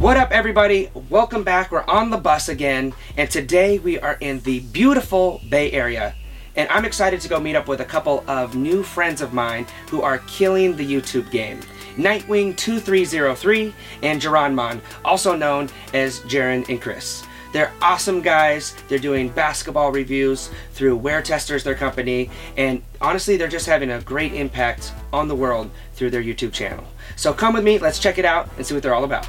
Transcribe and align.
What 0.00 0.16
up, 0.16 0.30
everybody? 0.30 0.88
Welcome 1.10 1.44
back. 1.44 1.70
We're 1.70 1.84
on 1.84 2.08
the 2.08 2.16
bus 2.16 2.48
again, 2.48 2.94
and 3.18 3.30
today 3.30 3.78
we 3.78 3.98
are 3.98 4.16
in 4.20 4.40
the 4.40 4.60
beautiful 4.60 5.42
Bay 5.50 5.70
Area. 5.72 6.14
And 6.56 6.66
I'm 6.70 6.86
excited 6.86 7.20
to 7.20 7.28
go 7.28 7.38
meet 7.38 7.54
up 7.54 7.68
with 7.68 7.80
a 7.80 7.84
couple 7.84 8.24
of 8.26 8.56
new 8.56 8.82
friends 8.82 9.20
of 9.20 9.34
mine 9.34 9.66
who 9.90 10.00
are 10.00 10.16
killing 10.20 10.74
the 10.74 10.90
YouTube 10.90 11.30
game. 11.30 11.60
Nightwing2303 11.96 13.74
and 14.02 14.22
Geronmon, 14.22 14.80
also 15.04 15.36
known 15.36 15.68
as 15.92 16.20
Jaren 16.20 16.66
and 16.70 16.80
Chris. 16.80 17.22
They're 17.52 17.70
awesome 17.82 18.22
guys. 18.22 18.74
They're 18.88 18.98
doing 18.98 19.28
basketball 19.28 19.92
reviews 19.92 20.48
through 20.72 20.98
WearTesters, 20.98 21.62
their 21.62 21.74
company, 21.74 22.30
and 22.56 22.82
honestly, 23.02 23.36
they're 23.36 23.48
just 23.48 23.66
having 23.66 23.90
a 23.90 24.00
great 24.00 24.32
impact 24.32 24.94
on 25.12 25.28
the 25.28 25.36
world 25.36 25.70
through 25.92 26.08
their 26.08 26.22
YouTube 26.22 26.54
channel. 26.54 26.86
So 27.16 27.34
come 27.34 27.52
with 27.52 27.64
me, 27.64 27.78
let's 27.78 27.98
check 27.98 28.16
it 28.16 28.24
out 28.24 28.48
and 28.56 28.64
see 28.64 28.72
what 28.72 28.82
they're 28.82 28.94
all 28.94 29.04
about. 29.04 29.28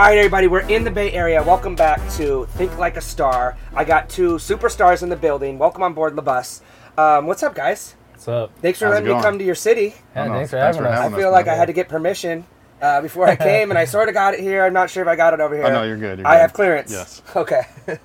All 0.00 0.06
right, 0.06 0.16
everybody, 0.16 0.46
we're 0.46 0.60
in 0.60 0.82
the 0.82 0.90
Bay 0.90 1.12
Area. 1.12 1.42
Welcome 1.42 1.74
back 1.74 2.00
to 2.12 2.46
Think 2.52 2.78
Like 2.78 2.96
a 2.96 3.02
Star. 3.02 3.58
I 3.74 3.84
got 3.84 4.08
two 4.08 4.36
superstars 4.36 5.02
in 5.02 5.10
the 5.10 5.16
building. 5.16 5.58
Welcome 5.58 5.82
on 5.82 5.92
board 5.92 6.16
the 6.16 6.22
bus. 6.22 6.62
Um, 6.96 7.26
what's 7.26 7.42
up, 7.42 7.54
guys? 7.54 7.96
What's 8.12 8.26
up? 8.26 8.50
Thanks 8.62 8.78
for 8.78 8.86
How's 8.86 8.92
it 8.92 8.94
letting 8.94 9.08
me 9.08 9.12
going? 9.12 9.22
come 9.22 9.38
to 9.38 9.44
your 9.44 9.54
city. 9.54 9.94
Yeah, 10.16 10.24
Oh, 10.24 10.28
no, 10.28 10.32
thanks 10.36 10.52
for 10.52 10.56
thanks 10.56 10.76
having 10.78 10.90
for 10.90 10.94
us. 10.94 11.00
I 11.00 11.06
us, 11.08 11.14
feel 11.14 11.30
like 11.30 11.48
I 11.48 11.54
had 11.54 11.66
to 11.66 11.74
get 11.74 11.90
permission 11.90 12.46
uh, 12.80 13.02
before 13.02 13.26
I 13.28 13.36
came, 13.50 13.68
and 13.70 13.76
I 13.78 13.84
sort 13.84 14.08
of 14.08 14.14
got 14.14 14.32
it 14.32 14.40
here. 14.40 14.64
I'm 14.64 14.72
not 14.72 14.88
sure 14.88 15.02
if 15.02 15.08
I 15.08 15.16
got 15.16 15.34
it 15.34 15.40
over 15.40 15.54
here. 15.54 15.66
Oh, 15.66 15.70
no, 15.70 15.82
you're 15.82 15.98
good, 15.98 16.20
you're 16.20 16.26
I 16.26 16.36
good. 16.36 16.40
have 16.40 16.52
clearance. 16.54 16.90
Yes. 16.90 17.20
Okay. 17.36 17.64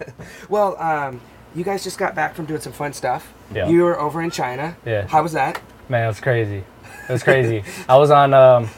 well, 0.49 0.77
um, 0.82 1.21
you 1.55 1.63
guys 1.63 1.82
just 1.82 1.98
got 1.98 2.13
back 2.13 2.35
from 2.35 2.46
doing 2.46 2.59
some 2.59 2.73
fun 2.73 2.91
stuff. 2.91 3.34
Yeah. 3.54 3.70
You 3.70 3.84
were 3.84 3.98
over 3.98 4.21
in 4.21 4.32
China. 4.32 4.76
Yeah. 4.85 5.07
How 5.07 5.23
was 5.23 5.32
that? 5.32 5.62
Man, 5.88 6.04
it 6.04 6.07
was 6.07 6.20
crazy. 6.20 6.57
It 7.07 7.12
was 7.13 7.23
crazy. 7.23 7.63
I 7.88 7.96
was 7.96 8.12
on. 8.12 8.34
Um, 8.34 8.70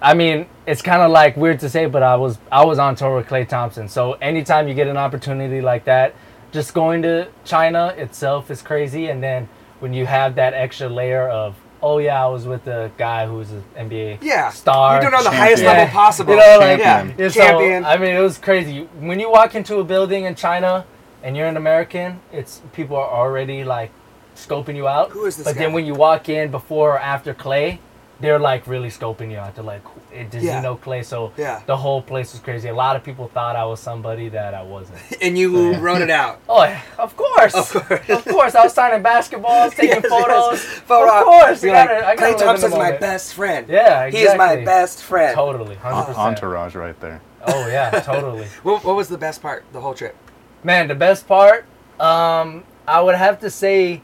I 0.00 0.14
mean, 0.14 0.46
it's 0.66 0.80
kind 0.82 1.02
of 1.02 1.10
like 1.10 1.36
weird 1.36 1.60
to 1.60 1.68
say, 1.68 1.86
but 1.86 2.02
I 2.02 2.16
was 2.16 2.38
I 2.52 2.64
was 2.64 2.78
on 2.78 2.94
tour 2.94 3.16
with 3.16 3.26
Klay 3.26 3.48
Thompson. 3.48 3.88
So 3.88 4.12
anytime 4.14 4.68
you 4.68 4.74
get 4.74 4.86
an 4.86 4.96
opportunity 4.96 5.60
like 5.60 5.84
that, 5.86 6.14
just 6.52 6.72
going 6.74 7.02
to 7.02 7.28
China 7.44 7.94
itself 7.96 8.50
is 8.50 8.62
crazy, 8.62 9.08
and 9.08 9.22
then 9.22 9.48
when 9.80 9.92
you 9.92 10.06
have 10.06 10.34
that 10.36 10.54
extra 10.54 10.88
layer 10.88 11.28
of 11.28 11.56
oh 11.80 11.98
yeah, 11.98 12.24
I 12.24 12.26
was 12.28 12.44
with 12.44 12.64
the 12.64 12.90
guy 12.98 13.26
who's 13.26 13.50
an 13.52 13.62
NBA 13.76 14.18
Yeah. 14.20 14.50
star. 14.50 14.94
You're 14.94 15.02
doing 15.10 15.12
it 15.14 15.16
on 15.18 15.24
the 15.24 15.30
Champion. 15.30 15.42
highest 15.46 15.62
level 15.62 15.86
possible. 15.86 16.34
You 16.34 16.40
know, 16.40 16.58
like, 16.58 16.78
yeah. 16.80 16.96
Champion. 17.02 17.18
Yeah, 17.18 17.28
so, 17.28 17.40
Champion. 17.40 17.84
I 17.84 17.96
mean, 17.98 18.16
it 18.16 18.20
was 18.20 18.36
crazy. 18.38 18.88
When 18.98 19.20
you 19.20 19.30
walk 19.30 19.54
into 19.54 19.76
a 19.78 19.84
building 19.84 20.24
in 20.24 20.34
China 20.34 20.84
and 21.22 21.36
you're 21.36 21.46
an 21.46 21.56
American, 21.56 22.20
it's 22.32 22.62
people 22.72 22.96
are 22.96 23.08
already 23.08 23.62
like 23.62 23.90
scoping 24.36 24.74
you 24.74 24.88
out. 24.88 25.10
Who 25.10 25.24
is 25.26 25.36
this 25.36 25.44
But 25.44 25.54
guy? 25.54 25.62
then 25.64 25.72
when 25.72 25.86
you 25.86 25.94
walk 25.94 26.28
in 26.28 26.50
before 26.50 26.94
or 26.94 26.98
after 26.98 27.32
Clay, 27.32 27.78
they're 28.20 28.38
like 28.38 28.66
really 28.66 28.88
scoping 28.88 29.30
you 29.30 29.38
out. 29.38 29.54
They're 29.54 29.62
like, 29.64 29.82
"Eh, 30.12 30.24
"Does 30.28 30.42
Yeah. 30.42 30.56
he 30.56 30.62
know 30.62 30.76
Klay?" 30.76 31.04
So 31.04 31.32
Yeah. 31.36 31.60
the 31.66 31.76
whole 31.76 32.02
place 32.02 32.32
was 32.32 32.40
crazy. 32.40 32.68
A 32.68 32.74
lot 32.74 32.96
of 32.96 33.04
people 33.04 33.30
thought 33.32 33.54
I 33.54 33.64
was 33.64 33.78
somebody 33.80 34.28
that 34.30 34.54
I 34.54 34.62
wasn't. 34.62 34.98
and 35.22 35.38
you 35.38 35.74
wrote 35.74 36.02
it 36.02 36.10
out. 36.10 36.40
Oh, 36.48 36.64
yeah, 36.64 36.80
of 36.98 37.16
course, 37.16 37.54
Of 37.54 37.70
course. 37.72 38.08
of 38.10 38.24
course. 38.24 38.54
I 38.56 38.64
was 38.64 38.72
signing 38.72 39.02
basketballs, 39.04 39.70
taking 39.76 39.88
Yes, 39.88 40.04
yes. 40.04 40.10
photos. 40.10 40.62
Photo. 40.62 41.12
Of 41.18 41.24
course, 41.24 41.62
You're 41.62 41.72
gotta, 41.74 41.94
like, 41.94 42.04
I 42.04 42.16
Klay 42.16 42.20
live 42.20 42.32
in 42.32 42.38
the 42.38 42.44
Thompson's 42.44 42.74
my 42.76 42.92
best 42.92 43.34
friend. 43.34 43.66
Yeah, 43.68 44.08
He 44.10 44.18
is 44.18 44.34
my 44.36 44.56
best 44.64 45.02
friend. 45.02 45.34
Totally, 45.34 45.76
hundred 45.76 46.06
percent. 46.06 46.18
Entourage 46.18 46.74
right 46.74 46.98
there. 47.00 47.20
Oh 47.46 47.68
yeah, 47.68 47.90
totally. 48.04 48.46
What, 48.64 48.82
what 48.84 48.96
was 48.96 49.08
the 49.08 49.18
best 49.18 49.40
part 49.40 49.64
the 49.72 49.80
whole 49.80 49.94
trip? 49.94 50.16
Man, 50.64 50.88
the 50.88 50.94
best 50.96 51.28
part, 51.28 51.66
um, 52.00 52.64
I 52.88 53.00
would 53.00 53.14
have 53.14 53.38
to 53.40 53.50
say, 53.50 54.02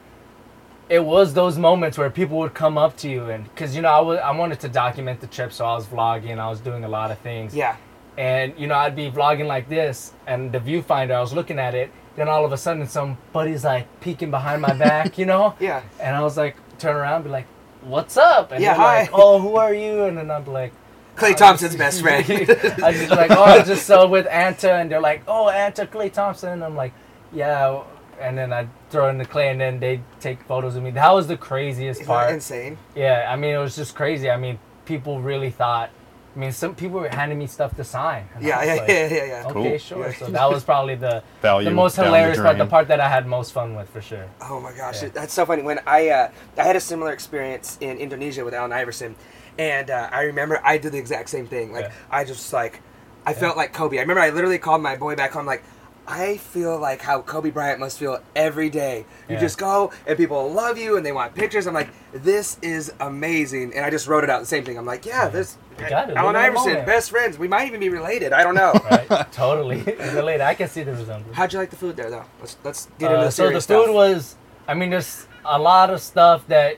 it 0.96 1.02
was 1.04 1.26
those 1.34 1.56
moments 1.68 1.96
where 1.98 2.10
people 2.20 2.36
would 2.42 2.54
come 2.54 2.76
up 2.84 2.92
to 3.02 3.08
you 3.14 3.22
and 3.34 3.42
because 3.50 3.70
you 3.76 3.82
know 3.82 3.92
I 4.00 4.00
was 4.08 4.18
I 4.30 4.32
wanted 4.42 4.58
to 4.64 4.68
document 4.68 5.16
the 5.24 5.26
trip, 5.36 5.50
so 5.52 5.62
I 5.72 5.74
was 5.78 5.86
vlogging, 5.86 6.38
I 6.38 6.48
was 6.54 6.60
doing 6.68 6.82
a 6.84 6.88
lot 6.98 7.08
of 7.10 7.18
things, 7.28 7.54
Yeah. 7.54 7.76
and 8.16 8.48
you 8.60 8.66
know 8.70 8.76
I'd 8.84 8.96
be 9.04 9.10
vlogging 9.10 9.46
like 9.56 9.66
this, 9.68 10.12
and 10.26 10.40
the 10.54 10.60
viewfinder, 10.68 11.14
I 11.14 11.20
was 11.20 11.32
looking 11.32 11.58
at 11.58 11.74
it, 11.82 11.88
then 12.16 12.28
all 12.28 12.44
of 12.44 12.52
a 12.52 12.56
sudden 12.56 12.86
somebody's 12.86 13.64
like 13.64 13.86
peeking 14.00 14.30
behind 14.30 14.62
my 14.62 14.74
back, 14.74 15.18
you 15.18 15.26
know, 15.32 15.54
Yeah. 15.68 15.82
and 16.00 16.14
I 16.16 16.22
was 16.22 16.36
like 16.36 16.54
turn 16.78 16.96
around, 16.96 17.16
and 17.16 17.24
be 17.24 17.30
like, 17.38 17.46
"What's 17.82 18.16
up?" 18.16 18.52
And 18.52 18.62
Yeah, 18.62 18.74
they're 18.74 18.84
like, 18.84 19.10
hi. 19.10 19.14
"Oh, 19.22 19.38
who 19.44 19.56
are 19.56 19.74
you?" 19.74 20.04
And 20.04 20.16
then 20.18 20.30
I'd 20.30 20.44
be 20.44 20.50
like. 20.62 20.72
Klay 21.16 21.30
"Oh, 21.30 21.34
Thompson's 21.42 21.76
best 21.76 22.00
friend. 22.02 22.24
I 22.88 22.92
just 23.00 23.10
like, 23.10 23.30
oh, 23.30 23.44
I 23.44 23.62
just 23.62 23.86
so 23.86 24.08
with 24.08 24.26
Anta, 24.26 24.70
and 24.80 24.90
they're 24.90 25.00
like, 25.10 25.22
oh, 25.28 25.44
Anta 25.62 25.86
Klay 25.86 26.12
Thompson. 26.12 26.50
And 26.54 26.64
I'm 26.64 26.74
like, 26.74 26.92
yeah. 27.32 27.82
And 28.24 28.38
then 28.38 28.52
I 28.54 28.66
throw 28.88 29.08
in 29.10 29.18
the 29.18 29.26
clay, 29.26 29.50
and 29.50 29.60
then 29.60 29.78
they 29.80 30.00
take 30.18 30.42
photos 30.44 30.76
of 30.76 30.82
me. 30.82 30.90
That 30.92 31.12
was 31.12 31.26
the 31.26 31.36
craziest 31.36 32.00
Isn't 32.00 32.08
that 32.10 32.20
part. 32.20 32.32
insane? 32.32 32.78
Yeah, 32.96 33.28
I 33.30 33.36
mean, 33.36 33.54
it 33.54 33.58
was 33.58 33.76
just 33.76 33.94
crazy. 33.94 34.30
I 34.30 34.38
mean, 34.38 34.58
people 34.86 35.20
really 35.20 35.50
thought. 35.50 35.90
I 36.34 36.38
mean, 36.38 36.50
some 36.50 36.74
people 36.74 36.98
were 37.00 37.08
handing 37.10 37.38
me 37.38 37.46
stuff 37.46 37.76
to 37.76 37.84
sign. 37.84 38.26
Yeah, 38.40 38.64
yeah, 38.64 38.74
like, 38.80 38.88
yeah, 38.88 39.06
yeah, 39.06 39.24
yeah. 39.24 39.42
Okay, 39.46 39.52
Cool. 39.52 39.78
sure. 39.78 40.06
Yeah. 40.08 40.14
So 40.14 40.26
that 40.28 40.50
was 40.50 40.64
probably 40.64 40.94
the 40.96 41.22
Value 41.42 41.68
the 41.68 41.74
most 41.74 41.96
down 41.96 42.06
the 42.06 42.10
hilarious 42.16 42.40
part, 42.40 42.58
the 42.58 42.66
part 42.66 42.88
that 42.88 42.98
I 42.98 43.08
had 43.08 43.26
most 43.26 43.52
fun 43.52 43.76
with 43.76 43.88
for 43.90 44.00
sure. 44.00 44.26
Oh 44.40 44.58
my 44.58 44.72
gosh, 44.72 45.02
Yeah. 45.02 45.10
that's 45.10 45.32
so 45.34 45.44
funny. 45.46 45.62
When 45.62 45.78
I 45.86 46.08
uh, 46.08 46.30
I 46.58 46.62
had 46.64 46.76
a 46.76 46.80
similar 46.80 47.12
experience 47.12 47.78
in 47.80 47.98
Indonesia 47.98 48.42
with 48.44 48.52
Allen 48.54 48.72
Iverson, 48.72 49.14
and 49.58 49.90
uh, 49.90 50.08
I 50.10 50.22
remember 50.22 50.60
I 50.64 50.78
did 50.78 50.90
the 50.92 50.98
exact 50.98 51.28
same 51.28 51.46
thing. 51.46 51.72
Like 51.72 51.84
Yeah. 51.84 51.92
I 52.10 52.24
just 52.24 52.52
like 52.52 52.80
I 53.26 53.32
felt 53.34 53.56
like 53.56 53.72
Kobe. 53.72 53.98
I 53.98 54.00
remember 54.00 54.20
I 54.22 54.30
literally 54.30 54.58
called 54.58 54.82
my 54.82 54.96
boy 54.96 55.14
back 55.16 55.32
home 55.32 55.46
like. 55.46 55.62
I 56.06 56.36
feel 56.36 56.78
like 56.78 57.00
how 57.00 57.22
Kobe 57.22 57.50
Bryant 57.50 57.80
must 57.80 57.98
feel 57.98 58.20
every 58.36 58.68
day. 58.68 59.06
You 59.28 59.34
Yeah. 59.36 59.40
just 59.40 59.56
go 59.58 59.90
and 60.06 60.16
people 60.18 60.50
love 60.52 60.76
you 60.76 60.96
and 60.96 61.04
they 61.06 61.12
want 61.12 61.34
pictures. 61.34 61.66
I'm 61.66 61.72
like, 61.74 61.88
this 62.12 62.58
is 62.62 62.92
amazing, 63.00 63.72
and 63.74 63.84
I 63.86 63.90
just 63.90 64.06
wrote 64.06 64.22
it 64.22 64.30
out. 64.30 64.40
The 64.40 64.46
same 64.46 64.64
thing. 64.64 64.76
I'm 64.76 64.84
like, 64.86 65.06
yeah, 65.06 65.28
this 65.28 65.56
You 65.80 65.88
got 65.88 66.10
it. 66.10 66.16
Allen 66.16 66.34
Live 66.34 66.46
in 66.48 66.54
the 66.54 66.60
Iverson, 66.60 66.84
best 66.86 67.10
friends. 67.10 67.38
We 67.38 67.48
might 67.48 67.66
even 67.68 67.80
be 67.80 67.88
related. 67.88 68.32
I 68.32 68.42
don't 68.44 68.54
know. 68.54 68.72
Right? 68.90 69.32
totally. 69.32 69.80
Related. 70.14 70.42
I 70.42 70.54
can 70.54 70.68
see 70.68 70.82
the 70.82 70.92
resemblance. 70.92 71.34
How'd 71.36 71.52
you 71.52 71.58
like 71.58 71.70
the 71.70 71.76
food 71.76 71.96
there, 71.96 72.10
though? 72.10 72.24
Let's 72.40 72.56
let's 72.64 72.88
get 72.98 73.10
Uh, 73.10 73.14
into 73.14 73.24
the 73.26 73.30
so 73.32 73.46
the 73.46 73.52
food 73.54 73.62
stuff. 73.62 73.88
was 73.94 74.36
i 74.68 74.72
mean 74.74 74.88
there's 74.90 75.26
a 75.44 75.58
lot 75.58 75.90
of 75.90 76.00
stuff 76.00 76.46
that 76.48 76.76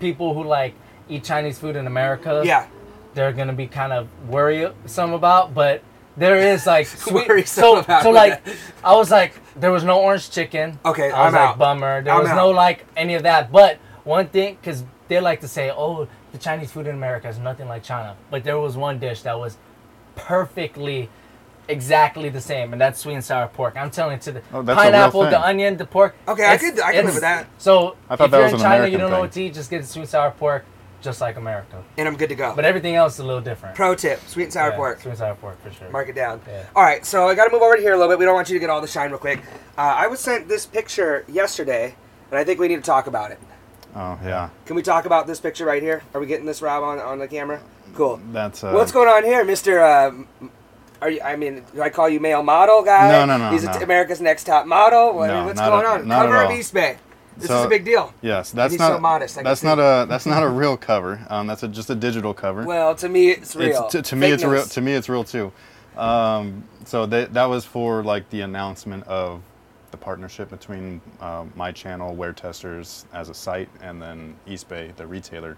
people 0.00 0.34
who 0.34 0.42
like 0.44 0.74
eat 1.08 1.24
chinese 1.24 1.58
food 1.58 1.76
in 1.76 1.86
america 1.86 2.42
yeah, 2.44 2.66
they're 3.14 3.32
gonna 3.32 3.52
be 3.54 3.66
kind 3.66 3.90
of 3.92 4.06
worried 4.28 4.70
some 4.86 5.12
about 5.14 5.54
but 5.54 5.82
there 6.16 6.36
is 6.36 6.66
like 6.66 6.86
sweet 7.04 7.28
Worrisome 7.28 7.62
so 7.62 7.76
about 7.78 8.02
so 8.02 8.10
like 8.10 8.44
that- 8.44 8.54
i 8.84 8.94
was 8.94 9.10
like 9.10 9.34
there 9.56 9.70
was 9.70 9.84
no 9.84 10.00
orange 10.00 10.30
chicken. 10.30 10.78
Okay, 10.84 11.10
i 11.10 11.24
was 11.26 11.34
I'm 11.34 11.40
like 11.40 11.50
out. 11.50 11.58
bummer. 11.58 12.02
There 12.02 12.14
I'm 12.14 12.20
was 12.22 12.30
out. 12.30 12.36
no 12.36 12.50
like 12.50 12.86
any 12.96 13.14
of 13.14 13.22
that. 13.24 13.52
But 13.52 13.76
one 14.04 14.26
thing 14.28 14.56
because 14.60 14.82
they 15.08 15.20
like 15.20 15.40
to 15.42 15.48
say 15.48 15.70
oh 15.70 16.08
the 16.32 16.38
chinese 16.38 16.72
food 16.72 16.86
in 16.86 16.94
america 16.94 17.28
is 17.28 17.38
nothing 17.38 17.68
like 17.68 17.82
china. 17.82 18.16
But 18.30 18.44
there 18.44 18.58
was 18.58 18.76
one 18.78 18.98
dish 18.98 19.20
that 19.22 19.38
was 19.38 19.58
perfectly 20.16 21.08
exactly 21.68 22.28
the 22.28 22.40
same 22.40 22.72
and 22.72 22.80
that's 22.80 22.98
sweet 23.00 23.14
and 23.14 23.24
sour 23.24 23.46
pork. 23.48 23.76
I'm 23.76 23.90
telling 23.90 24.14
you 24.16 24.22
to 24.22 24.32
the 24.32 24.42
Oh, 24.52 24.62
that's 24.62 24.78
a 24.78 24.82
real 24.82 24.90
pineapple 24.92 25.22
the 25.24 25.40
onion 25.40 25.76
the 25.76 25.86
pork 25.86 26.14
Okay, 26.26 26.44
I 26.44 26.54
it's- 26.54 26.70
could- 26.74 26.80
I 26.82 26.92
can 26.92 27.04
live 27.06 27.14
with 27.14 27.22
that. 27.22 27.46
so 27.58 27.96
I 28.08 28.16
thought 28.16 28.24
if 28.26 28.30
that 28.32 28.36
you're 28.38 28.44
was 28.44 28.52
in 28.54 28.58
china 28.58 28.74
American 28.76 28.92
you 28.92 28.98
don't 28.98 29.10
know 29.10 29.20
what 29.20 29.32
to 29.32 29.42
eat 29.42 29.54
just 29.54 29.70
get 29.70 29.82
the 29.82 29.86
sweet 29.86 30.02
and 30.02 30.10
sour 30.10 30.30
pork 30.32 30.64
just 31.02 31.20
like 31.20 31.36
america 31.36 31.82
and 31.98 32.06
I'm 32.08 32.16
good 32.16 32.28
to 32.30 32.34
go. 32.34 32.54
but 32.54 32.64
everything 32.64 32.94
else 32.94 33.14
is 33.14 33.18
a 33.20 33.24
little 33.24 33.40
different 33.42 33.74
Pro 33.74 33.94
tip: 33.94 34.20
sweet 34.26 34.44
and 34.44 34.52
sour 34.52 34.70
Yeah, 34.70 34.76
pork. 34.76 35.00
sweet 35.00 35.10
and 35.10 35.18
sour 35.18 35.34
pork 35.34 35.60
for 35.62 35.70
sure 35.72 35.90
Mark 35.90 36.08
it 36.08 36.14
down. 36.14 36.40
Yeah. 36.46 36.64
All 36.76 36.82
right, 36.82 37.04
so 37.04 37.28
I 37.28 37.34
got 37.34 37.46
to 37.46 37.52
move 37.52 37.62
over 37.62 37.76
to 37.76 37.82
here 37.82 37.92
a 37.92 37.96
little 37.96 38.10
bit. 38.12 38.18
We 38.18 38.24
don't 38.24 38.34
want 38.34 38.48
you 38.48 38.54
to 38.54 38.60
get 38.60 38.70
all 38.70 38.80
the 38.80 38.86
shine 38.86 39.10
real 39.10 39.18
quick. 39.18 39.40
Uh, 39.76 39.80
I 39.80 40.06
was 40.06 40.20
sent 40.20 40.48
this 40.48 40.64
picture 40.66 41.24
yesterday, 41.28 41.94
and 42.30 42.38
I 42.38 42.44
think 42.44 42.60
we 42.60 42.68
need 42.68 42.76
to 42.76 42.82
talk 42.82 43.06
about 43.06 43.30
it. 43.30 43.38
Oh 43.94 44.18
yeah, 44.24 44.48
Can 44.64 44.76
we 44.76 44.82
talk 44.82 45.04
about 45.04 45.26
this 45.26 45.38
picture 45.40 45.66
right 45.66 45.82
here? 45.82 46.02
Are 46.14 46.20
we 46.20 46.26
getting 46.26 46.46
this, 46.46 46.62
Rob, 46.62 46.82
on, 46.82 46.98
on 46.98 47.18
the 47.18 47.28
camera? 47.28 47.60
Cool. 47.94 48.20
that's 48.32 48.64
uh, 48.64 48.72
What's 48.72 48.90
going 48.92 49.08
on 49.08 49.22
here, 49.24 49.44
Mister? 49.44 49.80
Uh, 49.80 50.12
are 51.02 51.10
you? 51.10 51.20
I 51.20 51.36
mean, 51.36 51.64
do 51.74 51.82
I 51.82 51.90
call 51.90 52.08
you 52.08 52.20
male 52.20 52.42
model 52.42 52.82
guy? 52.82 53.10
No, 53.10 53.26
no, 53.26 53.36
no, 53.36 53.50
He's 53.50 53.64
no. 53.64 53.72
America's 53.72 54.20
Next 54.20 54.44
Top 54.44 54.66
Model. 54.66 55.12
What, 55.14 55.26
No, 55.26 55.44
what's 55.46 55.58
not 55.58 55.68
going 55.70 55.84
at- 55.86 56.00
on? 56.02 56.08
not 56.08 56.26
at 56.26 56.30
Cover 56.32 56.42
of 56.44 56.50
all. 56.50 56.56
Eastbay. 56.56 56.96
This 57.36 57.48
So- 57.48 57.60
is 57.60 57.66
a 57.66 57.68
big 57.68 57.84
deal. 57.84 58.12
Yes, 58.20 58.50
that's 58.50 58.78
not 58.78 58.92
so 58.92 59.00
modest, 59.00 59.38
I 59.38 59.42
that's 59.42 59.62
not 59.62 59.78
a 59.78 60.06
that's 60.08 60.26
not 60.26 60.42
a 60.42 60.48
real 60.48 60.76
cover. 60.76 61.20
Um, 61.28 61.46
that's 61.46 61.62
a, 61.62 61.68
just 61.68 61.90
a 61.90 61.94
digital 61.94 62.34
cover. 62.34 62.64
Well, 62.64 62.94
to 62.96 63.08
me, 63.08 63.30
it's 63.30 63.56
real. 63.56 63.84
It's, 63.84 63.92
to, 63.92 64.02
to 64.02 64.16
me, 64.16 64.30
it's 64.30 64.44
real. 64.44 64.64
To 64.64 64.80
me, 64.80 64.92
it's 64.92 65.08
real 65.08 65.24
too. 65.24 65.52
Um, 65.96 66.64
so 66.84 67.06
that 67.06 67.34
that 67.34 67.44
was 67.46 67.64
for 67.64 68.02
like 68.02 68.28
the 68.30 68.42
announcement 68.42 69.06
of 69.06 69.42
the 69.90 69.96
partnership 69.96 70.50
between 70.50 71.00
uh, 71.20 71.44
my 71.54 71.70
channel, 71.70 72.16
WearTesters, 72.16 73.04
as 73.12 73.28
a 73.28 73.34
site, 73.34 73.68
and 73.82 74.00
then 74.00 74.34
Eastbay, 74.48 74.94
the 74.96 75.06
retailer. 75.06 75.56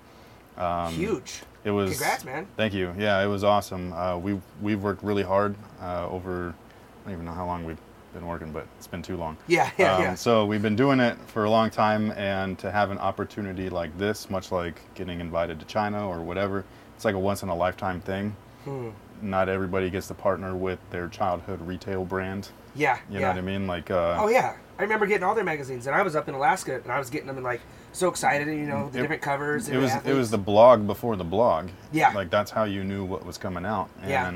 Um, 0.56 0.92
Huge. 0.92 1.42
It 1.64 1.70
was. 1.70 1.90
Congrats, 1.92 2.24
man. 2.24 2.46
Thank 2.56 2.74
you. 2.74 2.94
Yeah, 2.98 3.22
it 3.22 3.26
was 3.26 3.42
awesome. 3.42 3.92
Uh, 3.92 4.18
we 4.18 4.40
we've 4.60 4.82
worked 4.82 5.02
really 5.02 5.22
hard 5.22 5.56
uh, 5.80 6.06
over. 6.08 6.54
I 7.04 7.04
don't 7.04 7.14
even 7.14 7.24
know 7.24 7.32
how 7.32 7.46
long 7.46 7.64
we've 7.64 7.80
been 8.14 8.26
working, 8.26 8.50
but 8.52 8.66
it's 8.78 8.86
been 8.86 9.02
too 9.02 9.16
long. 9.16 9.36
Yeah, 9.46 9.70
yeah, 9.76 9.96
Um, 9.96 10.02
yeah. 10.02 10.14
So 10.14 10.46
we've 10.46 10.62
been 10.62 10.76
doing 10.76 11.00
it 11.00 11.18
for 11.26 11.44
a 11.44 11.50
long 11.50 11.68
time, 11.68 12.12
and 12.12 12.58
to 12.60 12.70
have 12.70 12.90
an 12.90 12.98
opportunity 12.98 13.68
like 13.68 13.96
this, 13.98 14.30
much 14.30 14.50
like 14.50 14.80
getting 14.94 15.20
invited 15.20 15.60
to 15.60 15.66
China 15.66 16.08
or 16.08 16.20
whatever, 16.22 16.64
it's 16.96 17.04
like 17.04 17.14
a 17.14 17.18
once 17.18 17.42
in 17.42 17.48
a 17.50 17.54
lifetime 17.54 18.00
thing. 18.00 18.34
Hmm. 18.64 18.90
not 19.20 19.48
everybody 19.50 19.90
gets 19.90 20.08
to 20.08 20.14
partner 20.14 20.56
with 20.56 20.78
their 20.90 21.06
childhood 21.08 21.60
retail 21.66 22.02
brand. 22.04 22.48
Yeah. 22.74 22.98
You 23.10 23.16
yeah. 23.16 23.20
know 23.20 23.28
what 23.28 23.36
I 23.38 23.40
mean? 23.42 23.66
Like, 23.66 23.90
uh, 23.90 24.16
Oh 24.18 24.28
yeah, 24.28 24.56
I 24.78 24.82
remember 24.82 25.04
getting 25.06 25.22
all 25.22 25.34
their 25.34 25.44
magazines, 25.44 25.86
and 25.86 25.94
I 25.94 26.00
was 26.02 26.16
up 26.16 26.28
in 26.28 26.34
Alaska, 26.34 26.80
and 26.82 26.90
I 26.90 26.98
was 26.98 27.10
getting 27.10 27.26
them, 27.26 27.36
and 27.36 27.44
like 27.44 27.60
so 27.92 28.08
excited, 28.08 28.48
you 28.48 28.66
know, 28.66 28.88
the 28.90 28.98
It- 28.98 29.02
different 29.02 29.22
covers. 29.22 29.68
it 29.68 29.76
was 29.76 29.92
it 30.04 30.14
was 30.14 30.30
the 30.30 30.38
blog 30.38 30.86
before 30.86 31.16
the 31.16 31.24
blog. 31.24 31.68
Yeah. 31.92 32.12
Like 32.14 32.30
that's 32.30 32.50
how 32.50 32.64
you 32.64 32.84
knew 32.84 33.04
what 33.04 33.24
was 33.26 33.36
coming 33.38 33.66
out. 33.66 33.88
Yeah. 34.06 34.32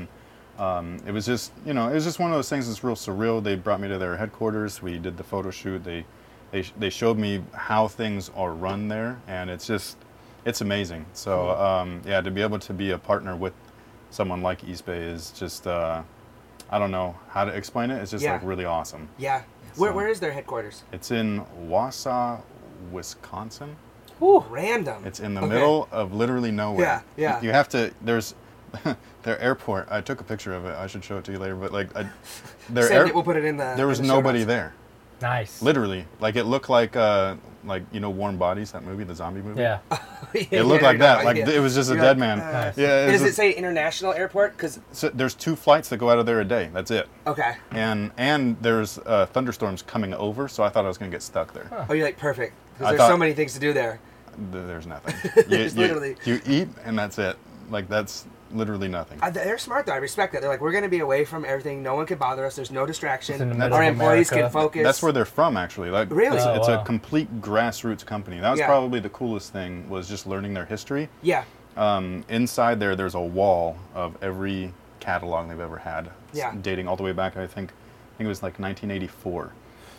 Um, 0.59 0.97
it 1.07 1.11
was 1.11 1.25
just 1.25 1.51
you 1.65 1.73
know 1.73 1.87
it 1.89 1.93
was 1.93 2.03
just 2.03 2.19
one 2.19 2.29
of 2.31 2.37
those 2.37 2.49
things 2.49 2.67
that's 2.67 2.83
real 2.83 2.95
surreal. 2.95 3.41
They 3.43 3.55
brought 3.55 3.79
me 3.79 3.87
to 3.87 3.97
their 3.97 4.17
headquarters. 4.17 4.81
We 4.81 4.97
did 4.97 5.17
the 5.17 5.23
photo 5.23 5.51
shoot. 5.51 5.83
They 5.83 6.05
they 6.51 6.63
they 6.77 6.89
showed 6.89 7.17
me 7.17 7.41
how 7.53 7.87
things 7.87 8.29
are 8.35 8.51
run 8.53 8.87
there, 8.89 9.19
and 9.27 9.49
it's 9.49 9.65
just 9.65 9.97
it's 10.45 10.61
amazing. 10.61 11.05
So 11.13 11.51
um, 11.51 12.01
yeah, 12.05 12.21
to 12.21 12.29
be 12.31 12.41
able 12.41 12.59
to 12.59 12.73
be 12.73 12.91
a 12.91 12.97
partner 12.97 13.35
with 13.35 13.53
someone 14.09 14.41
like 14.41 14.61
Eastbay 14.63 15.13
is 15.13 15.31
just 15.31 15.65
uh, 15.65 16.01
I 16.69 16.77
don't 16.79 16.91
know 16.91 17.15
how 17.29 17.45
to 17.45 17.51
explain 17.51 17.89
it. 17.91 18.01
It's 18.01 18.11
just 18.11 18.23
Yeah. 18.23 18.33
like 18.33 18.43
really 18.43 18.65
awesome. 18.65 19.07
yeah. 19.17 19.43
Where, 19.77 19.91
So- 19.91 19.95
where 19.95 20.07
is 20.09 20.19
their 20.19 20.31
headquarters? 20.33 20.83
It's 20.91 21.11
in 21.11 21.45
Wausau, 21.67 22.41
Wisconsin. 22.91 23.75
Whew. 24.19 24.43
Random. 24.49 25.05
It's 25.05 25.19
in 25.21 25.33
the 25.35 25.41
Okay. 25.41 25.53
middle 25.53 25.87
of 25.91 26.13
literally 26.13 26.51
nowhere. 26.51 27.03
Yeah, 27.15 27.35
yeah. 27.37 27.41
You 27.41 27.51
have 27.51 27.69
to. 27.69 27.91
There's 28.01 28.35
their 29.23 29.39
airport. 29.39 29.87
I 29.91 30.01
took 30.01 30.21
a 30.21 30.23
picture 30.23 30.53
of 30.53 30.65
it. 30.65 30.75
I 30.75 30.87
should 30.87 31.03
show 31.03 31.17
it 31.17 31.23
to 31.25 31.31
you 31.31 31.39
later. 31.39 31.55
But 31.55 31.71
like, 31.71 31.95
I, 31.95 32.09
their 32.69 32.83
Send 32.83 32.95
air, 32.95 33.05
it. 33.07 33.13
We'll 33.13 33.23
put 33.23 33.35
it 33.37 33.45
in 33.45 33.57
the. 33.57 33.73
there 33.75 33.87
was 33.87 33.99
the 33.99 34.07
nobody 34.07 34.39
notes. 34.39 34.47
there. 34.47 34.73
Nice. 35.21 35.61
Literally, 35.61 36.05
like 36.21 36.37
it 36.37 36.45
looked 36.45 36.69
like 36.69 36.95
uh 36.95 37.35
like 37.65 37.83
you 37.91 37.99
know 37.99 38.09
Warm 38.09 38.37
Bodies 38.37 38.71
that 38.71 38.83
movie, 38.85 39.03
the 39.03 39.13
zombie 39.15 39.41
movie. 39.41 39.61
Yeah. 39.61 39.79
It 40.33 40.63
looked 40.63 40.83
Yeah, 40.83 40.87
like 40.87 40.99
that. 40.99 41.25
Like 41.25 41.37
yeah. 41.37 41.49
it 41.49 41.59
was 41.59 41.73
just 41.75 41.89
a 41.89 41.93
You're 41.95 42.03
dead 42.03 42.19
like, 42.19 42.37
man. 42.37 42.39
uh, 42.39 42.51
Nice. 42.51 42.77
Yeah. 42.77 43.01
And 43.05 43.11
it's 43.11 43.21
does 43.23 43.31
it 43.31 43.35
say 43.35 43.51
international 43.51 44.13
airport? 44.13 44.55
Because 44.55 44.79
so 44.93 45.09
there's 45.09 45.33
two 45.33 45.55
flights 45.57 45.89
that 45.89 45.97
go 45.97 46.09
out 46.09 46.19
of 46.19 46.25
there 46.25 46.39
a 46.39 46.45
day. 46.45 46.69
That's 46.73 46.91
it. 46.91 47.09
okay. 47.27 47.55
And 47.71 48.11
and 48.17 48.55
there's 48.61 48.97
uh, 48.99 49.25
thunderstorms 49.25 49.81
coming 49.81 50.13
over, 50.13 50.47
so 50.47 50.63
I 50.63 50.69
thought 50.69 50.85
I 50.85 50.87
was 50.87 50.97
gonna 50.97 51.11
get 51.11 51.23
stuck 51.23 51.51
there. 51.53 51.67
Oh, 51.89 51.93
you're 51.93 52.05
like 52.05 52.17
perfect. 52.17 52.53
Because 52.77 52.95
there's 52.95 53.09
so 53.09 53.17
many 53.17 53.33
things 53.33 53.53
to 53.55 53.59
do 53.59 53.73
there. 53.73 53.99
Th- 54.53 54.65
There's 54.65 54.87
nothing. 54.87 55.15
You, 55.35 55.43
There's 55.43 55.75
you- 55.75 55.81
literally- 55.81 56.15
you 56.23 56.39
eat 56.45 56.69
and 56.85 56.97
that's 56.97 57.17
it. 57.19 57.35
Like 57.69 57.89
that's 57.89 58.25
literally 58.51 58.87
nothing. 58.87 59.19
Uh, 59.21 59.29
they're 59.29 59.57
smart 59.57 59.85
though. 59.85 59.93
I 59.93 59.97
respect 59.97 60.33
that. 60.33 60.41
They're 60.41 60.49
like, 60.49 60.61
we're 60.61 60.71
going 60.71 60.83
to 60.83 60.89
be 60.89 60.99
away 60.99 61.25
from 61.25 61.45
everything. 61.45 61.81
No 61.83 61.95
one 61.95 62.05
can 62.05 62.17
bother 62.17 62.45
us. 62.45 62.55
There's 62.55 62.71
no 62.71 62.85
distraction. 62.85 63.37
the 63.57 63.69
Our 63.71 63.83
of 63.83 63.87
employees 63.89 64.29
can 64.29 64.49
focus. 64.49 64.83
That's 64.83 65.01
where 65.03 65.11
they're 65.11 65.25
from, 65.25 65.57
actually. 65.57 65.89
Like, 65.89 66.09
Really? 66.11 66.37
it's, 66.37 66.45
Oh, 66.45 66.53
it's 66.53 66.67
wow. 66.67 66.81
a 66.81 66.85
complete 66.85 67.41
grassroots 67.41 68.05
company. 68.05 68.39
That 68.39 68.49
was 68.51 68.59
Yeah. 68.59 68.67
probably 68.67 68.99
the 68.99 69.09
coolest 69.09 69.51
thing 69.53 69.87
was 69.89 70.07
just 70.09 70.25
learning 70.27 70.53
their 70.53 70.65
history. 70.65 71.09
Yeah. 71.21 71.43
Um, 71.77 72.25
inside 72.29 72.79
there, 72.79 72.95
there's 72.95 73.15
a 73.15 73.21
wall 73.21 73.77
of 73.95 74.17
every 74.21 74.73
catalog 74.99 75.47
they've 75.49 75.59
ever 75.59 75.77
had, 75.77 76.09
Yeah. 76.33 76.53
dating 76.61 76.87
all 76.87 76.95
the 76.97 77.03
way 77.03 77.13
back. 77.13 77.37
I 77.37 77.47
think, 77.47 77.71
I 77.71 78.17
think 78.17 78.25
it 78.25 78.27
was 78.27 78.43
like 78.43 78.59
1984, 78.59 79.51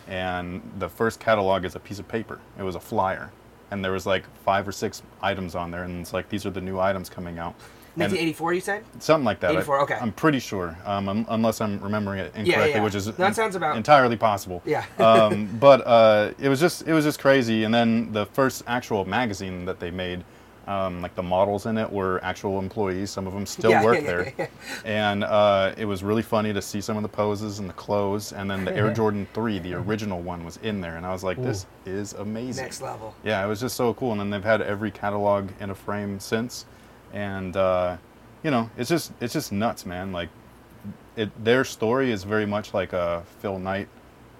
and 0.07 0.61
the 0.77 0.89
first 0.89 1.19
catalog 1.19 1.65
is 1.65 1.75
a 1.75 1.79
piece 1.79 1.97
of 1.99 2.07
paper. 2.07 2.39
It 2.59 2.63
was 2.63 2.75
a 2.75 2.79
flyer, 2.79 3.31
and 3.71 3.83
there 3.83 3.91
was 3.93 4.05
like 4.05 4.25
five 4.45 4.67
or 4.67 4.71
six 4.71 5.01
items 5.21 5.55
on 5.55 5.71
there, 5.71 5.83
and 5.83 6.01
it's 6.01 6.13
like 6.13 6.29
these 6.29 6.45
are 6.45 6.51
the 6.51 6.61
new 6.61 6.79
items 6.79 7.09
coming 7.09 7.39
out. 7.39 7.55
And 7.95 8.03
1984, 8.03 8.53
you 8.53 8.61
said? 8.61 8.83
something 8.99 9.25
like 9.25 9.39
that. 9.41 9.51
I- 9.51 9.57
84, 9.59 9.79
okay. 9.81 9.97
I'm 9.99 10.13
pretty 10.13 10.39
sure, 10.39 10.77
um, 10.85 11.09
un- 11.09 11.25
unless 11.29 11.59
I'm 11.59 11.79
remembering 11.81 12.19
it 12.19 12.33
incorrectly, 12.35 12.71
yeah. 12.71 12.83
which 12.83 12.95
is 12.95 13.05
That 13.05 13.35
sounds 13.35 13.55
about- 13.55 13.75
entirely 13.75 14.15
possible 14.15 14.61
Yeah. 14.65 14.85
um, 14.99 15.47
but 15.59 15.85
uh, 15.85 16.31
it 16.39 16.47
was 16.47 16.59
just 16.59 16.87
it 16.87 16.93
was 16.93 17.03
just 17.03 17.19
crazy. 17.19 17.63
And 17.65 17.73
then 17.73 18.11
the 18.13 18.25
first 18.27 18.63
actual 18.65 19.03
magazine 19.05 19.65
that 19.65 19.79
they 19.81 19.91
made, 19.91 20.23
um, 20.67 21.01
like 21.01 21.15
the 21.15 21.23
models 21.23 21.65
in 21.65 21.77
it 21.77 21.91
were 21.91 22.19
actual 22.23 22.59
employees. 22.59 23.09
Some 23.09 23.27
of 23.27 23.33
them 23.33 23.45
still 23.45 23.71
Yeah, 23.71 23.83
work 23.89 23.95
yeah, 23.95 24.01
there, 24.07 24.23
yeah, 24.37 24.45
yeah. 24.45 24.47
and 24.85 25.23
uh, 25.25 25.73
it 25.75 25.83
was 25.85 26.01
really 26.01 26.21
funny 26.21 26.53
to 26.53 26.61
see 26.61 26.79
some 26.79 26.95
of 26.95 27.03
the 27.03 27.09
poses 27.09 27.59
and 27.59 27.67
the 27.67 27.73
clothes. 27.73 28.31
And 28.31 28.49
then 28.49 28.63
the 28.63 28.73
Air 28.73 28.93
Jordan 28.99 29.27
Three, 29.33 29.59
the 29.59 29.73
original 29.73 30.21
one, 30.21 30.45
was 30.45 30.57
in 30.63 30.79
there, 30.79 30.95
and 30.95 31.05
I 31.05 31.11
was 31.11 31.23
like, 31.25 31.41
this 31.43 31.65
is 31.85 32.13
amazing. 32.13 32.63
Next 32.63 32.81
level. 32.81 33.13
Yeah, 33.23 33.43
it 33.43 33.47
was 33.49 33.59
just 33.59 33.75
so 33.75 33.93
cool. 33.95 34.11
And 34.11 34.19
then 34.21 34.29
they've 34.29 34.43
had 34.43 34.61
every 34.61 34.91
catalog 34.91 35.49
in 35.59 35.71
a 35.71 35.75
frame 35.75 36.19
since, 36.21 36.65
and 37.13 37.55
uh, 37.57 37.97
you 38.43 38.51
know, 38.51 38.69
it's 38.77 38.89
just 38.89 39.11
it's 39.19 39.33
just 39.33 39.51
nuts, 39.51 39.85
man. 39.85 40.11
Like, 40.11 40.29
it 41.15 41.29
their 41.43 41.63
story 41.63 42.11
is 42.11 42.23
very 42.23 42.45
much 42.45 42.73
like 42.73 42.93
a 42.93 43.23
Phil 43.39 43.59
Knight 43.59 43.87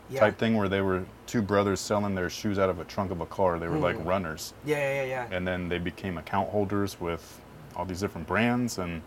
Yeah. 0.09 0.21
type 0.21 0.38
thing 0.38 0.57
where 0.57 0.69
they 0.69 0.81
were 0.81 1.03
two 1.27 1.41
brothers 1.41 1.79
selling 1.79 2.15
their 2.15 2.29
shoes 2.29 2.57
out 2.59 2.69
of 2.69 2.79
a 2.79 2.83
trunk 2.85 3.12
of 3.12 3.21
a 3.21 3.25
car. 3.25 3.59
They 3.59 3.68
were 3.68 3.77
like 3.77 3.97
Mm. 3.97 4.06
runners, 4.06 4.53
Yeah, 4.65 4.77
yeah, 4.77 5.03
yeah, 5.03 5.03
yeah. 5.29 5.35
and 5.38 5.47
then 5.47 5.69
they 5.69 5.77
became 5.79 6.18
account 6.18 6.50
holders 6.50 7.00
with 7.00 7.39
all 7.75 7.85
these 7.85 8.00
different 8.01 8.27
brands. 8.27 8.77
And 8.77 9.01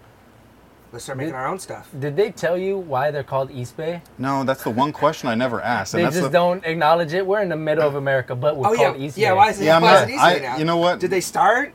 Let's 0.93 1.05
start 1.06 1.19
making 1.19 1.32
Did- 1.32 1.38
our 1.38 1.49
own 1.49 1.58
stuff. 1.58 1.90
Did 1.99 2.14
they 2.17 2.31
tell 2.31 2.56
you 2.56 2.78
why 2.78 3.10
they're 3.10 3.25
called 3.25 3.50
Eastbay? 3.50 4.00
no, 4.17 4.44
that's 4.44 4.62
the 4.62 4.70
one 4.70 4.93
question 4.93 5.28
I 5.28 5.34
never 5.34 5.60
asked. 5.60 5.93
And 5.93 6.00
They 6.00 6.05
that's 6.05 6.17
just 6.17 6.31
the, 6.31 6.38
don't 6.38 6.64
acknowledge 6.64 7.12
it. 7.14 7.26
We're 7.26 7.43
in 7.43 7.49
the 7.49 7.56
middle 7.56 7.84
of 7.87 7.96
America, 7.96 8.37
but 8.37 8.56
we're 8.56 8.69
Oh 8.69 8.72
yeah, 8.75 8.90
called 8.90 9.02
East 9.02 9.19
yeah. 9.19 9.31
Bay. 9.31 9.37
Why 9.37 9.49
is 9.50 9.60
it? 9.60 9.64
Yeah, 9.64 9.81
why 9.81 9.93
not- 9.93 10.02
is 10.05 10.08
it 10.08 10.14
East 10.14 10.22
I- 10.22 10.34
Bay 10.38 10.43
now? 10.43 10.56
you 10.58 10.64
know 10.64 10.76
what? 10.76 11.00
Did 11.00 11.10
they 11.10 11.20
start? 11.20 11.75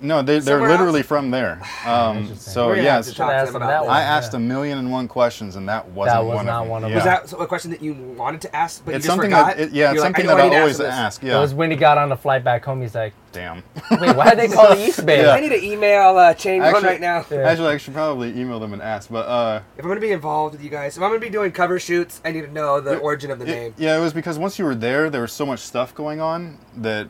No, 0.00 0.22
they, 0.22 0.34
they're 0.38 0.58
Somewhere 0.58 0.68
literally 0.70 1.00
else? 1.00 1.08
from 1.08 1.30
there. 1.32 1.60
Um, 1.88 2.34
so 2.36 2.66
We're 2.66 2.74
gonna 2.76 2.84
yeah, 2.86 2.94
have 2.96 3.04
to 3.06 3.14
talk 3.14 3.30
to 3.30 3.36
them 3.36 3.46
them 3.46 3.56
about 3.62 3.68
that 3.68 3.80
this. 3.80 3.86
one. 3.88 3.96
I 3.96 4.02
asked 4.02 4.32
Yeah. 4.32 4.36
a 4.36 4.40
million 4.40 4.78
and 4.78 4.92
one 4.92 5.08
questions, 5.08 5.56
and 5.56 5.68
that 5.68 5.88
wasn't 5.88 6.24
was 6.26 6.34
one 6.36 6.46
not 6.46 6.54
of 6.58 6.64
them. 6.64 6.70
one 6.70 6.84
of 6.84 6.90
yeah. 6.90 6.98
them. 6.98 7.22
Was 7.22 7.30
that 7.32 7.40
a 7.40 7.46
question 7.46 7.70
that 7.70 7.80
you 7.82 7.94
wanted 7.94 8.40
to 8.42 8.54
ask, 8.54 8.84
but 8.84 8.94
it's 8.94 9.04
you 9.04 9.08
just 9.08 9.16
something 9.16 9.30
forgot? 9.30 9.56
that 9.56 9.62
it, 9.62 9.72
yeah, 9.72 9.86
it's 9.90 9.94
You're 9.94 10.02
like, 10.04 10.16
something 10.16 10.26
I 10.26 10.28
know 10.28 10.36
that 10.36 10.42
I 10.42 10.46
I 10.46 10.48
need 10.50 10.54
to 10.54 10.60
always 10.60 10.74
answer 10.80 10.82
this. 10.84 10.92
ask. 10.94 11.22
It 11.24 11.26
Yeah, 11.28 11.40
was 11.40 11.54
when 11.54 11.70
he 11.70 11.76
got 11.78 11.96
on 11.98 12.10
the 12.10 12.16
flight 12.16 12.44
back 12.44 12.64
home. 12.64 12.82
He's 12.82 12.94
like, 12.94 13.14
damn. 13.32 13.62
"Wait, 13.90 14.14
why 14.16 14.30
did 14.34 14.38
they 14.38 14.48
call 14.54 14.72
it 14.72 14.78
Eastbay?" 14.78 15.22
Yeah. 15.22 15.30
I 15.30 15.40
need 15.40 15.48
to 15.48 15.64
email 15.64 16.16
uh, 16.18 16.34
Chain 16.34 16.60
One 16.60 16.68
Actually- 16.74 16.88
right 16.88 17.00
now. 17.00 17.24
Yeah. 17.30 17.38
Actually, 17.38 17.68
I 17.74 17.76
should 17.78 17.94
probably 17.94 18.28
email 18.38 18.60
them 18.60 18.74
and 18.74 18.82
ask. 18.82 19.08
But 19.10 19.26
uh, 19.26 19.62
If 19.78 19.84
I'm 19.84 19.88
going 19.88 20.00
to 20.00 20.06
be 20.06 20.12
involved 20.12 20.54
with 20.54 20.62
you 20.62 20.70
guys, 20.70 20.96
if 20.96 21.02
I'm 21.02 21.08
going 21.08 21.20
to 21.20 21.26
be 21.26 21.32
doing 21.32 21.50
cover 21.50 21.78
shoots, 21.80 22.20
I 22.24 22.30
need 22.32 22.42
to 22.42 22.52
know 22.52 22.80
the 22.80 22.98
origin 22.98 23.30
of 23.30 23.38
the 23.38 23.46
it- 23.46 23.48
name. 23.48 23.74
yeah, 23.78 23.96
it 23.96 24.00
was 24.00 24.12
because 24.12 24.38
once 24.38 24.58
you 24.58 24.64
were 24.66 24.74
there, 24.74 25.08
there 25.08 25.22
was 25.22 25.32
so 25.32 25.46
much 25.46 25.60
stuff 25.60 25.94
going 25.94 26.20
on 26.20 26.58
that 26.76 27.08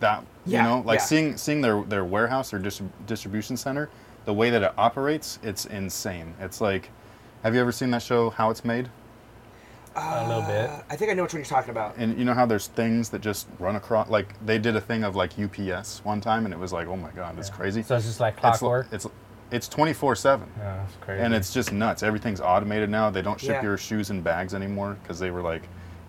that 0.00 0.24
you 0.46 0.54
Yeah, 0.54 0.62
know, 0.64 0.82
like 0.84 0.98
yeah. 1.00 1.04
seeing 1.04 1.36
seeing 1.36 1.60
their 1.60 1.82
their 1.82 2.04
warehouse 2.04 2.52
or 2.52 2.58
distrib- 2.60 2.90
distribution 3.06 3.56
center, 3.56 3.88
the 4.24 4.32
way 4.34 4.50
that 4.50 4.62
it 4.62 4.72
operates, 4.76 5.38
it's 5.42 5.66
insane. 5.66 6.34
It's 6.40 6.60
like, 6.60 6.90
have 7.42 7.54
you 7.54 7.60
ever 7.60 7.72
seen 7.72 7.90
that 7.92 8.02
show 8.02 8.30
How 8.30 8.50
It's 8.50 8.64
Made? 8.64 8.88
A 9.94 10.26
little 10.26 10.42
bit. 10.42 10.70
Uh, 10.70 10.80
I 10.88 10.96
think 10.96 11.10
I 11.10 11.14
know 11.14 11.22
which 11.24 11.34
one 11.34 11.40
you're 11.40 11.46
talking 11.46 11.70
about. 11.70 11.96
And 11.98 12.18
you 12.18 12.24
know 12.24 12.32
how 12.32 12.46
there's 12.46 12.68
things 12.68 13.10
that 13.10 13.20
just 13.20 13.46
run 13.58 13.76
across. 13.76 14.08
Like 14.08 14.34
they 14.46 14.58
did 14.58 14.74
a 14.74 14.80
thing 14.80 15.04
of 15.04 15.14
like 15.16 15.32
UPS 15.38 16.02
one 16.02 16.20
time, 16.20 16.46
and 16.46 16.54
it 16.54 16.58
was 16.58 16.72
like, 16.72 16.86
oh 16.88 16.96
my 16.96 17.10
god, 17.10 17.36
that's 17.36 17.50
crazy. 17.50 17.82
So 17.82 17.96
it's 17.96 18.06
just 18.06 18.18
like 18.20 18.32
It's 18.34 18.40
clockwork. 18.40 18.86
It's 18.90 19.06
it's 19.50 19.68
twenty 19.68 19.92
four 19.92 20.16
seven. 20.16 20.50
Yeah, 20.58 20.82
it's 20.84 20.94
crazy. 21.02 21.22
and 21.22 21.34
it's 21.34 21.52
just 21.52 21.72
nuts. 21.72 22.02
Everything's 22.02 22.40
automated 22.40 22.88
now. 22.88 23.10
They 23.10 23.20
don't 23.20 23.38
ship 23.38 23.50
Yeah. 23.56 23.62
your 23.62 23.76
shoes 23.76 24.08
in 24.08 24.22
bags 24.22 24.54
anymore 24.54 24.96
because 25.02 25.18
they 25.18 25.30
were 25.30 25.42
like 25.42 25.62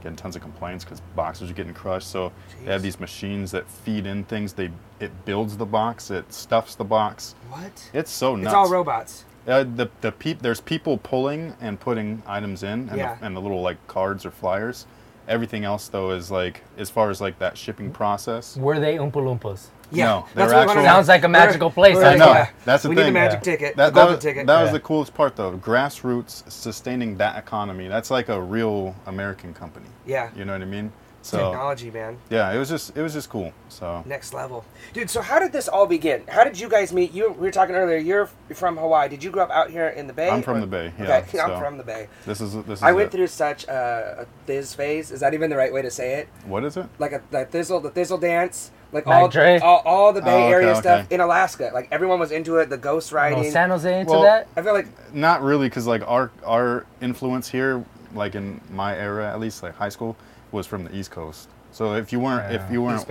getting 0.04 0.16
tons 0.16 0.36
of 0.36 0.42
complaints 0.42 0.84
because 0.84 1.00
boxes 1.16 1.50
are 1.50 1.54
getting 1.54 1.74
crushed. 1.74 2.10
So 2.10 2.32
they 2.64 2.72
have 2.72 2.82
these 2.84 3.00
machines 3.00 3.52
that 3.52 3.68
feed 3.68 4.06
in 4.06 4.24
things. 4.26 4.54
They 4.54 4.70
it 5.00 5.26
builds 5.26 5.58
the 5.58 5.66
box, 5.66 6.12
it 6.12 6.32
stuffs 6.32 6.76
the 6.76 6.84
box. 6.84 7.36
What? 7.50 7.90
It's 7.94 8.12
so 8.12 8.36
nuts. 8.36 8.48
It's 8.48 8.54
all 8.54 8.70
robots. 8.70 9.26
Uh, 9.48 9.64
the 9.64 9.90
the 10.02 10.12
peop, 10.12 10.40
there's 10.42 10.62
people 10.62 10.98
pulling 10.98 11.56
and 11.60 11.80
putting 11.80 12.22
items 12.28 12.64
in, 12.64 12.88
and, 12.90 12.98
Yeah. 12.98 13.16
the, 13.16 13.26
and 13.26 13.36
the 13.36 13.42
little 13.42 13.62
like 13.62 13.78
cards 13.88 14.26
or 14.26 14.32
flyers. 14.32 14.86
Everything 15.28 15.64
else 15.64 15.88
though 15.88 16.12
is 16.12 16.30
like 16.30 16.62
as 16.78 16.90
far 16.90 17.10
as 17.10 17.20
like 17.22 17.40
that 17.40 17.58
shipping 17.58 17.92
process. 17.92 18.58
Were 18.58 18.80
they 18.80 18.98
Oompa 18.98 19.14
Loompas? 19.14 19.68
Yeah, 19.94 20.06
No, 20.06 20.26
that's 20.34 20.52
they're 20.52 20.60
what 20.60 20.68
I 20.70 20.72
actual- 20.72 20.84
Sounds 20.84 21.08
like 21.08 21.22
a 21.22 21.28
We're- 21.28 21.32
magical 21.32 21.70
place, 21.72 21.96
we're 21.96 22.04
I 22.06 22.14
I 22.14 22.16
know. 22.16 22.28
yeah, 22.34 22.48
That's 22.66 22.84
the 22.84 22.90
we 22.90 22.96
thing. 22.96 23.04
need 23.06 23.10
a 23.10 23.14
magic 23.14 23.40
Yeah. 23.46 23.52
ticket, 23.52 23.76
That, 23.78 23.86
the 23.88 23.92
golden 24.00 24.14
that, 24.16 24.22
ticket. 24.22 24.48
that 24.48 24.62
was 24.62 24.70
Yeah. 24.70 24.74
the 24.74 24.80
coolest 24.80 25.14
part 25.14 25.36
though. 25.36 25.52
Grassroots 25.54 26.50
sustaining 26.52 27.18
that 27.18 27.38
economy. 27.38 27.88
That's 27.88 28.10
like 28.10 28.30
a 28.30 28.42
real 28.42 28.96
American 29.06 29.54
company. 29.54 29.86
yeah, 30.06 30.30
You 30.36 30.46
know 30.46 30.54
what 30.54 30.62
I 30.62 30.66
mean? 30.66 30.92
So 31.24 31.38
technology, 31.38 31.90
man, 31.90 32.18
yeah, 32.30 32.52
it 32.52 32.60
was 32.60 32.68
just 32.68 32.98
it 32.98 33.02
was 33.02 33.14
just 33.14 33.30
cool. 33.30 33.54
So 33.70 34.04
next 34.06 34.34
level, 34.34 34.66
dude. 34.92 35.10
So 35.10 35.22
how 35.22 35.40
did 35.40 35.54
this 35.54 35.70
all 35.70 35.88
begin? 35.88 36.24
How 36.28 36.44
did 36.44 36.60
you 36.60 36.68
guys 36.68 36.92
meet? 36.92 37.14
You 37.14 37.32
we 37.32 37.40
were 37.48 37.52
talking 37.52 37.76
earlier. 37.76 37.98
You're 37.98 38.30
from 38.54 38.76
Hawaii. 38.76 39.08
Did 39.08 39.24
you 39.24 39.32
grow 39.32 39.44
up 39.44 39.50
out 39.50 39.70
here 39.72 39.88
in 39.88 40.06
the 40.08 40.12
Bay? 40.14 40.30
I'm 40.30 40.42
from 40.44 40.58
or- 40.58 40.62
the 40.62 40.68
Bay, 40.68 40.92
yeah, 41.00 41.24
Okay, 41.26 41.40
I'm 41.40 41.58
from 41.60 41.78
the 41.78 41.84
Bay. 41.84 42.10
this 42.26 42.42
is 42.42 42.54
this 42.66 42.80
is 42.80 42.84
I 42.84 42.92
went 42.92 43.08
it. 43.08 43.12
through 43.14 43.28
such 43.28 43.64
a, 43.70 44.26
a 44.28 44.46
Thiz 44.46 44.74
phase. 44.76 45.12
Is 45.12 45.22
that 45.22 45.34
even 45.34 45.50
the 45.50 45.56
right 45.56 45.72
way 45.72 45.82
to 45.82 45.90
say 45.90 46.16
it? 46.16 46.28
what 46.46 46.66
is 46.66 46.76
it? 46.76 46.88
Like 47.00 47.14
a 47.14 47.22
the 47.32 47.46
Thizzle, 47.46 47.82
the 47.82 47.90
Thizzle 47.92 48.20
dance, 48.20 48.72
like 48.92 49.08
all, 49.08 49.32
all 49.64 49.82
all 49.86 50.12
the 50.12 50.22
Bay 50.22 50.30
Oh, 50.30 50.38
okay, 50.48 50.52
Area 50.52 50.76
stuff 50.76 51.10
in 51.10 51.22
Alaska. 51.22 51.72
Like 51.74 51.88
everyone 51.90 52.20
was 52.20 52.34
into 52.34 52.58
it. 52.58 52.70
The 52.70 52.78
ghost 52.78 53.14
No, 53.14 53.18
riding. 53.20 53.50
San 53.50 53.70
Jose 53.70 54.00
into 54.02 54.12
Well- 54.12 54.24
that? 54.24 54.48
I 54.58 54.62
feel 54.62 54.74
like 54.74 54.88
Not 55.14 55.42
really, 55.42 55.68
because 55.70 55.88
like 55.88 56.02
our 56.06 56.32
our 56.46 56.86
influence 57.00 57.48
here, 57.50 57.86
like 58.14 58.36
in 58.36 58.60
my 58.72 58.94
era 58.98 59.30
at 59.32 59.40
least, 59.40 59.64
like 59.64 59.74
high 59.76 59.88
school, 59.90 60.18
was 60.54 60.68
from 60.68 60.84
the 60.86 60.96
East 60.96 61.12
Coast. 61.12 61.50
So 61.72 61.94
if 61.96 62.12
you 62.14 62.20
weren't 62.20 62.54
if 62.54 62.62
you 62.72 62.82
weren't 62.84 63.06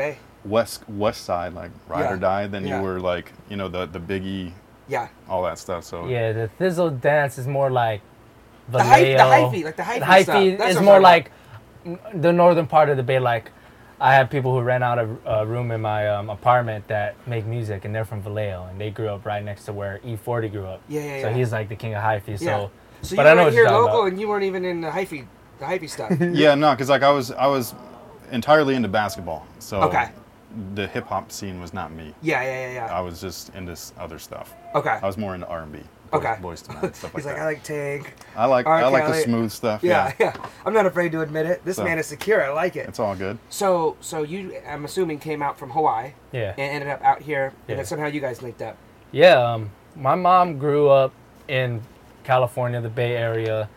west 0.44 0.88
west 0.88 1.24
side 1.24 1.52
like 1.54 1.70
ride 1.88 2.00
Yeah. 2.04 2.12
or 2.12 2.16
die, 2.16 2.46
then 2.46 2.66
Yeah. 2.66 2.78
you 2.78 2.82
were 2.86 3.00
like 3.00 3.32
you 3.50 3.56
know 3.56 3.68
the 3.68 3.86
the 3.86 3.98
Biggie, 4.00 4.52
Yeah, 4.88 5.08
all 5.28 5.42
that 5.44 5.58
stuff. 5.58 5.84
So 5.84 6.06
Yeah, 6.06 6.32
the 6.32 6.50
Thizzle 6.58 7.00
dance 7.00 7.38
is 7.38 7.46
more 7.46 7.70
like 7.70 8.00
the 8.68 8.82
hype, 8.82 9.06
the 9.06 9.14
Vallejo. 9.16 9.50
hyphy, 9.50 9.64
like 9.64 9.76
the 9.76 9.82
hyphy, 9.82 9.98
The 9.98 10.04
hyphy 10.32 10.54
stuff. 10.56 10.68
Is 10.70 10.80
more 10.80 11.00
like 11.00 11.30
n- 11.84 11.98
the 12.14 12.32
northern 12.32 12.66
part 12.66 12.88
of 12.88 12.96
the 12.96 13.02
bay, 13.02 13.18
like 13.18 13.50
I 14.00 14.14
have 14.14 14.30
people 14.30 14.52
who 14.52 14.60
rent 14.62 14.82
out 14.82 14.98
a, 14.98 15.08
a 15.26 15.46
room 15.46 15.70
in 15.70 15.80
my 15.80 16.08
um, 16.08 16.28
apartment 16.30 16.88
that 16.88 17.14
make 17.26 17.46
music, 17.46 17.84
and 17.84 17.94
they're 17.94 18.04
from 18.04 18.20
Vallejo, 18.20 18.66
and 18.68 18.80
they 18.80 18.90
grew 18.90 19.08
up 19.08 19.24
right 19.24 19.44
next 19.44 19.64
to 19.66 19.72
where 19.72 20.00
E40 20.04 20.50
grew 20.50 20.66
up. 20.66 20.80
Yeah, 20.88 21.00
yeah, 21.02 21.22
So 21.22 21.28
yeah. 21.28 21.34
he's 21.34 21.52
like 21.52 21.68
the 21.68 21.76
king 21.76 21.94
of 21.94 22.02
hyphy. 22.02 22.36
So, 22.36 22.44
Yeah. 22.44 22.68
So 23.02 23.16
but 23.16 23.22
you 23.22 23.28
I 23.28 23.34
were 23.34 23.36
know 23.36 23.36
right 23.36 23.44
what 23.44 23.52
here 23.52 23.62
you're 23.62 23.70
local, 23.70 23.98
about. 24.00 24.08
and 24.12 24.20
you 24.20 24.28
weren't 24.28 24.42
even 24.44 24.64
in 24.64 24.80
the 24.80 24.90
hyphy, 24.90 25.26
the 25.62 25.68
hyphy 25.68 25.88
stuff. 25.88 26.10
Yeah, 26.20 26.54
no, 26.54 26.70
because 26.72 26.88
like 26.88 27.02
I 27.02 27.10
was 27.10 27.30
I 27.32 27.46
was 27.46 27.74
entirely 28.30 28.74
into 28.74 28.88
basketball, 28.88 29.46
so 29.58 29.80
Okay. 29.82 30.10
the 30.74 30.86
hip 30.86 31.06
hop 31.06 31.30
scene 31.32 31.60
was 31.60 31.72
not 31.72 31.92
me. 31.92 32.14
yeah, 32.22 32.42
yeah, 32.42 32.66
yeah, 32.68 32.72
yeah. 32.86 32.98
I 32.98 33.00
was 33.00 33.20
just 33.20 33.54
into 33.54 33.72
s- 33.72 33.92
other 33.98 34.18
stuff. 34.18 34.54
Okay. 34.74 34.98
I 35.02 35.06
was 35.06 35.16
more 35.16 35.34
into 35.34 35.46
R 35.46 35.62
and 35.62 35.72
B. 35.72 35.80
Okay. 36.14 36.36
Boyz 36.42 36.68
II 36.68 36.74
Men, 36.82 36.92
stuff 37.00 37.14
like 37.14 37.22
He's 37.22 37.26
like, 37.26 37.36
that. 37.36 37.42
I 37.42 37.44
like 37.46 37.62
Tank. 37.62 38.14
I 38.36 38.44
like 38.44 38.66
R. 38.66 38.76
I 38.84 38.88
like 38.88 39.06
the 39.06 39.14
smooth 39.20 39.50
stuff. 39.50 39.82
Yeah, 39.82 40.12
Yeah, 40.20 40.34
yeah. 40.36 40.46
I'm 40.66 40.74
not 40.74 40.84
afraid 40.84 41.10
to 41.12 41.22
admit 41.22 41.46
it. 41.46 41.64
This 41.64 41.76
So- 41.76 41.84
man 41.84 41.98
is 41.98 42.06
secure. 42.06 42.44
I 42.44 42.50
like 42.50 42.76
it. 42.76 42.86
it's 42.86 42.98
all 42.98 43.14
good. 43.16 43.38
So, 43.48 43.96
so 44.02 44.22
you, 44.22 44.58
I'm 44.68 44.84
assuming, 44.84 45.18
came 45.20 45.40
out 45.42 45.58
from 45.58 45.70
Hawaii 45.70 46.12
yeah. 46.32 46.50
and 46.50 46.60
ended 46.60 46.90
up 46.90 47.00
out 47.02 47.22
here, 47.22 47.54
and 47.68 47.78
then 47.78 47.86
somehow 47.86 48.08
you 48.08 48.20
guys 48.20 48.42
linked 48.42 48.60
up. 48.60 48.76
Yeah, 49.10 49.36
um, 49.38 49.70
my 49.96 50.14
mom 50.14 50.58
grew 50.58 50.88
up 50.90 51.12
in 51.48 51.80
California, 52.24 52.80
the 52.82 52.88
Bay 52.90 53.16
Area, 53.16 53.68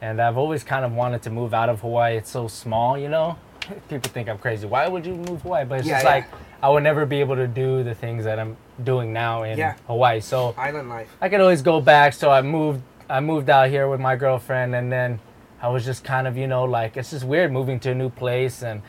and 0.00 0.20
I've 0.20 0.36
always 0.38 0.64
kind 0.64 0.84
of 0.84 0.92
wanted 0.92 1.22
to 1.22 1.30
move 1.30 1.52
out 1.54 1.68
of 1.68 1.80
Hawaii. 1.80 2.16
It's 2.16 2.30
so 2.30 2.48
small, 2.48 2.96
you 2.98 3.08
know. 3.08 3.36
People 3.88 4.10
think 4.10 4.28
I'm 4.28 4.38
crazy. 4.38 4.66
Why 4.66 4.88
would 4.88 5.04
you 5.06 5.14
move 5.14 5.42
Hawaii? 5.42 5.64
But 5.64 5.80
it's 5.80 5.88
Yeah, 5.88 5.94
just 5.96 6.04
yeah. 6.04 6.10
like 6.10 6.24
I 6.62 6.68
would 6.68 6.82
never 6.82 7.06
be 7.06 7.20
able 7.20 7.36
to 7.36 7.46
do 7.46 7.82
the 7.84 7.94
things 7.94 8.24
that 8.24 8.38
I'm 8.38 8.56
doing 8.82 9.12
now 9.12 9.42
in 9.44 9.58
Yeah. 9.58 9.74
Hawaii. 9.86 10.20
So 10.20 10.54
Island 10.56 10.88
life. 10.88 11.14
I 11.20 11.28
could 11.28 11.40
always 11.40 11.62
go 11.62 11.80
back. 11.80 12.12
So 12.14 12.30
I 12.30 12.42
moved. 12.42 12.82
I 13.08 13.18
moved 13.20 13.50
out 13.50 13.68
here 13.70 13.88
with 13.88 13.98
my 14.00 14.14
girlfriend, 14.14 14.72
and 14.74 14.90
then 14.92 15.18
I 15.60 15.66
was 15.68 15.84
just 15.84 16.04
kind 16.04 16.28
of, 16.28 16.36
you 16.36 16.46
know, 16.46 16.62
like 16.64 16.96
it's 16.96 17.10
just 17.10 17.24
weird 17.24 17.50
moving 17.50 17.80
to 17.80 17.90
a 17.90 17.94
new 17.94 18.08
place, 18.08 18.62
and 18.62 18.82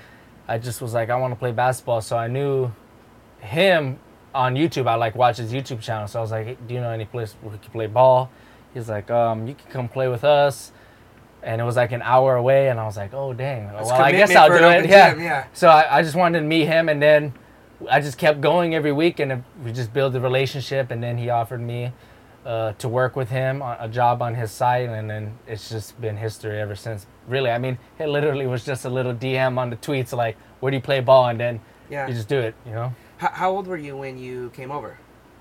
I 0.47 0.59
just 0.59 0.79
was 0.81 0.93
like, 0.93 1.09
I 1.09 1.15
want 1.15 1.31
to 1.33 1.39
play 1.39 1.51
basketball. 1.51 2.01
So 2.01 2.17
I 2.17 2.27
knew 2.27 2.71
him 3.39 3.99
on 4.33 4.55
YouTube. 4.55 4.87
I 4.87 4.95
like 4.95 5.15
watch 5.15 5.37
his 5.37 5.51
YouTube 5.51 5.81
channel. 5.81 6.07
So 6.07 6.19
I 6.19 6.21
was 6.21 6.31
like, 6.31 6.45
hey, 6.45 6.57
Do 6.67 6.73
you 6.73 6.81
know 6.81 6.91
any 6.91 7.05
place 7.05 7.35
where 7.41 7.51
we 7.53 7.57
can 7.57 7.71
play 7.71 7.87
ball? 7.87 8.29
He's 8.73 8.87
like, 8.89 9.09
um, 9.09 9.47
You 9.47 9.55
can 9.55 9.69
come 9.71 9.89
play 9.89 10.07
with 10.07 10.23
us. 10.23 10.71
And 11.43 11.59
it 11.59 11.63
was 11.63 11.75
like 11.75 11.91
an 11.91 12.01
hour 12.03 12.35
away, 12.35 12.69
and 12.69 12.79
I 12.79 12.85
was 12.85 12.97
like, 12.97 13.13
"Oh 13.13 13.33
dang! 13.33 13.67
That's 13.67 13.89
well, 13.89 14.01
I 14.01 14.11
guess 14.11 14.35
I'll 14.35 14.47
do 14.49 14.55
it." 14.55 14.87
Yeah. 14.87 15.13
gym, 15.13 15.23
yeah. 15.23 15.45
So 15.53 15.69
I, 15.69 15.97
I 15.97 16.01
just 16.03 16.15
wanted 16.15 16.39
to 16.41 16.45
meet 16.45 16.65
him, 16.65 16.87
and 16.87 17.01
then 17.01 17.33
I 17.89 17.99
just 17.99 18.17
kept 18.19 18.41
going 18.41 18.75
every 18.75 18.91
week, 18.91 19.19
and 19.19 19.43
we 19.63 19.71
just 19.71 19.91
built 19.91 20.13
a 20.15 20.19
relationship. 20.19 20.91
And 20.91 21.01
then 21.01 21.17
he 21.17 21.29
offered 21.31 21.61
me 21.61 21.91
uh, 22.45 22.73
to 22.73 22.87
work 22.87 23.15
with 23.15 23.29
him 23.29 23.61
on 23.63 23.75
a 23.79 23.87
job 23.89 24.21
on 24.21 24.35
his 24.35 24.51
site, 24.51 24.87
and 24.89 25.09
then 25.09 25.37
it's 25.47 25.69
just 25.69 25.99
been 25.99 26.17
history 26.17 26.59
ever 26.59 26.75
since. 26.75 27.07
Really, 27.27 27.49
I 27.49 27.57
mean, 27.57 27.77
it 27.97 28.07
literally 28.07 28.45
was 28.45 28.63
just 28.63 28.85
a 28.85 28.89
little 28.89 29.13
DM 29.13 29.57
on 29.57 29.69
the 29.71 29.77
tweets 29.77 30.13
like, 30.13 30.37
"Where 30.59 30.69
do 30.71 30.77
you 30.77 30.81
play 30.83 30.99
ball?" 30.99 31.27
and 31.27 31.39
then 31.39 31.59
Yeah. 31.89 32.07
you 32.07 32.13
just 32.13 32.27
do 32.27 32.39
it, 32.39 32.53
you 32.65 32.73
know. 32.73 32.93
How, 33.17 33.27
how 33.29 33.51
old 33.51 33.67
were 33.67 33.77
you 33.77 33.97
when 33.97 34.17
you 34.17 34.51
came 34.55 34.71
over? 34.71 34.97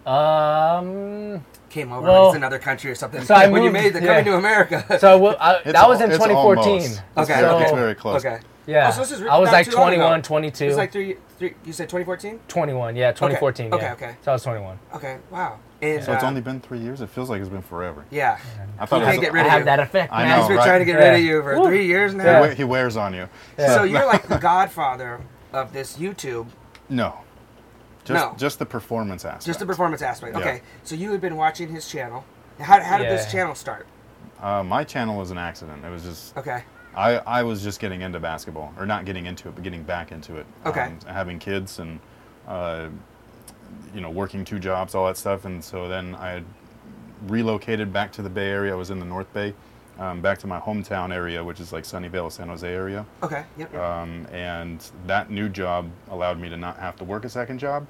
Um, 0.07 1.45
Came 1.69 1.93
over 1.93 2.03
Well, 2.07 2.27
like 2.29 2.37
another 2.37 2.59
country 2.59 2.91
or 2.91 2.95
something. 2.97 3.23
so 3.23 3.35
I 3.35 3.47
when 3.53 3.63
you 3.63 3.71
made 3.71 3.93
the 3.93 4.01
yeah. 4.01 4.07
coming 4.07 4.25
to 4.25 4.35
America. 4.37 4.85
so 4.99 5.09
I, 5.09 5.13
w- 5.13 5.37
I- 5.39 5.55
It's 5.65 5.73
that 5.73 5.89
was 5.89 6.01
in 6.01 6.11
2014. 6.11 6.65
almost. 6.67 6.87
It's 6.91 7.01
Okay, 7.31 7.41
very, 7.41 7.47
okay. 7.55 7.63
It's 7.65 7.73
very 7.73 7.95
close. 7.95 8.25
okay. 8.25 8.41
Yeah, 8.67 8.89
Oh, 8.89 8.91
so 8.93 9.01
this 9.01 9.13
is 9.13 9.23
I 9.27 9.39
was 9.39 9.51
like 9.51 9.67
too 9.69 9.77
long 9.77 9.89
ago. 9.89 9.97
21, 9.97 10.23
22. 10.23 10.65
It's 10.67 10.77
like 10.77 10.93
three, 10.93 11.17
three. 11.39 11.55
You 11.65 11.73
said 11.73 11.89
2014. 11.89 12.41
21, 12.47 12.95
yeah, 12.97 13.11
2014. 13.13 13.73
Okay, 13.73 13.83
yeah. 13.85 13.93
okay. 13.95 14.17
So 14.23 14.33
I 14.33 14.35
was 14.35 14.43
21. 14.43 14.79
Okay. 14.95 15.19
Wow. 15.31 15.59
And 15.83 16.05
So 16.05 16.13
it's 16.13 16.23
uh, 16.23 16.27
only 16.27 16.41
been 16.41 16.61
three 16.61 16.79
years. 16.79 17.01
It 17.01 17.09
feels 17.09 17.31
like 17.31 17.41
it's 17.41 17.49
been 17.49 17.63
forever. 17.63 18.05
yeah. 18.11 18.39
I 18.79 18.87
thought 18.87 19.01
He 19.01 19.07
can't 19.07 19.17
was, 19.19 19.25
get 19.27 19.33
rid 19.33 19.43
I 19.43 19.47
of 19.47 19.51
have 19.53 19.65
that 19.65 19.81
effect, 19.81 20.13
I 20.13 20.29
know, 20.29 20.37
He's 20.39 20.49
been 20.49 20.57
right? 20.59 20.67
trying 20.67 20.79
to 20.81 20.85
get 20.85 20.97
rid 20.99 21.15
of 21.15 21.21
you 21.21 21.43
for 21.43 21.59
Woo. 21.59 21.67
three 21.67 21.87
years 21.87 22.15
now. 22.15 22.25
Yeah. 22.25 22.49
he, 22.51 22.57
he 22.57 22.65
wears 22.65 22.97
on 22.97 23.15
you. 23.15 23.29
Yeah. 23.59 23.75
So 23.75 23.85
you're 23.85 24.07
like 24.07 24.29
the 24.29 24.39
godfather 24.39 25.21
of 25.53 25.73
this 25.73 25.97
YouTube, 25.97 26.47
No. 26.89 27.21
Just, 28.05 28.27
No. 28.27 28.35
just 28.39 28.59
the 28.59 28.67
performance 28.67 29.25
aspect. 29.25 29.47
just 29.47 29.59
the 29.61 29.67
performance 29.67 30.03
aspect. 30.03 30.35
Yeah. 30.35 30.41
Okay. 30.41 30.63
So 30.85 30.95
you 30.95 31.13
had 31.13 31.21
been 31.21 31.37
watching 31.37 31.69
his 31.69 31.89
channel. 31.89 32.25
How, 32.59 32.81
how 32.81 32.99
did 32.99 33.09
this 33.11 33.31
channel 33.31 33.55
start? 33.55 33.87
Uh, 34.41 34.63
my 34.63 34.85
channel 34.85 35.17
was 35.17 35.31
an 35.31 35.39
accident. 35.39 35.85
It 35.85 35.91
was 35.91 36.03
just 36.03 36.37
Okay. 36.37 36.65
I, 36.97 37.19
I 37.19 37.43
was 37.43 37.63
just 37.63 37.79
getting 37.79 38.01
into 38.01 38.19
basketball, 38.19 38.73
or 38.79 38.85
not 38.85 39.05
getting 39.05 39.27
into 39.27 39.49
it, 39.49 39.55
but 39.55 39.63
getting 39.63 39.83
back 39.83 40.11
into 40.13 40.37
it. 40.37 40.47
Okay. 40.67 40.83
Um, 40.85 40.99
having 41.07 41.39
kids 41.39 41.79
and, 41.79 42.01
uh, 42.49 42.89
you 43.95 44.01
know, 44.01 44.11
working 44.11 44.45
two 44.45 44.59
jobs, 44.59 44.95
all 44.95 45.07
that 45.07 45.17
stuff, 45.17 45.45
and 45.45 45.63
so 45.63 45.89
then 45.89 46.15
I 46.17 46.31
had 46.31 46.45
relocated 47.29 47.93
back 47.93 48.11
to 48.13 48.23
the 48.23 48.31
Bay 48.31 48.49
Area. 48.49 48.73
I 48.73 48.77
was 48.77 48.91
in 48.91 48.99
the 48.99 49.05
North 49.05 49.33
Bay, 49.33 49.55
um, 50.01 50.21
back 50.23 50.39
to 50.39 50.47
my 50.47 50.59
hometown 50.59 51.15
area, 51.15 51.45
which 51.45 51.61
is 51.61 51.73
like 51.73 51.85
Sunnyvale, 51.85 52.33
San 52.33 52.49
Jose 52.49 52.67
area. 52.67 53.05
Okay. 53.23 53.45
Yep. 53.59 53.73
yep. 53.73 53.83
Um, 53.83 54.27
and 54.33 54.91
that 55.07 55.31
new 55.31 55.49
job 55.49 55.89
allowed 56.11 56.41
me 56.41 56.49
to 56.49 56.57
not 56.57 56.79
have 56.79 56.97
to 56.97 57.05
work 57.05 57.25
a 57.25 57.29
second 57.29 57.59
job. 57.59 57.87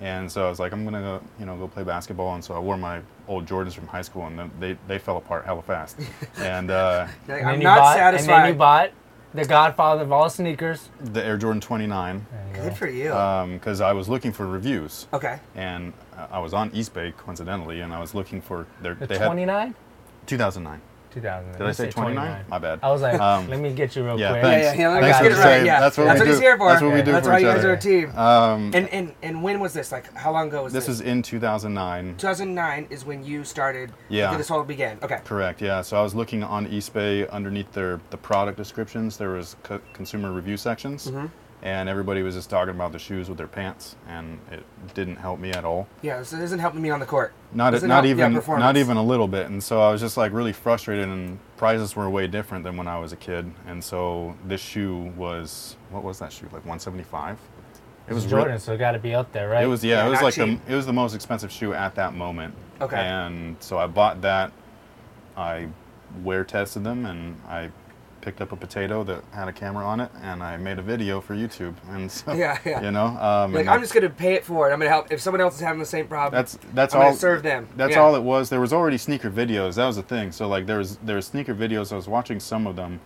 And 0.00 0.30
so 0.30 0.44
I 0.44 0.50
was 0.50 0.58
like, 0.58 0.72
I'm 0.72 0.84
gonna 0.84 1.00
go, 1.00 1.22
you 1.38 1.46
know, 1.46 1.56
go 1.56 1.68
play 1.68 1.84
basketball. 1.84 2.34
And 2.34 2.44
so 2.44 2.54
I 2.54 2.58
wore 2.58 2.76
my 2.76 3.00
old 3.28 3.46
Jordans 3.46 3.72
from 3.72 3.86
high 3.86 4.02
school, 4.02 4.26
and 4.26 4.38
then 4.38 4.50
they, 4.60 4.76
they 4.88 4.98
fell 4.98 5.16
apart 5.16 5.46
hella 5.46 5.62
fast. 5.62 5.98
and 6.36 6.70
uh, 6.70 7.06
Like, 7.28 7.40
And 7.40 7.48
I'm 7.48 7.54
then 7.54 7.62
not 7.64 7.78
bought, 7.78 8.14
And 8.14 8.28
then 8.28 8.48
you 8.48 8.54
bought 8.54 8.90
the 9.32 9.44
godfather 9.44 10.02
of 10.02 10.12
all 10.12 10.28
sneakers. 10.28 10.90
the 11.00 11.24
Air 11.24 11.36
Jordan 11.38 11.60
29, 11.60 12.26
There 12.30 12.62
Good 12.62 12.70
go. 12.70 12.74
for 12.74 12.88
you. 12.88 13.08
because 13.54 13.80
I 13.80 13.92
was 13.92 14.08
looking 14.08 14.32
for 14.32 14.46
reviews, 14.46 15.06
okay. 15.12 15.38
and 15.54 15.92
I 16.30 16.40
was 16.40 16.52
on 16.52 16.70
Eastbay 16.72 17.16
coincidentally, 17.16 17.80
and 17.80 17.92
I 17.94 18.00
was 18.00 18.14
looking 18.14 18.40
for 18.40 18.66
their. 18.82 18.94
The 18.94 19.06
29? 19.18 19.74
2009. 20.26 20.80
2000. 21.16 21.52
Did 21.52 21.62
I 21.62 21.72
say 21.72 21.90
29? 21.90 22.44
My 22.48 22.58
bad. 22.58 22.78
I 22.82 22.90
was 22.90 23.00
like, 23.00 23.18
Um, 23.18 23.48
let 23.48 23.58
me 23.58 23.72
get 23.72 23.96
you 23.96 24.04
real 24.04 24.18
yeah, 24.20 24.30
quick. 24.32 24.42
thanks. 24.42 24.64
Yeah, 24.64 24.72
yeah, 24.74 24.78
yeah. 24.94 25.00
Thanks 25.00 25.06
Let's 25.06 25.18
for 25.18 25.22
get 25.24 25.32
it 25.32 25.34
right. 25.36 25.42
save. 25.58 25.66
Yeah. 25.66 25.80
That's 25.80 25.96
what 25.98 26.04
That's 26.04 26.20
we 26.20 26.20
what 26.20 26.24
do. 26.26 26.30
he's 26.32 26.40
here 26.40 26.56
for. 26.58 26.68
That's 26.68 26.82
what 26.82 26.92
we 26.92 27.02
do 27.02 27.12
That's 27.12 27.26
for 27.26 27.32
why 27.32 27.38
you 27.38 27.46
guys 27.46 27.64
are 27.64 27.72
a 27.72 27.78
team. 27.80 28.18
Um, 28.18 28.70
And 28.74 28.88
and 28.90 29.14
and 29.22 29.42
when 29.42 29.60
was 29.60 29.72
this? 29.72 29.92
Like, 29.92 30.12
how 30.14 30.30
long 30.32 30.48
ago 30.48 30.64
was 30.64 30.72
this? 30.74 30.86
this 30.86 30.96
is 30.96 31.00
in 31.00 31.22
2009. 31.22 32.16
2009 32.18 32.86
is 32.90 33.04
when 33.06 33.24
you 33.24 33.44
started. 33.44 33.92
Yeah. 34.10 34.36
This 34.36 34.50
all 34.50 34.62
began. 34.62 34.98
Okay. 35.02 35.20
Correct. 35.24 35.62
Yeah. 35.62 35.80
So 35.80 35.96
I 35.96 36.02
was 36.02 36.14
looking 36.14 36.42
on 36.44 36.66
Eastbay 36.66 37.30
underneath 37.30 37.72
their 37.72 37.98
the 38.10 38.18
product 38.18 38.58
descriptions. 38.58 39.16
There 39.16 39.30
was 39.30 39.56
co- 39.62 39.80
consumer 39.94 40.32
review 40.32 40.56
sections, 40.58 41.06
Mm-hmm. 41.10 41.26
And 41.62 41.88
everybody 41.88 42.22
was 42.22 42.34
just 42.34 42.48
talking 42.50 42.74
about 42.74 42.92
the 42.92 42.98
shoes 42.98 43.28
with 43.28 43.38
their 43.38 43.46
pants, 43.46 43.96
and 44.08 44.38
it 44.52 44.62
didn't 44.94 45.16
help 45.16 45.38
me 45.40 45.50
at 45.50 45.64
all. 45.64 45.88
Yeah. 46.02 46.18
This 46.18 46.32
isn't 46.32 46.58
helping 46.58 46.82
me 46.82 46.90
on 46.90 47.00
the 47.00 47.06
court. 47.06 47.32
Not 47.52 47.70
Doesn't 47.70 47.88
not 47.88 48.04
help- 48.04 48.18
yeah, 48.18 48.24
even 48.26 48.34
performance. 48.34 48.62
not 48.62 48.76
even 48.76 48.96
a 48.96 49.02
little 49.02 49.28
bit. 49.28 49.46
And 49.48 49.62
so 49.62 49.80
I 49.80 49.90
was 49.90 50.00
just 50.00 50.16
like 50.16 50.32
really 50.32 50.52
frustrated, 50.52 51.08
and 51.08 51.38
prizes 51.56 51.96
were 51.96 52.08
way 52.10 52.26
different 52.26 52.64
than 52.64 52.76
when 52.76 52.86
I 52.88 52.98
was 52.98 53.12
a 53.12 53.16
kid. 53.16 53.50
And 53.66 53.82
so 53.82 54.36
this 54.46 54.60
shoe 54.60 55.12
was 55.16 55.76
what 55.90 56.02
was 56.04 56.18
that 56.18 56.32
shoe 56.32 56.44
like 56.46 56.64
175? 56.66 57.38
It 58.08 58.12
was 58.14 58.22
It's 58.24 58.32
real- 58.32 58.42
Jordan, 58.42 58.58
so 58.60 58.72
it 58.74 58.78
got 58.78 58.92
to 58.92 58.98
be 59.00 59.14
up 59.14 59.32
there, 59.32 59.48
right? 59.48 59.64
It 59.64 59.66
was 59.66 59.82
yeah, 59.82 59.96
Yeah, 60.02 60.06
it 60.06 60.10
was 60.10 60.22
like 60.22 60.34
cheap. 60.34 60.64
the 60.66 60.72
it 60.72 60.76
was 60.76 60.86
the 60.86 60.92
most 60.92 61.14
expensive 61.14 61.50
shoe 61.50 61.72
at 61.74 61.94
that 61.96 62.14
moment. 62.14 62.54
Okay. 62.80 62.96
And 62.96 63.56
so 63.60 63.78
I 63.78 63.86
bought 63.86 64.20
that. 64.22 64.52
I 65.36 65.68
wear 66.22 66.44
tested 66.44 66.84
them 66.84 67.04
and 67.06 67.36
I 67.48 67.70
picked 68.26 68.40
up 68.40 68.50
a 68.50 68.56
potato 68.56 69.04
that 69.04 69.22
had 69.32 69.46
a 69.46 69.52
camera 69.52 69.86
on 69.86 70.00
it 70.00 70.10
and 70.20 70.42
I 70.42 70.56
made 70.56 70.80
a 70.80 70.82
video 70.82 71.20
for 71.20 71.36
YouTube. 71.36 71.74
And 71.90 72.10
so 72.18 72.32
Yeah, 72.32 72.58
yeah. 72.64 72.82
you 72.82 72.90
know, 72.90 73.06
um, 73.06 73.52
Like 73.54 73.68
I'm 73.68 73.80
just 73.80 73.94
gonna 73.94 74.10
pay 74.10 74.34
it 74.34 74.44
forward. 74.44 74.72
I'm 74.72 74.80
gonna 74.80 74.90
help. 74.90 75.12
If 75.12 75.20
someone 75.20 75.40
else 75.40 75.54
is 75.54 75.60
having 75.60 75.78
the 75.78 75.86
same 75.86 76.08
problem, 76.08 76.36
that's 76.36 76.58
that's 76.74 76.92
I'm 76.92 77.02
all 77.02 77.12
serve 77.14 77.44
them. 77.44 77.68
That's 77.76 77.92
Yeah. 77.92 78.00
all 78.00 78.16
it 78.16 78.22
was. 78.22 78.48
There 78.50 78.60
was 78.60 78.72
already 78.72 78.98
sneaker 78.98 79.30
videos. 79.30 79.76
That 79.76 79.86
was 79.86 79.94
the 79.94 80.02
thing. 80.02 80.32
So 80.32 80.48
like 80.48 80.66
there 80.66 80.78
was 80.78 80.96
there 80.96 81.14
was 81.14 81.26
sneaker 81.26 81.54
videos. 81.54 81.92
I 81.92 81.94
was 81.96 82.08
watching 82.08 82.40
some 82.40 82.66
of 82.66 82.74
them. 82.74 82.98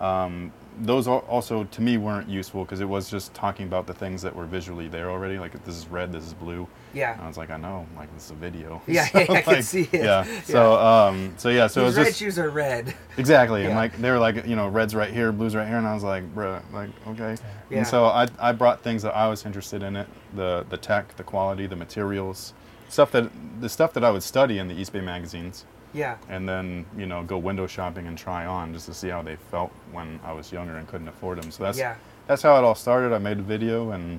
Um, 0.00 0.52
those 0.80 1.06
also 1.06 1.64
to 1.64 1.80
me 1.80 1.96
weren't 1.96 2.28
useful 2.28 2.64
because 2.64 2.80
it 2.80 2.88
was 2.88 3.08
just 3.10 3.32
talking 3.34 3.66
about 3.66 3.86
the 3.86 3.94
things 3.94 4.22
that 4.22 4.34
were 4.34 4.46
visually 4.46 4.88
there 4.88 5.10
already. 5.10 5.38
Like 5.38 5.52
this 5.64 5.76
is 5.76 5.86
red, 5.88 6.12
this 6.12 6.24
is 6.24 6.34
blue. 6.34 6.66
Yeah. 6.92 7.12
And 7.12 7.22
I 7.22 7.28
was 7.28 7.36
like, 7.36 7.50
I 7.50 7.56
know, 7.56 7.86
like 7.96 8.12
this 8.14 8.26
is 8.26 8.30
a 8.32 8.34
video. 8.34 8.82
Yeah, 8.94 9.06
So, 9.12 9.18
yeah, 9.20 9.32
I 9.32 9.42
can 9.42 9.62
see 9.62 9.88
it. 9.92 10.04
Yeah. 10.04 10.24
So 10.44 10.74
um, 10.74 11.34
so 11.36 11.48
yeah, 11.48 11.66
so 11.66 11.82
it 11.82 11.84
was 11.84 11.96
red 11.96 12.06
just 12.06 12.18
shoes 12.18 12.38
are 12.38 12.50
red. 12.50 12.94
exactly, 13.16 13.64
and 13.66 13.74
like 13.74 13.96
they 13.98 14.10
were 14.10 14.18
like 14.18 14.46
you 14.46 14.56
know 14.56 14.68
reds 14.68 14.94
right 14.94 15.12
here, 15.12 15.32
blues 15.32 15.54
right 15.54 15.66
here, 15.66 15.78
and 15.78 15.86
I 15.86 15.94
was 15.94 16.02
like, 16.02 16.34
bruh, 16.34 16.62
like 16.72 16.90
okay. 17.08 17.36
Yeah. 17.70 17.78
And 17.78 17.86
so 17.86 18.06
I 18.06 18.28
I 18.38 18.52
brought 18.52 18.82
things 18.82 19.02
that 19.02 19.14
I 19.14 19.28
was 19.28 19.44
interested 19.46 19.82
in 19.82 19.96
it, 19.96 20.08
the 20.34 20.66
the 20.68 20.76
tech, 20.76 21.16
the 21.16 21.24
quality, 21.24 21.66
the 21.66 21.76
materials, 21.76 22.52
stuff 22.88 23.10
that 23.12 23.30
the 23.60 23.68
stuff 23.68 23.92
that 23.94 24.04
I 24.04 24.10
would 24.10 24.22
study 24.22 24.58
in 24.58 24.68
the 24.68 24.74
Eastbay 24.74 25.02
magazines 25.02 25.64
Yeah. 25.94 26.16
and 26.28 26.46
then 26.48 26.84
you 26.98 27.06
know 27.06 27.22
go 27.22 27.38
window 27.38 27.66
shopping 27.66 28.06
and 28.08 28.18
try 28.18 28.44
on 28.46 28.72
just 28.74 28.86
to 28.86 28.94
see 28.94 29.08
how 29.08 29.22
they 29.22 29.36
felt 29.36 29.70
when 29.92 30.18
I 30.24 30.32
was 30.32 30.50
younger 30.52 30.76
and 30.76 30.86
couldn't 30.88 31.08
afford 31.08 31.40
them. 31.40 31.50
So 31.50 31.62
that's 31.62 31.78
Yeah. 31.78 31.94
that's 32.26 32.42
how 32.42 32.56
it 32.58 32.64
all 32.64 32.74
started. 32.74 33.14
I 33.14 33.18
made 33.18 33.38
a 33.38 33.42
video 33.42 33.92
and 33.92 34.18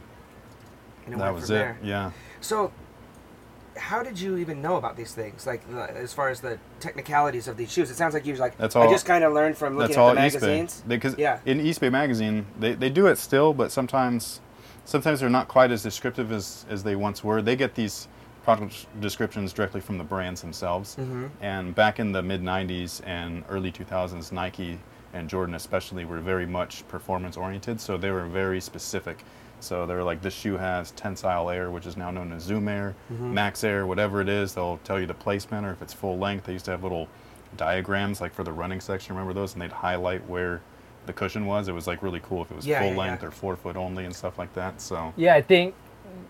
And 1.06 1.14
it 1.16 1.18
that 1.20 1.34
was 1.34 1.44
it. 1.50 1.54
there. 1.54 1.78
Yeah. 1.84 2.12
So, 2.42 2.72
how 3.78 4.02
did 4.04 4.18
you 4.20 4.38
even 4.38 4.62
know 4.62 4.78
about 4.78 4.96
these 4.96 5.14
things? 5.14 5.46
Like, 5.46 5.70
the, 5.70 5.92
as 5.98 6.14
far 6.14 6.30
as 6.30 6.40
the 6.40 6.58
technicalities 6.80 7.48
of 7.50 7.58
these 7.58 7.72
shoes, 7.72 7.92
it 7.92 7.96
sounds 7.98 8.14
like 8.14 8.26
you 8.26 8.32
was 8.32 8.40
like, 8.40 8.58
That's 8.58 8.76
I 8.76 8.90
just 8.90 9.06
kind 9.06 9.24
of 9.24 9.34
learned 9.34 9.58
from 9.58 9.78
looking 9.78 9.96
at 9.98 10.00
all 10.00 10.10
the 10.10 10.16
magazines. 10.16 10.82
because 10.88 11.18
Yeah. 11.18 11.40
in 11.46 11.60
Eastbay 11.60 11.92
magazine 11.92 12.46
they, 12.58 12.74
they 12.74 12.90
do 12.90 13.08
it 13.08 13.18
still, 13.18 13.54
but 13.54 13.72
sometimes 13.72 14.40
sometimes 14.86 15.20
they're 15.20 15.30
not 15.30 15.48
quite 15.50 15.72
as 15.72 15.84
descriptive 15.84 16.32
as 16.32 16.66
as 16.70 16.84
they 16.84 16.96
once 16.96 17.24
were. 17.24 17.42
They 17.42 17.56
get 17.58 17.76
these 17.76 18.08
product 18.46 18.86
descriptions 19.02 19.52
directly 19.52 19.82
from 19.82 19.98
the 19.98 20.04
brands 20.04 20.40
themselves. 20.42 20.96
Mhm. 21.00 21.30
And 21.42 21.76
back 21.76 22.00
in 22.00 22.12
the 22.12 22.22
mid 22.22 22.42
'90s 22.44 23.02
and 23.06 23.44
early 23.50 23.72
2000s, 23.72 24.32
Nike 24.32 24.78
and 25.14 25.28
Jordan 25.28 25.56
especially 25.56 26.06
were 26.06 26.20
very 26.20 26.46
much 26.46 26.88
performance 26.88 27.36
oriented. 27.38 27.82
So 27.82 27.98
they 27.98 28.12
were 28.12 28.26
very 28.26 28.62
specific. 28.62 29.24
So 29.62 29.86
they 29.88 29.96
were 29.96 30.04
like, 30.04 30.22
this 30.22 30.34
shoe 30.36 30.58
has 30.58 30.92
tensile 30.92 31.50
air, 31.50 31.72
which 31.72 31.88
is 31.88 31.98
now 31.98 32.12
known 32.12 32.32
as 32.34 32.44
Zoom 32.44 32.68
Air, 32.68 32.94
Max 33.10 33.64
Air, 33.64 33.88
whatever 33.88 34.22
it 34.22 34.30
is. 34.30 34.54
They'll 34.54 34.80
tell 34.84 35.00
you 35.00 35.08
the 35.08 35.14
placement 35.16 35.66
or 35.66 35.72
if 35.72 35.82
it's 35.82 35.94
full 35.94 36.18
length. 36.20 36.46
They 36.46 36.54
used 36.54 36.66
to 36.66 36.72
have 36.72 36.84
little 36.84 37.08
diagrams 37.58 38.22
like 38.22 38.34
for 38.34 38.44
the 38.44 38.52
running 38.52 38.82
section. 38.82 39.16
Remember 39.16 39.34
those? 39.34 39.54
And 39.54 39.62
they'd 39.62 39.72
highlight 39.72 40.28
where 40.30 40.62
the 41.06 41.14
cushion 41.14 41.46
was. 41.46 41.68
It 41.68 41.72
was 41.74 41.88
like 41.88 42.04
really 42.04 42.20
cool 42.20 42.42
if 42.42 42.52
it 42.52 42.56
was 42.58 42.68
Yeah, 42.68 42.80
full 42.82 42.92
yeah, 42.92 42.98
length 42.98 43.22
yeah. 43.24 43.30
or 43.30 43.32
four 43.32 43.56
foot 43.56 43.76
only 43.78 44.06
and 44.06 44.14
stuff 44.16 44.38
like 44.38 44.54
that. 44.54 44.82
So 44.82 45.14
Yeah, 45.16 45.34
I 45.36 45.42
think 45.42 45.74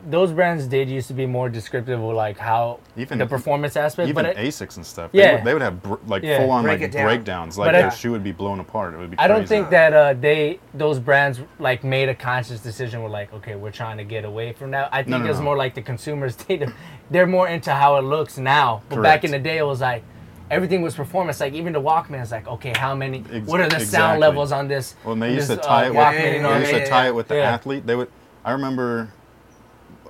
those 0.08 0.32
brands 0.32 0.68
did 0.68 0.88
used 0.89 1.08
to 1.08 1.13
be 1.15 1.25
more 1.25 1.50
descriptive 1.50 2.00
of 2.00 2.13
like 2.13 2.38
how 2.38 2.80
Even- 2.96 3.18
the 3.18 3.25
performance 3.25 3.75
aspect. 3.75 4.08
even 4.08 4.25
but 4.25 4.38
it, 4.38 4.38
Asics 4.38 4.77
and 4.77 4.86
stuff. 4.86 5.10
Yeah. 5.13 5.27
They 5.27 5.34
would, 5.36 5.44
they 5.46 5.54
would 5.54 5.62
have 5.63 5.82
br- 5.82 5.96
like 6.08 6.22
Yeah. 6.24 6.39
full 6.39 6.51
on 6.51 6.63
Break 6.63 6.82
like 6.82 6.92
breakdowns. 6.92 7.58
Like 7.58 7.68
But 7.68 7.72
their 7.72 7.88
I- 7.88 7.94
shoe 7.94 8.12
would 8.12 8.24
be 8.24 8.32
blown 8.32 8.60
apart. 8.60 8.94
It 8.94 8.98
would 8.98 9.12
be. 9.12 9.18
I 9.18 9.27
don't 9.27 9.48
think 9.48 9.70
that 9.72 9.94
uh, 9.94 10.13
they 10.13 10.60
those 10.75 11.00
brands 11.00 11.39
like 11.60 11.84
made 11.84 12.10
a 12.10 12.15
conscious 12.15 12.60
decision. 12.60 13.01
Were 13.01 13.10
like, 13.10 13.34
okay, 13.34 13.56
we're 13.56 13.72
trying 13.72 13.98
to 13.98 14.04
get 14.04 14.25
away 14.25 14.54
from 14.54 14.72
that. 14.72 14.89
I 14.92 14.98
think 14.98 15.10
No, 15.10 15.18
no, 15.20 15.30
it's 15.30 15.39
no. 15.39 15.46
more 15.46 15.58
like 15.58 15.74
the 15.74 15.82
consumers. 15.82 16.36
They 16.48 16.68
they're 17.10 17.27
more 17.27 17.48
into 17.48 17.72
how 17.72 17.98
it 17.98 18.01
looks 18.04 18.38
now. 18.38 18.82
But 18.89 19.01
back 19.01 19.24
in 19.24 19.32
the 19.32 19.39
day, 19.39 19.58
it 19.58 19.65
was 19.65 19.82
like 19.82 20.04
everything 20.51 20.84
was 20.84 20.94
performance. 20.96 21.39
Like 21.39 21.54
even 21.54 21.74
the 21.74 21.82
Walkman 21.82 22.22
is 22.22 22.32
like, 22.32 22.48
okay, 22.48 22.74
how 22.77 22.94
many? 22.94 23.24
Ex- 23.32 23.48
what 23.48 23.60
are 23.60 23.68
the 23.70 23.80
sound 23.80 24.20
levels 24.20 24.51
on 24.51 24.68
this? 24.68 24.96
Well, 25.04 25.13
and 25.13 25.22
they 25.24 25.34
used 25.34 25.50
this, 25.50 25.58
to 25.58 25.63
tie 25.63 25.86
uh, 25.86 25.88
it 25.88 25.89
with. 25.89 25.98
Walkman, 25.98 26.13
Yeah, 26.20 26.34
you 26.36 26.42
know 26.44 26.50
yeah, 26.50 26.54
they 26.56 26.60
used 26.62 26.74
mean? 26.74 26.82
to 26.84 26.88
tie 26.89 27.08
it 27.08 27.15
with 27.15 27.27
the 27.27 27.36
Yeah. 27.38 27.54
athlete. 27.54 27.88
They 27.88 27.96
would. 27.96 28.10
I 28.44 28.51
remember. 28.51 29.10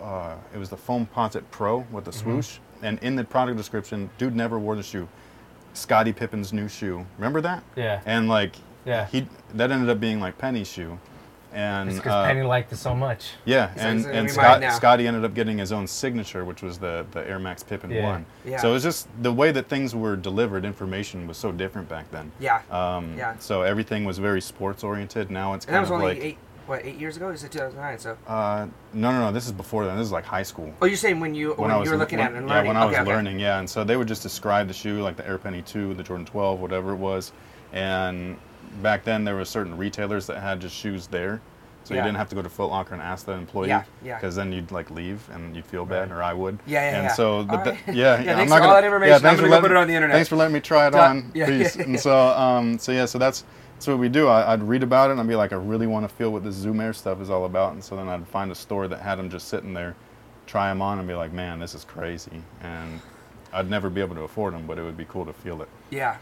Uh, 0.05 0.35
it 0.53 0.57
was 0.57 0.69
the 0.69 0.75
Foamposite 0.77 1.43
Pro 1.51 1.79
with 1.91 2.05
the 2.05 2.11
Mm-hmm. 2.11 2.19
swoosh, 2.41 2.57
and 2.83 2.99
in 2.99 3.15
the 3.15 3.23
product 3.23 3.57
description, 3.57 4.09
dude 4.19 4.35
never 4.35 4.59
wore 4.59 4.75
the 4.75 4.83
shoe. 4.83 5.07
Scottie 5.73 6.13
Pippen's 6.13 6.53
new 6.53 6.67
shoe. 6.69 7.05
Remember 7.17 7.41
that? 7.41 7.63
Yeah. 7.75 8.01
And 8.05 8.29
like, 8.29 8.55
Yeah. 8.85 9.07
he 9.07 9.27
that 9.55 9.71
ended 9.71 9.89
up 9.89 9.99
being 9.99 10.19
like 10.19 10.37
Penny's 10.37 10.67
shoe, 10.71 10.99
and 11.53 11.89
because 11.89 12.11
uh, 12.11 12.25
Penny 12.25 12.43
liked 12.43 12.71
it 12.71 12.77
so 12.77 12.93
much. 12.93 13.31
Yeah, 13.45 13.73
He's 13.73 13.81
and, 13.81 14.03
like, 14.03 14.13
and 14.13 14.27
gonna 14.27 14.39
be 14.39 14.61
mine 14.61 14.61
Scott. 14.61 14.73
Scotty 14.77 15.07
ended 15.07 15.25
up 15.25 15.33
getting 15.33 15.57
his 15.57 15.71
own 15.71 15.87
signature, 15.87 16.45
which 16.45 16.61
was 16.61 16.77
the, 16.77 17.05
the 17.11 17.27
Air 17.27 17.39
Max 17.39 17.63
Pippen 17.63 17.89
Yeah. 17.89 18.03
1. 18.03 18.25
Yeah. 18.45 18.57
So 18.59 18.69
it 18.69 18.73
was 18.73 18.83
just 18.83 19.07
the 19.23 19.31
way 19.33 19.51
that 19.53 19.67
things 19.67 19.95
were 19.95 20.15
delivered, 20.15 20.65
information 20.65 21.27
was 21.27 21.37
so 21.37 21.51
different 21.51 21.89
back 21.89 22.09
then. 22.11 22.31
Yeah. 22.39 22.61
Um, 22.69 23.15
Yeah. 23.17 23.35
So 23.39 23.63
everything 23.63 24.05
was 24.05 24.17
very 24.19 24.41
sports 24.41 24.83
oriented. 24.83 25.31
Now 25.31 25.53
it's 25.55 25.65
and 25.65 25.73
that 25.73 25.79
kind 25.79 25.81
was 25.83 25.91
of 25.91 25.95
only 25.95 26.13
like. 26.15 26.23
eight, 26.23 26.37
what, 26.67 26.85
eight 26.85 26.97
years 26.97 27.15
ago? 27.17 27.29
You 27.29 27.37
said 27.37 27.51
2009, 27.51 27.99
so. 27.99 28.17
Uh, 28.27 28.67
no, 28.93 29.11
no, 29.11 29.19
no. 29.19 29.31
This 29.31 29.45
is 29.45 29.51
before 29.51 29.85
then. 29.85 29.97
This 29.97 30.05
is 30.05 30.11
like 30.11 30.25
high 30.25 30.43
school. 30.43 30.73
Oh, 30.81 30.85
you're 30.85 30.97
saying 30.97 31.19
when 31.19 31.35
you 31.35 31.53
when, 31.53 31.71
I 31.71 31.77
was 31.77 31.85
you 31.85 31.91
were 31.91 31.97
looking 31.97 32.19
when- 32.19 32.27
at 32.27 32.33
it 32.33 32.37
and 32.37 32.47
learning. 32.47 32.65
yeah, 32.65 32.67
when 32.69 32.77
I 32.77 32.85
was 32.85 32.93
okay, 32.93 33.01
okay. 33.03 33.11
learning, 33.15 33.39
yeah. 33.39 33.59
And 33.59 33.69
so 33.69 33.83
they 33.83 33.97
would 33.97 34.07
just 34.07 34.23
describe 34.23 34.67
the 34.67 34.73
shoe, 34.73 35.01
like 35.01 35.15
the 35.17 35.27
Air 35.27 35.37
Penny 35.37 35.61
2, 35.61 35.93
the 35.93 36.03
Jordan 36.03 36.25
12, 36.25 36.59
whatever 36.59 36.91
it 36.93 36.97
was. 36.97 37.31
And 37.73 38.37
back 38.81 39.03
then, 39.03 39.23
there 39.23 39.35
were 39.35 39.45
certain 39.45 39.77
retailers 39.77 40.25
that 40.27 40.39
had 40.41 40.59
just 40.59 40.75
shoes 40.75 41.07
there. 41.07 41.41
So 41.83 41.93
Yeah. 41.93 41.99
you 41.99 42.05
didn't 42.07 42.17
have 42.17 42.29
to 42.29 42.35
go 42.35 42.41
to 42.41 42.49
Foot 42.49 42.71
Locker 42.71 42.93
and 42.95 43.01
ask 43.03 43.27
the 43.27 43.33
employee. 43.33 43.67
Yeah, 43.67 43.83
yeah. 44.03 44.15
Because 44.15 44.35
then 44.35 44.51
you'd 44.51 44.71
like 44.71 44.89
leave 44.89 45.21
and 45.31 45.55
you'd 45.55 45.67
feel 45.67 45.85
bad, 45.85 46.09
Right. 46.09 46.17
or 46.17 46.23
I 46.23 46.33
would. 46.33 46.57
Yeah, 46.65 46.81
yeah, 46.81 46.95
And 46.97 47.03
yeah. 47.03 47.13
so, 47.13 47.33
All 47.35 47.43
but 47.43 47.63
the- 47.63 47.71
right. 47.73 47.79
yeah, 47.89 47.93
Yeah, 47.93 48.21
yeah, 48.23 48.35
thanks 48.37 48.41
I'm 48.41 48.49
not 48.49 48.49
for 48.49 48.53
all 48.53 48.59
gonna, 48.69 48.73
that 48.81 48.83
information. 48.87 49.13
I'm 49.13 49.21
thanks 49.21 49.35
gonna 49.39 49.47
for 49.47 49.51
letting- 49.51 49.61
put 49.61 49.71
it 49.71 49.77
on 49.77 49.87
the 49.87 49.93
internet. 49.93 50.15
Thanks 50.15 50.29
for 50.29 50.35
letting 50.35 50.53
me 50.55 50.59
try 50.61 50.87
it 50.87 50.95
on. 50.95 51.31
Yeah, 51.35 51.45
Peace. 51.45 51.75
yeah, 51.75 51.81
yeah. 51.83 51.87
And 51.89 51.99
so, 51.99 52.17
um, 52.29 52.79
so 52.79 52.91
yeah, 52.91 53.05
so 53.05 53.19
that's 53.19 53.43
that's 53.75 53.87
what 53.87 53.99
we 53.99 54.09
do. 54.09 54.27
I, 54.27 54.53
I'd 54.53 54.63
read 54.63 54.83
about 54.83 55.09
it 55.09 55.13
and 55.13 55.21
I'd 55.21 55.27
be 55.27 55.35
like, 55.35 55.53
I 55.53 55.57
really 55.57 55.87
want 55.87 56.07
to 56.09 56.15
feel 56.15 56.31
what 56.31 56.43
this 56.43 56.55
Zoom 56.55 56.79
Air 56.79 56.93
stuff 56.93 57.21
is 57.21 57.29
all 57.29 57.45
about. 57.45 57.73
And 57.73 57.83
so 57.83 57.95
then 57.95 58.07
I'd 58.09 58.27
find 58.27 58.51
a 58.51 58.55
store 58.55 58.87
that 58.87 58.99
had 59.01 59.15
them 59.19 59.29
just 59.29 59.47
sitting 59.49 59.73
there, 59.73 59.95
try 60.47 60.69
them 60.69 60.81
on, 60.81 60.99
and 60.99 61.07
be 61.07 61.13
like, 61.13 61.31
man, 61.33 61.59
this 61.59 61.73
is 61.75 61.83
crazy. 61.83 62.41
And 62.61 62.99
I'd 63.53 63.69
never 63.69 63.89
be 63.89 64.01
able 64.01 64.15
to 64.15 64.21
afford 64.21 64.53
them, 64.53 64.65
but 64.65 64.77
it 64.79 64.83
would 64.83 64.97
be 64.97 65.05
cool 65.05 65.25
to 65.25 65.33
feel 65.33 65.61
it. 65.61 65.69
Yeah. 65.89 66.17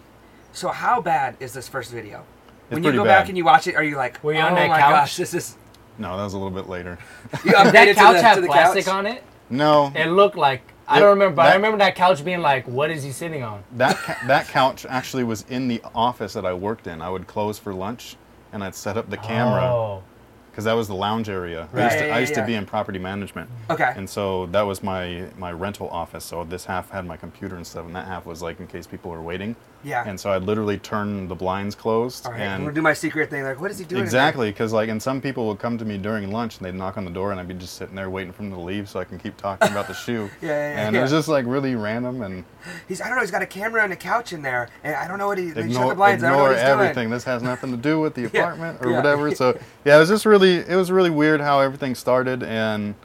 So 0.51 0.69
how 0.69 1.01
bad 1.01 1.35
is 1.39 1.53
this 1.53 1.67
first 1.67 1.91
video? 1.91 2.23
It's 2.69 2.75
when 2.75 2.83
you 2.83 2.91
go 2.91 3.03
bad. 3.03 3.21
back 3.21 3.29
and 3.29 3.37
you 3.37 3.45
watch 3.45 3.67
it, 3.67 3.75
are 3.75 3.83
you 3.83 3.95
like, 3.97 4.23
Were 4.23 4.33
you 4.33 4.39
oh 4.39 4.47
on 4.47 4.55
that 4.55 4.69
my 4.69 4.79
couch? 4.79 4.89
gosh, 4.91 5.17
this 5.17 5.33
is. 5.33 5.57
No, 5.99 6.17
that 6.17 6.23
was 6.23 6.33
a 6.33 6.37
little 6.37 6.51
bit 6.51 6.69
later. 6.69 6.97
You 7.45 7.51
Did 7.51 7.53
that 7.53 7.73
upgraded 7.73 7.87
to 7.89 7.93
couch 7.95 8.13
the- 8.15 8.21
have 8.23 8.35
to 8.35 8.41
the 8.41 8.47
plastic 8.47 8.85
couch? 8.85 8.93
on 8.93 9.05
it? 9.05 9.23
No, 9.49 9.91
It 9.95 10.07
looked 10.07 10.37
like 10.37 10.61
I 10.87 10.99
don't 10.99 11.09
remember, 11.09 11.35
but 11.35 11.45
I 11.47 11.55
remember 11.55 11.77
that 11.79 11.95
couch 11.95 12.23
being 12.25 12.41
like, 12.41 12.67
"What 12.67 12.91
is 12.91 13.03
he 13.03 13.11
sitting 13.11 13.43
on?" 13.43 13.63
that 13.77 13.95
ca- 13.97 14.17
that 14.27 14.47
couch 14.47 14.85
actually 14.87 15.23
was 15.23 15.45
in 15.49 15.67
the 15.67 15.81
office 15.95 16.33
that 16.33 16.45
I 16.45 16.53
worked 16.53 16.87
in. 16.87 17.01
I 17.01 17.09
would 17.09 17.27
close 17.27 17.57
for 17.57 17.73
lunch, 17.73 18.17
and 18.51 18.63
I'd 18.63 18.75
set 18.75 18.97
up 18.97 19.09
the 19.09 19.17
camera. 19.17 19.63
Oh, 19.63 20.03
because 20.51 20.65
that 20.65 20.73
was 20.73 20.87
the 20.87 20.93
lounge 20.93 21.29
area. 21.29 21.67
I 21.73 21.83
used, 21.85 21.97
to, 21.97 22.07
yeah, 22.07 22.15
I 22.15 22.19
used 22.19 22.33
yeah. 22.33 22.41
to 22.41 22.45
be 22.45 22.53
in 22.53 22.65
property 22.67 22.99
management, 22.99 23.49
Okay. 23.71 23.91
and 23.95 24.07
so 24.07 24.45
that 24.47 24.61
was 24.61 24.83
my 24.83 25.25
my 25.37 25.51
rental 25.51 25.89
office. 25.89 26.23
So 26.25 26.43
this 26.43 26.65
half 26.65 26.91
had 26.91 27.05
my 27.07 27.17
computer 27.17 27.55
and 27.55 27.65
stuff, 27.65 27.85
and 27.85 27.95
that 27.95 28.05
half 28.07 28.25
was 28.25 28.41
like 28.43 28.59
in 28.59 28.67
case 28.67 28.85
people 28.85 29.09
were 29.09 29.21
waiting. 29.21 29.55
Yeah. 29.83 30.03
And 30.07 30.19
so 30.19 30.31
I'd 30.31 30.43
literally 30.43 30.77
turn 30.77 31.27
the 31.27 31.35
blinds 31.35 31.75
closed, 31.75 32.25
All 32.25 32.31
right. 32.31 32.41
I'm 32.41 32.47
and 32.53 32.63
gonna 32.63 32.73
do 32.75 32.81
my 32.81 32.93
secret 32.93 33.29
thing. 33.29 33.43
Like, 33.43 33.59
what 33.59 33.69
is 33.71 33.79
he 33.79 33.85
doing? 33.85 34.01
exactly 34.01 34.49
because 34.49 34.71
like, 34.73 34.89
and 34.89 35.01
some 35.01 35.19
people 35.21 35.47
would 35.47 35.59
come 35.59 35.77
to 35.77 35.85
me 35.85 35.97
during 35.97 36.31
lunch, 36.31 36.57
and 36.57 36.65
they'd 36.65 36.73
knock 36.75 36.97
on 36.97 37.05
the 37.05 37.11
door, 37.11 37.31
and 37.31 37.39
I'd 37.39 37.47
be 37.47 37.53
just 37.53 37.75
sitting 37.75 37.95
there 37.95 38.09
waiting 38.09 38.31
for 38.33 38.43
them 38.43 38.51
to 38.51 38.59
leave 38.59 38.87
so 38.89 38.99
I 38.99 39.03
can 39.03 39.19
keep 39.19 39.35
talking 39.37 39.69
about 39.71 39.87
the 39.87 39.93
shoe. 40.05 40.29
Yeah, 40.41 40.47
yeah, 40.49 40.73
yeah, 40.75 40.87
And 40.87 40.95
it 40.95 41.01
was 41.01 41.11
just 41.11 41.27
like 41.27 41.45
really 41.45 41.75
random 41.75 42.21
and 42.21 42.45
He's. 42.87 43.01
I 43.01 43.07
don't 43.07 43.15
know. 43.15 43.21
He's 43.21 43.31
got 43.31 43.41
a 43.41 43.45
camera 43.45 43.83
and 43.83 43.91
a 43.91 43.97
couch 43.97 44.31
in 44.31 44.41
there, 44.41 44.69
and 44.83 44.95
I 44.95 45.07
don't 45.07 45.17
know 45.17 45.27
what 45.27 45.37
he. 45.37 45.47
Shut 45.47 45.55
the 45.55 45.61
ignore. 45.61 45.83
I 46.01 46.11
don't 46.11 46.21
know 46.21 46.27
ignore 46.29 46.41
what 46.43 46.51
he's 46.53 46.59
doing. 46.65 46.79
everything. 46.79 47.09
This 47.09 47.23
has 47.25 47.43
nothing 47.43 47.71
to 47.71 47.77
do 47.77 47.99
with 47.99 48.13
the 48.15 48.21
Yeah, 48.33 48.39
apartment 48.41 48.79
or 48.81 48.89
yeah. 48.91 48.95
whatever. 48.95 49.35
So 49.35 49.59
yeah, 49.85 49.97
it 49.97 49.99
was 49.99 50.07
just 50.09 50.25
really 50.25 50.57
it 50.59 50.75
was 50.75 50.91
really 50.91 51.09
weird 51.09 51.41
how 51.41 51.59
everything 51.59 51.93
started, 51.95 52.41
and 52.41 52.95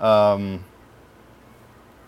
um, 0.00 0.64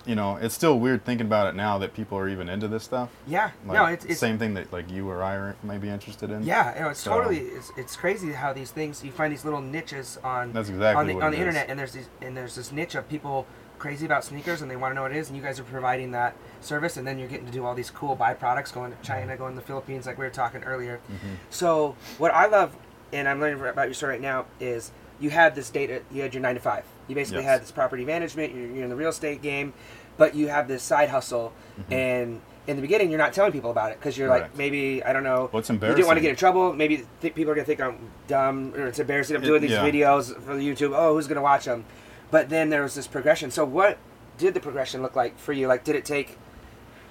you 0.07 0.15
know, 0.15 0.37
it's 0.37 0.55
still 0.55 0.79
weird 0.79 1.05
thinking 1.05 1.27
about 1.27 1.49
it 1.49 1.55
now 1.55 1.79
that 1.79 1.93
people 1.95 2.17
are 2.19 2.29
even 2.29 2.49
into 2.49 2.69
this 2.69 2.83
stuff. 2.85 3.11
Yeah. 3.27 3.51
Like, 3.67 3.75
no, 3.75 3.85
it's, 3.87 4.05
it's 4.05 4.21
same 4.21 4.39
thing 4.39 4.55
that 4.55 4.73
like 4.73 4.91
you 4.91 5.09
or 5.09 5.23
I 5.23 5.35
are, 5.35 5.57
may 5.63 5.79
be 5.79 5.89
interested 5.89 6.31
in. 6.31 6.43
Yeah, 6.43 6.75
you 6.75 6.81
know, 6.83 6.89
it's 6.91 7.01
So- 7.01 7.11
totally 7.11 7.39
it's, 7.39 7.71
it's 7.77 7.97
crazy 7.97 8.33
how 8.33 8.53
these 8.53 8.71
things 8.71 9.05
you 9.05 9.13
find 9.13 9.33
these 9.33 9.45
little 9.45 9.61
niches 9.61 10.19
on 10.25 10.53
That's 10.53 10.69
exactly 10.69 11.13
on 11.13 11.19
the 11.19 11.25
on 11.25 11.33
the 11.33 11.39
internet 11.39 11.69
and 11.69 11.79
there's 11.79 11.93
these 11.93 12.09
and 12.23 12.37
there's 12.37 12.55
this 12.55 12.73
niche 12.73 12.95
of 12.95 13.09
people 13.09 13.47
crazy 13.79 14.05
about 14.07 14.23
sneakers 14.25 14.61
and 14.63 14.71
they 14.71 14.77
want 14.77 14.93
to 14.93 14.95
know 14.95 15.03
what 15.03 15.11
it 15.11 15.17
is 15.17 15.29
and 15.29 15.37
you 15.37 15.43
guys 15.43 15.59
are 15.59 15.65
providing 15.65 16.11
that 16.11 16.37
service 16.61 16.97
and 16.99 17.07
then 17.07 17.19
you're 17.19 17.29
getting 17.29 17.47
to 17.47 17.53
do 17.53 17.65
all 17.65 17.75
these 17.75 17.91
cool 17.91 18.15
byproducts 18.17 18.73
going 18.73 18.93
to 18.93 18.99
China, 19.03 19.37
going 19.37 19.55
to 19.55 19.61
the 19.61 19.67
Philippines 19.67 20.07
like 20.07 20.19
we 20.19 20.25
were 20.25 20.31
talking 20.31 20.63
earlier. 20.65 21.01
Mm-hmm. 21.11 21.35
So 21.49 21.97
what 22.19 22.33
I 22.33 22.47
love 22.47 22.77
and 23.13 23.29
I'm 23.29 23.41
learning 23.41 23.65
about 23.67 23.87
your 23.87 23.95
story 23.95 24.13
right 24.13 24.21
now 24.21 24.47
is 24.61 24.93
you 25.21 25.31
had 25.31 25.55
this 25.55 25.71
data 25.71 26.03
you 26.13 26.23
had 26.23 26.35
your 26.35 26.43
nine 26.43 26.55
to 26.55 26.61
five. 26.61 26.85
You 27.09 27.15
basically 27.15 27.43
Yes. 27.43 27.51
had 27.53 27.63
this 27.63 27.71
property 27.73 28.05
management, 28.05 28.55
you're, 28.55 28.67
you're 28.67 28.85
in 28.85 28.91
the 28.91 28.97
real 28.97 29.11
estate 29.11 29.43
game, 29.43 29.73
but 30.17 30.35
you 30.35 30.49
have 30.49 30.67
this 30.69 30.83
side 30.83 31.09
hustle 31.11 31.53
and 31.91 32.41
in 32.67 32.77
the 32.77 32.83
beginning, 32.83 33.11
you're 33.11 33.19
not 33.19 33.33
telling 33.33 33.51
people 33.53 33.71
about 33.71 33.91
it 33.91 33.99
because 33.99 34.17
you're 34.17 34.29
like, 34.29 34.45
Mm-hmm. 34.49 34.59
Maybe 34.59 35.03
I 35.05 35.13
don't 35.13 35.25
know. 35.25 35.49
Well, 35.53 35.61
it's 35.61 35.71
You 35.71 35.79
didn't 35.79 36.07
want 36.07 36.19
to 36.19 36.21
get 36.23 36.31
in 36.31 36.37
trouble. 36.37 36.73
Maybe 36.73 37.05
th- 37.21 37.35
people 37.35 37.51
are 37.51 37.55
gonna 37.55 37.65
think 37.65 37.81
I'm 37.81 37.99
dumb 38.29 38.73
or 38.77 38.87
it's 38.87 38.99
embarrassing. 38.99 39.35
I'm 39.37 39.43
It- 39.43 39.47
doing 39.47 39.63
these 39.63 39.71
yeah. 39.73 39.85
videos 39.89 40.35
for 40.43 40.55
YouTube. 40.55 40.93
Oh, 40.95 41.15
who's 41.15 41.27
gonna 41.27 41.43
watch 41.43 41.65
them? 41.65 41.85
But 42.31 42.49
then 42.49 42.69
there 42.71 42.83
was 42.83 42.95
this 42.95 43.07
progression. 43.09 43.51
So 43.51 43.65
what 43.65 43.99
did 44.39 44.55
the 44.55 44.61
progression 44.61 45.03
look 45.03 45.17
like 45.17 45.37
for 45.39 45.53
you? 45.53 45.67
Like, 45.69 45.83
did 45.85 45.97
it 45.97 46.05
take? 46.05 46.39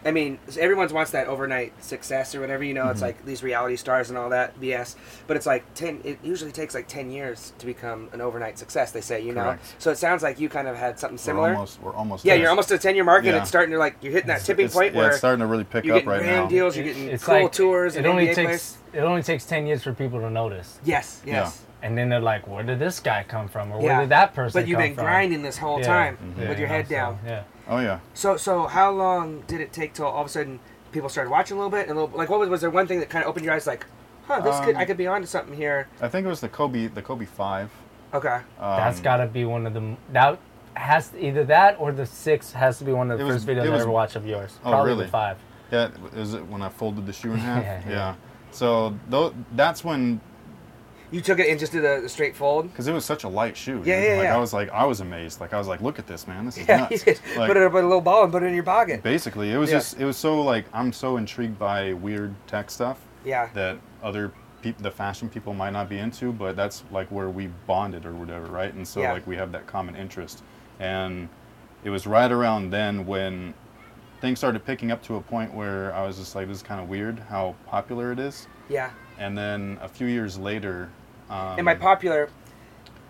I 0.06 0.12
mean, 0.12 0.40
everyone 0.58 0.88
wants 0.94 1.12
that 1.12 1.28
overnight 1.28 1.84
success 1.84 2.34
or 2.34 2.40
whatever. 2.42 2.64
You 2.64 2.74
know, 2.74 2.84
Mm-hmm. 2.84 2.92
it's 2.92 3.02
like 3.02 3.26
these 3.26 3.44
reality 3.44 3.76
stars 3.76 4.10
and 4.10 4.18
all 4.18 4.30
that 4.30 4.60
BS. 4.62 4.96
But 5.28 5.36
it's 5.38 5.46
like 5.46 5.64
ten. 5.74 6.00
It 6.06 6.20
usually 6.24 6.52
takes 6.52 6.74
like 6.74 6.88
ten 6.88 7.12
years 7.12 7.52
to 7.60 7.66
become 7.66 8.10
an 8.14 8.22
overnight 8.22 8.58
success. 8.58 8.92
They 8.92 9.02
say, 9.02 9.22
you 9.22 9.34
know. 9.34 9.58
So 9.78 9.92
it 9.92 9.98
sounds 9.98 10.24
like 10.24 10.40
you 10.40 10.48
kind 10.50 10.68
of 10.68 10.76
had 10.78 10.98
something 11.00 11.16
We're 11.18 11.24
similar. 11.24 11.50
almost 11.54 11.82
we're 11.82 11.94
almost 11.94 12.24
yeah, 12.26 12.34
there. 12.34 12.42
you're 12.42 12.50
almost 12.50 12.72
at 12.72 12.80
a 12.80 12.82
ten 12.82 12.96
year 12.96 13.04
mark, 13.04 13.26
and 13.26 13.36
it's 13.36 13.50
starting 13.50 13.72
to 13.72 13.78
like 13.78 13.98
you're 14.02 14.14
hitting 14.14 14.28
that 14.28 14.36
It's- 14.36 14.48
tipping 14.48 14.66
it's- 14.66 14.76
point 14.76 14.94
yeah, 14.94 15.00
where 15.02 15.10
it's 15.10 15.18
starting 15.18 15.40
to 15.42 15.48
really 15.48 15.64
pick 15.66 15.84
you're 15.84 15.96
up 15.96 16.00
getting 16.04 16.10
right 16.10 16.20
brand 16.22 16.44
now. 16.46 16.50
deals, 16.50 16.76
you're 16.78 16.86
getting 16.86 17.08
it's 17.10 17.24
cool 17.26 17.44
like 17.44 17.52
tours, 17.52 17.96
It 17.96 18.00
and 18.00 18.08
only 18.08 18.28
NBA 18.28 18.36
takes 18.36 18.48
plays. 18.48 18.78
it 18.94 19.00
only 19.06 19.22
takes 19.24 19.46
ten 19.46 19.68
years 19.68 19.84
for 19.84 19.94
people 19.94 20.20
to 20.22 20.30
notice, 20.30 20.80
Yes, 20.86 21.22
yes. 21.26 21.62
and 21.82 21.98
then 21.98 22.08
they're 22.10 22.20
like, 22.20 22.48
"Where 22.48 22.64
did 22.64 22.80
this 22.80 23.00
guy 23.00 23.26
come 23.28 23.48
from? 23.50 23.72
Or 23.72 23.82
Yeah. 23.82 23.88
where 23.88 24.00
did 24.02 24.10
that 24.10 24.34
person?" 24.34 24.62
But 24.62 24.68
you've 24.68 24.78
come 24.78 24.88
been 24.88 24.96
from? 24.96 25.04
grinding 25.06 25.44
this 25.44 25.58
whole 25.58 25.80
Yeah. 25.82 25.86
time 25.88 26.18
Mm-hmm. 26.18 26.42
Yeah, 26.42 26.50
with 26.50 26.60
your 26.60 26.68
you 26.68 26.72
know, 26.72 26.78
head 26.78 26.88
so, 26.88 26.96
down. 26.96 27.20
yeah. 27.26 27.42
Oh 27.70 27.80
yeah. 27.80 28.00
So, 28.14 28.36
so 28.36 28.66
how 28.68 28.92
long 28.92 29.44
did 29.48 29.62
it 29.62 29.72
take 29.72 29.94
till 29.94 30.06
all 30.08 30.22
of 30.22 30.26
a 30.28 30.30
sudden 30.30 30.60
people 30.92 31.08
started 31.08 31.30
watching 31.30 31.56
a 31.56 31.60
little 31.60 31.70
bit? 31.70 31.88
And 31.88 31.98
a 31.98 32.02
little, 32.02 32.18
like, 32.18 32.30
what 32.30 32.40
was 32.40 32.50
was 32.50 32.62
there 32.62 32.70
one 32.70 32.88
thing 32.88 33.00
that 33.00 33.10
kind 33.10 33.24
of 33.24 33.30
opened 33.30 33.46
your 33.46 33.54
eyes? 33.54 33.68
Like, 33.68 33.86
huh, 34.28 34.42
this 34.42 34.60
could 34.62 34.76
Um, 34.76 34.82
I 34.82 34.86
could 34.86 34.98
be 34.98 35.08
onto 35.08 35.28
something 35.28 35.56
here. 35.56 35.88
I 36.02 36.08
think 36.10 36.26
it 36.26 36.30
was 36.30 36.42
the 36.42 36.50
Kobe 36.50 36.88
the 36.88 37.02
Kobe 37.02 37.26
five. 37.26 37.70
Okay. 38.14 38.40
that's 38.60 39.00
got 39.02 39.18
to 39.18 39.28
be 39.28 39.46
one 39.46 39.68
of 39.68 39.74
the 39.76 39.96
that 40.14 40.40
has 40.74 41.12
either 41.20 41.44
that 41.44 41.76
or 41.80 41.92
the 41.92 42.06
six 42.06 42.52
has 42.54 42.80
to 42.80 42.84
be 42.86 42.92
one 42.92 43.12
of 43.12 43.20
the 43.20 43.24
It 43.24 43.28
was- 43.28 43.36
first 43.44 43.48
videos 43.48 43.66
it 43.66 43.68
I 43.68 43.74
was- 43.74 43.82
ever 43.84 43.92
watched 43.92 44.16
of 44.16 44.26
yours. 44.26 44.58
Oh, 44.66 44.72
Probably 44.72 44.92
really? 44.92 45.06
the 45.06 45.12
five. 45.12 45.38
Yeah, 45.72 45.90
is 46.16 46.34
it 46.34 46.48
when 46.48 46.64
I 46.64 46.70
folded 46.70 47.06
the 47.06 47.14
shoe 47.14 47.34
in 47.34 47.38
half? 47.50 47.64
Yeah, 47.64 47.82
yeah. 47.86 47.92
yeah. 47.92 48.16
So 48.52 48.96
tho- 49.10 49.36
that's 49.52 49.84
when 49.84 50.20
You 51.12 51.22
took 51.22 51.40
it 51.40 51.50
and 51.50 51.60
just 51.60 51.72
did 51.72 51.84
a, 51.86 52.06
a 52.06 52.10
straight 52.10 52.36
fold. 52.36 52.70
because 52.70 52.88
it 52.88 52.94
was 52.94 53.04
such 53.06 53.24
a 53.24 53.28
light 53.28 53.58
shoe. 53.58 53.82
Yeah, 53.86 54.00
dude. 54.00 54.10
yeah, 54.10 54.16
like, 54.18 54.24
yeah. 54.26 54.36
I 54.36 54.38
was 54.40 54.54
like, 54.54 54.70
I 54.70 54.86
was 54.86 55.00
amazed. 55.00 55.42
Like 55.42 55.54
I 55.54 55.58
was 55.58 55.68
like, 55.68 55.82
look 55.82 55.98
at 56.00 56.06
this, 56.08 56.28
man. 56.28 56.46
This 56.46 56.58
is 56.58 56.68
Yeah, 56.70 56.88
nuts. 56.90 57.06
Like, 57.36 57.48
put 57.48 57.58
it 57.58 57.64
up 57.64 57.72
in 57.74 57.80
a 57.84 57.88
little 57.88 58.02
ball 58.02 58.24
and 58.24 58.32
put 58.32 58.44
it 58.44 58.48
in 58.48 58.54
your 58.54 58.64
pocket. 58.64 59.02
basically, 59.02 59.52
it 59.52 59.58
was 59.58 59.72
Yeah. 59.72 59.78
just, 59.78 60.00
it 60.00 60.06
was 60.06 60.18
so 60.18 60.42
like, 60.42 60.66
I'm 60.74 60.94
so 60.94 61.18
intrigued 61.18 61.58
by 61.58 61.94
weird 61.94 62.34
tech 62.48 62.70
stuff 62.70 63.00
Yeah. 63.26 63.50
that 63.54 63.78
other 64.04 64.32
people, 64.62 64.84
the 64.84 64.92
fashion 64.92 65.30
people 65.30 65.54
might 65.54 65.72
not 65.72 65.90
be 65.90 65.98
into, 65.98 66.32
but 66.32 66.56
that's 66.56 66.84
like 66.92 67.08
where 67.12 67.30
we 67.30 67.48
bonded 67.66 68.06
or 68.06 68.14
whatever, 68.14 68.46
right? 68.48 68.74
And 68.74 68.88
so 68.88 69.00
Yeah. 69.02 69.14
like 69.14 69.26
we 69.26 69.36
have 69.38 69.52
that 69.54 69.66
common 69.68 69.96
interest, 69.96 70.44
and 70.80 71.28
it 71.84 71.90
was 71.90 72.06
right 72.06 72.32
around 72.32 72.70
then 72.72 73.06
when 73.08 73.54
things 74.22 74.38
started 74.38 74.66
picking 74.66 74.92
up 74.92 75.02
to 75.04 75.16
a 75.16 75.22
point 75.22 75.54
where 75.54 75.94
I 75.96 76.06
was 76.06 76.18
just 76.18 76.36
like, 76.36 76.48
this 76.50 76.58
is 76.58 76.64
kind 76.64 76.82
of 76.82 76.90
weird 76.90 77.18
how 77.30 77.56
popular 77.66 78.12
it 78.12 78.20
is. 78.20 78.48
Yeah. 78.68 78.92
And 79.18 79.38
then 79.38 79.78
a 79.82 79.88
few 79.88 80.08
years 80.08 80.38
later, 80.38 80.90
um, 81.30 81.58
And 81.58 81.66
by 81.66 81.76
popular, 81.76 82.30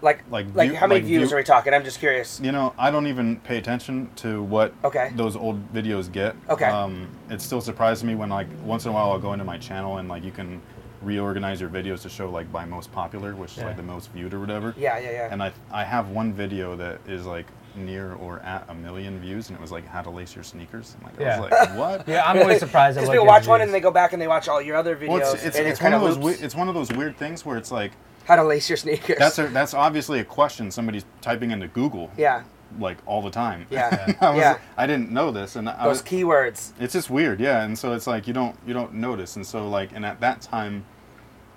like 0.01 0.23
Like 0.29 0.47
like, 0.53 0.69
view- 0.69 0.77
how 0.79 0.87
many 0.87 1.01
like 1.01 1.07
views 1.07 1.27
view- 1.29 1.35
are 1.35 1.39
we 1.39 1.43
talking? 1.43 1.73
I'm 1.73 1.83
just 1.83 1.99
curious. 1.99 2.39
you 2.41 2.51
know, 2.51 2.73
I 2.77 2.89
don't 2.91 3.07
even 3.07 3.37
pay 3.41 3.57
attention 3.57 4.09
to 4.17 4.41
what 4.43 4.73
Okay. 4.83 5.11
those 5.15 5.35
old 5.35 5.73
videos 5.73 6.11
get. 6.11 6.35
Okay. 6.49 6.65
Um, 6.65 7.09
it 7.29 7.41
still 7.41 7.59
surprises 7.61 8.03
me 8.03 8.15
when 8.15 8.29
like 8.29 8.47
once 8.63 8.85
in 8.85 8.91
a 8.91 8.93
while 8.93 9.11
I'll 9.11 9.19
go 9.19 9.33
into 9.33 9.45
my 9.45 9.57
channel 9.57 9.97
and 9.97 10.07
like 10.07 10.23
you 10.23 10.31
can 10.31 10.61
reorganize 11.01 11.61
your 11.61 11.69
videos 11.69 12.01
to 12.01 12.09
show 12.09 12.29
like 12.29 12.51
by 12.51 12.65
most 12.65 12.91
popular, 12.91 13.33
which 13.35 13.51
is 13.51 13.57
Yeah. 13.59 13.65
like 13.67 13.77
the 13.77 13.83
most 13.83 14.11
viewed 14.11 14.33
or 14.33 14.39
whatever. 14.39 14.73
Yeah, 14.77 14.97
yeah, 14.99 15.11
yeah. 15.11 15.27
And 15.31 15.41
I 15.43 15.51
I 15.71 15.83
have 15.83 16.09
one 16.09 16.33
video 16.33 16.75
that 16.77 16.99
is 17.07 17.25
like 17.25 17.45
near 17.75 18.13
or 18.15 18.39
at 18.39 18.65
a 18.69 18.73
million 18.73 19.19
views, 19.19 19.49
and 19.49 19.57
it 19.57 19.61
was 19.61 19.71
like 19.71 19.85
how 19.87 20.01
to 20.01 20.09
lace 20.09 20.33
your 20.35 20.43
sneakers. 20.43 20.95
I'm 20.99 21.05
like, 21.05 21.21
I 21.21 21.39
was 21.39 21.51
like, 21.51 21.77
what? 21.77 22.07
Yeah, 22.07 22.23
I'm 22.25 22.39
always 22.39 22.59
surprised 22.59 22.97
at 22.97 23.01
Because 23.01 23.07
what 23.09 23.13
people 23.13 23.25
gets 23.25 23.45
watch 23.45 23.47
one 23.47 23.59
views. 23.59 23.67
and 23.67 23.73
they 23.75 23.79
go 23.81 23.91
back 23.91 24.11
and 24.13 24.21
they 24.21 24.27
watch 24.27 24.47
all 24.49 24.61
your 24.61 24.75
other 24.75 24.95
videos, 24.95 25.07
Well, 25.09 25.33
it's, 25.33 25.43
it's, 25.45 25.57
and 25.57 25.67
it's 25.67 25.79
kind 25.79 25.93
one 25.93 26.01
of 26.03 26.09
of 26.09 26.15
those 26.15 26.23
loops. 26.25 26.39
we- 26.39 26.45
it's 26.45 26.55
one 26.55 26.67
of 26.69 26.73
those 26.75 26.89
weird 26.91 27.15
things 27.17 27.45
where 27.45 27.57
it's 27.57 27.71
like 27.71 27.91
how 28.29 28.37
to 28.37 28.43
lace 28.43 28.69
your 28.69 28.77
sneakers. 28.77 29.17
that's 29.19 29.37
a, 29.39 29.47
that's 29.47 29.73
obviously 29.73 30.19
a 30.19 30.23
question 30.23 30.71
somebody's 30.71 31.03
typing 31.21 31.51
into 31.51 31.67
Google 31.67 32.09
yeah, 32.17 32.43
like 32.79 32.97
all 33.05 33.21
the 33.21 33.31
time. 33.31 33.65
Yeah. 33.69 34.13
I, 34.21 34.29
was, 34.29 34.39
Yeah. 34.39 34.57
I 34.77 34.87
didn't 34.87 35.11
know 35.11 35.31
this, 35.31 35.55
and 35.57 35.67
I 35.67 35.83
those 35.83 36.01
was, 36.01 36.03
keywords. 36.03 36.71
it's 36.79 36.93
just 36.93 37.09
weird, 37.09 37.39
yeah. 37.41 37.63
And 37.63 37.77
so 37.77 37.93
it's 37.93 38.07
like 38.07 38.27
you 38.27 38.33
don't 38.33 38.55
you 38.65 38.73
don't 38.73 38.93
notice, 38.93 39.35
and 39.35 39.45
so 39.45 39.67
like 39.67 39.91
and 39.93 40.05
at 40.05 40.19
that 40.21 40.39
time, 40.41 40.85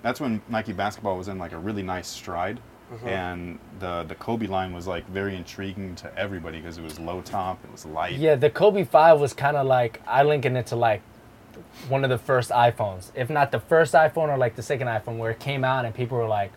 that's 0.01 0.19
when 0.19 0.41
Nike 0.49 0.73
basketball 0.73 1.17
was 1.17 1.27
in 1.29 1.37
like 1.37 1.53
a 1.53 1.57
really 1.57 1.83
nice 1.83 2.07
stride, 2.07 2.59
Mm-hmm. 2.91 3.07
and 3.07 3.59
the 3.79 4.03
the 4.03 4.13
Kobe 4.15 4.45
line 4.45 4.71
was 4.73 4.85
like 4.85 5.07
very 5.07 5.35
intriguing 5.35 5.95
to 5.95 6.15
everybody 6.19 6.59
because 6.59 6.77
it 6.77 6.83
was 6.83 6.99
low 6.99 7.21
top, 7.21 7.63
it 7.63 7.71
was 7.71 7.85
light. 7.85 8.13
Yeah, 8.15 8.35
the 8.35 8.49
Kobe 8.51 8.83
5 8.83 9.19
was 9.19 9.33
kind 9.33 9.57
of 9.57 9.65
like, 9.65 10.01
I 10.05 10.21
linking 10.23 10.55
it 10.57 10.67
to 10.67 10.75
like 10.75 11.01
one 11.87 12.03
of 12.03 12.09
the 12.11 12.17
first 12.19 12.51
iPhones. 12.51 13.09
If 13.15 13.29
not 13.31 13.51
the 13.51 13.59
first 13.59 13.93
iPhone 13.93 14.27
or 14.29 14.37
like 14.37 14.55
the 14.55 14.61
second 14.61 14.87
iPhone 14.89 15.17
where 15.17 15.31
it 15.31 15.39
came 15.39 15.63
out 15.63 15.85
and 15.85 15.95
people 15.95 16.17
were 16.17 16.27
like, 16.27 16.51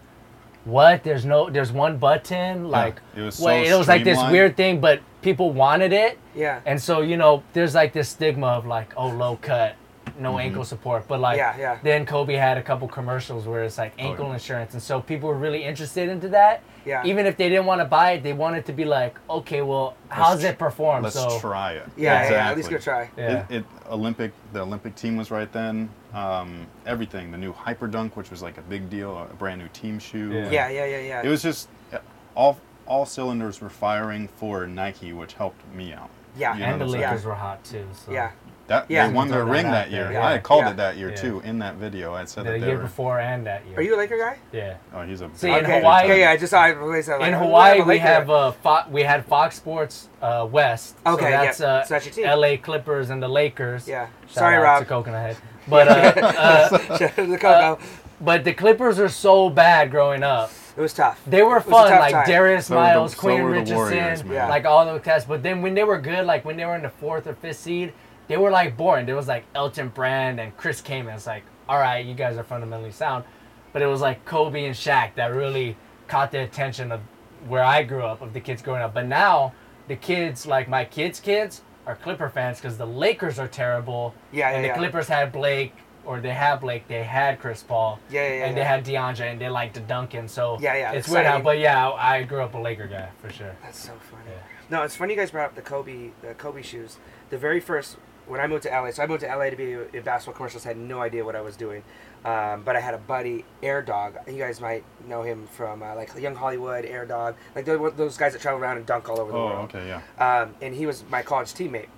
what? 0.66 1.04
There's 1.04 1.24
no, 1.24 1.48
there's 1.48 1.72
one 1.72 1.96
button? 1.96 2.68
Like, 2.68 3.00
it 3.16 3.22
was 3.22 3.36
so 3.36 3.46
wait, 3.46 3.68
it 3.68 3.76
was 3.76 3.88
like 3.88 4.04
this 4.04 4.18
weird 4.30 4.56
thing, 4.56 4.80
but 4.80 5.00
people 5.22 5.52
wanted 5.52 5.92
it. 5.92 6.18
Yeah. 6.34 6.60
And 6.66 6.80
so, 6.80 7.00
you 7.00 7.16
know, 7.16 7.42
there's 7.52 7.74
like 7.74 7.92
this 7.92 8.08
stigma 8.08 8.48
of 8.48 8.66
like, 8.66 8.92
oh, 8.96 9.08
low 9.08 9.36
cut, 9.36 9.76
no 10.18 10.30
Mm-hmm. 10.32 10.38
ankle 10.40 10.64
support. 10.64 11.06
But 11.08 11.20
like, 11.20 11.36
Yeah, 11.38 11.56
yeah. 11.58 11.78
then 11.82 12.06
Kobe 12.06 12.34
had 12.34 12.56
a 12.58 12.62
couple 12.62 12.88
commercials 12.88 13.46
where 13.46 13.64
it's 13.64 13.78
like 13.78 13.92
ankle 13.98 14.26
Oh, 14.26 14.28
yeah. 14.28 14.34
insurance. 14.34 14.72
And 14.74 14.82
so 14.82 15.00
people 15.00 15.28
were 15.28 15.36
really 15.38 15.64
interested 15.64 16.08
into 16.08 16.28
that. 16.28 16.62
Yeah. 16.84 17.04
Even 17.04 17.26
if 17.26 17.36
they 17.36 17.48
didn't 17.48 17.66
want 17.66 17.80
to 17.80 17.84
buy 17.84 18.12
it, 18.12 18.22
they 18.22 18.32
wanted 18.32 18.64
to 18.66 18.72
be 18.72 18.84
like, 18.84 19.18
okay, 19.28 19.60
well, 19.62 19.96
how's 20.08 20.40
tr- 20.40 20.46
it 20.48 20.58
perform? 20.58 21.02
Let's 21.02 21.16
so, 21.16 21.38
try 21.40 21.72
it. 21.72 21.88
Yeah, 21.96 22.30
yeah, 22.30 22.50
at 22.50 22.56
least 22.56 22.70
go 22.70 22.78
try. 22.78 23.10
Yeah. 23.16 23.44
It, 23.50 23.56
it 23.56 23.64
Olympic 23.90 24.32
the 24.52 24.60
Olympic 24.62 24.94
team 24.94 25.16
was 25.16 25.30
right 25.30 25.52
then. 25.52 25.88
Um, 26.14 26.66
everything 26.86 27.30
the 27.32 27.38
new 27.38 27.52
Hyperdunk, 27.52 28.14
which 28.16 28.30
was 28.30 28.40
like 28.42 28.56
a 28.58 28.62
big 28.62 28.88
deal, 28.88 29.18
a 29.18 29.34
brand 29.34 29.60
new 29.60 29.68
team 29.68 29.98
shoe. 29.98 30.30
Yeah. 30.32 30.50
Yeah, 30.50 30.68
yeah, 30.68 30.84
yeah, 30.86 31.00
yeah. 31.00 31.22
It 31.24 31.28
was 31.28 31.42
just 31.42 31.68
uh, 31.92 31.98
all 32.36 32.58
all 32.86 33.04
cylinders 33.04 33.60
were 33.60 33.68
firing 33.68 34.28
for 34.28 34.66
Nike, 34.68 35.12
which 35.12 35.32
helped 35.34 35.60
me 35.74 35.92
out. 35.92 36.08
Yeah. 36.36 36.54
You 36.54 36.60
know 36.60 36.66
and 36.66 36.80
the 36.80 36.86
what 36.86 36.98
Lakers 37.00 37.24
were 37.24 37.34
hot 37.34 37.64
too. 37.64 37.84
So. 38.04 38.12
yeah. 38.12 38.30
That 38.68 38.86
Yeah. 38.88 39.06
they 39.06 39.14
won 39.14 39.28
their 39.28 39.38
Throw 39.42 39.46
that 39.46 39.52
ring 39.52 39.70
that 39.70 39.90
year. 39.90 40.10
Yeah. 40.12 40.26
I 40.26 40.32
had 40.32 40.42
called 40.42 40.64
Yeah. 40.64 40.70
it 40.70 40.76
that 40.78 40.96
year 40.96 41.10
Yeah. 41.10 41.14
too 41.16 41.40
in 41.44 41.58
that 41.60 41.74
video. 41.74 42.14
I 42.14 42.24
said 42.24 42.44
The 42.46 42.52
that 42.52 42.60
they 42.60 42.66
year 42.66 42.76
were. 42.76 42.82
before 42.82 43.20
and 43.20 43.46
that 43.46 43.64
year. 43.66 43.78
Are 43.78 43.82
you 43.82 43.94
a 43.94 43.98
Laker 43.98 44.18
guy? 44.18 44.36
Yeah. 44.50 44.74
Oh, 44.94 45.02
he's 45.02 45.20
a. 45.20 45.30
See, 45.34 45.48
in 45.50 45.54
okay. 45.64 45.78
Hawaii- 45.78 46.08
Yeah, 46.08 46.14
yeah. 46.14 46.30
I 46.30 46.36
just 46.36 46.50
saw 46.50 46.66
it. 46.66 46.76
I'm 46.76 46.90
like, 46.90 47.28
In 47.28 47.32
Hawaii, 47.34 47.80
a 47.80 47.84
we 47.84 47.98
have 47.98 48.28
uh, 48.28 48.50
Fo- 48.52 48.84
we 48.90 49.02
had 49.02 49.24
Fox 49.26 49.56
Sports 49.56 50.08
uh, 50.20 50.46
West. 50.50 50.96
Okay, 51.06 51.22
so 51.24 51.28
yeah. 51.28 51.44
that's 51.44 51.60
uh, 51.60 51.84
So 51.84 51.94
that's 51.94 52.06
your 52.06 52.14
team. 52.14 52.26
L.A. 52.26 52.56
Clippers 52.56 53.10
and 53.10 53.22
the 53.22 53.28
Lakers. 53.28 53.86
Yeah. 53.86 54.06
Shout 54.26 54.34
Sorry, 54.34 54.56
out 54.56 54.62
Rob. 54.62 54.78
To 54.82 54.84
Coconut 54.88 55.22
Head. 55.22 55.36
But 55.68 55.88
uh, 55.88 55.92
uh, 56.20 56.98
Shout 56.98 57.18
out 57.18 57.78
the 57.78 57.86
but 58.20 58.44
the 58.44 58.52
Clippers 58.54 58.98
are 58.98 59.08
so 59.10 59.50
bad 59.50 59.90
growing 59.90 60.22
up. 60.22 60.50
it 60.76 60.80
was 60.80 60.92
tough. 60.94 61.20
They 61.26 61.42
were 61.42 61.60
fun, 61.60 61.90
tough 61.90 62.00
like 62.00 62.12
time. 62.12 62.26
Darius 62.26 62.66
So 62.66 62.74
were 62.76 62.80
the- 62.82 62.86
Miles, 62.88 63.12
so 63.14 63.18
Quinn 63.20 63.42
were 63.42 63.50
Richardson, 63.50 63.76
Warriors, 63.76 64.24
like 64.24 64.64
all 64.64 64.84
those 64.86 65.02
guys. 65.02 65.24
But 65.24 65.42
then 65.42 65.60
when 65.62 65.74
they 65.74 65.84
were 65.84 65.98
good, 65.98 66.24
like 66.26 66.44
when 66.44 66.56
they 66.56 66.64
were 66.64 66.74
in 66.76 66.82
the 66.82 66.88
fourth 66.90 67.26
or 67.26 67.34
fifth 67.34 67.58
seed, 67.58 67.92
they 68.28 68.36
were 68.36 68.50
like 68.50 68.76
born. 68.76 69.06
There 69.06 69.16
was 69.16 69.28
like 69.28 69.44
Elton 69.54 69.88
Brand 69.88 70.40
and 70.40 70.56
Chris 70.56 70.80
Kaman. 70.80 71.14
It's 71.14 71.26
like, 71.26 71.44
all 71.68 71.78
right, 71.78 72.04
you 72.04 72.14
guys 72.14 72.36
are 72.36 72.44
fundamentally 72.44 72.92
sound, 72.92 73.24
but 73.72 73.82
it 73.82 73.86
was 73.86 74.00
like 74.00 74.24
Kobe 74.24 74.64
and 74.64 74.74
Shaq 74.74 75.14
that 75.14 75.34
really 75.34 75.76
caught 76.08 76.30
the 76.30 76.42
attention 76.42 76.92
of 76.92 77.00
where 77.48 77.64
I 77.64 77.82
grew 77.82 78.02
up, 78.02 78.22
of 78.22 78.32
the 78.32 78.40
kids 78.40 78.62
growing 78.62 78.82
up. 78.82 78.94
But 78.94 79.06
now 79.06 79.52
the 79.88 79.96
kids, 79.96 80.46
like 80.46 80.68
my 80.68 80.84
kids' 80.84 81.20
kids, 81.20 81.62
are 81.86 81.94
Clipper 81.94 82.28
fans 82.28 82.58
because 82.58 82.76
the 82.78 82.86
Lakers 82.86 83.38
are 83.38 83.46
terrible. 83.48 84.12
Yeah, 84.32 84.50
yeah, 84.50 84.56
and 84.56 84.64
the 84.64 84.68
yeah. 84.68 84.76
Clippers 84.76 85.08
had 85.08 85.32
Blake. 85.32 85.74
Or 86.04 86.20
they 86.20 86.30
had 86.30 86.60
Blake, 86.60 86.86
they 86.86 87.02
had 87.02 87.40
Chris 87.40 87.64
Paul, 87.64 87.98
Yeah, 88.08 88.20
yeah, 88.20 88.28
yeah, 88.28 88.46
and 88.46 88.56
yeah. 88.56 88.62
they 88.62 88.64
had 88.64 88.84
DeAndre, 88.84 89.32
and 89.32 89.40
they 89.40 89.48
liked 89.48 89.74
to 89.74 89.80
Duncan. 89.80 90.28
So 90.28 90.56
Yeah, 90.60 90.76
yeah, 90.76 90.92
it's 90.92 91.08
weird 91.08 91.26
how, 91.26 91.40
but 91.40 91.58
yeah, 91.58 91.90
I 91.90 92.22
grew 92.22 92.42
up 92.42 92.54
a 92.54 92.58
Laker 92.58 92.86
guy 92.86 93.08
for 93.18 93.28
sure. 93.28 93.56
That's 93.60 93.80
so 93.80 93.92
funny. 94.08 94.30
No, 94.70 94.84
it's 94.84 94.94
funny 94.94 95.14
you 95.14 95.18
guys 95.18 95.32
brought 95.32 95.46
up 95.46 95.56
the 95.56 95.62
Kobe, 95.62 96.10
the 96.22 96.34
Kobe 96.34 96.62
shoes. 96.62 96.98
The 97.30 97.38
very 97.38 97.58
first 97.58 97.96
when 98.26 98.40
I 98.40 98.46
moved 98.46 98.64
to 98.64 98.70
LA, 98.70 98.90
so 98.90 99.02
I 99.02 99.06
moved 99.06 99.20
to 99.22 99.26
LA 99.28 99.50
to 99.50 99.56
be 99.56 99.72
in 99.96 100.02
basketball 100.02 100.34
commercials. 100.34 100.64
Had 100.64 100.76
no 100.76 101.00
idea 101.00 101.24
what 101.24 101.36
I 101.36 101.40
was 101.40 101.56
doing, 101.56 101.82
um, 102.24 102.62
but 102.62 102.74
I 102.76 102.80
had 102.80 102.94
a 102.94 102.98
buddy, 102.98 103.44
Air 103.62 103.82
Dog. 103.82 104.16
You 104.26 104.38
guys 104.38 104.60
might 104.60 104.84
know 105.06 105.22
him 105.22 105.46
from 105.52 105.82
uh, 105.82 105.94
like 105.94 106.14
Young 106.18 106.34
Hollywood, 106.34 106.84
Air 106.84 107.06
Dog, 107.06 107.36
like 107.54 107.64
those, 107.64 107.92
those 107.94 108.16
guys 108.16 108.32
that 108.32 108.42
travel 108.42 108.60
around 108.60 108.78
and 108.78 108.86
dunk 108.86 109.08
all 109.08 109.20
over 109.20 109.30
the 109.32 109.38
Oh, 109.38 109.46
world. 109.46 109.74
okay, 109.74 109.86
yeah. 109.88 110.00
Um, 110.42 110.54
and 110.60 110.74
he 110.74 110.86
was 110.86 111.04
my 111.10 111.22
college 111.22 111.52
teammate. 111.54 111.88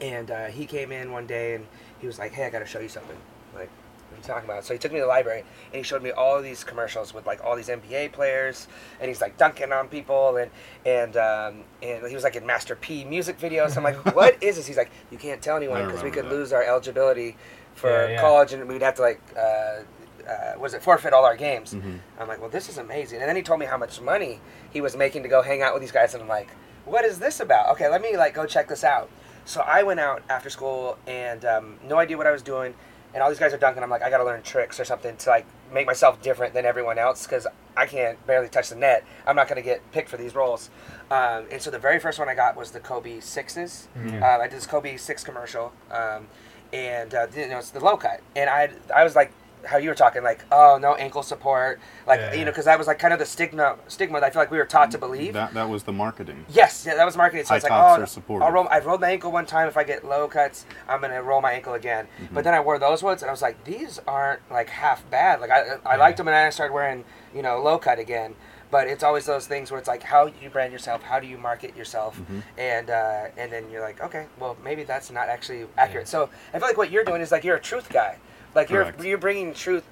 And 0.00 0.30
uh, 0.30 0.46
he 0.46 0.66
came 0.66 0.90
in 0.90 1.12
one 1.12 1.26
day 1.26 1.54
and 1.54 1.66
he 2.00 2.06
was 2.06 2.18
like, 2.18 2.32
"Hey, 2.32 2.46
I 2.46 2.50
got 2.50 2.58
to 2.60 2.66
show 2.66 2.80
you 2.80 2.88
something." 2.88 3.16
Like, 3.54 3.58
what 3.58 3.60
are 3.62 3.64
you 3.64 3.83
talking 4.26 4.48
about? 4.48 4.64
So 4.64 4.72
he 4.74 4.78
took 4.78 4.92
me 4.92 4.98
to 4.98 5.02
the 5.04 5.08
library 5.08 5.40
and 5.40 5.76
he 5.76 5.82
showed 5.82 6.02
me 6.02 6.10
all 6.10 6.36
of 6.36 6.42
these 6.44 6.64
commercials 6.64 7.12
with 7.14 7.26
like 7.26 7.42
all 7.44 7.56
these 7.56 7.68
NBA 7.68 8.12
players, 8.12 8.68
and 9.00 9.08
he's 9.08 9.20
like 9.20 9.36
dunking 9.36 9.72
on 9.72 9.88
people, 9.88 10.36
and 10.36 10.50
and 10.86 11.16
um, 11.16 11.64
and 11.82 12.06
he 12.06 12.14
was 12.14 12.24
like 12.24 12.36
in 12.36 12.46
Master 12.46 12.76
P 12.76 13.04
music 13.04 13.38
videos. 13.38 13.76
I'm 13.76 13.84
like, 13.84 14.14
"What 14.16 14.42
is 14.42 14.56
this?" 14.56 14.66
He's 14.66 14.76
like, 14.76 14.90
"You 15.10 15.18
can't 15.18 15.40
tell 15.42 15.56
anyone 15.56 15.86
because 15.86 16.02
we 16.02 16.10
could 16.10 16.24
that. 16.26 16.30
lose 16.32 16.52
our 16.52 16.62
eligibility 16.62 17.36
for 17.74 17.90
Yeah, 17.90 18.08
yeah. 18.12 18.20
college, 18.20 18.52
and 18.52 18.66
we'd 18.68 18.82
have 18.82 18.94
to 18.96 19.02
like." 19.02 19.20
Uh, 19.36 19.80
uh, 20.28 20.58
was 20.58 20.72
it 20.72 20.82
forfeit 20.82 21.12
all 21.12 21.26
our 21.26 21.36
games? 21.36 21.74
Mhm. 21.74 21.98
I'm 22.18 22.26
like, 22.28 22.40
well, 22.40 22.48
this 22.48 22.70
is 22.70 22.78
amazing. 22.78 23.20
And 23.20 23.28
then 23.28 23.36
he 23.36 23.42
told 23.42 23.60
me 23.60 23.66
how 23.66 23.76
much 23.76 24.00
money 24.00 24.40
he 24.70 24.80
was 24.80 24.96
making 24.96 25.22
to 25.22 25.28
go 25.28 25.42
hang 25.42 25.60
out 25.60 25.74
with 25.74 25.82
these 25.82 25.92
guys, 25.92 26.14
and 26.14 26.22
I'm 26.22 26.28
like, 26.30 26.48
what 26.86 27.04
is 27.04 27.18
this 27.18 27.40
about? 27.40 27.68
Okay, 27.72 27.90
let 27.90 28.00
me 28.00 28.16
like 28.16 28.32
go 28.32 28.46
check 28.46 28.66
this 28.68 28.84
out. 28.84 29.10
So 29.44 29.60
I 29.60 29.82
went 29.82 30.00
out 30.00 30.22
after 30.30 30.48
school 30.48 30.96
and 31.06 31.44
um, 31.44 31.76
no 31.86 31.98
idea 31.98 32.16
what 32.16 32.26
I 32.26 32.30
was 32.30 32.40
doing, 32.40 32.72
and 33.14 33.22
all 33.22 33.28
these 33.30 33.38
guys 33.38 33.54
are 33.54 33.58
dunking. 33.58 33.82
I'm 33.82 33.90
like, 33.90 34.02
I 34.02 34.10
gotta 34.10 34.24
learn 34.24 34.42
tricks 34.42 34.78
or 34.80 34.84
something 34.84 35.16
to 35.16 35.30
like 35.30 35.46
make 35.72 35.86
myself 35.86 36.20
different 36.20 36.52
than 36.52 36.64
everyone 36.66 36.98
else 36.98 37.26
because 37.26 37.46
I 37.76 37.86
can't 37.86 38.24
barely 38.26 38.48
touch 38.48 38.68
the 38.68 38.76
net. 38.76 39.04
I'm 39.26 39.36
not 39.36 39.48
gonna 39.48 39.62
get 39.62 39.80
picked 39.92 40.08
for 40.08 40.16
these 40.16 40.34
roles. 40.34 40.70
Um, 41.10 41.46
and 41.50 41.62
so 41.62 41.70
the 41.70 41.78
very 41.78 42.00
first 42.00 42.18
one 42.18 42.28
I 42.28 42.34
got 42.34 42.56
was 42.56 42.72
the 42.72 42.80
Kobe 42.80 43.20
sixes. 43.20 43.88
Uh, 44.22 44.26
I 44.26 44.48
did 44.48 44.56
this 44.56 44.66
Kobe 44.66 44.96
six 44.96 45.22
commercial, 45.24 45.72
um, 45.90 46.26
and 46.72 47.14
uh, 47.14 47.26
you 47.34 47.48
know 47.48 47.58
it's 47.58 47.70
the 47.70 47.80
low 47.80 47.96
cut, 47.96 48.20
and 48.36 48.50
I 48.50 48.70
I 48.94 49.04
was 49.04 49.14
like. 49.16 49.32
How 49.66 49.76
you 49.78 49.88
were 49.88 49.94
talking, 49.94 50.22
like, 50.22 50.44
oh 50.52 50.78
no 50.80 50.94
ankle 50.94 51.22
support, 51.22 51.80
like 52.06 52.20
Yeah, 52.20 52.32
you 52.32 52.38
yeah. 52.38 52.44
know, 52.44 52.50
because 52.50 52.64
that 52.66 52.78
was 52.78 52.86
like 52.86 52.98
kind 52.98 53.12
of 53.12 53.18
the 53.18 53.26
stigma, 53.26 53.76
stigma 53.88 54.20
that 54.20 54.26
I 54.26 54.30
feel 54.30 54.42
like 54.42 54.50
we 54.50 54.58
were 54.58 54.64
taught 54.66 54.90
to 54.92 54.98
believe. 54.98 55.32
That 55.34 55.54
that 55.54 55.68
was 55.68 55.82
the 55.84 55.92
marketing. 55.92 56.44
Yes, 56.48 56.84
yeah, 56.86 56.94
that 56.96 57.04
was 57.04 57.16
marketing. 57.16 57.44
So 57.44 57.50
High 57.50 57.56
it's 57.56 57.64
like, 57.64 57.72
oh. 57.72 58.42
I'll 58.42 58.52
roll, 58.52 58.68
I've 58.70 58.86
rolled 58.86 59.00
my 59.00 59.10
ankle 59.10 59.32
one 59.32 59.46
time. 59.46 59.68
If 59.68 59.76
I 59.76 59.84
get 59.84 60.04
low 60.04 60.28
cuts, 60.28 60.66
I'm 60.88 61.00
gonna 61.00 61.22
roll 61.22 61.40
my 61.40 61.52
ankle 61.52 61.74
again. 61.74 62.06
Mm-hmm. 62.20 62.34
But 62.34 62.44
then 62.44 62.54
I 62.54 62.60
wore 62.60 62.78
those 62.78 63.02
ones, 63.02 63.22
and 63.22 63.28
I 63.30 63.32
was 63.32 63.42
like, 63.42 63.64
these 63.64 64.00
aren't 64.06 64.40
like 64.50 64.68
half 64.68 65.08
bad. 65.10 65.40
Like 65.40 65.50
I, 65.50 65.76
I 65.86 65.96
liked 65.96 66.18
them, 66.18 66.28
and 66.28 66.34
then 66.34 66.46
I 66.46 66.50
started 66.50 66.72
wearing, 66.72 67.04
you 67.34 67.42
know, 67.42 67.60
low 67.62 67.78
cut 67.78 67.98
again. 67.98 68.34
But 68.70 68.88
it's 68.88 69.04
always 69.04 69.24
those 69.24 69.46
things 69.46 69.70
where 69.70 69.78
it's 69.78 69.86
like, 69.86 70.02
how 70.02 70.26
you 70.26 70.50
brand 70.50 70.72
yourself, 70.72 71.02
how 71.02 71.20
do 71.20 71.28
you 71.28 71.38
market 71.38 71.76
yourself, 71.76 72.18
Mm-hmm. 72.18 72.40
and 72.58 72.90
uh, 72.90 73.26
and 73.36 73.52
then 73.52 73.70
you're 73.70 73.82
like, 73.82 74.02
okay, 74.02 74.26
well 74.40 74.56
maybe 74.64 74.82
that's 74.84 75.10
not 75.12 75.28
actually 75.28 75.66
accurate. 75.76 76.08
So 76.08 76.28
I 76.52 76.58
feel 76.58 76.66
like 76.68 76.76
what 76.76 76.90
you're 76.90 77.04
doing 77.04 77.20
is 77.22 77.30
like 77.30 77.44
you're 77.44 77.56
a 77.56 77.60
truth 77.60 77.88
guy. 77.88 78.18
Like 78.54 78.70
you're 78.70 78.84
Correct. 78.84 79.04
you're 79.04 79.18
bringing 79.18 79.52
truth 79.54 79.84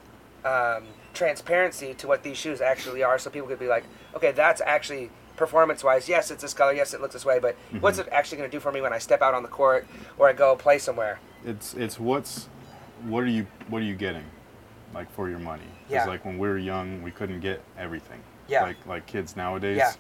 um, 0.45 0.85
transparency 1.15 1.95
to 1.95 2.07
what 2.07 2.23
these 2.23 2.37
shoes 2.37 2.61
actually 2.61 3.03
are, 3.03 3.19
so 3.19 3.31
people 3.31 3.49
could 3.49 3.59
be 3.59 3.69
like, 3.69 3.85
okay, 4.15 4.33
that's 4.33 4.61
actually 4.61 5.11
performance 5.37 5.83
wise. 5.83 6.09
Yes, 6.09 6.31
it's 6.31 6.43
this 6.43 6.55
color. 6.55 6.73
Yes, 6.73 6.95
it 6.95 7.01
looks 7.01 7.15
this 7.15 7.25
way. 7.25 7.39
But 7.39 7.57
what's 7.81 7.99
Mm-hmm. 7.99 8.09
it 8.09 8.13
actually 8.13 8.39
going 8.39 8.51
to 8.51 8.57
do 8.57 8.61
for 8.61 8.71
me 8.73 8.81
when 8.81 8.93
I 8.93 8.99
step 8.99 9.23
out 9.23 9.35
on 9.35 9.43
the 9.43 9.49
court 9.49 9.87
or 10.19 10.29
I 10.29 10.33
go 10.33 10.55
play 10.57 10.79
somewhere? 10.79 11.19
It's 11.45 11.75
it's 11.75 11.99
what's 11.99 12.49
what 13.05 13.25
are 13.25 13.29
you 13.29 13.47
what 13.69 13.83
are 13.83 13.85
you 13.85 13.95
getting, 13.97 14.25
like 14.95 15.11
for 15.13 15.29
your 15.29 15.39
money? 15.41 15.63
'Cause, 15.63 15.91
Yeah. 15.91 16.05
like 16.07 16.25
when 16.25 16.39
we 16.39 16.49
were 16.49 16.59
young, 16.59 17.03
we 17.03 17.11
couldn't 17.11 17.41
get 17.41 17.63
everything. 17.79 18.21
Yeah. 18.49 18.63
Like 18.65 18.77
like 18.87 19.07
kids 19.07 19.37
nowadays. 19.37 19.79
Yeah. 19.79 19.93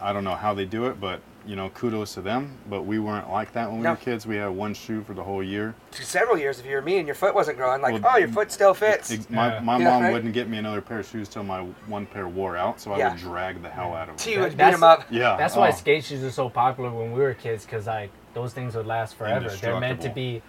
I 0.00 0.12
don't 0.12 0.22
know 0.24 0.36
how 0.36 0.54
they 0.54 0.64
do 0.66 0.86
it, 0.86 1.00
but 1.00 1.20
you 1.46 1.56
know, 1.56 1.68
kudos 1.70 2.14
to 2.14 2.20
them. 2.20 2.56
But 2.68 2.82
we 2.82 2.98
weren't 2.98 3.30
like 3.30 3.52
that 3.52 3.68
when 3.68 3.78
we 3.78 3.84
No. 3.84 3.90
were 3.92 3.96
kids. 3.96 4.26
We 4.26 4.36
had 4.36 4.48
one 4.50 4.74
shoe 4.74 5.02
for 5.02 5.14
the 5.14 5.22
whole 5.22 5.42
year. 5.42 5.74
For 5.92 6.02
several 6.02 6.36
years, 6.38 6.58
if 6.60 6.66
you 6.66 6.74
were 6.76 6.82
me 6.82 6.98
and 6.98 7.06
your 7.06 7.14
foot 7.14 7.34
wasn't 7.34 7.56
growing, 7.56 7.80
like, 7.80 7.94
Well, 7.94 8.12
oh, 8.14 8.18
your 8.18 8.28
foot 8.28 8.52
still 8.52 8.74
fits. 8.74 9.10
Ex- 9.10 9.28
My, 9.30 9.54
Yeah. 9.54 9.60
my 9.60 9.78
Yeah, 9.78 9.84
mom 9.90 10.02
right? 10.02 10.12
wouldn't 10.12 10.34
get 10.34 10.48
me 10.48 10.58
another 10.58 10.80
pair 10.80 10.98
of 11.00 11.06
shoes 11.06 11.28
till 11.28 11.42
my 11.42 11.60
one 11.86 12.06
pair 12.06 12.28
wore 12.28 12.56
out, 12.56 12.78
so 12.80 12.92
I 12.92 12.98
Yeah. 12.98 13.10
would 13.12 13.18
drag 13.20 13.62
the 13.62 13.70
hell 13.70 13.94
out 13.94 14.08
of 14.08 14.20
So 14.20 14.26
them. 14.26 14.34
you 14.34 14.40
would 14.40 14.50
beat 14.52 14.58
That's- 14.58 14.74
them 14.74 14.84
up. 14.84 15.04
Yeah. 15.10 15.36
That's 15.36 15.56
why 15.56 15.68
oh. 15.68 15.72
skate 15.72 16.04
shoes 16.04 16.22
are 16.22 16.30
so 16.30 16.48
popular 16.50 16.90
when 16.90 17.12
we 17.12 17.20
were 17.20 17.34
kids, 17.34 17.64
because 17.64 17.86
like 17.86 18.10
those 18.34 18.52
things 18.52 18.74
would 18.76 18.86
last 18.86 19.16
forever. 19.16 19.48
They're 19.48 19.80
meant 19.80 20.02
to 20.02 20.08
be 20.10 20.42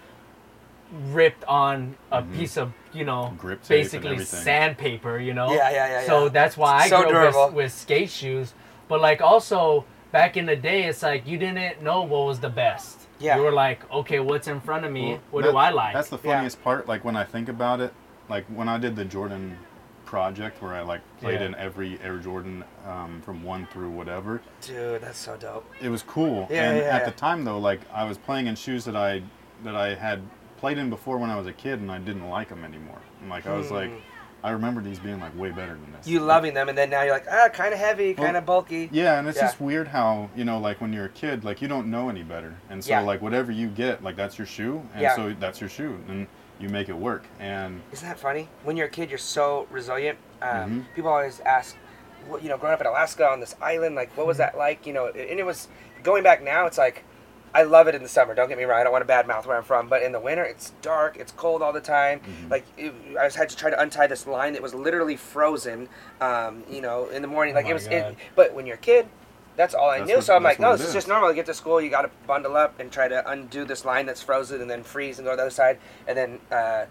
ripped 1.11 1.43
on 1.45 1.95
a 2.11 2.21
piece 2.21 2.57
of 2.57 2.73
you 2.91 3.05
know 3.05 3.23
Mm-hmm. 3.27 3.35
Grip 3.37 3.63
tape 3.63 3.69
basically 3.69 4.11
everything. 4.11 4.39
sandpaper. 4.43 5.17
You 5.19 5.33
know. 5.33 5.53
Yeah, 5.53 5.69
yeah, 5.71 5.87
yeah, 6.01 6.05
So 6.05 6.23
yeah. 6.23 6.29
that's 6.29 6.57
why 6.57 6.73
I 6.81 6.89
So 6.89 7.03
grew 7.09 7.27
up 7.27 7.47
with, 7.47 7.55
with 7.55 7.71
skate 7.71 8.09
shoes. 8.09 8.53
But 8.89 8.99
like 8.99 9.21
also 9.21 9.85
back 10.11 10.37
in 10.37 10.45
the 10.45 10.55
day, 10.55 10.83
it's 10.85 11.03
like 11.03 11.25
you 11.27 11.37
didn't 11.37 11.81
know 11.81 12.01
what 12.03 12.25
was 12.25 12.39
the 12.39 12.49
best. 12.49 12.99
Yeah. 13.19 13.37
You 13.37 13.43
were 13.43 13.51
like, 13.51 13.89
okay, 13.91 14.19
what's 14.19 14.47
in 14.47 14.59
front 14.59 14.85
of 14.85 14.91
me? 14.91 15.11
Well, 15.11 15.19
what 15.31 15.43
that- 15.43 15.51
do 15.51 15.57
I 15.57 15.69
like? 15.69 15.93
That's 15.93 16.09
the 16.09 16.17
Yeah. 16.23 16.35
funniest 16.35 16.63
part. 16.63 16.87
Like 16.87 17.03
when 17.05 17.15
I 17.15 17.23
think 17.23 17.49
about 17.49 17.79
it, 17.81 17.93
like 18.29 18.45
when 18.47 18.67
I 18.67 18.77
did 18.77 18.95
the 18.95 19.05
Jordan 19.05 19.57
project 20.05 20.61
where 20.61 20.73
I 20.73 20.81
like 20.81 21.01
played 21.19 21.39
Yeah. 21.39 21.47
in 21.47 21.55
every 21.55 21.99
Air 22.03 22.17
Jordan 22.17 22.63
um, 22.85 23.21
from 23.21 23.43
one 23.43 23.65
through 23.67 23.89
whatever. 23.91 24.41
Dude, 24.61 25.01
that's 25.01 25.17
so 25.19 25.37
dope. 25.37 25.65
It 25.81 25.89
was 25.89 26.03
cool. 26.03 26.47
Yeah, 26.49 26.69
and 26.71 26.77
yeah, 26.79 26.83
at 26.85 27.01
yeah. 27.01 27.05
the 27.05 27.11
time 27.11 27.45
though, 27.45 27.59
like 27.59 27.79
I 27.93 28.03
was 28.03 28.17
playing 28.17 28.47
in 28.47 28.55
shoes 28.55 28.83
that 28.85 28.95
I 28.95 29.21
that 29.63 29.75
I 29.75 29.93
had 29.95 30.21
played 30.57 30.77
in 30.79 30.89
before 30.89 31.17
when 31.17 31.29
I 31.29 31.37
was 31.37 31.47
a 31.47 31.53
kid, 31.53 31.79
and 31.79 31.91
I 31.91 31.99
didn't 31.99 32.27
like 32.29 32.49
them 32.49 32.63
anymore. 32.65 32.97
And 33.21 33.29
like 33.29 33.45
I 33.47 33.55
was 33.55 33.71
like, 33.71 33.89
Hmm. 33.89 33.97
I 34.43 34.51
remember 34.51 34.81
these 34.81 34.99
being 34.99 35.19
like 35.19 35.37
way 35.37 35.51
better 35.51 35.73
than 35.73 35.91
this. 35.95 36.07
You 36.07 36.19
loving 36.19 36.53
them, 36.53 36.67
and 36.69 36.77
then 36.77 36.89
now 36.89 37.03
you're 37.03 37.13
like, 37.13 37.27
ah, 37.31 37.49
kind 37.49 37.73
of 37.73 37.79
heavy, 37.79 38.13
Well, 38.17 38.25
kind 38.25 38.37
of 38.37 38.45
bulky. 38.45 38.89
Yeah, 38.91 39.19
and 39.19 39.27
it's 39.27 39.37
Yeah. 39.37 39.43
just 39.45 39.61
weird 39.61 39.87
how 39.87 40.29
you 40.35 40.45
know, 40.45 40.57
like 40.59 40.81
when 40.81 40.91
you're 40.93 41.05
a 41.05 41.09
kid, 41.09 41.43
like 41.43 41.61
you 41.61 41.67
don't 41.67 41.87
know 41.91 42.09
any 42.09 42.23
better, 42.23 42.55
and 42.69 42.83
so 42.83 42.89
Yeah. 42.91 43.01
like 43.01 43.21
whatever 43.21 43.51
you 43.51 43.67
get, 43.67 44.03
like 44.03 44.15
that's 44.15 44.37
your 44.37 44.47
shoe, 44.47 44.81
and 44.93 45.01
Yeah. 45.03 45.15
so 45.15 45.35
that's 45.39 45.61
your 45.61 45.69
shoe, 45.69 45.99
and 46.07 46.27
you 46.59 46.69
make 46.69 46.89
it 46.89 46.95
work. 46.97 47.23
And 47.39 47.81
Isn't 47.91 48.07
that 48.07 48.19
funny? 48.19 48.47
When 48.63 48.77
you're 48.77 48.87
a 48.87 48.89
kid, 48.89 49.09
you're 49.09 49.17
so 49.19 49.67
resilient. 49.71 50.17
Um, 50.41 50.49
Mhm. 50.89 50.95
People 50.95 51.11
always 51.11 51.39
ask, 51.41 51.75
what, 52.27 52.43
you 52.43 52.49
know, 52.49 52.57
growing 52.57 52.73
up 52.75 52.81
in 52.81 52.87
Alaska 52.87 53.27
on 53.27 53.39
this 53.39 53.55
island, 53.61 53.95
like, 53.95 54.15
what 54.15 54.27
was 54.27 54.37
that 54.37 54.55
like? 54.57 54.85
You 54.85 54.93
know, 54.93 55.07
and 55.07 55.39
it 55.39 55.45
was 55.45 55.67
going 56.03 56.23
back 56.23 56.43
now. 56.43 56.65
It's 56.67 56.77
like, 56.77 57.03
I 57.53 57.63
love 57.63 57.87
it 57.87 57.95
in 57.95 58.03
the 58.03 58.09
summer. 58.09 58.33
Don't 58.33 58.47
get 58.49 58.57
me 58.57 58.63
wrong. 58.63 58.79
I 58.79 58.83
don't 58.83 58.91
want 58.93 59.05
to 59.07 59.13
badmouth 59.13 59.45
where 59.45 59.57
I'm 59.57 59.63
from, 59.63 59.87
but 59.89 60.03
in 60.03 60.11
the 60.11 60.19
winter, 60.19 60.43
it's 60.43 60.71
dark. 60.81 61.17
It's 61.17 61.31
cold 61.33 61.61
all 61.61 61.73
the 61.73 61.81
time. 61.81 62.21
Like, 62.49 62.65
it, 62.77 62.93
I 63.19 63.25
just 63.25 63.35
had 63.37 63.49
to 63.49 63.57
try 63.57 63.69
to 63.69 63.79
untie 63.81 64.07
this 64.07 64.25
line 64.25 64.53
that 64.53 64.61
was 64.61 64.73
literally 64.73 65.17
frozen. 65.17 65.89
Um, 66.21 66.63
you 66.69 66.81
know, 66.81 67.07
in 67.09 67.21
the 67.21 67.27
morning, 67.27 67.53
Oh 67.53 67.57
like 67.57 67.65
my 67.65 67.71
it 67.71 67.73
was. 67.73 67.87
It, 67.87 68.15
but 68.35 68.53
when 68.53 68.65
you're 68.65 68.75
a 68.75 68.79
kid. 68.79 69.07
That's 69.57 69.73
all 69.75 69.89
I 69.89 69.97
That's 69.99 70.07
knew. 70.07 70.15
what- 70.15 70.23
so 70.23 70.33
I'm 70.35 70.43
like, 70.43 70.61
no, 70.61 70.77
this 70.77 70.87
is 70.87 70.93
just 70.93 71.09
normal. 71.09 71.27
You 71.29 71.35
get 71.35 71.45
to 71.47 71.53
school, 71.53 71.81
you 71.81 71.89
got 71.89 72.03
to 72.03 72.09
bundle 72.25 72.55
up 72.55 72.79
and 72.79 72.89
try 72.89 73.09
to 73.09 73.29
undo 73.29 73.65
this 73.65 73.83
line 73.83 74.05
that's 74.05 74.21
frozen, 74.21 74.61
and 74.61 74.69
then 74.69 74.81
freeze 74.81 75.19
and 75.19 75.25
go 75.25 75.31
to 75.31 75.35
the 75.35 75.41
other 75.41 75.51
side, 75.51 75.77
and 76.07 76.17
then 76.17 76.39
uh, 76.49 76.85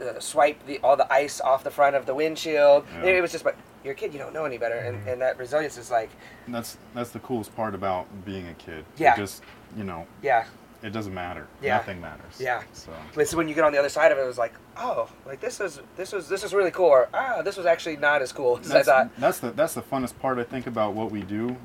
uh, 0.00 0.20
swipe 0.20 0.64
the 0.64 0.78
all 0.84 0.96
the 0.96 1.12
ice 1.12 1.40
off 1.40 1.64
the 1.64 1.72
front 1.72 1.96
of 1.96 2.06
the 2.06 2.14
windshield. 2.14 2.86
Yeah. 3.02 3.06
It 3.10 3.20
was 3.20 3.32
just, 3.32 3.42
but 3.42 3.56
you're 3.82 3.94
a 3.94 3.96
kid, 3.96 4.12
you 4.12 4.20
don't 4.20 4.32
know 4.32 4.44
any 4.44 4.58
better, 4.58 4.76
and, 4.76 5.06
and 5.08 5.20
that 5.22 5.36
resilience 5.38 5.76
is 5.76 5.90
like, 5.90 6.08
that's 6.46 6.78
that's 6.94 7.10
the 7.10 7.18
coolest 7.18 7.54
part 7.56 7.74
about 7.74 8.06
being 8.24 8.46
a 8.46 8.54
kid. 8.54 8.84
Yeah. 8.96 9.16
Just 9.16 9.42
you 9.76 9.84
know, 9.84 10.06
yeah. 10.22 10.44
it 10.82 10.90
doesn't 10.90 11.14
matter. 11.14 11.46
Yeah. 11.62 11.76
Nothing 11.76 12.00
matters. 12.00 12.38
Yeah. 12.38 12.62
So 12.72 12.92
But 13.14 13.30
when 13.32 13.48
you 13.48 13.54
get 13.54 13.64
on 13.64 13.72
the 13.72 13.78
other 13.78 13.88
side 13.88 14.12
of 14.12 14.18
it, 14.18 14.22
it 14.22 14.26
was 14.26 14.38
like, 14.38 14.54
oh, 14.76 15.08
like 15.26 15.40
this 15.40 15.60
is 15.60 15.80
this 15.96 16.12
was 16.12 16.28
this 16.28 16.44
is 16.44 16.52
really 16.54 16.70
cool, 16.70 16.86
or 16.86 17.08
ah, 17.14 17.42
this 17.42 17.56
was 17.56 17.66
actually 17.66 17.96
not 17.96 18.22
as 18.22 18.32
cool 18.32 18.58
as 18.58 18.70
I 18.70 18.74
that's, 18.74 18.88
thought. 18.88 19.10
that's 19.18 19.38
the 19.40 19.50
that's 19.52 19.74
the 19.74 19.82
funnest 19.82 20.18
part 20.18 20.38
I 20.38 20.44
think 20.44 20.66
about 20.66 20.94
what 20.94 21.10
we 21.10 21.22
do, 21.22 21.56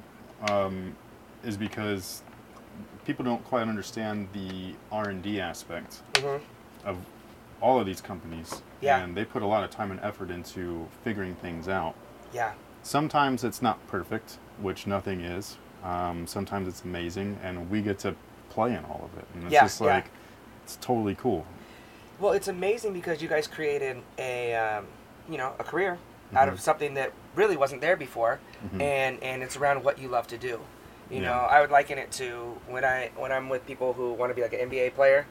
um, 0.50 0.96
is 1.44 1.58
because 1.58 2.22
people 3.06 3.26
don't 3.26 3.44
quite 3.46 3.68
understand 3.68 4.28
the 4.34 4.76
R 4.92 5.10
and 5.10 5.22
D 5.24 5.40
aspect 5.42 6.02
Mhm. 6.14 6.42
of 6.86 6.98
all 7.62 7.80
of 7.80 7.86
these 7.86 8.00
companies. 8.02 8.62
Yeah. 8.82 9.00
And 9.04 9.18
they 9.18 9.26
put 9.26 9.42
a 9.42 9.46
lot 9.46 9.64
of 9.66 9.70
time 9.70 9.92
and 9.92 10.00
effort 10.02 10.30
into 10.32 10.88
figuring 11.04 11.36
things 11.36 11.68
out. 11.68 11.96
Yeah, 12.32 12.54
Sometimes 12.84 13.44
it's 13.44 13.62
not 13.62 13.86
perfect, 13.88 14.38
which 14.62 14.88
nothing 14.88 15.20
is. 15.22 15.58
Um, 15.84 16.28
sometimes 16.28 16.68
it's 16.68 16.84
amazing, 16.84 17.38
and 17.44 17.70
we 17.70 17.82
get 17.82 18.00
to 18.00 18.16
play 18.50 18.72
in 18.74 18.84
all 18.86 19.10
of 19.12 19.18
it, 19.18 19.26
and 19.34 19.44
it's 19.46 19.54
Yeah, 19.54 19.64
just 19.64 19.82
yeah. 19.82 19.96
like 19.96 20.06
it's 20.64 20.78
totally 20.82 21.16
cool. 21.16 21.46
Well, 22.20 22.34
it's 22.34 22.48
amazing 22.50 22.94
because 22.94 23.22
you 23.22 23.30
guys 23.30 23.48
created 23.48 23.98
a, 24.18 24.56
um, 24.56 24.86
you 25.30 25.38
know, 25.38 25.54
a 25.58 25.64
career 25.64 25.98
out 26.36 26.48
Mhm. 26.48 26.52
of 26.54 26.60
something 26.60 26.94
that 26.96 27.12
really 27.36 27.56
wasn't 27.56 27.82
there 27.82 27.96
before, 27.96 28.40
Mhm. 28.74 28.82
and 28.82 29.24
and 29.24 29.42
it's 29.42 29.56
around 29.56 29.84
what 29.84 29.98
you 30.00 30.10
love 30.10 30.28
to 30.28 30.38
do. 30.38 30.60
You 31.10 31.22
Yeah. 31.22 31.30
know, 31.30 31.40
I 31.50 31.62
would 31.62 31.72
liken 31.72 31.98
it 31.98 32.12
to 32.14 32.60
when 32.68 32.84
I 32.84 33.12
when 33.16 33.32
I'm 33.32 33.50
with 33.50 33.66
people 33.66 33.94
who 33.94 34.14
want 34.14 34.32
to 34.32 34.36
be 34.36 34.42
like 34.42 34.54
an 34.54 34.60
NBA 34.60 34.90
player. 34.92 35.26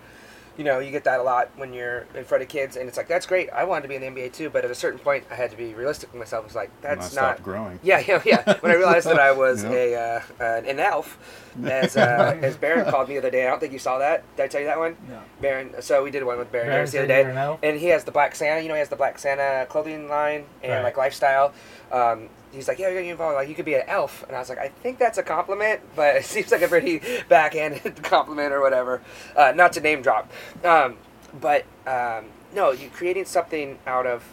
You 0.59 0.65
know, 0.65 0.81
you 0.81 0.91
get 0.91 1.05
that 1.05 1.21
a 1.21 1.23
lot 1.23 1.51
when 1.57 1.73
you're 1.73 2.05
in 2.17 2.25
front 2.25 2.43
of 2.43 2.49
kids, 2.49 2.77
and 2.77 2.89
it's 2.89 2.97
like 2.99 3.07
that's 3.09 3.27
great. 3.27 3.49
I 3.51 3.63
wanted 3.65 3.83
to 3.83 3.89
be 3.89 3.95
in 3.95 4.01
the 4.03 4.09
NBA 4.21 4.33
too, 4.33 4.51
but 4.51 4.65
at 4.65 4.71
a 4.71 4.75
certain 4.75 4.99
point, 4.99 5.25
I 5.31 5.35
had 5.37 5.51
to 5.53 5.57
be 5.57 5.73
realistic 5.73 6.13
with 6.13 6.19
myself. 6.19 6.45
It's 6.47 6.55
like 6.57 6.71
that's 6.83 7.15
not. 7.15 7.43
growing. 7.45 7.79
Yeah, 7.83 8.01
yeah, 8.07 8.21
yeah. 8.27 8.59
When 8.59 8.73
I 8.73 8.75
realized 8.75 9.07
that 9.07 9.21
I 9.21 9.31
was 9.33 9.63
Yeah. 9.65 9.71
a 9.71 10.23
uh, 10.41 10.63
an 10.67 10.81
elf, 10.81 11.17
as 11.65 11.97
uh, 11.97 12.37
as 12.43 12.57
Baron 12.57 12.91
called 12.91 13.09
me 13.09 13.15
the 13.15 13.21
other 13.21 13.31
day. 13.31 13.47
I 13.47 13.51
don't 13.51 13.61
think 13.61 13.73
you 13.73 13.79
saw 13.79 13.99
that. 13.99 14.25
Did 14.37 14.43
I 14.43 14.49
tell 14.49 14.61
you 14.61 14.67
that 14.67 14.79
one? 14.81 14.97
No. 15.09 15.21
Baron. 15.41 15.75
So 15.81 16.03
we 16.03 16.11
did 16.11 16.25
one 16.25 16.39
with 16.39 16.51
Baron, 16.51 16.85
the 16.91 16.99
other 16.99 17.07
day, 17.07 17.23
an 17.23 17.59
and 17.63 17.79
he 17.79 17.87
has 17.87 18.03
the 18.03 18.11
Black 18.13 18.35
Santa. 18.35 18.61
You 18.61 18.67
know, 18.69 18.75
he 18.75 18.81
has 18.81 18.89
the 18.89 18.97
Black 18.97 19.19
Santa 19.21 19.65
clothing 19.71 20.09
line 20.09 20.45
and 20.65 20.73
Right. 20.73 20.83
like 20.83 20.97
lifestyle. 20.97 21.53
Um, 21.93 22.29
he's 22.53 22.69
like, 22.69 22.79
yeah, 22.79 22.87
you're 22.87 22.95
getting 22.95 23.11
involved. 23.11 23.35
Like, 23.35 23.49
you 23.49 23.55
could 23.55 23.65
be 23.65 23.75
an 23.75 23.85
elf, 23.87 24.25
and 24.27 24.37
I 24.37 24.39
was 24.39 24.49
like, 24.49 24.59
I 24.59 24.69
think 24.69 24.99
that's 24.99 25.19
a 25.19 25.23
compliment, 25.23 25.81
but 25.97 26.17
it 26.17 26.25
seems 26.25 26.51
like 26.51 26.63
a 26.63 26.69
pretty 26.69 27.01
backhanded 27.29 28.03
compliment 28.03 28.53
or 28.53 28.61
whatever. 28.61 29.03
Uh, 29.37 29.53
not 29.55 29.73
to 29.75 29.81
name 29.81 30.03
drop, 30.03 30.31
um, 30.65 30.97
but 31.41 31.65
um, 31.87 32.27
no, 32.55 32.73
you're 32.73 32.91
creating 32.91 33.25
something 33.25 33.79
out 33.87 34.07
of 34.07 34.25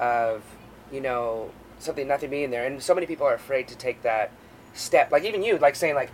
of 0.00 0.42
you 0.90 1.00
know 1.00 1.50
something 1.78 2.08
nothing 2.08 2.30
being 2.30 2.50
there, 2.50 2.66
and 2.66 2.82
so 2.82 2.94
many 2.94 3.06
people 3.06 3.26
are 3.26 3.34
afraid 3.34 3.68
to 3.68 3.76
take 3.76 4.02
that 4.02 4.30
step. 4.74 5.10
Like 5.12 5.24
even 5.24 5.42
you, 5.42 5.58
like 5.58 5.76
saying 5.76 5.94
like. 5.94 6.10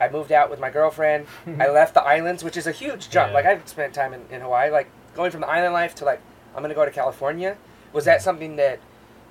I 0.00 0.08
moved 0.08 0.32
out 0.32 0.50
with 0.50 0.58
my 0.58 0.70
girlfriend. 0.70 1.28
I 1.60 1.68
left 1.68 1.94
the 1.94 2.02
islands, 2.02 2.42
which 2.42 2.56
is 2.56 2.66
a 2.66 2.72
huge 2.72 3.10
jump. 3.10 3.28
Yeah. 3.28 3.34
Like 3.34 3.46
I've 3.46 3.68
spent 3.68 3.94
time 3.94 4.12
in, 4.12 4.22
in 4.28 4.40
Hawaii. 4.40 4.68
Like 4.68 4.90
going 5.14 5.30
from 5.30 5.40
the 5.40 5.46
island 5.46 5.72
life 5.72 5.94
to 5.96 6.04
like 6.04 6.20
I'm 6.54 6.62
gonna 6.62 6.74
go 6.74 6.84
to 6.84 6.90
California. 6.90 7.56
Was 7.92 8.04
that 8.06 8.20
something 8.20 8.56
that 8.56 8.80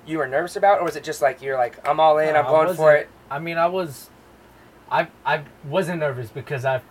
you 0.06 0.18
were 0.18 0.26
nervous 0.26 0.56
about, 0.56 0.80
or 0.80 0.84
was 0.84 0.96
it 0.96 1.04
just 1.04 1.22
like 1.22 1.42
you're 1.42 1.56
like 1.56 1.86
I'm 1.88 2.00
all 2.00 2.18
in, 2.18 2.32
No, 2.34 2.40
I'm 2.40 2.46
going 2.46 2.76
for 2.76 2.94
it? 2.94 3.08
I 3.30 3.38
mean, 3.38 3.58
I 3.58 3.66
was, 3.66 4.10
I 4.90 5.08
I 5.24 5.42
wasn't 5.68 6.00
nervous 6.00 6.30
because 6.30 6.64
I've 6.64 6.82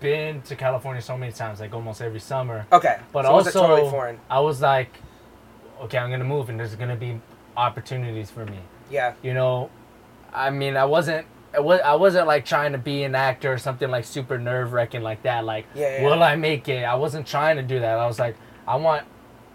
been 0.00 0.40
to 0.42 0.56
California 0.56 1.02
so 1.02 1.16
many 1.16 1.32
times, 1.32 1.60
like 1.60 1.74
almost 1.74 2.00
every 2.00 2.20
summer. 2.20 2.66
Okay, 2.72 2.98
But 3.12 3.24
so 3.24 3.30
also, 3.32 3.50
totally 3.66 3.90
foreign? 3.90 4.18
I 4.30 4.40
was 4.40 4.60
like, 4.62 4.96
okay, 5.82 5.98
I'm 5.98 6.10
gonna 6.10 6.24
move, 6.24 6.48
and 6.48 6.58
there's 6.58 6.74
gonna 6.74 6.96
be 6.96 7.20
opportunities 7.56 8.30
for 8.30 8.44
me. 8.46 8.58
Yeah, 8.90 9.14
You 9.22 9.34
know, 9.34 9.70
I 10.32 10.50
mean, 10.50 10.76
I 10.76 10.84
wasn't. 10.84 11.26
I 11.52 11.60
was 11.60 11.80
I 11.80 11.94
wasn't 11.94 12.26
like 12.28 12.44
trying 12.44 12.72
to 12.72 12.78
be 12.78 13.02
an 13.02 13.14
actor 13.14 13.52
or 13.52 13.58
something 13.58 13.90
like 13.90 14.04
super 14.04 14.38
nerve 14.38 14.72
wracking 14.72 15.02
like 15.02 15.22
that. 15.24 15.44
Like, 15.44 15.66
Yeah, 15.74 15.96
yeah, 15.98 16.04
will 16.04 16.16
yeah. 16.18 16.24
I 16.24 16.36
make 16.36 16.68
it? 16.68 16.84
I 16.84 16.94
wasn't 16.94 17.26
trying 17.26 17.56
to 17.56 17.62
do 17.62 17.80
that. 17.80 17.98
I 17.98 18.06
was 18.06 18.18
like, 18.20 18.36
I 18.68 18.76
want 18.76 19.04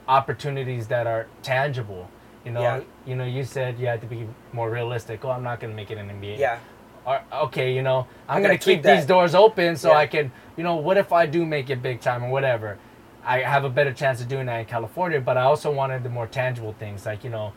opportunities 0.08 0.88
that 0.88 1.08
are 1.08 1.27
tangible. 1.41 2.10
You 2.45 2.51
know, 2.51 2.62
Yeah. 2.62 2.79
you 3.05 3.15
know, 3.15 3.25
you 3.25 3.43
said 3.43 3.79
you 3.79 3.88
had 3.88 4.01
to 4.01 4.08
be 4.08 4.27
more 4.53 4.69
realistic. 4.69 5.25
Oh, 5.25 5.31
I'm 5.31 5.43
not 5.43 5.60
gonna 5.60 5.73
make 5.73 5.89
it 5.91 5.97
in 5.97 6.08
NBA. 6.10 6.38
yeah, 6.38 6.60
Or, 7.05 7.19
okay, 7.45 7.73
you 7.73 7.81
know, 7.81 8.08
I'm, 8.29 8.38
I'm 8.38 8.41
gonna, 8.43 8.53
gonna 8.53 8.58
keep, 8.60 8.84
keep 8.84 8.84
these 8.84 9.05
doors 9.05 9.34
open 9.36 9.75
so 9.75 9.89
Yeah. 9.89 9.97
I 9.97 10.08
can, 10.08 10.31
you 10.55 10.63
know, 10.63 10.75
what 10.75 10.97
if 10.97 11.12
I 11.12 11.25
do 11.25 11.45
make 11.45 11.69
it 11.69 11.81
big 11.81 12.01
time 12.01 12.23
or 12.23 12.29
whatever? 12.29 12.77
I 13.25 13.39
have 13.39 13.63
a 13.65 13.69
better 13.69 13.91
chance 13.91 14.21
of 14.21 14.27
doing 14.27 14.45
that 14.45 14.60
in 14.60 14.65
California, 14.65 15.19
but 15.19 15.36
I 15.38 15.41
also 15.41 15.71
wanted 15.71 16.03
the 16.03 16.10
more 16.10 16.27
tangible 16.27 16.73
things, 16.77 17.05
like 17.08 17.23
you 17.23 17.31
know, 17.31 17.53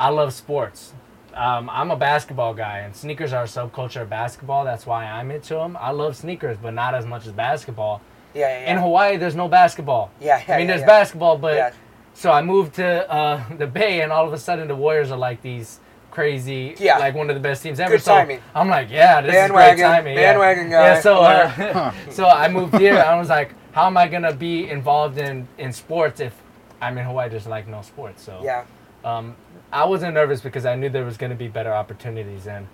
I 0.00 0.08
love 0.08 0.32
sports. 0.32 0.94
Um, 1.34 1.68
I'm 1.70 1.90
a 1.90 1.96
basketball 1.96 2.54
guy, 2.54 2.78
and 2.78 2.96
sneakers 2.96 3.34
are 3.34 3.42
a 3.44 3.46
subculture 3.46 4.00
of 4.02 4.08
basketball. 4.08 4.64
That's 4.64 4.86
why 4.86 5.04
I'm 5.04 5.30
into 5.30 5.52
them. 5.52 5.76
I 5.78 5.90
love 5.90 6.16
sneakers, 6.16 6.56
but 6.56 6.72
not 6.72 6.94
as 6.94 7.04
much 7.04 7.26
as 7.26 7.32
basketball. 7.32 8.00
yeah, 8.32 8.48
yeah. 8.48 8.60
yeah. 8.62 8.72
In 8.72 8.78
Hawaii, 8.78 9.18
there's 9.18 9.34
no 9.36 9.46
basketball. 9.46 10.10
Yeah, 10.18 10.40
yeah, 10.48 10.54
I 10.54 10.58
mean, 10.58 10.66
there's 10.66 10.82
basketball, 10.82 11.36
but. 11.36 11.74
So 12.16 12.32
I 12.32 12.42
moved 12.42 12.74
to 12.76 13.10
uh, 13.12 13.44
the 13.58 13.66
Bay, 13.66 14.00
and 14.00 14.10
all 14.10 14.26
of 14.26 14.32
a 14.32 14.38
sudden, 14.38 14.68
the 14.68 14.74
Warriors 14.76 15.10
are 15.10 15.18
like 15.18 15.42
these 15.42 15.80
crazy, 16.10 16.74
Yeah. 16.78 16.96
like 16.98 17.14
one 17.14 17.28
of 17.28 17.36
the 17.36 17.40
best 17.40 17.62
teams 17.62 17.78
ever. 17.78 17.92
Good 17.96 18.02
so 18.02 18.14
timing. 18.14 18.40
I'm 18.54 18.68
like, 18.70 18.88
yeah, 18.90 19.20
this 19.20 19.32
Bandwagon- 19.32 19.74
is 19.74 19.80
great 19.80 19.90
timing. 19.96 20.16
bandwagon 20.16 20.70
yeah. 20.70 20.70
guy. 20.70 20.94
Yeah, 20.94 21.00
so 21.00 21.18
uh, 21.20 21.92
so 22.10 22.26
I 22.26 22.48
moved 22.48 22.74
here. 22.78 22.96
I 22.98 23.18
was 23.18 23.28
like, 23.28 23.52
how 23.72 23.86
am 23.86 23.96
I 23.98 24.08
gonna 24.08 24.32
be 24.34 24.68
involved 24.70 25.18
in 25.18 25.46
in 25.58 25.72
sports 25.72 26.20
if 26.20 26.34
I'm 26.80 26.96
in 26.96 27.04
Hawaii? 27.04 27.28
There's 27.28 27.46
like 27.46 27.68
no 27.68 27.82
sports. 27.82 28.22
So 28.22 28.40
yeah. 28.42 28.64
um, 29.04 29.36
I 29.70 29.84
wasn't 29.84 30.14
nervous 30.14 30.40
because 30.40 30.64
I 30.64 30.74
knew 30.74 30.88
there 30.88 31.04
was 31.04 31.18
gonna 31.18 31.34
be 31.34 31.48
better 31.48 31.72
opportunities, 31.72 32.46
and 32.46 32.66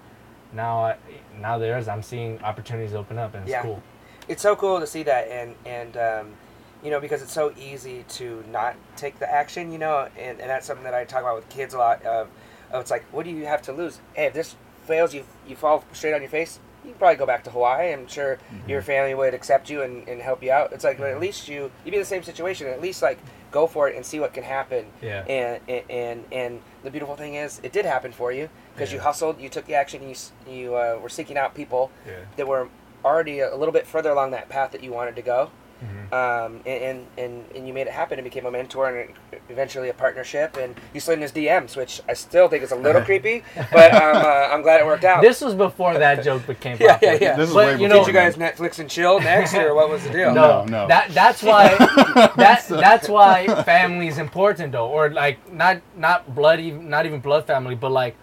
now 0.52 0.84
I, 0.84 0.96
now 1.40 1.58
there 1.58 1.76
is. 1.78 1.88
I'm 1.88 2.02
seeing 2.02 2.40
opportunities 2.44 2.94
open 2.94 3.18
up, 3.18 3.34
and 3.34 3.42
it's 3.42 3.50
Yeah. 3.50 3.62
cool. 3.62 3.82
it's 4.28 4.42
so 4.42 4.54
cool 4.54 4.78
to 4.78 4.86
see 4.86 5.02
that 5.02 5.26
and 5.28 5.56
and 5.66 5.96
um, 5.96 6.26
you 6.82 6.90
know 6.90 7.00
because 7.00 7.22
it's 7.22 7.32
so 7.32 7.52
easy 7.58 8.04
to 8.08 8.44
not 8.50 8.74
take 8.96 9.18
the 9.18 9.32
action 9.32 9.70
you 9.72 9.78
know 9.78 10.08
and, 10.18 10.40
and 10.40 10.50
that's 10.50 10.66
something 10.66 10.84
that 10.84 10.94
i 10.94 11.04
talk 11.04 11.20
about 11.20 11.36
with 11.36 11.48
kids 11.48 11.74
a 11.74 11.78
lot 11.78 12.02
of, 12.04 12.28
of 12.72 12.80
it's 12.80 12.90
like 12.90 13.04
what 13.12 13.24
do 13.24 13.30
you 13.30 13.46
have 13.46 13.62
to 13.62 13.72
lose? 13.72 14.00
Hey 14.14 14.26
if 14.26 14.34
this 14.34 14.56
fails 14.86 15.14
you 15.14 15.24
you 15.46 15.54
fall 15.56 15.84
straight 15.92 16.14
on 16.14 16.20
your 16.20 16.30
face 16.30 16.58
you 16.84 16.90
can 16.90 16.98
probably 16.98 17.14
go 17.16 17.26
back 17.26 17.44
to 17.44 17.50
hawaii. 17.50 17.92
I'm 17.92 18.08
sure 18.08 18.38
your 18.66 18.82
family 18.82 19.14
would 19.14 19.34
accept 19.34 19.70
you 19.70 19.82
and, 19.82 20.08
and 20.08 20.20
help 20.20 20.42
you 20.42 20.50
out. 20.50 20.72
It's 20.72 20.82
like 20.82 20.98
but 20.98 21.10
at 21.10 21.20
least 21.20 21.46
you 21.46 21.70
you'd 21.84 21.92
be 21.92 21.96
in 21.98 22.00
the 22.02 22.04
same 22.04 22.24
situation. 22.24 22.66
At 22.66 22.80
least 22.82 23.02
like 23.02 23.20
go 23.52 23.68
for 23.68 23.88
it 23.88 23.94
and 23.94 24.04
see 24.04 24.18
what 24.18 24.34
can 24.34 24.42
happen. 24.42 24.86
Yeah. 25.00 25.24
and 25.28 25.60
and 25.68 25.84
and, 25.88 26.24
and 26.32 26.60
the 26.82 26.90
beautiful 26.90 27.14
thing 27.14 27.36
is 27.36 27.60
it 27.62 27.70
did 27.72 27.84
happen 27.84 28.10
for 28.10 28.32
you 28.32 28.48
because 28.74 28.92
you 28.92 28.98
hustled 28.98 29.40
you 29.40 29.48
took 29.48 29.66
the 29.66 29.74
action 29.76 30.02
you 30.08 30.16
you 30.52 30.74
uh, 30.74 30.98
were 31.00 31.08
seeking 31.08 31.36
out 31.38 31.54
people 31.54 31.92
Yeah. 32.04 32.14
that 32.36 32.48
were 32.48 32.68
already 33.04 33.38
a 33.38 33.54
little 33.54 33.72
bit 33.72 33.86
further 33.86 34.10
along 34.10 34.32
that 34.32 34.48
path 34.48 34.72
that 34.72 34.82
you 34.82 34.92
wanted 34.92 35.14
to 35.14 35.22
go. 35.22 35.52
Mm-hmm. 35.82 36.14
Um, 36.14 36.60
and, 36.66 37.06
and 37.18 37.44
and 37.54 37.66
you 37.66 37.72
made 37.74 37.86
it 37.86 37.92
happen 37.92 38.18
and 38.18 38.24
became 38.24 38.46
a 38.46 38.50
mentor 38.50 38.88
and 38.96 39.12
eventually 39.48 39.88
a 39.88 39.94
partnership 39.94 40.56
and 40.56 40.74
you 40.94 41.00
slid 41.00 41.14
in 41.18 41.22
his 41.22 41.32
DMs, 41.32 41.74
which 41.76 42.00
I 42.08 42.12
still 42.12 42.48
think 42.48 42.62
is 42.62 42.70
a 42.72 42.76
little 42.76 43.02
creepy, 43.10 43.42
but 43.72 43.92
um, 43.94 44.16
uh, 44.16 44.48
I'm 44.52 44.62
glad 44.62 44.80
it 44.80 44.86
worked 44.86 45.04
out. 45.04 45.22
This 45.22 45.40
was 45.40 45.54
before 45.54 45.94
that 45.94 46.22
joke 46.22 46.46
became 46.46 46.76
Yeah, 46.80 46.92
popular. 46.94 47.14
yeah, 47.14 47.18
yeah. 47.22 47.36
This 47.36 47.48
is 47.48 47.54
But, 47.54 47.66
way 47.76 47.82
you 47.82 47.88
know- 47.88 47.98
Did 48.04 48.08
you 48.08 48.12
guys 48.12 48.36
Netflix 48.36 48.78
and 48.78 48.88
chill 48.88 49.20
next, 49.20 49.54
or 49.54 49.74
what 49.74 49.88
was 49.88 50.02
the 50.04 50.10
deal? 50.10 50.34
No. 50.34 50.64
no. 50.64 50.86
That 50.86 51.10
that's 51.10 51.42
why 51.42 51.68
that 52.36 52.64
that's 52.68 53.08
why 53.08 53.46
family 53.64 54.06
is 54.08 54.18
important 54.18 54.72
though, 54.72 54.88
or 54.88 55.10
like 55.10 55.52
not 55.52 55.80
not 55.96 56.34
blood 56.34 56.60
even 56.60 56.88
not 56.88 57.06
even 57.06 57.20
blood 57.20 57.46
family, 57.46 57.74
but 57.74 57.90
like 57.90 58.16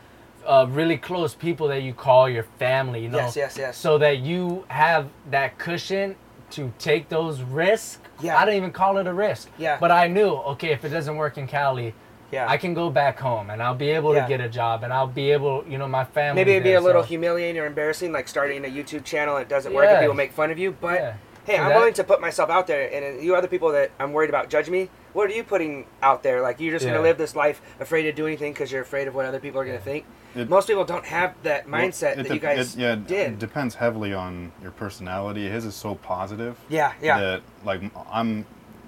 uh, 0.45 0.65
really 0.69 0.97
close 0.97 1.35
people 1.35 1.67
that 1.67 1.81
you 1.83 1.93
call 1.93 2.29
your 2.29 2.43
family. 2.57 3.01
You 3.03 3.09
know, 3.09 3.17
Yes, 3.17 3.35
yes, 3.35 3.57
yes. 3.57 3.77
so 3.77 3.97
that 3.97 4.19
you 4.19 4.63
have 4.69 5.09
that 5.31 5.57
cushion 5.57 6.15
to 6.51 6.71
take 6.79 7.09
those 7.09 7.41
risks. 7.41 7.99
Yeah. 8.21 8.37
I 8.37 8.45
don't 8.45 8.55
even 8.55 8.71
call 8.71 8.97
it 8.97 9.07
a 9.07 9.13
risk. 9.13 9.49
Yeah. 9.57 9.77
But 9.79 9.91
I 9.91 10.07
knew, 10.07 10.29
okay, 10.29 10.69
if 10.71 10.83
it 10.85 10.89
doesn't 10.89 11.15
work 11.15 11.37
in 11.37 11.47
Cali, 11.47 11.93
Yeah. 12.31 12.45
I 12.47 12.57
can 12.57 12.73
go 12.75 12.89
back 12.91 13.19
home 13.19 13.49
and 13.49 13.61
I'll 13.63 13.73
be 13.73 13.89
able 13.89 14.13
Yeah. 14.13 14.21
to 14.23 14.27
get 14.27 14.39
a 14.41 14.49
job 14.49 14.83
and 14.83 14.93
I'll 14.93 15.07
be 15.07 15.31
able, 15.31 15.63
you 15.67 15.77
know, 15.79 15.87
my 15.87 16.05
family. 16.05 16.41
Maybe 16.41 16.51
it'd 16.51 16.63
be 16.63 16.73
a 16.73 16.81
little 16.81 17.01
so, 17.01 17.07
humiliating 17.07 17.59
or 17.59 17.65
embarrassing, 17.65 18.11
like 18.11 18.27
starting 18.27 18.63
a 18.65 18.67
YouTube 18.67 19.03
channel 19.03 19.35
and 19.37 19.43
it 19.43 19.49
doesn't 19.49 19.73
work 19.73 19.87
and 19.89 19.99
people 19.99 20.13
make 20.15 20.31
fun 20.33 20.51
of 20.51 20.59
you. 20.59 20.71
But 20.79 20.93
Yeah. 20.99 21.13
hey, 21.45 21.55
So 21.57 21.63
I'm 21.63 21.69
that- 21.69 21.75
willing 21.77 21.93
to 21.93 22.03
put 22.03 22.21
myself 22.21 22.49
out 22.51 22.67
there. 22.67 22.87
And 22.93 23.23
you 23.23 23.35
other 23.35 23.47
people 23.47 23.71
that 23.71 23.89
I'm 23.99 24.13
worried 24.13 24.29
about 24.29 24.49
judge 24.49 24.69
me. 24.69 24.89
What 25.13 25.27
are 25.31 25.33
you 25.33 25.43
putting 25.43 25.85
out 26.03 26.21
there? 26.21 26.41
Like 26.41 26.59
you're 26.59 26.71
just 26.73 26.85
Yeah. 26.85 26.91
gonna 26.91 27.03
live 27.03 27.17
this 27.17 27.35
life 27.35 27.61
afraid 27.79 28.03
to 28.03 28.11
do 28.11 28.27
anything 28.27 28.53
because 28.53 28.71
you're 28.71 28.83
afraid 28.83 29.07
of 29.07 29.15
what 29.15 29.25
other 29.25 29.39
people 29.39 29.59
are 29.59 29.65
gonna 29.65 29.79
think. 29.79 30.05
It- 30.35 30.49
Most 30.49 30.67
people 30.67 30.85
don't 30.85 31.05
have 31.05 31.33
that 31.43 31.67
Well, 31.69 31.81
mindset 31.81 32.13
it 32.13 32.17
that 32.17 32.27
de- 32.27 32.33
you 32.35 32.39
guys 32.39 32.75
it, 32.75 32.79
yeah, 32.79 32.93
it 32.93 33.07
did. 33.07 33.39
depends 33.39 33.75
heavily 33.75 34.13
on 34.13 34.51
your 34.61 34.71
personality. 34.71 35.49
His 35.49 35.65
is 35.65 35.75
so 35.75 35.95
positive. 35.95 36.55
yeah, 36.69 36.93
yeah. 37.01 37.19
That 37.19 37.41
like 37.65 37.81
I'm 38.11 38.45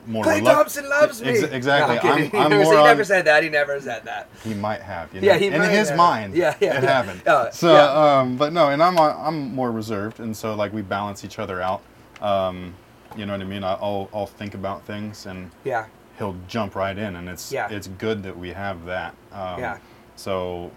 more. 0.08 0.24
Klay 0.24 0.40
reluct- 0.42 0.54
Thompson 0.54 0.90
loves 0.90 1.22
me. 1.22 1.30
Ex- 1.30 1.44
exactly. 1.44 1.96
No, 1.96 2.02
I'm 2.02 2.08
I'm. 2.08 2.24
I'm 2.24 2.30
he, 2.32 2.38
never, 2.58 2.64
more 2.64 2.74
he 2.74 2.80
on- 3.00 3.06
said 3.06 3.26
that. 3.26 3.44
He 3.44 3.50
never 3.50 3.80
said 3.82 4.04
that. 4.06 4.30
He 4.44 4.54
might 4.54 4.82
have. 4.82 5.14
You 5.14 5.22
know? 5.22 5.28
Yeah, 5.28 5.38
he 5.38 5.48
in 5.48 5.58
might 5.60 5.70
his 5.70 5.90
have. 5.90 5.98
mind. 5.98 6.36
Yeah, 6.36 6.56
yeah, 6.60 6.78
It 6.78 6.84
yeah. 6.84 6.90
happened. 6.90 7.28
Uh, 7.28 7.50
so, 7.52 7.74
yeah. 7.74 8.20
um, 8.20 8.38
but 8.38 8.54
no, 8.54 8.70
and 8.70 8.82
I'm 8.82 8.98
I'm 9.00 9.54
more 9.56 9.72
reserved, 9.72 10.20
and 10.20 10.36
so 10.36 10.54
like 10.56 10.74
we 10.74 10.82
balance 10.84 11.24
each 11.26 11.40
other 11.40 11.62
out. 11.62 11.82
Um, 12.22 12.76
you 13.18 13.26
know 13.26 13.34
what 13.34 13.42
I 13.42 13.46
mean? 13.46 13.64
I'll 13.64 14.10
I'll 14.14 14.26
think 14.28 14.54
about 14.54 14.84
things, 14.86 15.26
and 15.26 15.50
Yeah, 15.64 15.86
he'll 16.18 16.36
jump 16.48 16.76
right 16.76 16.98
in, 16.98 17.16
and 17.16 17.28
it's 17.28 17.52
Yeah. 17.52 17.68
it's 17.70 17.88
good 17.88 18.22
that 18.24 18.38
we 18.38 18.50
have 18.54 18.86
that. 18.86 19.16
Um, 19.34 19.60
Yeah. 19.60 19.78
So, 20.16 20.70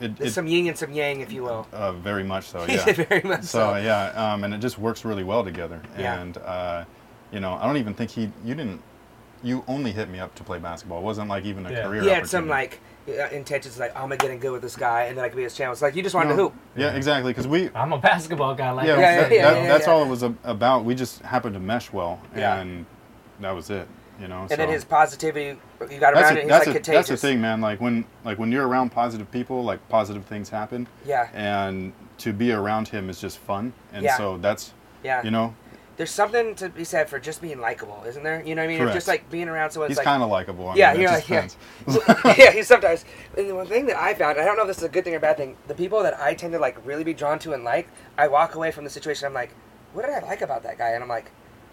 it, 0.00 0.16
there's 0.16 0.30
it 0.30 0.34
some 0.34 0.46
yin 0.46 0.66
and 0.68 0.78
some 0.78 0.92
yang, 0.92 1.20
if 1.20 1.32
you 1.32 1.42
will. 1.42 1.66
uh, 1.72 1.92
very 1.92 2.24
much 2.24 2.44
so. 2.46 2.64
Yeah. 2.68 2.92
Very 2.92 3.22
much 3.22 3.42
so. 3.42 3.72
So 3.72 3.76
yeah, 3.76 4.10
um, 4.32 4.44
and 4.44 4.54
it 4.54 4.58
just 4.58 4.78
works 4.78 5.04
really 5.04 5.24
well 5.24 5.42
together. 5.44 5.80
Yeah. 5.98 6.20
And 6.20 6.36
uh, 6.38 6.84
you 7.32 7.40
know, 7.40 7.54
I 7.54 7.66
don't 7.66 7.76
even 7.76 7.94
think 7.94 8.10
he. 8.10 8.30
You 8.44 8.54
didn't. 8.54 8.80
You 9.42 9.62
only 9.68 9.92
hit 9.92 10.08
me 10.08 10.18
up 10.18 10.34
to 10.34 10.42
play 10.42 10.58
basketball. 10.58 10.98
It 10.98 11.04
wasn't 11.04 11.28
like 11.28 11.44
even 11.44 11.64
a 11.66 11.70
Yeah. 11.70 11.84
career. 11.84 12.02
He 12.02 12.08
had 12.08 12.26
some 12.26 12.48
like 12.48 12.80
uh, 13.08 13.28
intentions, 13.28 13.78
like 13.78 13.94
I'm 13.94 14.02
gonna 14.02 14.16
get 14.16 14.30
in 14.32 14.38
good 14.38 14.50
with 14.52 14.62
this 14.62 14.74
guy, 14.76 15.04
and 15.04 15.16
then 15.16 15.24
I 15.24 15.28
could 15.28 15.36
be 15.36 15.44
his 15.44 15.54
channel. 15.56 15.72
It's 15.72 15.80
like 15.82 15.94
you 15.94 16.02
just 16.02 16.14
wanted 16.14 16.30
to 16.30 16.34
hoop. 16.36 16.54
Yeah, 16.76 16.94
exactly. 16.96 17.30
Because 17.32 17.46
we. 17.46 17.70
I'm 17.74 17.92
a 17.92 17.98
basketball 17.98 18.54
guy. 18.56 18.70
Like 18.72 18.86
Yeah, 18.86 18.94
I 18.94 18.98
Yeah, 18.98 19.20
that- 19.20 19.32
yeah, 19.32 19.50
that- 19.50 19.62
yeah, 19.62 19.68
that's 19.68 19.86
yeah. 19.86 19.92
all 19.92 20.02
it 20.04 20.08
was 20.08 20.22
about. 20.22 20.84
We 20.84 20.94
just 20.96 21.22
happened 21.22 21.54
to 21.54 21.60
mesh 21.60 21.92
well, 21.92 22.20
Yeah. 22.36 22.60
and 22.60 22.84
that 23.40 23.52
was 23.52 23.70
it. 23.70 23.86
You 24.20 24.26
know. 24.26 24.40
And 24.42 24.50
so. 24.50 24.56
then 24.56 24.68
his 24.70 24.84
positivity, 24.84 25.56
you 25.80 25.98
got 25.98 26.14
that's, 26.14 26.30
around 26.30 26.36
a- 26.36 26.38
it. 26.38 26.42
He's 26.42 26.48
that's, 26.50 26.66
like 26.66 26.76
a- 26.76 26.78
contagious. 26.78 27.08
that's 27.08 27.20
the 27.22 27.28
thing, 27.28 27.40
man. 27.40 27.60
Like 27.60 27.80
when 27.80 28.04
like 28.24 28.38
when 28.38 28.50
you're 28.52 28.66
around 28.66 28.90
positive 28.90 29.30
people, 29.30 29.62
like 29.64 29.86
positive 29.88 30.24
things 30.24 30.48
happen, 30.48 30.86
Yeah, 31.06 31.28
and 31.34 31.92
to 32.18 32.32
be 32.32 32.52
around 32.52 32.88
him 32.88 33.08
is 33.10 33.20
just 33.20 33.38
fun. 33.38 33.72
And 33.92 34.04
Yeah. 34.04 34.16
so 34.16 34.38
that's 34.38 34.72
yeah. 35.04 35.22
you 35.22 35.30
know 35.30 35.54
There's 35.96 36.10
something 36.10 36.54
to 36.56 36.68
be 36.68 36.84
said 36.84 37.08
for 37.08 37.18
just 37.20 37.40
being 37.42 37.60
likable, 37.60 38.02
isn't 38.06 38.22
there? 38.22 38.42
You 38.44 38.54
know 38.54 38.62
what 38.62 38.66
I 38.66 38.68
mean? 38.68 38.78
Correct. 38.78 38.94
Just 38.94 39.08
like 39.08 39.28
being 39.30 39.48
around 39.48 39.70
someone. 39.72 39.90
he's 39.90 39.96
like, 39.98 40.04
kind 40.04 40.22
of 40.22 40.28
likable. 40.30 40.68
I 40.68 40.74
Yeah, 40.76 40.92
mean, 40.92 41.02
you're 41.02 41.10
like, 41.10 41.28
yeah. 41.28 41.48
yeah, 42.36 42.50
he's 42.52 42.66
sometimes. 42.68 43.04
And 43.36 43.48
the 43.50 43.54
one 43.54 43.66
thing 43.66 43.86
that 43.86 43.96
I 43.96 44.14
found, 44.14 44.38
I 44.38 44.44
don't 44.44 44.56
know 44.56 44.62
if 44.62 44.68
this 44.68 44.78
is 44.78 44.84
a 44.84 44.88
good 44.88 45.04
thing 45.04 45.14
or 45.14 45.20
bad 45.20 45.36
thing. 45.36 45.56
The 45.66 45.74
people 45.74 46.02
that 46.04 46.18
I 46.20 46.34
tend 46.34 46.52
to 46.52 46.58
like 46.60 46.76
really 46.86 47.04
be 47.04 47.14
drawn 47.14 47.38
to 47.40 47.52
and 47.52 47.64
like, 47.64 47.88
I 48.16 48.28
walk 48.28 48.54
away 48.54 48.70
from 48.70 48.84
the 48.84 48.90
situation. 48.90 49.26
I'm 49.26 49.34
like, 49.34 49.50
what 49.92 50.04
did 50.06 50.14
I 50.14 50.20
like 50.20 50.42
about 50.42 50.62
that 50.64 50.78
guy? 50.78 50.90
And 50.90 51.02
I'm 51.02 51.08
like, 51.08 51.30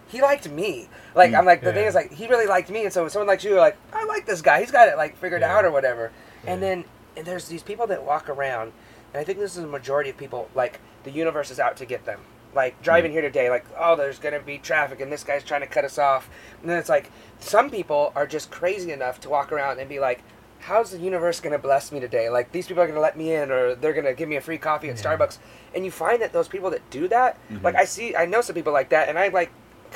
he 0.07 0.21
liked 0.21 0.49
me. 0.49 0.87
Like. 1.13 1.33
I'm 1.33 1.45
like 1.45 1.61
the 1.61 1.73
thing 1.73 1.85
is 1.85 1.95
like 1.95 2.11
he 2.13 2.27
really 2.27 2.45
liked 2.47 2.69
me, 2.69 2.83
and 2.83 2.93
so 2.93 3.01
when 3.01 3.09
someone 3.09 3.27
likes 3.27 3.43
you, 3.43 3.51
you're 3.51 3.59
like, 3.59 3.77
I 3.93 4.05
like 4.05 4.25
this 4.25 4.41
guy. 4.41 4.59
He's 4.61 4.71
got 4.71 4.87
it 4.87 4.97
like 4.97 5.17
figured 5.17 5.41
Yeah. 5.41 5.55
out 5.57 5.65
or 5.65 5.71
whatever. 5.71 6.11
And 6.45 6.61
then 6.61 6.85
and 7.17 7.25
there's 7.25 7.47
these 7.47 7.63
people 7.63 7.87
that 7.87 8.03
walk 8.03 8.29
around, 8.29 8.73
and 9.13 9.21
I 9.21 9.23
think 9.23 9.39
this 9.39 9.57
is 9.57 9.63
a 9.63 9.67
majority 9.67 10.09
of 10.09 10.17
people. 10.17 10.49
Like 10.55 10.79
the 11.03 11.11
universe 11.11 11.49
is 11.51 11.59
out 11.59 11.77
to 11.77 11.85
get 11.85 12.05
them. 12.05 12.19
Like 12.53 12.81
driving 12.81 13.11
here 13.11 13.21
today, 13.21 13.49
like 13.49 13.65
oh, 13.77 13.95
there's 13.95 14.19
gonna 14.19 14.39
be 14.39 14.57
traffic, 14.57 15.01
and 15.01 15.11
this 15.11 15.23
guy's 15.23 15.43
trying 15.43 15.61
to 15.61 15.67
cut 15.67 15.83
us 15.85 15.97
off. 15.97 16.29
And 16.61 16.69
then 16.69 16.77
it's 16.77 16.89
like 16.89 17.11
some 17.39 17.69
people 17.69 18.11
are 18.15 18.27
just 18.27 18.49
crazy 18.51 18.91
enough 18.91 19.19
to 19.21 19.29
walk 19.29 19.51
around 19.51 19.79
and 19.79 19.89
be 19.89 19.99
like, 19.99 20.21
how's 20.59 20.91
the 20.91 20.97
universe 20.99 21.39
going 21.41 21.51
to 21.53 21.59
bless 21.59 21.91
me 21.91 21.99
today? 21.99 22.27
Like 22.29 22.51
these 22.51 22.65
people 22.65 22.81
are 22.81 22.87
going 22.87 22.95
to 22.95 23.01
let 23.01 23.17
me 23.17 23.33
in, 23.35 23.51
or 23.51 23.75
they're 23.75 23.93
going 23.93 24.05
to 24.05 24.13
give 24.13 24.27
me 24.29 24.35
a 24.37 24.41
free 24.41 24.57
coffee 24.57 24.89
at 24.89 24.97
Yeah. 24.97 25.03
Starbucks. 25.17 25.37
And 25.75 25.83
you 25.85 25.91
find 25.91 26.21
that 26.21 26.31
those 26.33 26.47
people 26.47 26.69
that 26.71 26.89
do 26.89 27.07
that, 27.09 27.37
Mhm. 27.51 27.61
like 27.61 27.75
I 27.75 27.85
see, 27.85 28.15
I 28.15 28.25
know 28.25 28.41
some 28.41 28.55
people 28.55 28.73
like 28.73 28.89
that, 28.89 29.07
and 29.09 29.19
I 29.19 29.27
like, 29.27 29.51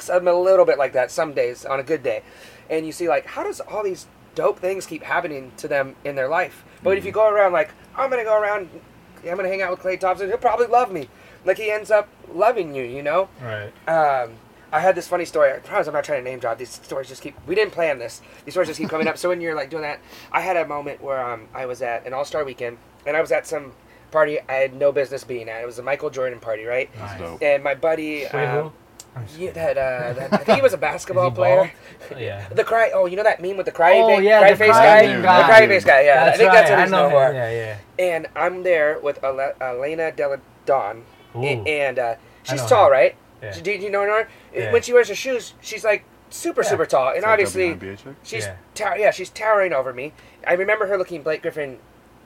I'm 0.07 0.27
a 0.27 0.33
little 0.33 0.65
bit 0.65 0.77
like 0.77 0.93
that 0.93 1.09
some 1.09 1.33
days 1.33 1.65
on 1.65 1.79
a 1.79 1.83
good 1.83 2.03
day. 2.03 2.21
And 2.69 2.85
you 2.85 2.91
see, 2.91 3.09
like, 3.09 3.25
how 3.25 3.43
does 3.43 3.59
all 3.59 3.81
these 3.83 4.05
dope 4.35 4.59
things 4.59 4.85
keep 4.85 5.01
happening 5.01 5.51
to 5.57 5.67
them 5.67 5.95
in 6.05 6.15
their 6.15 6.27
life? 6.27 6.63
But 6.83 6.99
if 6.99 7.05
you 7.05 7.11
go 7.11 7.27
around 7.27 7.53
like, 7.53 7.71
I'm 7.95 8.11
going 8.11 8.23
to 8.23 8.29
go 8.29 8.39
around, 8.39 8.69
I'm 9.17 9.23
going 9.23 9.37
to 9.39 9.49
hang 9.49 9.63
out 9.63 9.71
with 9.71 9.79
Klay 9.79 9.99
Thompson, 9.99 10.27
he'll 10.27 10.37
probably 10.37 10.67
love 10.67 10.91
me. 10.91 11.09
Like 11.45 11.57
he 11.57 11.71
ends 11.71 11.89
up 11.89 12.07
loving 12.31 12.75
you, 12.75 12.83
you 12.83 13.01
know. 13.01 13.27
Right. 13.41 13.71
Um, 13.89 14.33
I 14.71 14.81
had 14.81 14.93
this 14.93 15.07
funny 15.07 15.25
story. 15.25 15.51
I 15.51 15.57
promise 15.57 15.87
I'm 15.87 15.93
not 15.93 16.03
trying 16.03 16.23
to 16.23 16.29
name 16.29 16.37
drop. 16.37 16.59
These 16.59 16.69
stories 16.69 17.07
just 17.07 17.23
keep. 17.23 17.35
We 17.47 17.55
didn't 17.55 17.71
plan 17.73 17.97
this. 17.97 18.21
These 18.45 18.53
stories 18.53 18.67
just 18.67 18.79
keep 18.79 18.89
coming 18.89 19.07
up. 19.07 19.17
So 19.17 19.29
when 19.29 19.41
you're 19.41 19.55
like 19.55 19.71
doing 19.71 19.81
that, 19.81 19.99
I 20.31 20.41
had 20.41 20.57
a 20.57 20.67
moment 20.67 21.01
where 21.01 21.19
um, 21.25 21.47
I 21.55 21.65
was 21.65 21.81
at 21.81 22.05
an 22.05 22.13
All 22.13 22.23
Star 22.23 22.43
weekend, 22.43 22.77
and 23.07 23.17
I 23.17 23.21
was 23.21 23.31
at 23.31 23.47
some 23.47 23.71
party 24.11 24.39
I 24.47 24.53
had 24.53 24.75
no 24.75 24.91
business 24.91 25.23
being 25.23 25.49
at. 25.49 25.61
It 25.61 25.65
was 25.65 25.79
a 25.79 25.83
Michael 25.83 26.09
Jordan 26.11 26.39
party, 26.39 26.65
right? 26.65 26.89
That's 26.95 27.11
Nice. 27.13 27.19
dope. 27.19 27.41
And 27.41 27.63
my 27.63 27.73
buddy, 27.73 28.27
um, 28.27 28.71
who? 29.15 29.43
Yeah, 29.43 29.51
that, 29.51 29.77
uh, 29.77 30.13
that 30.13 30.33
I 30.33 30.37
think 30.37 30.55
he 30.57 30.61
was 30.61 30.73
a 30.73 30.77
basketball 30.89 31.31
player. 31.31 31.71
Yeah. 32.17 32.47
The 32.53 32.63
cry. 32.63 32.91
Oh, 32.93 33.05
you 33.05 33.15
know 33.17 33.23
that 33.23 33.41
meme 33.41 33.57
with 33.57 33.65
the 33.65 33.71
cry, 33.71 33.97
Oh 33.99 34.17
fa- 34.17 34.23
yeah, 34.23 34.39
cry 34.39 34.51
the 34.51 34.57
face 34.57 34.71
crying 34.71 35.07
guy. 35.09 35.13
dude. 35.15 35.23
guy. 35.23 35.37
The 35.39 35.43
cry 35.45 35.67
face 35.67 35.85
guy. 35.85 36.01
Yeah, 36.03 36.25
I 36.33 36.37
think 36.37 36.51
that's 36.51 36.69
what 36.69 36.75
right. 36.77 36.81
he's 36.83 36.91
known 36.91 37.11
for. 37.11 37.33
Yeah, 37.33 37.51
yeah. 37.51 37.77
And 38.13 38.27
I'm 38.35 38.63
there 38.63 38.99
with 38.99 39.23
Ale- 39.23 39.53
Elena 39.61 40.11
Delle 40.11 40.37
Donne, 40.65 41.03
Ooh. 41.35 41.43
A- 41.43 41.63
and 41.87 41.99
uh, 41.99 42.15
she's 42.43 42.63
tall, 42.65 42.85
her. 42.85 42.91
right? 42.91 43.15
Yeah. 43.41 43.51
Do, 43.53 43.61
do 43.61 43.71
you 43.71 43.89
know 43.89 44.01
her? 44.03 44.27
Yeah. 44.53 44.71
When 44.73 44.81
she 44.81 44.93
wears 44.93 45.09
her 45.09 45.15
shoes, 45.15 45.53
she's 45.61 45.83
like 45.83 46.03
super, 46.29 46.61
Yeah. 46.63 46.69
super 46.69 46.85
tall, 46.85 47.09
and 47.09 47.17
Is 47.19 47.23
obviously 47.23 47.69
WNBA 47.75 48.15
she's 48.23 48.45
Yeah. 48.45 48.55
tower- 48.75 48.97
yeah, 48.97 49.11
she's 49.11 49.29
towering 49.29 49.73
over 49.73 49.93
me. 49.93 50.13
I 50.47 50.53
remember 50.53 50.87
her 50.87 50.97
looking 50.97 51.21
Blake 51.23 51.41
Griffin 51.41 51.79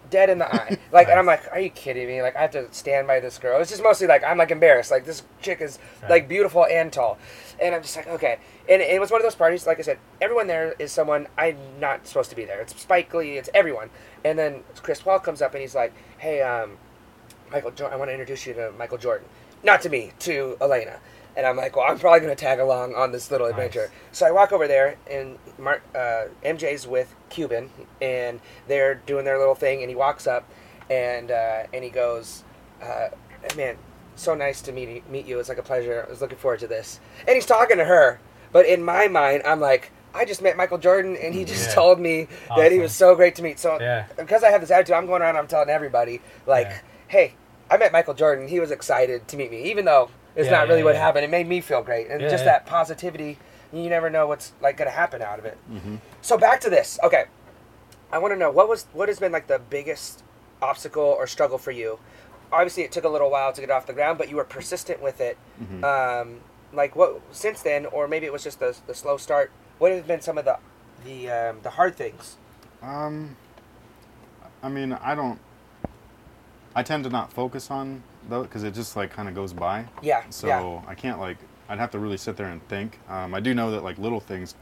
dead 0.09 0.29
in 0.29 0.37
the 0.39 0.53
eye, 0.53 0.77
like, 0.91 1.07
and 1.07 1.19
I'm 1.19 1.25
like, 1.25 1.43
are 1.51 1.59
you 1.59 1.69
kidding 1.69 2.07
me? 2.07 2.21
Like, 2.21 2.35
I 2.35 2.41
have 2.41 2.51
to 2.51 2.67
stand 2.73 3.07
by 3.07 3.19
this 3.19 3.37
girl. 3.37 3.59
It's 3.61 3.69
just 3.71 3.83
mostly 3.83 4.07
like 4.07 4.23
I'm 4.23 4.37
like 4.37 4.51
embarrassed. 4.51 4.91
Like 4.91 5.05
this 5.05 5.23
chick 5.41 5.61
is 5.61 5.79
Right. 6.01 6.11
like 6.11 6.27
beautiful 6.27 6.65
and 6.65 6.91
tall, 6.91 7.17
and 7.61 7.73
I'm 7.75 7.81
just 7.81 7.95
like, 7.95 8.07
okay. 8.07 8.39
And 8.69 8.81
it 8.81 8.99
was 9.01 9.11
one 9.11 9.19
of 9.19 9.25
those 9.25 9.35
parties. 9.35 9.67
Like 9.67 9.79
I 9.79 9.81
said, 9.81 9.99
everyone 10.21 10.47
there 10.47 10.73
is 10.79 10.91
someone 10.91 11.27
I'm 11.37 11.57
not 11.79 12.07
supposed 12.07 12.29
to 12.29 12.35
be 12.35 12.45
there. 12.45 12.61
It's 12.61 12.79
Spike 12.79 13.13
Lee. 13.13 13.37
It's 13.37 13.49
everyone. 13.53 13.89
And 14.23 14.39
then 14.39 14.63
Chris 14.81 15.01
Paul 15.01 15.19
comes 15.19 15.41
up 15.41 15.53
and 15.53 15.61
he's 15.61 15.75
like, 15.75 15.93
hey, 16.17 16.41
um, 16.41 16.77
Michael, 17.51 17.71
jo- 17.71 17.87
I 17.87 17.97
want 17.97 18.07
to 18.09 18.13
introduce 18.13 18.47
you 18.47 18.53
to 18.53 18.71
Michael 18.77 18.97
Jordan. 18.97 19.27
Not 19.63 19.81
to 19.81 19.89
me, 19.89 20.13
to 20.19 20.57
Elena. 20.61 20.99
And 21.35 21.45
I'm 21.47 21.55
like, 21.57 21.75
well, 21.75 21.85
I'm 21.89 21.97
probably 21.97 22.19
going 22.19 22.35
to 22.35 22.39
tag 22.39 22.59
along 22.59 22.93
on 22.95 23.11
this 23.11 23.31
little 23.31 23.47
Nice. 23.47 23.55
adventure. 23.55 23.91
So 24.11 24.25
I 24.27 24.31
walk 24.31 24.51
over 24.51 24.67
there, 24.67 24.97
and 25.09 25.37
Mark, 25.57 25.81
uh, 25.95 26.25
MJ's 26.45 26.85
with 26.87 27.15
Cuban, 27.29 27.69
and 28.01 28.39
they're 28.67 28.95
doing 28.95 29.25
their 29.25 29.39
little 29.39 29.55
thing. 29.55 29.81
And 29.81 29.89
he 29.89 29.95
walks 29.95 30.27
up, 30.27 30.47
and 30.89 31.31
uh, 31.31 31.63
and 31.73 31.83
he 31.83 31.89
goes, 31.89 32.43
uh, 32.81 33.09
"Man, 33.57 33.77
so 34.15 34.35
nice 34.35 34.61
to 34.61 34.71
meet 34.71 35.09
meet 35.09 35.25
you. 35.25 35.39
It's 35.39 35.49
like 35.49 35.57
a 35.57 35.63
pleasure. 35.63 36.03
I 36.05 36.09
was 36.09 36.21
looking 36.21 36.37
forward 36.37 36.59
to 36.59 36.67
this." 36.67 36.99
And 37.27 37.33
he's 37.35 37.47
talking 37.47 37.77
to 37.77 37.85
her, 37.85 38.19
but 38.51 38.65
in 38.67 38.83
my 38.83 39.07
mind, 39.07 39.41
I'm 39.45 39.59
like, 39.59 39.91
I 40.13 40.25
just 40.25 40.43
met 40.43 40.55
Michael 40.55 40.77
Jordan, 40.77 41.17
and 41.17 41.33
he 41.33 41.45
just 41.45 41.69
Yeah. 41.69 41.73
told 41.75 41.99
me 41.99 42.27
that 42.55 42.71
he 42.71 42.77
was 42.77 42.93
so 42.93 43.15
great 43.15 43.33
to 43.35 43.41
meet. 43.41 43.57
So 43.59 43.79
Yeah. 43.81 44.05
because 44.17 44.43
I 44.43 44.51
have 44.51 44.61
this 44.61 44.69
attitude, 44.69 44.93
I'm 44.95 45.07
going 45.07 45.23
around, 45.23 45.35
I'm 45.37 45.47
telling 45.47 45.69
everybody, 45.69 46.21
like, 46.45 46.67
Yeah. 46.67 46.77
hey, 47.07 47.33
I 47.71 47.77
met 47.77 47.91
Michael 47.91 48.13
Jordan. 48.13 48.47
He 48.47 48.59
was 48.59 48.69
excited 48.69 49.27
to 49.29 49.35
meet 49.37 49.49
me, 49.49 49.63
even 49.63 49.85
though 49.85 50.09
it's 50.35 50.45
Yeah, 50.45 50.51
not 50.59 50.67
really 50.67 50.79
yeah, 50.79 50.85
what 50.85 50.95
yeah. 50.95 51.01
happened. 51.01 51.25
It 51.25 51.31
made 51.31 51.47
me 51.47 51.61
feel 51.61 51.81
great, 51.81 52.07
and 52.09 52.21
just 52.21 52.45
that 52.45 52.65
positivity. 52.65 53.37
You 53.71 53.89
never 53.89 54.09
know 54.09 54.27
what's 54.27 54.53
like 54.61 54.77
going 54.77 54.89
to 54.89 54.95
happen 54.95 55.21
out 55.23 55.39
of 55.39 55.45
it. 55.45 55.57
Mhm. 55.71 55.97
So 56.21 56.37
back 56.37 56.61
to 56.61 56.69
this. 56.69 56.99
Okay, 57.03 57.25
I 58.11 58.19
want 58.19 58.31
to 58.33 58.37
know 58.37 58.51
what 58.51 58.69
was 58.69 58.85
what 58.93 59.09
has 59.09 59.19
been 59.19 59.31
like 59.31 59.47
the 59.47 59.59
biggest 59.59 60.23
obstacle 60.61 61.03
or 61.03 61.25
struggle 61.27 61.57
for 61.57 61.71
you. 61.71 61.99
Obviously, 62.51 62.83
it 62.83 62.91
took 62.91 63.03
a 63.03 63.09
little 63.09 63.31
while 63.31 63.51
to 63.51 63.61
get 63.61 63.71
off 63.71 63.87
the 63.87 63.93
ground, 63.93 64.19
but 64.19 64.29
you 64.29 64.35
were 64.35 64.43
persistent 64.43 65.01
with 65.01 65.19
it. 65.21 65.37
Mhm. 65.61 65.83
Um, 65.83 66.41
like 66.71 66.95
what 66.95 67.19
since 67.31 67.61
then, 67.63 67.85
or 67.87 68.07
maybe 68.07 68.25
it 68.27 68.31
was 68.33 68.43
just 68.43 68.59
the, 68.59 68.75
the 68.87 68.93
slow 68.93 69.17
start. 69.17 69.51
What 69.79 69.91
have 69.91 70.05
been 70.07 70.21
some 70.21 70.37
of 70.37 70.45
the 70.45 70.57
the 71.03 71.29
um, 71.31 71.59
the 71.63 71.71
hard 71.71 71.95
things? 71.95 72.37
Um, 72.83 73.35
I 74.61 74.69
mean, 74.69 74.93
I 74.93 75.15
don't. 75.15 75.39
I 76.75 76.83
tend 76.83 77.03
to 77.03 77.09
not 77.09 77.31
focus 77.31 77.69
on 77.69 78.01
though 78.29 78.43
because 78.43 78.63
it 78.63 78.73
just 78.73 78.95
like 78.95 79.11
kind 79.11 79.27
of 79.29 79.35
goes 79.35 79.53
by. 79.53 79.85
Yeah, 80.01 80.23
So 80.29 80.47
yeah. 80.47 80.81
I 80.87 80.95
can't 80.95 81.19
like 81.19 81.37
I'd 81.69 81.79
have 81.79 81.91
to 81.91 81.99
really 81.99 82.17
sit 82.17 82.35
there 82.37 82.47
and 82.49 82.65
think. 82.67 82.99
Um, 83.09 83.33
I 83.33 83.39
do 83.39 83.53
know 83.53 83.71
that 83.71 83.83
like 83.83 83.97
little 83.97 84.19
things, 84.19 84.55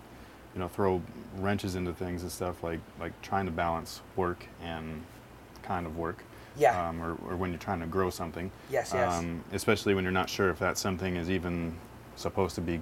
you 0.53 0.59
know, 0.59 0.68
throw 0.68 1.01
wrenches 1.38 1.76
into 1.76 1.93
things 1.93 2.22
and 2.24 2.32
stuff 2.32 2.64
like 2.64 2.80
like 2.99 3.20
trying 3.22 3.45
to 3.45 3.51
balance 3.51 4.01
work 4.16 4.45
and 4.62 5.01
kind 5.64 5.86
of 5.86 5.97
work. 5.97 6.24
Yeah. 6.57 6.89
Um, 6.89 7.01
or, 7.01 7.12
or 7.30 7.38
when 7.38 7.51
you're 7.51 7.59
trying 7.59 7.80
to 7.80 7.86
grow 7.88 8.09
something. 8.09 8.51
Yes, 8.70 8.91
yes. 8.93 9.14
Um, 9.14 9.41
especially 9.53 9.93
when 9.93 10.03
you're 10.03 10.12
not 10.12 10.30
sure 10.30 10.49
if 10.49 10.59
that 10.59 10.78
something 10.78 11.16
is 11.16 11.30
even 11.30 11.74
supposed 12.18 12.55
to 12.55 12.62
be 12.62 12.82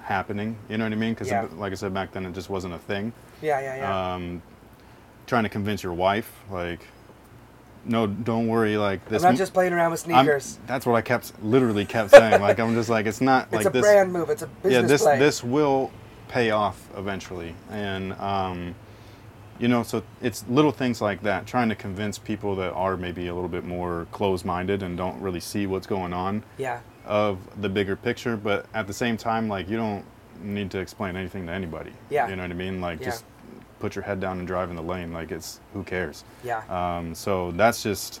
happening. 0.00 0.56
You 0.68 0.76
know 0.78 0.84
what 0.84 0.92
I 0.92 0.96
mean? 0.96 1.14
Because 1.14 1.28
Yeah. 1.28 1.46
like 1.56 1.70
I 1.72 1.76
said 1.76 1.94
back 1.94 2.10
then, 2.12 2.26
it 2.26 2.32
just 2.34 2.50
wasn't 2.50 2.74
a 2.74 2.78
thing. 2.78 3.12
Yeah, 3.42 3.60
yeah, 3.60 3.76
yeah. 3.76 4.14
Um, 4.14 4.42
trying 5.26 5.44
to 5.44 5.48
convince 5.48 5.84
your 5.84 5.92
wife, 5.92 6.32
like, 6.50 6.80
no, 7.88 8.06
don't 8.06 8.48
worry, 8.48 8.76
like 8.76 9.06
this. 9.08 9.22
I'm 9.22 9.32
not 9.32 9.38
just 9.38 9.52
playing 9.54 9.72
around 9.72 9.90
with 9.92 10.06
I'm- 10.08 10.24
sneakers. 10.24 10.58
that's 10.66 10.84
what 10.86 10.94
I 10.96 11.02
kept, 11.02 11.32
literally 11.42 11.84
kept 11.84 12.10
saying. 12.10 12.40
like 12.40 12.58
I'm 12.58 12.74
just 12.74 12.88
like, 12.88 13.06
it's 13.06 13.20
not 13.20 13.44
it's 13.52 13.64
like 13.64 13.66
a 13.66 13.70
this. 13.70 13.82
brand 13.82 14.12
move. 14.12 14.30
It's 14.30 14.42
a 14.42 14.46
business 14.46 14.72
yeah, 14.72 14.82
this 14.82 15.02
play. 15.02 15.18
this 15.18 15.44
will 15.44 15.90
pay 16.28 16.50
off 16.50 16.88
eventually, 16.96 17.54
and 17.70 18.12
um, 18.14 18.74
you 19.58 19.68
know, 19.68 19.82
so 19.82 20.02
it's 20.20 20.44
little 20.48 20.72
things 20.72 21.00
like 21.00 21.22
that. 21.22 21.46
Trying 21.46 21.68
to 21.68 21.74
convince 21.74 22.18
people 22.18 22.56
that 22.56 22.72
are 22.72 22.96
maybe 22.96 23.28
a 23.28 23.34
little 23.34 23.48
bit 23.48 23.64
more 23.64 24.06
closed-minded 24.12 24.82
and 24.82 24.96
don't 24.96 25.20
really 25.20 25.40
see 25.40 25.66
what's 25.66 25.86
going 25.86 26.12
on 26.12 26.42
yeah, 26.58 26.80
of 27.06 27.38
the 27.62 27.68
bigger 27.68 27.96
picture, 27.96 28.36
but 28.36 28.66
at 28.74 28.86
the 28.86 28.92
same 28.92 29.16
time, 29.16 29.48
like 29.48 29.68
you 29.68 29.76
don't 29.76 30.04
need 30.42 30.70
to 30.72 30.78
explain 30.78 31.16
anything 31.16 31.46
to 31.46 31.52
anybody. 31.52 31.92
Yeah. 32.10 32.28
You 32.28 32.36
know 32.36 32.42
what 32.42 32.50
I 32.50 32.54
mean? 32.54 32.80
Like 32.82 33.00
Yeah. 33.00 33.06
just 33.06 33.24
put 33.86 33.94
your 33.94 34.02
head 34.02 34.18
down 34.18 34.38
and 34.40 34.48
drive 34.48 34.68
in 34.68 34.74
the 34.74 34.82
lane. 34.82 35.12
Like 35.12 35.30
it's 35.30 35.60
who 35.72 35.84
cares? 35.84 36.24
yeah, 36.42 36.62
Um, 36.68 37.14
so 37.14 37.52
that's 37.52 37.84
just. 37.84 38.20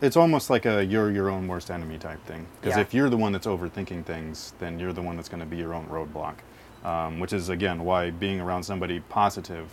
It's 0.00 0.16
almost 0.16 0.48
like 0.50 0.64
a 0.66 0.82
you're 0.84 1.10
your 1.10 1.28
own 1.28 1.46
worst 1.46 1.70
enemy 1.70 1.98
type 1.98 2.24
thing. 2.26 2.46
Because 2.60 2.76
Yeah. 2.76 2.82
if 2.82 2.94
you're 2.94 3.10
the 3.10 3.16
one 3.18 3.32
that's 3.32 3.46
overthinking 3.46 4.04
things, 4.06 4.54
then 4.58 4.78
you're 4.78 4.92
the 4.94 5.02
one 5.02 5.16
that's 5.16 5.28
going 5.28 5.40
to 5.40 5.46
be 5.46 5.56
your 5.58 5.74
own 5.74 5.86
roadblock. 5.88 6.36
Um, 6.84 7.20
which 7.20 7.32
is 7.34 7.48
again 7.50 7.84
why 7.84 8.10
being 8.10 8.40
around 8.40 8.62
somebody 8.62 9.00
positive 9.08 9.66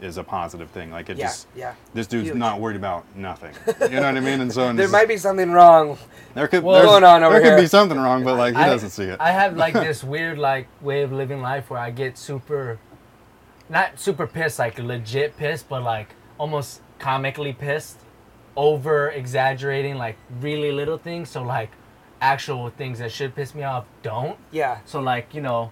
is 0.00 0.16
a 0.18 0.24
positive 0.24 0.68
thing. 0.70 0.90
Like 0.90 1.08
it 1.08 1.16
yeah, 1.16 1.24
just 1.26 1.46
yeah. 1.56 1.74
this 1.94 2.06
dude's 2.06 2.28
Huge. 2.28 2.36
not 2.36 2.60
worried 2.60 2.76
about 2.76 3.04
nothing. 3.16 3.54
You 3.80 3.88
know 4.00 4.02
what 4.02 4.16
I 4.16 4.20
mean? 4.20 4.40
And 4.42 4.52
so 4.52 4.62
and 4.68 4.78
There 4.78 4.88
might 4.88 5.08
be 5.08 5.16
something 5.16 5.50
wrong. 5.52 5.96
there 6.34 6.48
could 6.48 6.62
Well, 6.64 6.84
going 6.84 7.04
on 7.04 7.22
over 7.24 7.38
there 7.40 7.50
could 7.56 7.60
be 7.62 7.66
something 7.68 7.98
wrong, 7.98 8.22
but 8.24 8.36
like 8.36 8.54
he 8.54 8.60
I- 8.60 8.68
doesn't 8.68 8.90
see 8.90 9.04
it. 9.04 9.18
I 9.20 9.30
have 9.30 9.56
like 9.56 9.72
this 9.88 10.02
weird 10.04 10.38
like 10.38 10.66
way 10.82 11.02
of 11.02 11.12
living 11.12 11.40
life 11.40 11.70
where 11.70 11.80
I 11.80 11.90
get 11.90 12.18
super, 12.18 12.78
not 13.68 13.98
super 13.98 14.26
pissed, 14.26 14.58
like 14.58 14.78
legit 14.78 15.36
pissed, 15.36 15.68
but 15.68 15.82
like 15.82 16.14
almost 16.38 16.80
comically 16.98 17.52
pissed, 17.52 17.98
over 18.56 19.10
exaggerating 19.10 19.96
like 19.96 20.16
really 20.40 20.72
little 20.72 20.98
things. 20.98 21.28
So 21.30 21.42
like 21.42 21.70
actual 22.20 22.70
things 22.70 22.98
that 23.00 23.12
should 23.12 23.34
piss 23.34 23.54
me 23.54 23.62
off 23.64 23.84
don't. 24.02 24.38
Yeah, 24.50 24.78
So 24.84 25.00
like 25.00 25.34
you 25.34 25.40
know, 25.42 25.70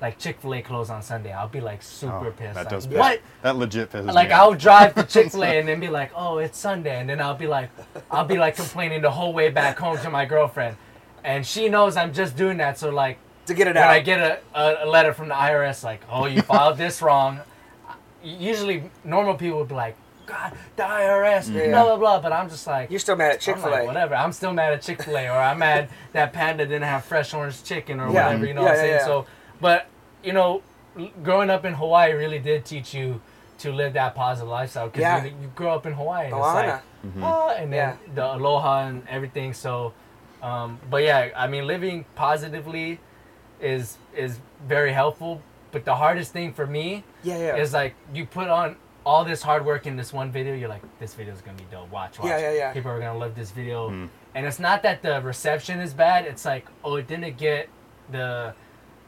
like 0.00 0.18
Chick 0.18 0.40
Fil 0.40 0.54
A 0.54 0.62
closed 0.62 0.90
on 0.90 1.02
Sunday, 1.02 1.32
I'll 1.32 1.48
be 1.48 1.60
like 1.60 1.82
super 1.82 2.28
Oh, 2.28 2.32
pissed. 2.32 2.54
that 2.54 2.60
like, 2.64 2.68
does 2.68 2.86
piss. 2.86 2.96
what? 2.98 3.20
That 3.42 3.56
legit 3.56 3.90
pisses 3.90 4.12
Like 4.12 4.28
me 4.28 4.34
off. 4.34 4.40
I'll 4.40 4.54
drive 4.54 4.94
to 4.94 5.02
Chick 5.04 5.30
Fil 5.32 5.44
A 5.44 5.58
and 5.58 5.68
then 5.68 5.80
be 5.80 5.88
like, 5.88 6.10
"Oh, 6.14 6.38
it's 6.38 6.56
Sunday," 6.58 6.98
and 7.00 7.08
then 7.08 7.20
I'll 7.20 7.34
be 7.34 7.46
like, 7.46 7.70
I'll 8.10 8.24
be 8.24 8.38
like 8.38 8.56
complaining 8.56 9.02
the 9.02 9.10
whole 9.10 9.32
way 9.32 9.50
back 9.50 9.78
home 9.78 9.98
to 9.98 10.10
my 10.10 10.24
girlfriend, 10.24 10.76
and 11.24 11.44
she 11.46 11.68
knows 11.68 11.96
I'm 11.96 12.12
just 12.14 12.36
doing 12.36 12.58
that. 12.58 12.78
So 12.78 12.90
like, 12.90 13.18
to 13.46 13.54
get 13.54 13.66
it 13.66 13.74
when 13.74 13.84
out. 13.84 13.90
I 13.90 14.00
get 14.00 14.20
a, 14.20 14.38
a, 14.54 14.84
a 14.84 14.88
letter 14.88 15.12
from 15.12 15.28
the 15.28 15.34
IRS 15.34 15.82
like, 15.84 16.00
"Oh, 16.10 16.26
you 16.26 16.42
filed 16.42 16.78
this 16.78 17.00
wrong," 17.02 17.40
usually 18.22 18.84
normal 19.04 19.34
people 19.34 19.58
would 19.58 19.68
be 19.68 19.74
like, 19.74 19.96
"God, 20.26 20.52
the 20.76 20.82
IRS, 20.82 21.52
Yeah. 21.52 21.70
blah 21.70 21.84
blah 21.84 21.96
blah," 21.96 22.20
but 22.20 22.32
I'm 22.32 22.48
just 22.48 22.66
like. 22.66 22.90
You're 22.90 23.00
still 23.00 23.16
mad 23.16 23.32
at 23.32 23.40
Chick 23.40 23.56
Fil 23.58 23.70
like, 23.70 23.82
A. 23.84 23.86
whatever. 23.86 24.14
I'm 24.14 24.32
still 24.32 24.52
mad 24.52 24.72
at 24.72 24.82
Chick 24.82 25.02
Fil 25.02 25.16
A, 25.16 25.28
or 25.28 25.38
I'm 25.38 25.58
mad 25.58 25.88
that 26.12 26.32
Panda 26.32 26.64
didn't 26.66 26.82
have 26.84 27.04
fresh 27.04 27.32
orange 27.34 27.62
chicken, 27.64 28.00
or 28.00 28.10
Yeah. 28.12 28.26
whatever. 28.26 28.46
You 28.46 28.54
know 28.54 28.62
Yeah, 28.62 28.68
what 28.68 28.70
I'm 28.72 28.76
yeah, 28.76 28.82
saying? 28.82 29.00
yeah. 29.00 29.06
So, 29.06 29.26
but 29.60 29.86
you 30.22 30.32
know, 30.32 30.62
growing 31.22 31.50
up 31.50 31.64
in 31.64 31.74
Hawaii 31.74 32.12
really 32.12 32.38
did 32.38 32.64
teach 32.64 32.92
you 32.94 33.20
to 33.58 33.72
live 33.72 33.92
that 33.94 34.14
positive 34.14 34.48
lifestyle 34.48 34.86
because 34.86 35.00
Yeah. 35.02 35.24
you, 35.24 35.30
you 35.42 35.52
grow 35.54 35.74
up 35.74 35.86
in 35.86 35.92
Hawaii, 35.94 36.26
and 36.26 36.34
Ohana. 36.34 36.80
it's 37.04 37.16
like, 37.16 37.24
ah, 37.24 37.50
and 37.56 37.72
then 37.72 37.96
Yeah. 38.08 38.14
the 38.14 38.34
aloha 38.36 38.86
and 38.86 39.06
everything. 39.08 39.52
So, 39.54 39.92
um, 40.42 40.78
but 40.90 41.02
yeah, 41.02 41.28
I 41.36 41.46
mean, 41.46 41.66
living 41.66 42.04
positively 42.14 43.00
is 43.60 43.98
is 44.16 44.38
very 44.66 44.92
helpful. 44.92 45.40
But 45.72 45.84
the 45.84 45.94
hardest 45.94 46.32
thing 46.32 46.52
for 46.52 46.66
me 46.66 47.04
Yeah, 47.22 47.38
yeah. 47.38 47.56
is 47.56 47.72
like 47.72 47.94
you 48.12 48.26
put 48.26 48.48
on 48.48 48.76
all 49.06 49.24
this 49.24 49.40
hard 49.42 49.64
work 49.64 49.86
in 49.86 49.96
this 49.96 50.12
one 50.12 50.30
video. 50.30 50.54
You're 50.54 50.68
like, 50.68 50.82
this 50.98 51.14
video 51.14 51.32
is 51.32 51.40
gonna 51.40 51.56
be 51.56 51.64
dope. 51.70 51.90
Watch, 51.90 52.18
watch. 52.18 52.28
Yeah, 52.28 52.38
yeah, 52.38 52.52
yeah. 52.52 52.72
People 52.72 52.90
are 52.90 52.98
gonna 52.98 53.18
love 53.18 53.34
this 53.34 53.50
video, 53.50 53.88
Hmm. 53.88 54.06
and 54.34 54.46
it's 54.46 54.58
not 54.58 54.82
that 54.82 55.00
the 55.02 55.20
reception 55.22 55.80
is 55.80 55.94
bad. 55.94 56.24
It's 56.26 56.44
like, 56.44 56.66
oh, 56.84 56.96
it 56.96 57.06
didn't 57.06 57.36
get 57.36 57.68
the 58.10 58.54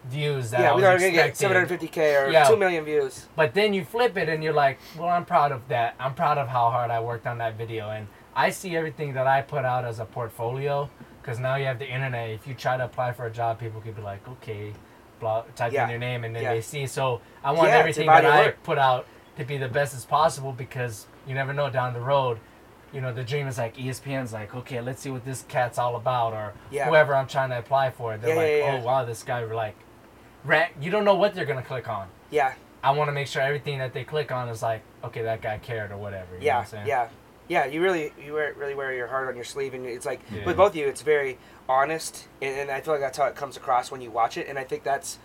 views 0.05 0.51
that 0.51 0.61
I 0.61 0.65
yeah, 0.65 0.73
was 0.73 0.83
we 0.83 0.87
are 0.89 0.99
gonna 0.99 1.11
get 1.13 1.35
750k 1.37 2.27
or 2.27 2.31
Yeah. 2.31 2.49
2 2.49 2.57
million 2.57 2.85
views. 2.85 3.27
But 3.37 3.55
then 3.55 3.73
you 3.75 3.85
flip 3.85 4.17
it 4.17 4.29
and 4.29 4.43
you're 4.43 4.53
like, 4.53 4.79
well, 4.99 5.09
I'm 5.09 5.25
proud 5.25 5.53
of 5.53 5.67
that. 5.69 5.95
I'm 6.01 6.15
proud 6.15 6.39
of 6.39 6.49
how 6.49 6.71
hard 6.71 6.91
I 6.91 6.99
worked 7.01 7.27
on 7.27 7.39
that 7.39 7.55
video. 7.55 7.91
And 7.91 8.09
I 8.35 8.51
see 8.51 8.77
everything 8.77 9.13
that 9.15 9.27
I 9.29 9.43
put 9.43 9.65
out 9.65 9.85
as 9.85 10.01
a 10.01 10.05
portfolio 10.05 10.89
because 11.23 11.39
now 11.39 11.55
you 11.55 11.67
have 11.67 11.79
the 11.79 11.87
internet. 11.89 12.31
If 12.31 12.47
you 12.47 12.55
try 12.55 12.77
to 12.77 12.85
apply 12.85 13.13
for 13.13 13.27
a 13.27 13.31
job, 13.31 13.61
people 13.61 13.81
could 13.81 13.95
be 13.97 14.03
like, 14.03 14.27
okay, 14.29 14.73
blah, 15.21 15.45
type 15.55 15.73
Yeah. 15.73 15.85
in 15.85 15.91
your 15.91 15.99
name 15.99 16.25
and 16.25 16.35
then 16.35 16.43
Yeah. 16.43 16.55
they 16.55 16.61
see. 16.61 16.87
So 16.87 17.21
I 17.45 17.53
want 17.53 17.71
Yeah, 17.71 17.79
everything 17.79 18.07
that 18.09 18.27
I 18.27 18.47
work. 18.47 18.63
put 18.65 18.77
out 18.79 19.07
to 19.37 19.45
be 19.45 19.57
the 19.57 19.69
best 19.69 19.95
as 19.95 20.05
possible 20.05 20.53
because 20.53 21.07
you 21.27 21.35
never 21.35 21.53
know 21.53 21.71
down 21.71 21.95
the 21.95 22.01
road. 22.01 22.41
You 22.93 23.01
know, 23.01 23.13
the 23.13 23.25
dream 23.25 23.47
is 23.47 23.57
like 23.57 23.77
ESPN's 23.77 24.33
like, 24.33 24.55
okay, 24.55 24.81
let's 24.81 25.01
see 25.01 25.11
what 25.11 25.25
this 25.25 25.45
cat's 25.49 25.79
all 25.79 25.97
about, 25.97 26.35
or 26.35 26.53
whoever 26.71 27.15
I'm 27.15 27.27
trying 27.27 27.49
to 27.51 27.59
apply 27.59 27.91
for. 27.91 28.17
They're 28.19 28.37
like, 28.37 28.83
oh 28.83 28.85
wow, 28.85 29.05
this 29.05 29.23
guy 29.23 29.43
like, 29.45 29.77
ran. 30.45 30.69
You 30.81 30.91
don't 30.91 31.05
know 31.05 31.15
what 31.15 31.35
they're 31.35 31.47
gonna 31.47 31.63
click 31.63 31.89
on. 31.89 32.09
Yeah, 32.31 32.53
I 32.83 32.91
want 32.91 33.09
to 33.09 33.13
make 33.13 33.29
sure 33.29 33.41
everything 33.41 33.79
that 33.79 33.93
they 33.95 34.05
click 34.05 34.31
on 34.33 34.49
is 34.49 34.61
like, 34.63 34.83
okay, 35.05 35.23
that 35.23 35.41
guy 35.41 35.57
cared 35.59 35.91
or 35.93 35.97
whatever. 35.97 36.35
You 36.35 36.41
know 36.41 36.47
yeah, 36.47 36.57
what 36.57 36.61
I'm 36.65 36.67
saying? 36.71 36.87
yeah, 36.89 37.09
yeah. 37.53 37.67
You 37.67 37.83
really, 37.83 38.13
you 38.25 38.33
wear, 38.33 38.55
really 38.55 38.75
wear 38.75 38.93
your 38.95 39.09
heart 39.09 39.29
on 39.29 39.37
your 39.37 39.45
sleeve, 39.45 39.75
and 39.75 39.85
it's 39.87 40.07
like 40.07 40.21
Yeah. 40.31 40.47
with 40.47 40.57
both 40.57 40.73
of 40.73 40.77
you, 40.77 40.89
it's 40.89 41.03
very 41.03 41.39
honest, 41.69 42.27
and, 42.41 42.53
and 42.61 42.71
I 42.71 42.81
feel 42.81 42.95
like 42.95 43.03
that's 43.07 43.19
how 43.19 43.27
it 43.27 43.37
comes 43.37 43.57
across 43.57 43.91
when 43.93 44.01
you 44.01 44.11
watch 44.11 44.37
it, 44.37 44.49
and 44.49 44.59
I 44.59 44.65
think 44.65 44.83
that's. 44.83 45.19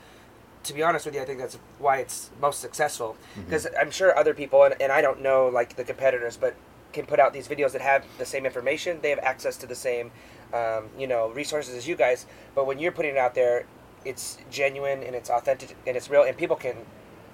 To 0.63 0.73
be 0.73 0.83
honest 0.83 1.05
with 1.05 1.15
you, 1.15 1.21
I 1.21 1.25
think 1.25 1.39
that's 1.39 1.57
why 1.79 1.99
it's 1.99 2.29
most 2.41 2.59
successful. 2.59 3.15
Mm-hmm. 3.15 3.43
Because 3.43 3.67
I'm 3.79 3.91
sure 3.91 4.17
other 4.17 4.33
people, 4.33 4.63
and, 4.65 4.75
and 4.81 4.91
I 4.91 5.01
don't 5.01 5.21
know 5.21 5.47
like 5.47 5.77
the 5.77 5.85
competitors, 5.85 6.35
but 6.35 6.55
can 6.91 7.05
put 7.05 7.19
out 7.19 7.31
these 7.31 7.47
videos 7.47 7.71
that 7.71 7.81
have 7.81 8.03
the 8.17 8.25
same 8.25 8.45
information. 8.45 8.99
They 9.01 9.11
have 9.11 9.19
access 9.19 9.55
to 9.57 9.67
the 9.67 9.75
same, 9.75 10.11
um, 10.53 10.89
you 10.97 11.07
know, 11.07 11.29
resources 11.29 11.73
as 11.75 11.87
you 11.87 11.95
guys. 11.95 12.25
But 12.55 12.65
when 12.67 12.79
you're 12.79 12.91
putting 12.91 13.11
it 13.15 13.17
out 13.17 13.33
there, 13.33 13.65
it's 14.03 14.37
genuine 14.51 15.03
and 15.03 15.15
it's 15.15 15.29
authentic 15.29 15.77
and 15.85 15.95
it's 15.95 16.09
real, 16.09 16.23
and 16.23 16.35
people 16.35 16.57
can 16.57 16.75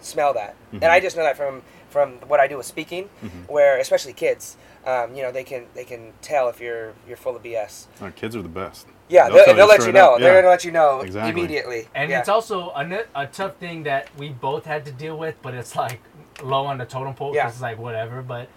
smell 0.01 0.33
that. 0.33 0.55
And 0.71 0.83
I 0.83 0.97
mm-hmm. 0.97 1.05
just 1.05 1.15
know 1.17 1.23
that 1.23 1.37
from 1.37 1.63
from 1.89 2.13
what 2.27 2.39
I 2.39 2.47
do 2.47 2.57
with 2.57 2.65
speaking, 2.65 3.05
mm-hmm. 3.05 3.51
where 3.51 3.79
especially 3.79 4.13
kids, 4.13 4.57
um, 4.85 5.15
you 5.15 5.23
know, 5.23 5.31
they 5.31 5.43
can 5.43 5.65
they 5.73 5.85
can 5.85 6.11
tell 6.21 6.49
if 6.49 6.59
you're 6.59 6.93
you're 7.07 7.17
full 7.17 7.35
of 7.35 7.43
BS. 7.43 7.87
Our 8.01 8.11
kids 8.11 8.35
are 8.35 8.41
the 8.41 8.49
best. 8.49 8.87
Yeah, 9.09 9.29
They'll 9.29 9.45
they'll, 9.45 9.55
they'll, 9.55 9.65
you 9.65 9.69
let 9.71 9.85
you 9.85 9.91
know. 9.93 10.13
up, 10.15 10.19
They're 10.19 10.41
gonna 10.41 10.49
let 10.49 10.65
you 10.65 10.71
know 10.71 11.01
Exactly. 11.01 11.31
immediately. 11.41 11.87
And 11.93 12.09
yeah. 12.09 12.19
it's 12.19 12.29
also 12.29 12.69
a, 12.69 13.03
a, 13.15 13.27
tough 13.27 13.57
thing 13.57 13.83
that 13.83 14.07
we 14.17 14.29
both 14.29 14.65
had 14.65 14.85
to 14.85 14.91
deal 14.91 15.17
with, 15.17 15.35
but 15.41 15.53
it's 15.53 15.75
like 15.75 15.99
low 16.41 16.65
on 16.65 16.77
the 16.77 16.85
totem 16.85 17.13
pole. 17.13 17.29
'cause 17.29 17.35
Yeah. 17.35 17.47
It's 17.49 17.61
like 17.61 17.77
whatever, 17.77 18.21
but 18.21 18.47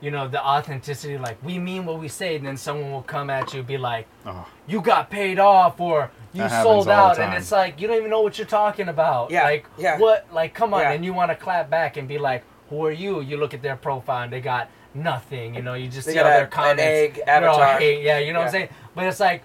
you 0.00 0.10
know 0.10 0.26
the 0.28 0.44
authenticity. 0.44 1.16
Like 1.18 1.36
we 1.44 1.58
mean 1.58 1.84
what 1.86 1.98
we 2.00 2.08
say, 2.08 2.36
and 2.36 2.46
then 2.46 2.56
someone 2.56 2.90
will 2.90 3.02
come 3.02 3.30
at 3.30 3.54
you, 3.54 3.62
be 3.62 3.78
like, 3.78 4.06
Oh, 4.26 4.46
"You 4.66 4.80
got 4.80 5.10
paid 5.10 5.38
off," 5.38 5.78
or 5.80 6.10
"You 6.32 6.42
That 6.42 6.62
sold 6.62 6.88
out," 6.88 7.18
and 7.20 7.34
it's 7.34 7.52
like 7.52 7.80
you 7.80 7.86
don't 7.86 7.98
even 7.98 8.10
know 8.10 8.22
what 8.22 8.36
you're 8.38 8.46
talking 8.46 8.88
about. 8.88 9.30
Yeah, 9.30 9.44
Like 9.44 9.66
yeah. 9.78 9.98
what? 9.98 10.26
Like 10.32 10.54
come 10.54 10.74
on, 10.74 10.80
Yeah. 10.80 10.92
and 10.92 11.04
you 11.04 11.12
want 11.12 11.30
to 11.30 11.36
clap 11.36 11.70
back 11.70 11.96
and 11.96 12.08
be 12.08 12.18
like, 12.18 12.42
"Who 12.70 12.84
are 12.84 12.90
you?" 12.90 13.20
You 13.20 13.36
look 13.36 13.54
at 13.54 13.62
their 13.62 13.76
profile 13.76 14.24
and 14.24 14.32
they 14.32 14.40
got 14.40 14.68
nothing. 14.94 15.54
You 15.54 15.62
know, 15.62 15.74
you 15.74 15.88
just 15.88 16.06
They 16.06 16.12
see 16.14 16.18
all 16.18 16.24
got 16.24 16.30
a- 16.30 16.34
their 16.36 16.44
an 16.44 16.50
comments. 16.50 16.82
egg 16.82 17.22
They're 17.26 17.48
all 17.48 17.60
avatar. 17.60 17.78
hate. 17.78 18.02
Yeah, 18.02 18.18
you 18.18 18.32
know 18.32 18.40
what 18.40 18.46
I'm 18.46 18.52
saying. 18.52 18.68
But 18.94 19.06
it's 19.06 19.20
like 19.20 19.42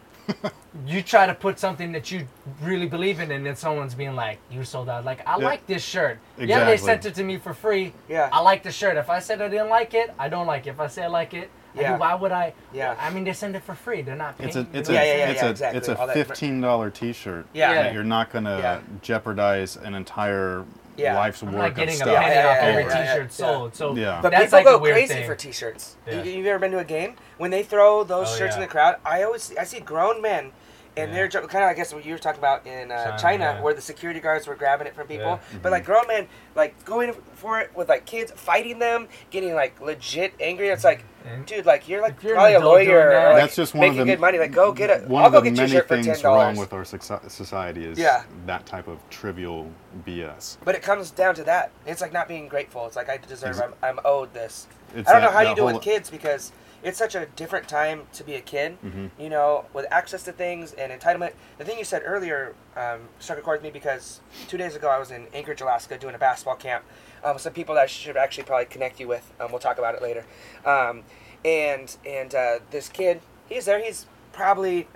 you 0.85 1.01
try 1.01 1.25
to 1.25 1.33
put 1.33 1.57
something 1.59 1.91
that 1.93 2.11
you 2.11 2.27
really 2.61 2.87
believe 2.87 3.19
in, 3.19 3.31
and 3.31 3.45
then 3.45 3.55
someone's 3.55 3.95
being 3.95 4.15
like, 4.15 4.39
"You 4.51 4.63
sold 4.63 4.89
out." 4.89 5.05
Like, 5.05 5.25
I 5.27 5.37
Yeah. 5.39 5.45
like 5.45 5.65
this 5.67 5.83
shirt. 5.83 6.19
Yeah, 6.37 6.65
they 6.65 6.77
sent 6.77 7.05
it 7.05 7.15
to 7.15 7.23
me 7.23 7.37
for 7.37 7.53
free. 7.53 7.93
Yeah. 8.09 8.29
I 8.31 8.41
like 8.41 8.63
the 8.63 8.71
shirt. 8.71 8.97
If 8.97 9.09
I 9.09 9.19
said 9.19 9.41
I 9.41 9.47
didn't 9.47 9.69
like 9.69 9.93
it, 9.93 10.13
I 10.19 10.27
don't 10.29 10.45
like 10.45 10.67
it. 10.67 10.71
If 10.71 10.79
I 10.79 10.87
say 10.87 11.03
I 11.03 11.07
like 11.07 11.33
it, 11.33 11.49
I 11.78 11.82
Yeah. 11.82 11.97
Why 11.97 12.15
would 12.15 12.32
I? 12.32 12.53
Yeah. 12.73 12.95
I 12.99 13.09
mean, 13.09 13.23
they 13.23 13.34
send 13.34 13.55
it 13.55 13.63
for 13.63 13.75
free. 13.75 14.01
They're 14.01 14.15
not 14.15 14.38
paying. 14.38 14.47
it's 14.49 14.55
a 14.57 14.61
you 14.61 14.67
it's 14.73 14.89
a 14.89 14.93
what 14.93 14.95
Yeah, 14.95 15.03
yeah, 15.05 15.11
saying? 15.13 15.32
it's 15.32 15.41
yeah, 15.41 15.47
a 15.47 15.51
exactly. 15.51 15.78
it's 15.78 15.88
a 15.89 16.07
fifteen 16.13 16.61
dollar 16.61 16.89
T-shirt. 16.89 17.45
Yeah. 17.53 17.73
that 17.73 17.93
you're 17.93 18.03
not 18.03 18.32
gonna 18.32 18.57
Yeah. 18.57 18.80
jeopardize 19.01 19.78
an 19.78 19.93
entire 19.95 20.63
Yeah. 20.95 21.15
life's 21.15 21.41
I'm 21.43 21.49
work 21.51 21.57
not 21.57 21.69
of 21.71 21.75
getting 21.75 21.93
a 21.93 21.97
stuff. 21.97 22.07
penny 22.15 22.36
Yeah, 22.36 22.43
yeah, 22.43 22.49
off 22.49 22.55
yeah, 22.57 22.67
every 22.69 22.84
yeah, 22.84 22.89
yeah, 22.89 23.13
T-shirt 23.13 23.23
yeah. 23.39 23.45
sold. 23.47 23.75
So 23.75 23.95
Yeah. 23.95 24.19
But 24.21 24.32
that's 24.32 24.45
people 24.45 24.57
like 24.59 24.65
go 24.65 24.75
a 24.75 24.80
weird 24.80 24.95
crazy 24.95 25.13
thing. 25.13 25.28
for 25.28 25.36
T-shirts. 25.36 25.95
Yeah. 26.07 26.23
You, 26.23 26.32
you've 26.32 26.45
ever 26.47 26.59
been 26.59 26.71
to 26.71 26.80
a 26.80 26.84
game 26.86 27.15
when 27.38 27.51
they 27.51 27.63
throw 27.63 28.03
those 28.03 28.34
Oh, 28.34 28.38
shirts 28.38 28.55
in 28.55 28.61
the 28.61 28.67
crowd? 28.67 28.95
I 29.05 29.23
always 29.23 29.55
I 29.57 29.63
see 29.63 29.80
grown 29.80 30.21
men 30.21 30.51
And 30.97 31.11
Yeah. 31.11 31.27
they're 31.27 31.41
kind 31.47 31.63
of, 31.63 31.69
I 31.69 31.73
guess, 31.75 31.93
what 31.93 32.03
you 32.05 32.11
were 32.13 32.17
talking 32.17 32.39
about 32.39 32.65
in 32.65 32.91
uh, 32.91 33.05
China, 33.17 33.17
China, 33.19 33.43
yeah. 33.43 33.61
where 33.61 33.73
the 33.73 33.81
security 33.81 34.19
guards 34.19 34.47
were 34.47 34.55
grabbing 34.55 34.87
it 34.87 34.95
from 34.95 35.07
people. 35.07 35.39
Yeah. 35.51 35.59
But 35.61 35.71
like 35.71 35.85
grown 35.85 36.07
men, 36.07 36.27
like 36.55 36.83
going 36.85 37.13
for 37.35 37.59
it 37.59 37.75
with 37.75 37.87
like 37.87 38.05
kids, 38.05 38.31
fighting 38.35 38.79
them, 38.79 39.07
getting 39.29 39.53
like 39.53 39.79
legit 39.79 40.33
angry. 40.39 40.69
It's 40.69 40.83
like, 40.83 41.03
And- 41.25 41.45
dude, 41.45 41.65
like 41.67 41.87
you're 41.87 42.01
like 42.01 42.21
you're 42.23 42.33
probably 42.33 42.55
a 42.55 42.59
lawyer, 42.59 43.09
that- 43.11 43.27
or, 43.27 43.33
like, 43.33 43.41
That's 43.43 43.55
just 43.55 43.75
one 43.75 43.83
of 43.83 43.91
making 43.91 44.07
the- 44.07 44.13
good 44.13 44.19
money. 44.19 44.39
Like 44.39 44.51
go 44.51 44.71
get 44.71 44.89
it. 44.89 45.07
One 45.07 45.21
I'll 45.21 45.27
of 45.27 45.33
go 45.33 45.41
the 45.41 45.51
get 45.51 45.57
your 45.59 45.67
many 45.67 45.79
for 45.81 45.87
ten 45.95 46.03
things 46.03 46.23
wrong 46.23 46.55
with 46.55 46.73
our 46.73 46.83
society 46.85 47.85
is 47.85 47.99
Yeah. 47.99 48.23
that 48.47 48.65
type 48.65 48.87
of 48.87 48.97
trivial 49.11 49.69
BS. 50.05 50.57
But 50.65 50.73
it 50.75 50.81
comes 50.81 51.11
down 51.11 51.35
to 51.35 51.43
that. 51.43 51.71
It's 51.85 52.01
like 52.01 52.13
not 52.13 52.27
being 52.27 52.47
grateful. 52.47 52.85
It's 52.87 52.95
like 52.95 53.09
I 53.09 53.17
deserve. 53.17 53.61
I'm, 53.61 53.73
I'm 53.83 53.99
owed 54.03 54.33
this. 54.33 54.67
It's 54.95 55.07
I 55.09 55.13
don't 55.13 55.21
know 55.21 55.29
how 55.31 55.41
you 55.41 55.53
do 55.55 55.61
it 55.63 55.65
whole- 55.65 55.73
with 55.73 55.83
kids 55.83 56.09
because 56.09 56.51
it's 56.84 56.97
such 56.97 57.15
a 57.15 57.25
different 57.36 57.67
time 57.67 58.03
to 58.13 58.23
be 58.23 58.36
a 58.36 58.41
kid. 58.41 58.78
Mhm. 58.84 59.11
You 59.19 59.30
know, 59.30 59.65
with 59.73 59.86
access 59.91 60.23
to 60.23 60.32
things 60.32 60.73
and 60.73 60.91
entitlement. 60.91 61.34
The 61.57 61.65
thing 61.65 61.78
you 61.78 61.84
said 61.84 62.03
earlier 62.05 62.53
um, 62.75 63.09
struck 63.19 63.38
a 63.39 63.41
chord 63.41 63.57
with 63.57 63.63
me 63.63 63.71
because 63.71 64.19
two 64.47 64.57
days 64.57 64.75
ago 64.75 64.88
I 64.89 64.99
was 64.99 65.11
in 65.11 65.28
Anchorage, 65.34 65.61
Alaska, 65.61 65.97
doing 65.97 66.15
a 66.15 66.19
basketball 66.19 66.55
camp. 66.55 66.84
Um, 67.23 67.39
some 67.39 67.53
people 67.53 67.75
that 67.75 67.82
I 67.82 67.88
should 67.88 68.15
actually 68.15 68.43
probably 68.43 68.65
connect 68.65 68.99
you 68.99 69.07
with. 69.07 69.32
Um, 69.39 69.51
we'll 69.51 69.59
talk 69.59 69.80
about 69.80 69.95
it 69.95 70.01
later. 70.01 70.23
Um, 70.65 71.03
and 71.43 71.95
and 72.05 72.34
uh, 72.36 72.59
this 72.71 72.89
kid, 72.89 73.21
he's 73.49 73.65
there. 73.65 73.84
He's 73.84 74.05
probably 74.34 74.88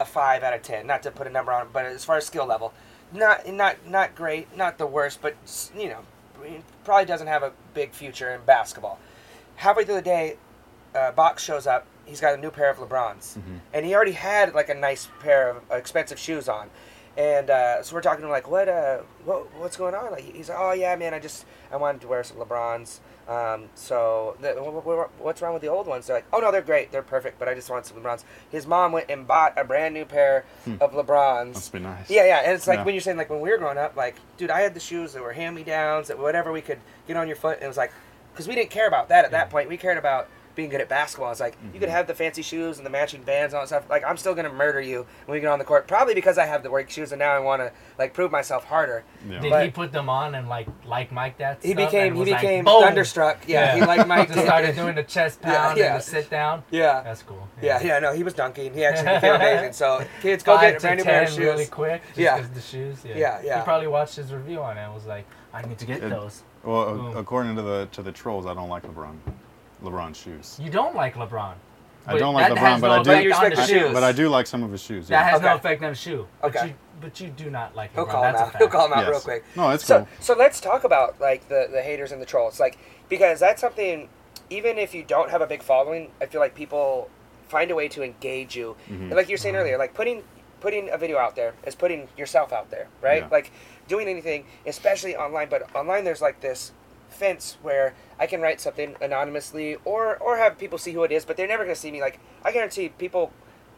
a 0.00 0.04
five 0.04 0.42
out 0.42 0.52
of 0.54 0.62
ten. 0.62 0.86
Not 0.86 1.02
to 1.04 1.10
put 1.10 1.26
a 1.26 1.30
number 1.30 1.52
on 1.52 1.62
it, 1.62 1.72
but 1.72 1.86
as 1.86 2.04
far 2.04 2.16
as 2.18 2.26
skill 2.26 2.46
level, 2.46 2.72
not 3.12 3.48
not 3.48 3.86
not 3.86 4.14
great, 4.14 4.54
not 4.56 4.78
the 4.78 4.86
worst, 4.86 5.20
but 5.22 5.34
you 5.76 5.88
know, 5.88 6.00
probably 6.84 7.04
doesn't 7.06 7.26
have 7.26 7.42
a 7.42 7.52
big 7.74 7.92
future 7.92 8.30
in 8.30 8.42
basketball. 8.42 8.98
Halfway 9.56 9.84
through 9.84 9.96
the 9.96 10.02
day, 10.02 10.36
uh, 10.94 11.12
Box 11.12 11.42
shows 11.44 11.66
up. 11.66 11.86
He's 12.04 12.20
got 12.20 12.34
a 12.34 12.36
new 12.38 12.50
pair 12.50 12.70
of 12.70 12.78
LeBrons, 12.78 13.36
Mhm. 13.38 13.60
and 13.74 13.84
he 13.86 13.94
already 13.94 14.12
had 14.12 14.54
like 14.54 14.68
a 14.70 14.74
nice 14.74 15.08
pair 15.20 15.50
of 15.50 15.62
expensive 15.70 16.18
shoes 16.18 16.48
on. 16.48 16.70
And 17.16 17.50
uh, 17.50 17.82
so 17.82 17.94
we're 17.96 18.00
talking 18.00 18.20
to 18.20 18.26
him 18.26 18.30
like, 18.30 18.48
what, 18.48 18.68
uh, 18.68 18.98
what, 19.24 19.52
what's 19.54 19.76
going 19.76 19.92
on? 19.94 20.12
Like, 20.12 20.22
he's 20.22 20.48
like, 20.48 20.58
oh 20.60 20.70
yeah, 20.72 20.94
man, 20.94 21.12
I 21.14 21.18
just 21.18 21.44
I 21.72 21.76
wanted 21.76 22.00
to 22.02 22.08
wear 22.08 22.22
some 22.22 22.36
LeBrons. 22.36 23.00
Um, 23.28 23.68
so 23.74 24.36
the, 24.40 24.52
wh- 24.54 24.82
wh- 24.82 25.20
what's 25.22 25.42
wrong 25.42 25.52
with 25.52 25.60
the 25.60 25.68
old 25.68 25.86
ones? 25.88 26.06
They're 26.06 26.16
like, 26.16 26.26
oh 26.32 26.38
no, 26.38 26.50
they're 26.52 26.62
great, 26.62 26.92
they're 26.92 27.02
perfect, 27.02 27.38
but 27.40 27.48
I 27.48 27.54
just 27.54 27.68
want 27.68 27.84
some 27.86 27.98
LeBrons. 27.98 28.22
His 28.50 28.66
mom 28.68 28.92
went 28.92 29.10
and 29.10 29.26
bought 29.26 29.52
a 29.58 29.64
brand 29.64 29.92
new 29.94 30.04
pair 30.06 30.44
of 30.80 30.92
LeBrons. 30.92 31.54
Must 31.54 31.72
be 31.72 31.80
nice. 31.80 32.08
Yeah, 32.08 32.24
yeah, 32.24 32.38
and 32.44 32.52
it's 32.54 32.66
like 32.68 32.78
Yeah. 32.78 32.84
when 32.84 32.94
you're 32.94 33.02
saying 33.02 33.16
like 33.18 33.28
when 33.30 33.40
we 33.40 33.50
were 33.50 33.58
growing 33.58 33.78
up, 33.78 33.96
like, 33.96 34.14
dude, 34.38 34.50
I 34.50 34.60
had 34.60 34.72
the 34.74 34.80
shoes 34.80 35.12
that 35.12 35.22
were 35.22 35.32
hand 35.32 35.56
me 35.56 35.64
downs, 35.64 36.06
that 36.08 36.18
whatever 36.18 36.52
we 36.52 36.62
could 36.62 36.78
get 37.08 37.16
on 37.18 37.26
your 37.26 37.36
foot, 37.36 37.56
and 37.56 37.64
it 37.64 37.68
was 37.68 37.76
like, 37.76 37.92
because 38.32 38.46
we 38.46 38.54
didn't 38.54 38.70
care 38.70 38.86
about 38.86 39.08
that 39.08 39.24
at 39.24 39.32
that 39.32 39.50
point. 39.50 39.68
We 39.68 39.76
cared 39.76 39.98
about 39.98 40.28
being 40.58 40.68
good 40.70 40.80
at 40.80 40.88
basketball. 40.88 41.30
It's 41.30 41.38
like 41.40 41.54
you 41.62 41.68
Mm-hmm. 41.68 41.78
could 41.78 41.88
have 41.88 42.06
the 42.08 42.14
fancy 42.14 42.42
shoes 42.42 42.78
and 42.78 42.84
the 42.84 42.90
matching 42.90 43.22
bands 43.22 43.54
and 43.54 43.58
all 43.58 43.62
that 43.62 43.68
stuff. 43.68 43.88
Like 43.88 44.02
I'm 44.04 44.16
still 44.16 44.34
gonna 44.34 44.52
murder 44.52 44.80
you 44.80 45.06
when 45.26 45.36
we 45.36 45.40
get 45.40 45.48
on 45.48 45.60
the 45.60 45.64
court, 45.64 45.86
probably 45.86 46.14
because 46.14 46.36
I 46.36 46.46
have 46.46 46.64
the 46.64 46.70
work 46.70 46.90
shoes 46.90 47.12
and 47.12 47.20
now 47.20 47.30
I 47.32 47.38
want 47.38 47.62
to 47.62 47.70
like 47.96 48.12
prove 48.12 48.32
myself 48.32 48.64
harder. 48.64 49.04
Yeah. 49.28 49.38
Did 49.38 49.50
But- 49.50 49.64
he 49.64 49.70
put 49.70 49.92
them 49.92 50.08
on 50.10 50.34
and 50.34 50.48
like 50.48 50.66
like 50.84 51.12
Mike 51.12 51.38
that? 51.38 51.62
He 51.62 51.74
became 51.74 52.14
he 52.14 52.20
was 52.20 52.28
like, 52.28 52.40
became 52.40 52.64
thunderstruck. 52.64 53.38
Yeah, 53.46 53.76
he 53.76 53.80
like 53.82 54.06
Mike 54.14 54.28
just 54.28 54.40
started 54.44 54.74
doing 54.74 54.96
the 54.96 55.04
chest 55.04 55.40
pound 55.48 55.78
yeah. 55.78 55.92
and 55.94 56.00
the 56.00 56.04
sit 56.04 56.28
down. 56.28 56.64
Yeah. 56.72 57.02
That's 57.02 57.22
cool. 57.22 57.46
Yeah, 57.62 57.80
yeah, 57.80 58.00
no, 58.00 58.12
he 58.12 58.24
was 58.24 58.34
dunking. 58.34 58.74
He 58.74 58.84
actually 58.84 59.14
became 59.14 59.34
amazing. 59.36 59.72
So 59.74 60.04
kids, 60.22 60.42
go 60.42 60.56
Five 60.56 60.62
get 60.62 60.70
a 60.70 60.74
to 60.74 60.80
brand 60.80 60.98
new 60.98 61.04
pair 61.04 61.22
of 61.22 61.28
shoes. 61.28 61.38
really 61.38 61.66
quick. 61.66 62.02
Just 62.08 62.18
Yeah. 62.18 62.38
'cause 62.40 62.50
the 62.50 62.60
shoes. 62.60 62.98
Yeah. 63.04 63.16
Yeah, 63.16 63.40
yeah. 63.44 63.58
He 63.58 63.64
probably 63.64 63.86
watched 63.86 64.16
his 64.16 64.32
review 64.32 64.60
on 64.60 64.76
it 64.76 64.82
and 64.82 64.92
was 64.92 65.06
like, 65.06 65.24
I 65.54 65.62
need 65.62 65.78
to 65.78 65.86
get 65.86 66.02
It- 66.02 66.10
those. 66.10 66.42
Well, 66.64 66.96
Boom. 66.96 67.16
according 67.16 67.54
to 67.54 67.62
the 67.62 67.86
to 67.92 68.02
the 68.02 68.10
trolls, 68.10 68.44
I 68.44 68.52
don't 68.52 68.68
like 68.68 68.82
LeBron. 68.82 69.14
LeBron 69.82 70.14
shoes. 70.14 70.58
You 70.62 70.70
don't 70.70 70.94
like 70.94 71.14
LeBron. 71.14 71.54
I 72.06 72.16
don't 72.16 72.32
like 72.34 72.48
that 72.48 72.56
LeBron, 72.58 72.60
has 72.60 72.80
but 72.80 72.88
no 72.88 73.12
I 73.12 73.22
do- 73.22 73.30
effect 73.30 73.44
on 73.44 73.50
the 73.50 73.56
the 73.56 73.66
shoes. 73.66 73.80
shoes. 73.82 73.92
But 73.92 74.02
I 74.02 74.12
do 74.12 74.28
like 74.28 74.46
some 74.46 74.62
of 74.62 74.72
his 74.72 74.82
shoes. 74.82 75.08
That 75.08 75.24
yeah. 75.26 75.30
has 75.30 75.40
no 75.42 75.48
Okay. 75.48 75.56
effect 75.56 75.82
on 75.82 75.90
the 75.90 75.94
shoe. 75.94 76.26
But 76.40 76.56
Okay. 76.56 76.66
you, 76.68 76.74
but 77.00 77.20
you 77.20 77.28
do 77.28 77.50
not 77.50 77.76
like 77.76 77.92
LeBron. 77.92 77.96
He'll 77.96 78.06
call 78.06 78.24
him 78.24 78.32
That's 78.32 78.42
a 78.42 78.46
out. 78.46 78.56
He'll 78.56 78.68
call 78.68 78.86
him 78.86 78.92
out 78.94 79.04
real 79.04 79.12
Yes. 79.14 79.24
quick. 79.24 79.44
No, 79.56 79.70
it's 79.70 79.84
so, 79.84 79.98
cool. 79.98 80.08
So 80.20 80.34
let's 80.34 80.60
talk 80.60 80.84
about 80.84 81.20
like 81.20 81.48
the 81.48 81.68
the 81.70 81.82
haters 81.82 82.12
and 82.12 82.20
the 82.22 82.26
trolls, 82.26 82.58
like 82.58 82.78
because 83.08 83.40
that's 83.40 83.60
something. 83.60 84.08
Even 84.50 84.78
if 84.78 84.94
you 84.94 85.02
don't 85.04 85.30
have 85.30 85.42
a 85.42 85.46
big 85.46 85.62
following, 85.62 86.10
I 86.22 86.26
feel 86.26 86.40
like 86.40 86.54
people 86.54 87.10
find 87.48 87.70
a 87.70 87.74
way 87.74 87.88
to 87.88 88.02
engage 88.02 88.56
you. 88.56 88.76
And 88.88 89.10
like 89.10 89.28
you 89.28 89.34
were 89.34 89.38
saying 89.38 89.54
mm-hmm. 89.54 89.60
earlier, 89.62 89.78
like 89.78 89.92
putting 89.92 90.22
putting 90.60 90.88
a 90.90 90.96
video 90.96 91.18
out 91.18 91.36
there 91.36 91.52
is 91.66 91.74
putting 91.74 92.08
yourself 92.16 92.52
out 92.52 92.70
there, 92.70 92.88
right? 93.02 93.22
Yeah. 93.22 93.28
Like 93.30 93.52
doing 93.88 94.08
anything, 94.08 94.44
especially 94.66 95.16
online. 95.16 95.48
But 95.50 95.74
online, 95.74 96.04
there's 96.04 96.22
like 96.22 96.40
this 96.40 96.72
fence 97.08 97.56
where 97.62 97.94
I 98.18 98.26
can 98.26 98.40
write 98.40 98.60
something 98.60 98.96
anonymously 99.00 99.76
or 99.84 100.16
or 100.16 100.36
have 100.36 100.58
people 100.58 100.78
see 100.78 100.92
who 100.92 101.02
it 101.04 101.12
is, 101.12 101.24
but 101.24 101.36
they're 101.36 101.48
never 101.48 101.64
gonna 101.64 101.74
see 101.76 101.90
me. 101.90 102.00
Like 102.00 102.20
I 102.44 102.52
guarantee 102.52 102.88
people, 102.90 103.32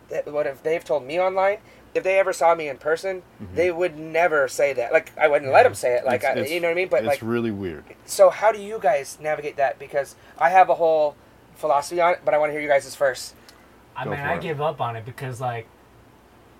that 0.09 0.31
what 0.33 0.47
if 0.47 0.63
they've 0.63 0.85
told 0.85 1.05
me 1.05 1.19
online. 1.21 1.59
If 1.93 2.05
they 2.05 2.21
ever 2.21 2.33
saw 2.33 2.55
me 2.55 2.69
in 2.69 2.79
person, 2.79 3.23
mm-hmm. 3.43 3.57
they 3.57 3.73
would 3.73 3.99
never 3.99 4.47
say 4.47 4.73
that. 4.75 4.93
Like 4.93 5.11
I 5.19 5.27
wouldn't 5.27 5.51
let 5.51 5.65
them 5.65 5.75
say 5.75 5.95
it. 5.97 6.05
Like 6.05 6.21
It's- 6.21 6.37
I, 6.37 6.39
it's- 6.39 6.53
you 6.53 6.61
know 6.61 6.69
what 6.69 6.73
I 6.73 6.75
mean. 6.77 6.89
But 6.89 6.99
it's 7.01 7.09
like 7.09 7.19
really 7.21 7.51
weird. 7.51 7.83
so 8.05 8.31
how 8.31 8.53
do 8.53 8.61
you 8.61 8.79
guys 8.81 9.19
navigate 9.21 9.57
that? 9.57 9.79
Because 9.81 10.15
I 10.39 10.51
have 10.51 10.69
a 10.69 10.75
whole 10.77 11.17
philosophy 11.57 12.01
on 12.01 12.13
it, 12.13 12.21
but 12.25 12.33
I 12.33 12.39
want 12.39 12.51
to 12.51 12.53
hear 12.53 12.61
you 12.61 12.69
guys' 12.69 12.95
first. 12.95 13.35
I 13.97 14.05
Go 14.05 14.11
mean, 14.11 14.21
I 14.21 14.35
it. 14.35 14.41
give 14.41 14.61
up 14.61 14.81
on 14.81 14.95
it 14.95 15.05
because 15.05 15.41
like 15.41 15.67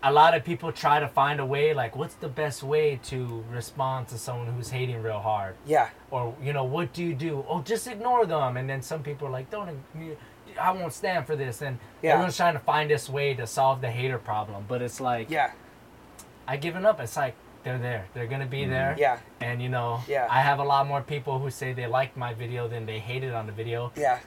a 0.03 0.13
lot 0.13 0.35
of 0.35 0.45
people 0.45 0.73
try 0.73 0.99
to 1.01 1.09
find 1.09 1.41
a 1.41 1.47
way 1.47 1.75
like 1.75 1.95
what's 1.95 2.15
the 2.15 2.29
best 2.29 2.63
way 2.63 2.99
to 3.05 3.45
respond 3.51 4.09
to 4.09 4.19
someone 4.19 4.47
who's 4.47 4.71
hating 4.71 5.03
real 5.03 5.19
hard? 5.19 5.57
Yeah, 5.67 5.91
or 6.11 6.35
you 6.43 6.53
know 6.53 6.65
what 6.65 6.93
do 6.93 7.05
you 7.05 7.15
do? 7.15 7.45
Oh 7.49 7.61
just 7.63 7.87
ignore 7.87 8.27
them. 8.27 8.57
And 8.57 8.69
then 8.69 8.83
some 8.83 9.03
people 9.03 9.29
are 9.29 9.31
like 9.31 9.51
don't 9.51 9.69
i 10.61 10.71
won't 10.73 10.93
stand 10.93 11.27
for 11.27 11.37
this. 11.37 11.63
And 11.63 11.79
Yeah. 12.03 12.13
everyone's 12.13 12.37
trying 12.37 12.55
to 12.55 12.61
find 12.61 12.91
this 12.91 13.09
way 13.09 13.35
to 13.35 13.47
solve 13.47 13.81
the 13.81 13.91
hater 13.91 14.19
problem. 14.19 14.65
But 14.69 14.83
it's 14.83 15.01
like 15.01 15.31
yeah, 15.31 15.53
i 16.49 16.57
given 16.57 16.87
up. 16.87 17.01
It's 17.01 17.17
like 17.17 17.35
they're 17.63 17.79
there. 17.79 18.07
They're 18.15 18.27
gonna 18.27 18.47
be 18.47 18.63
mm-hmm. 18.63 18.71
there. 18.71 18.97
Yeah, 18.99 19.19
and 19.41 19.61
you 19.63 19.69
know 19.69 20.01
Yeah. 20.09 20.27
i 20.31 20.41
have 20.41 20.59
a 20.61 20.65
lot 20.65 20.87
more 20.87 21.03
people 21.03 21.39
who 21.39 21.51
say 21.51 21.73
they 21.75 21.87
liked 21.87 22.17
my 22.17 22.33
video 22.33 22.69
than 22.69 22.87
they 22.87 22.99
hated 22.99 23.35
on 23.35 23.47
the 23.47 23.53
video. 23.53 23.93
Yeah, 23.97 24.19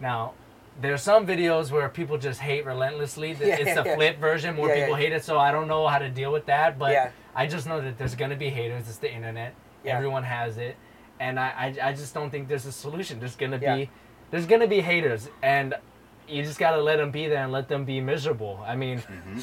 now, 0.00 0.32
there 0.80 0.92
are 0.94 0.98
some 0.98 1.26
videos 1.26 1.70
where 1.70 1.88
people 1.88 2.18
just 2.18 2.40
hate 2.40 2.64
relentlessly. 2.64 3.30
Yeah, 3.32 3.46
it's 3.56 3.66
yeah, 3.66 3.82
the 3.82 3.88
yeah. 3.90 3.94
flip 3.94 4.18
version 4.18 4.56
where 4.56 4.70
Yeah, 4.70 4.74
yeah. 4.76 4.84
people 4.86 4.96
hate 4.96 5.12
it, 5.12 5.24
so 5.24 5.38
I 5.38 5.52
don't 5.52 5.68
know 5.68 5.86
how 5.86 5.98
to 5.98 6.08
deal 6.08 6.32
with 6.32 6.46
that. 6.46 6.78
But 6.78 6.92
Yeah. 6.92 7.10
I 7.34 7.46
just 7.46 7.66
know 7.66 7.80
that 7.80 7.98
there's 7.98 8.14
gonna 8.14 8.36
be 8.36 8.48
haters. 8.48 8.88
It's 8.88 8.98
the 8.98 9.12
internet. 9.12 9.54
Yeah. 9.84 9.96
Everyone 9.96 10.22
has 10.24 10.58
it, 10.58 10.76
and 11.20 11.38
I, 11.38 11.74
I, 11.82 11.88
I 11.88 11.92
just 11.92 12.14
don't 12.14 12.30
think 12.30 12.48
there's 12.48 12.66
a 12.66 12.72
solution. 12.72 13.18
There's 13.20 13.36
gonna 13.36 13.58
Yeah. 13.60 13.76
be, 13.76 13.90
there's 14.30 14.46
gonna 14.46 14.66
be 14.66 14.80
haters, 14.80 15.28
and 15.42 15.74
you 16.28 16.42
just 16.42 16.58
gotta 16.58 16.80
let 16.80 16.96
them 16.96 17.10
be 17.10 17.28
there 17.28 17.42
and 17.42 17.52
let 17.52 17.68
them 17.68 17.84
be 17.84 18.00
miserable. 18.00 18.62
I 18.66 18.74
mean, 18.76 18.98
Mm-hmm. 18.98 19.40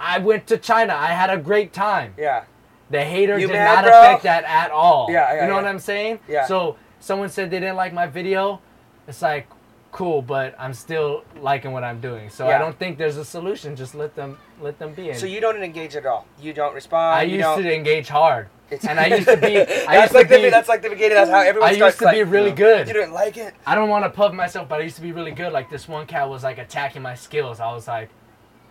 I 0.00 0.18
went 0.18 0.46
to 0.48 0.58
China. 0.58 0.94
I 0.94 1.06
had 1.08 1.30
a 1.30 1.36
great 1.38 1.72
time. 1.72 2.14
yeah, 2.18 2.44
The 2.90 3.02
hater 3.04 3.38
You 3.38 3.46
did 3.46 3.54
mad, 3.54 3.74
not 3.76 3.84
bro? 3.84 4.00
affect 4.00 4.22
that 4.24 4.44
at 4.44 4.70
all. 4.70 5.06
Yeah, 5.10 5.14
yeah, 5.14 5.34
You 5.34 5.40
know 5.48 5.54
yeah. 5.56 5.62
what 5.62 5.66
I'm 5.66 5.78
saying? 5.78 6.18
Yeah. 6.28 6.46
So 6.46 6.76
someone 7.00 7.28
said 7.28 7.50
they 7.50 7.60
didn't 7.60 7.76
like 7.76 7.92
my 7.92 8.06
video. 8.06 8.60
It's 9.08 9.22
like, 9.22 9.46
cool, 9.94 10.20
but 10.20 10.56
I'm 10.58 10.74
still 10.74 11.22
liking 11.40 11.70
what 11.70 11.84
I'm 11.84 12.00
doing. 12.00 12.28
So 12.28 12.48
Yeah. 12.48 12.56
I 12.56 12.58
don't 12.58 12.76
think 12.76 12.98
there's 12.98 13.16
a 13.16 13.24
solution. 13.24 13.76
Just 13.76 13.94
let 13.94 14.14
them 14.16 14.36
let 14.60 14.78
them 14.80 14.92
be. 14.92 15.14
So 15.14 15.24
you 15.26 15.40
don't 15.40 15.62
engage 15.62 15.94
at 15.94 16.04
all. 16.04 16.26
You 16.40 16.52
don't 16.52 16.74
respond. 16.74 17.14
I 17.20 17.22
you 17.22 17.36
used 17.36 17.42
don't, 17.44 17.62
to 17.62 17.72
engage 17.74 18.08
hard, 18.08 18.48
It's- 18.70 18.84
and 18.90 18.98
I 18.98 19.06
used 19.06 19.28
to 19.28 19.36
be. 19.36 19.56
I 19.60 19.64
that's 19.64 20.02
used 20.02 20.14
like 20.14 20.28
to 20.28 20.36
the 20.36 20.50
that's 20.50 20.68
like 20.68 20.82
the 20.82 20.88
beginning. 20.90 21.14
That's 21.18 21.30
how 21.30 21.40
everyone 21.40 21.70
I 21.70 21.74
starts. 21.76 21.94
used 21.94 21.98
to 22.00 22.10
be 22.16 22.24
like, 22.24 22.32
really 22.32 22.50
good. 22.50 22.88
You 22.88 22.92
didn't 22.94 23.12
like 23.12 23.36
it. 23.36 23.54
I 23.64 23.74
don't 23.76 23.88
want 23.88 24.04
to 24.04 24.10
puff 24.10 24.32
myself, 24.32 24.68
but 24.68 24.80
I 24.80 24.82
used 24.82 24.96
to 24.96 25.02
be 25.02 25.12
really 25.12 25.30
good. 25.42 25.52
Like 25.52 25.70
this 25.70 25.88
one 25.88 26.06
cat 26.06 26.28
was 26.28 26.42
like 26.42 26.58
attacking 26.58 27.02
my 27.02 27.14
skills. 27.14 27.60
I 27.60 27.72
was 27.72 27.86
like, 27.86 28.10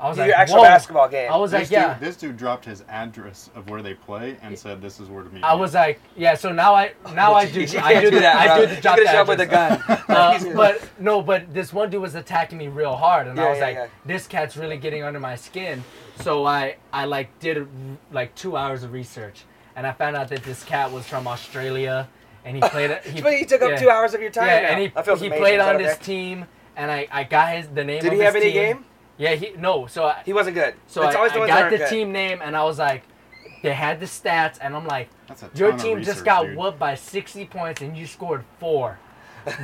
I 0.04 0.10
was 0.10 0.18
Your 0.18 0.28
like, 0.28 0.36
actual 0.38 0.58
Whoa. 0.58 0.64
basketball 0.64 1.08
game. 1.08 1.32
I 1.32 1.38
was 1.38 1.52
This, 1.52 1.62
like, 1.62 1.72
yeah. 1.72 1.94
dude, 1.94 2.06
this 2.06 2.18
dude 2.18 2.36
dropped 2.36 2.66
his 2.66 2.84
address 2.90 3.50
of 3.56 3.70
where 3.70 3.82
they 3.82 3.94
play 3.94 4.36
and 4.42 4.60
said, 4.60 4.82
"This 4.82 5.00
is 5.00 5.08
where 5.08 5.24
to 5.24 5.30
meet." 5.30 5.46
I 5.46 5.54
me." 5.56 5.62
was 5.62 5.74
like, 5.76 6.02
yeah. 6.18 6.36
So 6.36 6.52
now 6.52 6.76
I 6.76 6.92
now 7.16 7.34
I 7.34 7.46
do 7.50 7.62
You 7.62 7.80
I 7.80 7.94
can't 7.94 8.12
do 8.12 8.20
the, 8.20 8.28
I 8.28 8.60
do 8.60 8.76
the 8.76 8.82
drop 8.82 8.98
the 8.98 9.06
show 9.08 9.24
with 9.24 9.40
a 9.40 9.46
gun. 9.46 9.82
Uh, 10.14 10.38
but 10.56 10.88
no, 11.00 11.22
but 11.22 11.52
this 11.54 11.72
one 11.72 11.90
dude 11.90 12.02
was 12.02 12.16
attacking 12.16 12.58
me 12.58 12.68
real 12.68 12.96
hard, 12.96 13.28
and 13.28 13.38
Yeah, 13.38 13.46
I 13.46 13.50
was 13.50 13.60
yeah, 13.60 13.66
like, 13.66 13.76
yeah. 13.76 13.88
"This 14.06 14.28
cat's 14.28 14.58
really 14.58 14.76
getting 14.78 15.04
under 15.04 15.20
my 15.22 15.36
skin." 15.36 15.82
So 16.20 16.46
I, 16.46 16.76
I 16.92 17.06
like 17.06 17.40
did 17.40 17.66
like 18.12 18.36
two 18.36 18.58
hours 18.58 18.84
of 18.84 18.92
research, 18.92 19.46
and 19.78 19.88
I 19.88 19.94
found 19.94 20.18
out 20.18 20.28
that 20.30 20.44
this 20.44 20.64
cat 20.66 20.92
was 20.92 21.08
from 21.08 21.28
Australia, 21.28 22.10
and 22.44 22.58
he 22.58 22.62
played. 22.70 22.92
a- 22.92 23.00
He, 23.10 23.22
But 23.22 23.34
he 23.38 23.46
took 23.46 23.62
up 23.62 23.80
two 23.80 23.90
hours 23.90 24.14
of 24.14 24.20
your 24.22 24.30
time. 24.32 24.48
Yeah, 24.48 24.62
now. 24.64 24.68
and 24.68 24.82
he, 24.82 24.88
that 24.90 25.06
feels 25.06 25.22
he 25.22 25.28
amazing. 25.28 25.42
played 25.42 25.60
on 25.62 25.76
okay? 25.78 25.86
this 25.86 25.98
team, 26.00 26.46
and 26.76 26.92
I, 26.92 27.08
I 27.10 27.24
got 27.24 27.56
his 27.56 27.68
the 27.70 27.84
name. 27.86 28.00
Of 28.00 28.04
his. 28.04 28.04
Did 28.04 28.08
of 28.08 28.14
he 28.14 28.18
his 28.20 28.26
have 28.26 28.36
any 28.36 28.52
team. 28.52 28.54
game? 28.78 28.86
Yeah, 29.24 29.36
he 29.36 29.52
no. 29.58 29.88
So 29.88 30.06
I, 30.06 30.22
He 30.26 30.34
wasn't 30.34 30.56
good. 30.56 30.76
so 30.88 31.02
it's 31.08 31.16
I, 31.16 31.18
always 31.18 31.32
the 31.32 31.38
I 31.38 31.40
ones 31.42 31.50
that 31.50 31.56
got 31.56 31.64
aren't 31.64 31.72
the 31.72 31.78
good. 31.86 31.90
team 31.90 32.12
name, 32.12 32.40
and 32.44 32.56
I 32.56 32.64
was 32.64 32.78
like, 32.80 33.04
they 33.64 33.74
had 33.74 34.00
the 34.00 34.06
stats, 34.06 34.58
and 34.62 34.76
I'm 34.76 34.86
like, 34.86 35.10
your 35.56 35.70
ton 35.72 35.80
of 35.80 35.82
team 35.86 36.04
just 36.04 36.26
got 36.26 36.44
dude. 36.46 36.58
whooped 36.58 36.78
by 36.80 36.96
60 36.96 37.46
points 37.46 37.82
and 37.82 37.96
you 37.96 38.06
scored 38.06 38.44
four. 38.60 39.00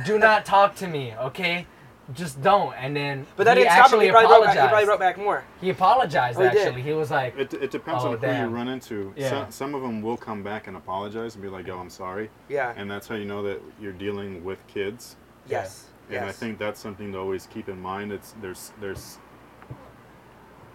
Do 0.06 0.18
not 0.18 0.44
talk 0.54 0.74
to 0.76 0.86
me, 0.88 1.14
okay? 1.16 1.66
Just 2.14 2.40
don't. 2.42 2.72
And 2.74 2.96
then 2.96 3.26
But 3.36 3.44
that 3.44 3.56
he 3.56 3.62
didn't 3.64 3.72
stop 3.74 3.92
him. 3.92 4.00
actually 4.00 4.06
He 4.06 4.10
probably, 4.12 4.30
wrote 4.32 4.44
back, 4.44 4.56
apologized. 4.56 4.60
he 4.62 4.68
probably 4.68 4.88
wrote 4.88 4.98
back 5.00 5.18
more. 5.18 5.44
He 5.60 5.70
apologized 5.70 6.38
Oh, 6.40 6.42
he 6.44 6.48
did? 6.50 6.66
actually. 6.66 6.82
He 6.82 6.92
was 6.92 7.10
like, 7.10 7.38
It, 7.38 7.54
it 7.54 7.70
depends 7.70 8.02
Oh, 8.04 8.12
on 8.12 8.18
who 8.18 8.26
you 8.26 8.46
run 8.46 8.68
into. 8.68 9.12
Yeah. 9.16 9.28
Some, 9.28 9.50
some 9.52 9.74
of 9.74 9.82
them 9.82 10.00
will 10.02 10.16
come 10.16 10.42
back 10.42 10.66
and 10.66 10.76
apologize 10.76 11.34
and 11.34 11.42
be 11.42 11.48
like, 11.50 11.66
"Yo, 11.68 11.78
I'm 11.78 11.88
sorry," 11.90 12.28
Yeah. 12.48 12.72
and 12.76 12.90
that's 12.90 13.06
how 13.06 13.14
you 13.14 13.26
know 13.26 13.42
that 13.44 13.60
you're 13.80 13.92
dealing 13.92 14.42
with 14.44 14.66
kids. 14.66 15.16
yes. 15.46 15.84
And 16.10 16.24
I 16.24 16.32
think 16.32 16.58
that's 16.58 16.80
something 16.80 17.12
to 17.12 17.18
always 17.18 17.46
keep 17.46 17.68
in 17.68 17.80
mind. 17.80 18.10
It's 18.10 18.34
there's 18.42 18.72
there's 18.80 19.18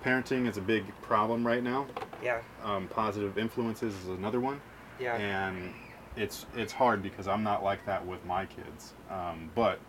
parenting 0.05 0.47
is 0.47 0.57
a 0.57 0.61
big 0.61 0.85
problem 1.01 1.45
right 1.45 1.63
now. 1.63 1.87
Yeah. 2.23 2.41
Um, 2.63 2.87
positive 2.87 3.37
influences 3.37 3.95
is 3.95 4.07
another 4.07 4.39
one, 4.39 4.61
Yeah. 4.99 5.15
and 5.15 5.73
it's 6.15 6.45
it's 6.55 6.71
hard 6.71 7.01
because 7.01 7.27
I'm 7.27 7.43
not 7.43 7.63
like 7.63 7.85
that 7.85 8.05
with 8.05 8.23
my 8.25 8.45
kids. 8.45 8.93
Um, 9.09 9.49
but 9.55 9.79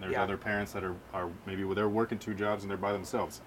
there's 0.00 0.12
Yeah. 0.12 0.22
other 0.22 0.36
parents 0.36 0.72
that 0.72 0.82
are, 0.82 0.96
are 1.14 1.28
maybe 1.46 1.62
they're 1.74 1.88
working 1.88 2.18
two 2.18 2.34
jobs 2.34 2.64
and 2.64 2.70
they're 2.70 2.76
by 2.76 2.92
themselves. 2.92 3.40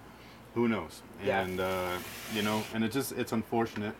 Who 0.54 0.68
knows? 0.68 1.02
Yeah. 1.22 1.42
And 1.42 1.60
uh, 1.60 1.98
you 2.32 2.42
know, 2.42 2.62
and 2.72 2.82
it 2.82 2.90
just 2.92 3.12
it's 3.12 3.32
unfortunate. 3.32 3.94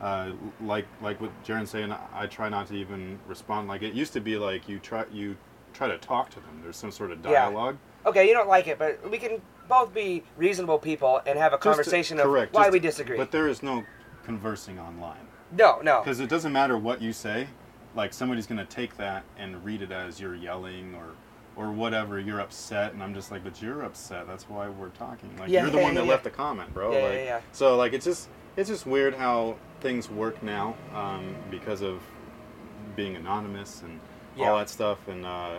Uh, 0.00 0.32
like 0.62 0.86
like 1.00 1.20
what 1.20 1.30
Jaren's 1.44 1.70
saying, 1.70 1.94
I 2.12 2.26
try 2.26 2.48
not 2.48 2.66
to 2.68 2.74
even 2.74 3.18
respond. 3.28 3.68
Like 3.68 3.82
it 3.82 3.94
used 3.94 4.12
to 4.14 4.20
be 4.20 4.36
like 4.36 4.68
you 4.68 4.80
try 4.80 5.04
you 5.12 5.36
try 5.72 5.86
to 5.86 5.98
talk 5.98 6.30
to 6.30 6.40
them. 6.40 6.60
There's 6.64 6.76
some 6.76 6.90
sort 6.90 7.12
of 7.12 7.22
dialogue. 7.22 7.32
Yeah. 7.42 7.44
dialogue. 7.50 7.78
Okay, 8.06 8.26
you 8.26 8.34
don't 8.34 8.48
like 8.48 8.66
it, 8.66 8.78
but 8.78 9.08
we 9.08 9.18
can 9.18 9.40
both 9.70 9.94
be 9.94 10.22
reasonable 10.36 10.78
people 10.78 11.22
and 11.24 11.38
have 11.38 11.52
a 11.52 11.56
Just 11.56 11.62
to- 11.62 11.68
conversation 11.70 12.18
of 12.18 12.24
correct, 12.24 12.52
why 12.52 12.68
we 12.68 12.78
disagree. 12.78 13.16
But 13.16 13.30
there 13.30 13.48
is 13.48 13.62
no 13.62 13.84
conversing 14.24 14.78
online 14.78 15.26
no, 15.52 15.80
no. 15.82 16.00
because 16.00 16.20
it 16.20 16.28
doesn't 16.28 16.52
matter 16.52 16.76
what 16.76 17.00
you 17.00 17.12
say. 17.14 17.48
Like 17.94 18.12
somebody's 18.12 18.46
gonna 18.46 18.66
take 18.66 18.96
that 18.98 19.24
and 19.38 19.64
read 19.64 19.80
it 19.82 19.90
as 19.90 20.20
you're 20.20 20.34
yelling 20.34 20.94
or 20.94 21.14
or 21.56 21.72
whatever. 21.72 22.20
You're 22.20 22.40
upset, 22.40 22.92
and 22.92 23.02
I'm 23.02 23.14
just 23.14 23.30
like, 23.30 23.42
but 23.42 23.60
you're 23.62 23.82
upset. 23.82 24.26
That's 24.26 24.48
why 24.48 24.68
we're 24.68 24.90
talking. 24.90 25.34
Like 25.38 25.48
Yeah, 25.48 25.62
you're 25.62 25.70
the 25.70 25.78
yeah, 25.78 25.84
one 25.84 25.94
that 25.94 26.04
yeah, 26.04 26.10
left 26.10 26.24
yeah. 26.24 26.30
the 26.30 26.36
comment, 26.36 26.74
bro. 26.74 26.92
Yeah, 26.92 27.02
like, 27.02 27.12
yeah, 27.14 27.24
yeah. 27.24 27.40
So 27.52 27.76
like 27.76 27.92
it's 27.92 28.04
just 28.04 28.28
it's 28.56 28.68
just 28.68 28.86
weird 28.86 29.14
how 29.14 29.56
things 29.80 30.10
work 30.10 30.42
now 30.42 30.76
um, 30.94 31.34
because 31.50 31.80
of 31.80 32.02
being 32.96 33.16
anonymous 33.16 33.82
and 33.82 33.98
all 34.38 34.56
that 34.58 34.68
stuff 34.68 35.08
and. 35.08 35.24
Uh, 35.24 35.58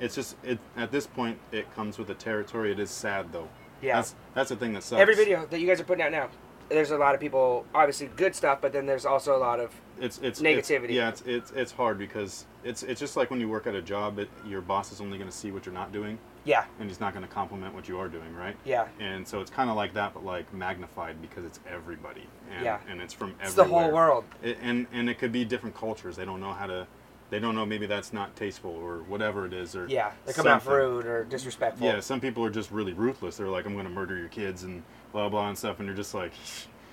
it's 0.00 0.14
just 0.14 0.36
it 0.42 0.58
at 0.76 0.90
this 0.90 1.06
point 1.06 1.38
it 1.52 1.72
comes 1.74 1.98
with 1.98 2.08
the 2.08 2.14
territory. 2.14 2.72
It 2.72 2.78
is 2.78 2.90
sad 2.90 3.32
though. 3.32 3.48
Yeah. 3.82 3.96
That's 3.96 4.14
that's 4.34 4.48
the 4.50 4.56
thing 4.56 4.72
that 4.74 4.82
sucks. 4.82 5.00
Every 5.00 5.14
video 5.14 5.46
that 5.46 5.60
you 5.60 5.66
guys 5.66 5.80
are 5.80 5.84
putting 5.84 6.04
out 6.04 6.12
now, 6.12 6.28
there's 6.68 6.90
a 6.90 6.98
lot 6.98 7.14
of 7.14 7.20
people, 7.20 7.64
obviously 7.74 8.08
good 8.16 8.34
stuff, 8.34 8.60
but 8.60 8.72
then 8.72 8.86
there's 8.86 9.06
also 9.06 9.36
a 9.36 9.38
lot 9.38 9.60
of 9.60 9.72
it's 10.00 10.18
it's 10.18 10.40
Negativity. 10.40 10.84
It's, 10.84 10.92
yeah, 10.92 11.08
it's, 11.08 11.22
it's 11.22 11.50
it's 11.52 11.72
hard 11.72 11.98
because 11.98 12.46
it's 12.64 12.82
it's 12.82 13.00
just 13.00 13.16
like 13.16 13.30
when 13.30 13.40
you 13.40 13.48
work 13.48 13.66
at 13.66 13.74
a 13.74 13.82
job, 13.82 14.18
it, 14.18 14.28
your 14.46 14.60
boss 14.60 14.92
is 14.92 15.00
only 15.00 15.18
going 15.18 15.30
to 15.30 15.36
see 15.36 15.50
what 15.50 15.66
you're 15.66 15.74
not 15.74 15.90
doing, 15.92 16.18
yeah, 16.44 16.66
and 16.78 16.88
he's 16.88 17.00
not 17.00 17.14
going 17.14 17.26
to 17.26 17.32
compliment 17.32 17.74
what 17.74 17.88
you 17.88 17.98
are 17.98 18.08
doing, 18.08 18.32
right? 18.36 18.54
yeah. 18.64 18.86
And 19.00 19.26
so 19.26 19.40
it's 19.40 19.50
kind 19.50 19.68
of 19.70 19.74
like 19.76 19.94
that, 19.94 20.14
but 20.14 20.24
like 20.24 20.52
magnified 20.54 21.20
because 21.20 21.44
it's 21.44 21.58
everybody, 21.68 22.26
and, 22.54 22.64
Yeah. 22.64 22.78
and 22.88 23.00
it's 23.00 23.12
from 23.12 23.30
everywhere. 23.40 23.46
It's 23.46 23.54
the 23.54 23.64
whole 23.64 23.90
world. 23.90 24.24
It, 24.42 24.58
and 24.62 24.86
and 24.92 25.10
it 25.10 25.18
could 25.18 25.32
be 25.32 25.44
different 25.44 25.74
cultures. 25.76 26.14
They 26.14 26.24
don't 26.24 26.40
know 26.40 26.52
how 26.52 26.66
to, 26.68 26.86
they 27.30 27.38
don't 27.38 27.54
know 27.54 27.66
maybe 27.66 27.86
that's 27.86 28.12
not 28.12 28.34
tasteful 28.36 28.70
or 28.70 28.98
whatever 29.08 29.44
it 29.46 29.52
is, 29.52 29.76
or 29.76 29.86
Yeah, 29.86 30.12
they 30.24 30.32
come 30.32 30.46
off 30.46 30.66
rude 30.66 31.06
or 31.06 31.24
disrespectful. 31.24 31.86
Yeah, 31.86 32.00
some 32.00 32.20
people 32.20 32.44
are 32.44 32.50
just 32.50 32.70
really 32.70 32.92
ruthless. 32.92 33.36
They're 33.36 33.48
like, 33.48 33.66
I'm 33.66 33.74
going 33.74 33.84
to 33.84 33.90
murder 33.90 34.16
your 34.16 34.28
kids 34.28 34.62
and 34.62 34.82
blah 35.12 35.28
blah 35.28 35.48
and 35.48 35.56
stuff, 35.58 35.78
and 35.78 35.86
you're 35.86 35.96
just 35.96 36.14
like. 36.14 36.32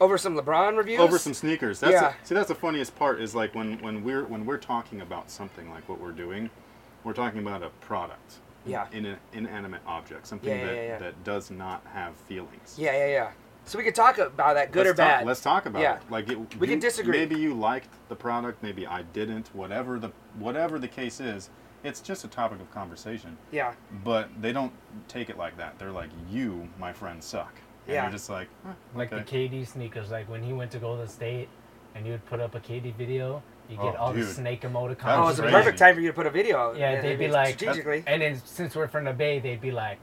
Over 0.02 0.18
some 0.18 0.36
LeBron 0.38 0.76
reviews. 0.78 1.00
over 1.00 1.18
some 1.18 1.34
sneakers. 1.34 1.80
That's 1.80 1.94
Yeah. 1.94 2.14
the, 2.22 2.28
see, 2.28 2.36
that's 2.36 2.50
the 2.50 2.56
funniest 2.56 2.98
part 2.98 3.22
is 3.22 3.34
like 3.34 3.56
when, 3.56 3.82
when 3.82 4.04
we're 4.04 4.26
when 4.26 4.46
we're 4.46 4.58
talking 4.58 5.00
about 5.00 5.32
something 5.32 5.70
like 5.70 5.88
what 5.88 6.02
we're 6.02 6.12
doing, 6.12 6.50
we're 7.06 7.14
talking 7.14 7.40
about 7.40 7.64
a 7.64 7.70
product, 7.80 8.40
Yeah. 8.66 8.88
in 8.92 9.06
an 9.06 9.18
inanimate 9.32 9.82
object, 9.88 10.28
something 10.28 10.50
Yeah, 10.50 10.58
yeah, 10.58 10.66
that 10.66 10.76
yeah. 10.86 10.98
that 11.00 11.24
does 11.24 11.50
not 11.50 11.82
have 11.94 12.14
feelings. 12.28 12.76
Yeah, 12.78 12.92
yeah, 12.92 13.08
yeah. 13.08 13.32
So 13.66 13.78
we 13.80 13.84
could 13.84 13.96
talk 13.96 14.18
about 14.20 14.54
that, 14.54 14.72
good 14.72 14.86
let's 14.86 14.92
or 14.92 14.94
talk, 15.04 15.08
bad. 15.20 15.26
Let's 15.26 15.42
talk 15.42 15.66
about 15.66 15.82
Yeah. 15.82 15.96
it. 15.98 16.04
Like 16.12 16.30
it, 16.30 16.38
We 16.60 16.68
you- 16.68 16.74
can 16.74 16.80
disagree. 16.80 17.18
Maybe 17.18 17.36
you 17.36 17.54
liked 17.56 17.90
the 18.10 18.16
product, 18.16 18.62
maybe 18.62 18.86
I 18.86 19.02
didn't. 19.02 19.50
Whatever 19.54 19.98
the 20.00 20.12
whatever 20.38 20.78
the 20.78 20.88
case 20.88 21.20
is, 21.20 21.50
it's 21.84 22.00
just 22.02 22.24
a 22.24 22.28
topic 22.28 22.60
of 22.62 22.70
conversation. 22.72 23.38
Yeah, 23.52 23.74
But 24.04 24.30
they 24.42 24.52
don't 24.54 24.72
take 25.08 25.30
it 25.30 25.38
like 25.38 25.58
that. 25.58 25.78
They're 25.80 25.92
like, 25.92 26.10
you, 26.30 26.68
my 26.80 26.94
friend, 26.94 27.24
suck. 27.24 27.54
And 27.88 27.94
Yeah. 27.94 28.04
you're 28.04 28.12
just 28.12 28.30
like, 28.30 28.48
"Huh, 28.66 28.74
Like 28.96 29.12
okay." 29.14 29.22
the 29.24 29.50
KD 29.60 29.66
sneakers, 29.66 30.10
like 30.12 30.28
when 30.30 30.42
he 30.44 30.54
went 30.54 30.72
to 30.72 30.80
Golden 30.80 31.08
State 31.08 31.50
and 31.96 32.06
you 32.06 32.12
would 32.14 32.26
put 32.26 32.40
up 32.40 32.54
a 32.56 32.60
KD 32.60 32.92
video, 32.92 33.42
you 33.70 33.78
get 33.78 33.86
Oh, 33.96 33.98
all 33.98 34.14
dude. 34.14 34.24
the 34.28 34.34
snake 34.34 34.62
emoticons. 34.62 35.04
That 35.06 35.18
oh, 35.20 35.26
was 35.26 35.40
it's 35.40 35.48
a 35.48 35.52
perfect 35.52 35.80
time 35.80 35.96
for 35.96 36.02
you 36.02 36.08
to 36.10 36.14
put 36.14 36.28
a 36.28 36.30
video. 36.32 36.58
out. 36.58 36.78
Yeah, 36.78 37.02
they'd 37.02 37.14
I 37.14 37.16
be 37.16 37.24
mean, 37.26 37.32
like- 37.32 37.58
strategically. 37.60 38.04
And 38.06 38.22
then 38.22 38.40
since 38.46 38.76
we're 38.76 38.88
from 38.88 39.06
the 39.06 39.14
Bay, 39.14 39.40
they'd 39.40 39.62
be 39.62 39.72
like, 39.72 40.00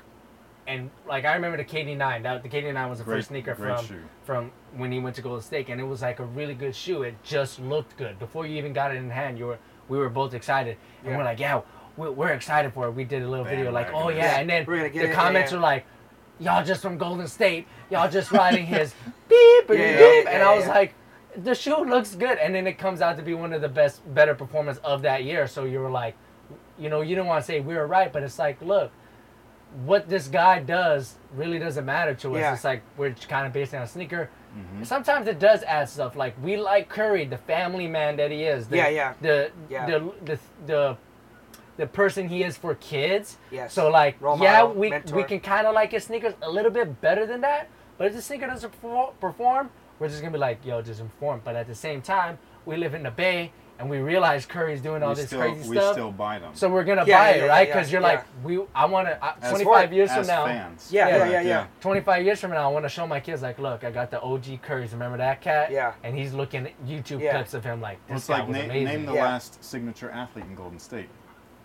and 0.67 0.91
like 1.09 1.25
I 1.25 1.35
remember 1.35 1.57
the 1.57 1.65
KD9. 1.65 2.23
That 2.23 2.43
the 2.43 2.49
KD9 2.49 2.89
was 2.89 2.99
the 2.99 3.05
Great- 3.05 3.17
first 3.19 3.29
sneaker 3.29 3.55
from 3.55 3.85
shoe. 3.85 4.03
from 4.25 4.53
when 4.77 4.93
he 4.93 4.99
went 4.99 5.17
to 5.17 5.23
Golden 5.23 5.43
State, 5.43 5.69
and 5.69 5.81
it 5.81 5.85
was 5.85 6.03
like 6.03 6.19
a 6.21 6.25
really 6.25 6.55
good 6.55 6.75
shoe. 6.75 7.03
It 7.03 7.15
just 7.23 7.59
looked 7.61 7.97
good 7.97 8.19
before 8.19 8.47
you 8.47 8.57
even 8.59 8.73
got 8.73 8.93
it 8.93 8.97
in 8.99 9.11
hand. 9.11 9.39
You 9.39 9.47
were 9.47 9.59
we 9.89 9.99
were 9.99 10.09
both 10.09 10.35
excited, 10.35 10.77
and 11.03 11.13
Yeah. 11.13 11.19
we're 11.19 11.25
like, 11.25 11.41
yeah, 11.41 11.61
we're, 11.97 12.11
we're 12.13 12.33
excited 12.33 12.73
for 12.73 12.87
it. 12.87 12.93
We 12.93 13.05
did 13.05 13.23
a 13.23 13.29
little 13.29 13.45
video 13.45 13.71
like, 13.73 13.93
oh 13.93 14.09
yeah, 14.09 14.39
and 14.39 14.49
then 14.49 14.65
We're 14.67 14.77
gonna 14.77 14.91
get 14.91 15.03
the 15.03 15.11
it, 15.11 15.15
comments 15.15 15.53
yeah. 15.53 15.59
are 15.59 15.61
like, 15.61 15.85
y'all 16.39 16.65
just 16.65 16.81
from 16.83 16.97
Golden 16.99 17.27
State, 17.27 17.67
y'all 17.91 18.09
just 18.11 18.31
riding 18.33 18.65
his 18.67 18.95
beep 19.29 19.69
and 19.71 19.79
Yeah, 19.79 19.85
yeah, 19.91 19.97
beep, 19.99 20.25
yeah, 20.27 20.31
and 20.31 20.43
I 20.43 20.55
was 20.55 20.65
yeah. 20.67 20.75
like. 20.75 20.95
The 21.35 21.55
shoe 21.55 21.77
looks 21.87 22.15
good, 22.15 22.37
and 22.37 22.55
then 22.55 22.67
it 22.67 22.75
comes 22.77 23.01
out 23.01 23.17
to 23.17 23.23
be 23.23 23.33
one 23.33 23.55
of 23.55 23.63
the 23.63 23.69
best, 23.69 24.03
better 24.15 24.35
performance 24.35 24.77
of 24.85 25.01
that 25.01 25.25
year. 25.25 25.47
So 25.47 25.65
you 25.65 25.79
were 25.81 25.89
like, 25.91 26.15
you 26.79 26.91
know, 26.91 27.01
you 27.01 27.17
don't 27.17 27.27
want 27.27 27.43
to 27.43 27.47
say 27.47 27.61
we 27.61 27.75
were 27.75 27.87
right, 27.87 28.13
but 28.13 28.23
it's 28.23 28.39
like, 28.39 28.61
look, 28.61 28.93
what 29.85 30.09
this 30.09 30.29
guy 30.29 30.59
does 30.61 31.17
really 31.35 31.59
doesn't 31.59 31.85
matter 31.85 32.15
to 32.15 32.35
us. 32.35 32.41
Yeah. 32.41 32.53
It's 32.55 32.65
like 32.65 32.83
we're 32.97 33.15
kind 33.29 33.47
of 33.47 33.53
basing 33.53 33.79
on 33.79 33.85
a 33.85 33.89
sneaker. 33.89 34.29
Mhm. 34.57 34.85
Sometimes 34.87 35.27
it 35.29 35.39
does 35.39 35.63
add 35.63 35.89
stuff. 35.89 36.15
Like 36.17 36.35
we 36.43 36.57
like 36.59 36.89
Curry, 36.89 37.25
the 37.25 37.39
family 37.39 37.87
man 37.87 38.17
that 38.17 38.31
he 38.31 38.45
is. 38.45 38.69
The, 38.69 38.77
Yeah, 38.77 38.89
yeah. 38.89 39.15
The, 39.21 39.51
Yeah. 39.71 39.87
the 39.87 40.13
the 40.25 40.39
the 40.67 40.97
the 41.79 41.87
person 41.87 42.29
he 42.29 42.43
is 42.45 42.57
for 42.59 42.75
kids. 42.75 43.39
Yes. 43.51 43.73
So 43.73 43.89
like, 43.89 44.21
Role 44.21 44.39
yeah, 44.39 44.61
model, 44.63 44.75
we 44.75 44.91
mentor. 44.91 45.17
we 45.17 45.25
can 45.25 45.41
kind 45.41 45.67
of 45.67 45.75
like 45.75 45.93
his 45.93 46.05
sneakers 46.05 46.35
a 46.43 46.51
little 46.51 46.71
bit 46.71 47.01
better 47.01 47.25
than 47.25 47.41
that. 47.41 47.69
But 47.97 48.09
if 48.09 48.15
the 48.15 48.21
sneaker 48.23 48.47
doesn't 48.47 48.73
perform, 49.21 49.71
we're 49.99 50.09
just 50.09 50.21
gonna 50.21 50.33
be 50.33 50.39
like, 50.39 50.65
yo, 50.67 50.83
just 50.83 51.01
perform. 51.01 51.41
But 51.43 51.57
at 51.57 51.67
the 51.67 51.75
same 51.75 52.03
time, 52.03 52.39
we 52.67 52.77
live 52.77 52.93
in 52.95 53.03
the 53.05 53.11
Bay 53.11 53.53
and 53.83 53.91
we 53.91 53.99
realize 53.99 54.47
Curry's 54.47 54.81
doing 54.81 55.03
all 55.03 55.09
we 55.11 55.15
this 55.17 55.27
still, 55.27 55.41
crazy 55.41 55.69
we 55.69 55.77
stuff. 55.77 55.89
We 55.91 55.95
still 55.95 56.13
buy 56.13 56.39
them. 56.39 56.53
So 56.55 56.69
we're 56.69 56.85
gonna 56.85 57.05
Yeah, 57.05 57.19
buy 57.19 57.31
yeah, 57.31 57.35
it, 57.35 57.39
yeah, 57.41 57.47
right? 57.47 57.69
yeah, 57.69 57.75
Because 57.75 57.91
you're 57.93 58.01
yeah. 58.01 58.07
like, 58.07 58.25
we. 58.45 58.61
I 58.77 58.85
want 58.87 59.09
to. 59.09 59.25
As 59.43 59.51
25 59.51 59.89
for- 59.89 59.95
years 59.95 60.13
from 60.15 60.27
now. 60.29 60.47
fans. 60.47 60.89
Yeah, 60.93 61.09
yeah, 61.09 61.17
Yeah. 61.17 61.31
yeah, 61.31 61.41
yeah. 61.41 61.67
25 61.81 62.25
years 62.25 62.41
from 62.41 62.53
now, 62.53 62.69
I 62.71 62.73
want 62.73 62.85
to 62.85 62.89
show 62.89 63.09
my 63.09 63.19
kids, 63.19 63.43
like, 63.43 63.59
look, 63.59 63.83
I 63.83 63.91
got 63.91 64.13
the 64.13 64.21
OG 64.23 64.61
Currys. 64.65 64.93
Remember 64.93 65.19
that 65.19 65.41
cat? 65.41 65.73
Yeah. 65.73 65.95
And 66.05 66.17
he's 66.17 66.33
looking 66.33 66.67
at 66.67 66.87
YouTube 66.87 67.21
Yeah. 67.21 67.33
clips 67.33 67.55
of 67.55 67.65
him, 67.65 67.81
like, 67.81 67.99
Well, 68.09 68.15
this 68.17 68.23
it's 68.23 68.29
guy 68.29 68.39
like 68.39 68.49
was 68.49 68.57
na- 68.57 68.63
amazing. 68.65 68.85
name 68.85 69.07
the 69.07 69.15
Yeah. 69.15 69.25
last 69.25 69.63
signature 69.65 70.11
athlete 70.13 70.45
in 70.45 70.55
Golden 70.55 70.79
State. 70.79 71.09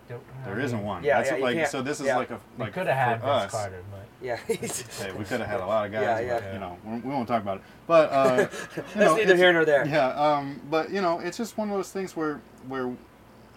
Don't- 0.10 0.24
There 0.46 0.56
I 0.56 0.64
isn't 0.64 0.84
one. 0.84 1.04
Yeah, 1.04 1.18
That's 1.22 1.32
yeah, 1.38 1.44
like 1.44 1.68
so. 1.68 1.82
This 1.82 2.00
is 2.00 2.08
yeah. 2.08 2.16
like 2.18 2.30
a 2.32 2.40
We 2.58 2.64
like 2.66 2.74
could 2.74 2.88
have 2.88 2.96
had 2.96 3.20
for 3.22 3.28
Vince 3.28 3.46
us. 3.46 3.52
Carter, 3.52 3.84
but 3.92 4.06
Yeah. 4.22 4.38
Hey, 4.48 5.12
we 5.12 5.26
could 5.26 5.40
have 5.42 5.50
had 5.50 5.60
a 5.60 5.66
lot 5.66 5.86
of 5.86 5.92
guys, 5.92 6.26
Yeah, 6.26 6.34
but 6.36 6.44
yeah. 6.44 6.54
you 6.54 6.60
know, 6.60 6.78
we 6.86 7.00
we 7.00 7.10
won't 7.14 7.28
talk 7.28 7.42
about 7.42 7.58
it. 7.58 7.64
But 7.88 8.10
uh, 8.12 8.36
That's 8.76 8.96
know, 8.96 9.16
neither 9.18 9.36
here 9.36 9.52
nor 9.52 9.66
there. 9.66 9.86
Yeah, 9.86 10.08
um, 10.10 10.62
but 10.70 10.92
you 10.92 11.02
know, 11.02 11.20
it's 11.20 11.38
just 11.38 11.58
one 11.58 11.70
of 11.70 11.76
those 11.76 11.92
things 11.92 12.16
where 12.16 12.40
where 12.68 12.96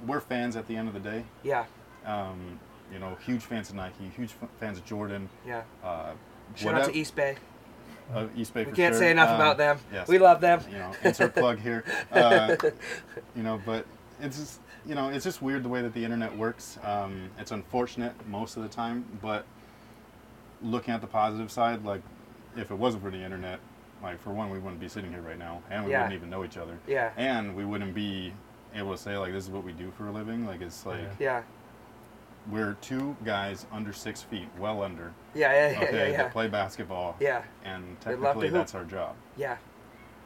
we're 0.07 0.20
fans 0.20 0.57
at 0.57 0.66
the 0.66 0.76
end 0.76 0.88
of 0.88 0.94
the 0.94 1.01
day. 1.01 1.24
Yeah. 1.44 1.66
Um, 2.05 2.59
you 2.92 2.98
know, 2.98 3.16
huge 3.24 3.42
fans 3.42 3.70
of 3.70 3.76
Nike, 3.76 4.09
huge 4.16 4.34
fans 4.59 4.78
of 4.78 4.84
Jordan. 4.84 5.28
Yeah. 5.46 5.62
Uh, 5.84 6.12
Shout 6.57 6.74
out 6.74 6.86
to 6.86 6.92
Eastbay. 6.92 7.36
uh, 8.12 8.24
Eastbay 8.36 8.55
We 8.57 8.64
for 8.64 8.72
can't 8.72 8.92
sure. 8.94 8.94
say 8.94 9.11
enough 9.12 9.28
Um, 9.28 9.34
about 9.36 9.57
them. 9.57 9.78
yes. 9.92 10.09
We 10.09 10.18
love 10.18 10.40
them. 10.40 10.61
you 10.68 10.78
know, 10.78 10.90
insert 11.05 11.32
plug 11.34 11.61
here. 11.61 11.84
Uh, 12.11 12.57
you 13.36 13.44
know, 13.44 13.61
but 13.64 13.86
it's 14.20 14.36
just 14.38 14.61
you 14.87 14.95
know, 14.95 15.09
it's 15.11 15.24
just 15.24 15.43
weird 15.43 15.62
the 15.62 15.68
way 15.68 15.83
that 15.83 15.93
the 15.95 16.05
internet 16.05 16.37
works. 16.37 16.78
Um, 16.83 17.31
it's 17.39 17.51
unfortunate 17.51 18.12
most 18.28 18.57
of 18.57 18.62
the 18.62 18.68
time, 18.68 19.05
but 19.22 19.45
looking 20.62 20.93
at 20.95 21.01
the 21.01 21.07
positive 21.07 21.51
side, 21.51 21.85
like 21.85 22.03
if 22.57 22.70
it 22.70 22.74
wasn't 22.74 23.03
for 23.03 23.11
the 23.11 23.18
internet, 23.22 23.61
like 24.03 24.20
for 24.20 24.31
one, 24.31 24.51
we 24.51 24.59
wouldn't 24.59 24.81
be 24.81 24.89
sitting 24.89 25.11
here 25.12 25.20
right 25.22 25.39
now, 25.39 25.62
and 25.70 25.85
we 25.85 25.91
Yeah. 25.93 25.99
wouldn't 26.03 26.14
even 26.14 26.31
know 26.31 26.45
each 26.45 26.57
other, 26.57 26.78
Yeah. 26.87 27.11
and 27.16 27.55
we 27.55 27.64
wouldn't 27.64 27.95
be 27.95 28.33
able 28.74 28.93
to 28.93 28.99
say 28.99 29.16
like 29.18 29.33
this 29.33 29.45
is 29.45 29.51
what 29.51 29.64
we 29.64 29.72
do 29.72 29.91
for 29.91 30.07
a 30.09 30.11
living. 30.12 30.47
Like 30.47 30.61
it's 30.62 30.87
like 30.87 31.01
Yeah. 31.01 31.39
Yeah. 31.39 31.43
we're 32.51 32.74
two 32.81 33.16
guys 33.24 33.66
under 33.70 33.93
six 33.93 34.22
feet, 34.22 34.49
well 34.59 34.83
under, 34.83 35.12
Yeah. 35.35 35.53
Yeah. 35.53 35.70
Yeah. 35.72 35.83
okay, 35.85 35.97
Yeah. 35.97 36.11
Yeah. 36.12 36.16
that 36.18 36.33
play 36.33 36.49
basketball, 36.49 37.16
Yeah. 37.20 37.43
and 37.64 38.01
technically 38.01 38.49
that's 38.49 38.74
our 38.74 38.85
job. 38.85 39.14
Yeah. 39.37 39.57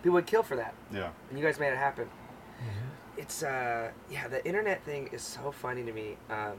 People 0.03 0.15
would 0.15 0.27
kill 0.27 0.43
for 0.43 0.57
that. 0.57 0.75
Yeah. 0.93 1.11
and 1.31 1.39
you 1.39 1.45
guys 1.45 1.59
made 1.59 1.73
it 1.73 1.79
happen. 1.79 2.09
It's 3.17 3.43
uh 3.43 3.91
yeah, 4.11 4.29
the 4.29 4.45
internet 4.47 4.83
thing 4.85 5.09
is 5.13 5.23
so 5.23 5.53
funny 5.53 5.83
to 5.85 5.93
me. 5.93 6.17
Um, 6.31 6.55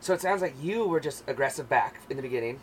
so 0.00 0.12
it 0.12 0.20
sounds 0.20 0.42
like 0.42 0.54
you 0.62 0.86
were 0.86 1.00
just 1.00 1.24
aggressive 1.28 1.68
back 1.68 1.96
in 2.10 2.16
the 2.16 2.22
beginning, 2.22 2.60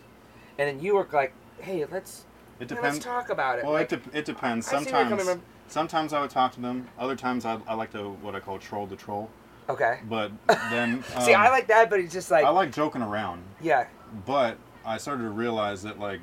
and 0.60 0.68
then 0.70 0.80
you 0.80 0.96
were 0.96 1.08
like, 1.12 1.34
"Hey, 1.60 1.86
let's 1.92 2.26
It 2.60 2.64
yeah, 2.70 2.76
depends. 2.76 2.96
let's 2.98 3.06
talk 3.06 3.30
about 3.30 3.58
it." 3.60 3.64
Well, 3.66 3.74
like, 3.74 3.92
it, 3.92 4.12
de- 4.12 4.18
it 4.20 4.26
depends. 4.26 4.68
I 4.68 4.78
see 4.80 4.86
Sometimes, 4.86 5.24
coming 5.24 5.42
sometimes 5.68 6.14
I 6.14 6.22
would 6.22 6.30
talk 6.30 6.52
to 6.54 6.62
them. 6.62 6.88
Other 7.00 7.16
times 7.16 7.46
I, 7.46 7.60
I 7.68 7.74
like 7.74 7.92
to 7.94 8.10
what 8.22 8.36
I 8.36 8.40
call 8.40 8.60
troll 8.60 8.86
the 8.86 8.96
troll. 8.96 9.30
okay. 9.70 10.00
But 10.08 10.32
then 10.70 11.04
See, 11.22 11.34
um, 11.34 11.42
I 11.42 11.50
like 11.50 11.68
that, 11.68 11.90
but 11.90 12.00
it's 12.00 12.14
just 12.14 12.30
like, 12.30 12.46
I 12.46 12.50
like 12.50 12.72
joking 12.72 13.02
around. 13.02 13.42
yeah, 13.62 13.88
But 14.28 14.58
I 14.86 14.98
started 14.98 15.24
to 15.24 15.30
realize 15.30 15.82
that 15.84 16.00
like 16.00 16.20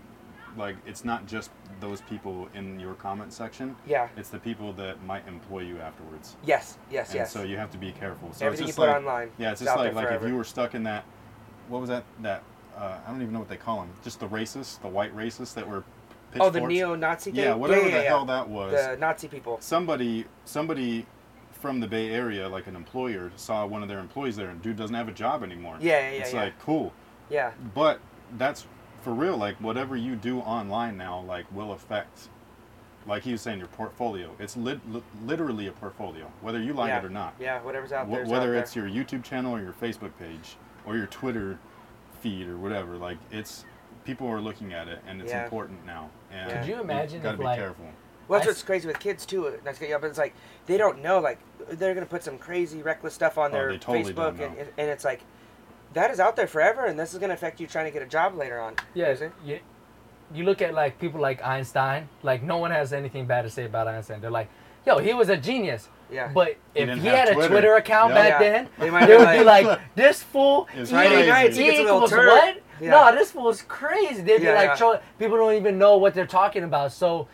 like 0.56 0.76
it's 0.86 1.04
not 1.04 1.26
just 1.26 1.50
those 1.80 2.00
people 2.02 2.48
in 2.54 2.78
your 2.80 2.94
comment 2.94 3.32
section. 3.32 3.76
yeah, 3.86 4.08
It's 4.16 4.28
the 4.30 4.38
people 4.38 4.72
that 4.74 5.02
might 5.04 5.26
employ 5.28 5.60
you 5.60 5.78
afterwards. 5.80 6.36
yes, 6.44 6.78
yes, 6.90 7.10
And 7.10 7.16
yes. 7.20 7.32
so 7.32 7.42
you 7.42 7.56
have 7.56 7.70
to 7.72 7.78
be 7.78 7.92
careful. 7.92 8.32
So 8.32 8.46
Everything 8.46 8.68
it's 8.68 8.76
you 8.76 8.82
put 8.82 8.88
like, 8.88 8.96
online, 8.96 9.30
Yeah, 9.38 9.52
it's 9.52 9.60
just 9.62 9.76
like 9.76 9.94
like 9.94 10.10
if 10.10 10.22
you 10.22 10.34
were 10.36 10.44
stuck 10.44 10.74
in 10.74 10.82
that 10.84 11.04
what 11.68 11.80
was 11.80 11.88
that 11.90 12.04
that 12.22 12.42
uh, 12.76 12.98
I 13.06 13.10
don't 13.10 13.20
even 13.20 13.32
know 13.32 13.40
what 13.40 13.48
they 13.48 13.56
call 13.56 13.80
them. 13.80 13.90
Just 14.04 14.20
the 14.20 14.28
racists, 14.28 14.80
the 14.80 14.88
white 14.88 15.14
racists 15.16 15.54
that 15.54 15.68
were 15.68 15.84
Oh, 16.38 16.50
the 16.50 16.60
neo-Nazi 16.60 17.30
thing. 17.32 17.40
Yeah, 17.40 17.54
whatever 17.54 17.88
yeah, 17.88 17.96
the 17.98 18.02
yeah. 18.02 18.08
hell 18.08 18.24
that 18.26 18.48
was. 18.48 18.72
The 18.72 18.96
Nazi 18.98 19.28
people. 19.28 19.56
somebody 19.60 20.26
somebody 20.44 21.06
from 21.52 21.80
the 21.80 21.86
Bay 21.88 22.10
Area, 22.10 22.48
like 22.48 22.66
an 22.68 22.76
employer, 22.76 23.32
saw 23.36 23.66
one 23.66 23.82
of 23.82 23.88
their 23.88 23.98
employees 23.98 24.36
there, 24.36 24.50
and 24.50 24.62
dude 24.62 24.76
doesn't 24.76 24.94
have 24.94 25.08
a 25.08 25.12
job 25.12 25.42
anymore. 25.42 25.76
Yeah, 25.80 25.98
yeah, 25.98 26.10
yeah, 26.10 26.20
It's 26.22 26.32
yeah. 26.32 26.42
like 26.44 26.58
cool, 26.60 26.92
Yeah. 27.30 27.50
but 27.74 27.98
that's 28.36 28.66
for 29.02 29.12
real. 29.12 29.36
Like 29.36 29.56
whatever 29.56 29.96
you 29.96 30.16
do 30.16 30.40
online 30.40 30.96
now, 30.96 31.20
like 31.20 31.46
will 31.52 31.72
affect. 31.72 32.28
Like 33.06 33.22
he 33.22 33.32
was 33.32 33.40
saying, 33.40 33.58
your 33.58 33.68
portfolio. 33.68 34.30
It's 34.38 34.54
lit, 34.56 34.80
li- 34.90 35.02
literally 35.24 35.66
a 35.68 35.72
portfolio, 35.72 36.30
whether 36.42 36.60
you 36.60 36.74
like 36.74 36.88
yeah. 36.88 36.98
it 36.98 37.04
or 37.06 37.08
not. 37.08 37.34
Yeah, 37.40 37.60
whatever's 37.62 37.90
out 37.92 38.06
Wh- 38.06 38.28
whether 38.28 38.54
out 38.54 38.60
it's 38.62 38.74
there. 38.74 38.86
your 38.86 39.04
YouTube 39.04 39.24
channel 39.24 39.54
or 39.54 39.62
your 39.62 39.72
Facebook 39.72 40.10
page 40.18 40.56
or 40.84 40.96
your 40.96 41.06
Twitter 41.06 41.58
feed 42.20 42.48
or 42.48 42.58
whatever, 42.58 42.96
like 42.96 43.16
it's 43.30 43.64
people 44.04 44.26
are 44.26 44.40
looking 44.42 44.74
at 44.74 44.88
it 44.88 45.00
and 45.06 45.22
it's 45.22 45.30
Yeah. 45.32 45.44
important 45.44 45.86
now. 45.86 46.10
And 46.30 46.50
Could 46.52 46.66
you 46.66 46.80
imagine 46.80 47.22
Got 47.22 47.32
to 47.32 47.38
be 47.38 47.44
like- 47.44 47.58
careful. 47.58 47.86
Well, 48.26 48.40
that's 48.40 48.46
what's 48.46 48.62
crazy 48.62 48.86
with 48.86 48.98
kids 48.98 49.24
too. 49.24 49.58
Not 49.64 49.72
to 49.74 49.80
get 49.80 49.88
you 49.88 49.94
up, 49.94 50.02
but 50.02 50.08
it's 50.08 50.18
like 50.18 50.34
they 50.66 50.76
don't 50.76 51.00
know. 51.00 51.18
Like 51.18 51.38
they're 51.70 51.94
gonna 51.94 52.04
put 52.04 52.22
some 52.22 52.36
crazy 52.36 52.82
reckless 52.82 53.14
stuff 53.14 53.38
on 53.38 53.52
Oh, 53.52 53.54
their 53.54 53.70
they 53.72 53.78
totally 53.78 54.12
Facebook, 54.12 54.38
and, 54.38 54.54
and 54.58 54.90
it's 54.90 55.04
like 55.04 55.22
that 55.94 56.10
is 56.10 56.20
out 56.20 56.36
there 56.36 56.46
forever, 56.46 56.84
and 56.86 56.98
this 56.98 57.12
is 57.12 57.18
gonna 57.18 57.34
affect 57.34 57.60
you 57.60 57.66
trying 57.66 57.86
to 57.86 57.90
get 57.90 58.02
a 58.02 58.06
job 58.06 58.34
later 58.36 58.60
on. 58.60 58.74
Yeah, 58.94 59.08
Is 59.08 59.22
you, 59.44 59.60
you 60.34 60.44
look 60.44 60.60
at 60.62 60.74
like 60.74 60.98
people 60.98 61.20
like 61.20 61.44
Einstein. 61.44 62.08
Like 62.22 62.42
no 62.42 62.58
one 62.58 62.70
has 62.70 62.92
anything 62.92 63.26
bad 63.26 63.42
to 63.42 63.50
say 63.50 63.64
about 63.64 63.88
Einstein. 63.88 64.20
They're 64.20 64.30
like, 64.30 64.48
yo, 64.86 64.98
he 64.98 65.14
was 65.14 65.28
a 65.28 65.36
genius. 65.36 65.88
Yeah. 66.10 66.30
But 66.32 66.50
if 66.74 66.86
didn't 66.86 67.00
he 67.00 67.08
have 67.08 67.18
had 67.18 67.28
a 67.28 67.34
Twitter. 67.34 67.48
Twitter 67.48 67.74
account 67.76 68.10
Yeah. 68.14 68.14
back 68.14 68.40
Yeah. 68.40 68.50
then, 68.52 68.68
They 68.78 68.90
might 68.90 69.06
they 69.06 69.12
be 69.18 69.18
would 69.24 69.32
be 69.38 69.44
like- 69.44 69.66
like, 69.66 69.80
this 69.94 70.22
fool 70.22 70.66
It's 70.74 70.90
eating 70.92 71.06
crazy. 71.12 71.28
nights, 71.28 71.56
he 71.56 71.64
gets 71.64 71.78
a 71.78 71.82
little 71.82 71.96
equals 71.98 72.10
turd. 72.10 72.26
what? 72.28 72.62
Yeah. 72.80 72.90
No, 72.90 73.14
this 73.14 73.30
fool's 73.32 73.62
crazy. 73.62 74.22
They'd 74.22 74.40
be 74.40 74.52
like, 74.52 74.78
yeah. 74.80 75.00
people 75.18 75.36
don't 75.36 75.54
even 75.54 75.78
know 75.78 75.96
what 75.98 76.14
they're 76.14 76.26
talking 76.26 76.62
about. 76.64 76.92
So, 76.92 77.26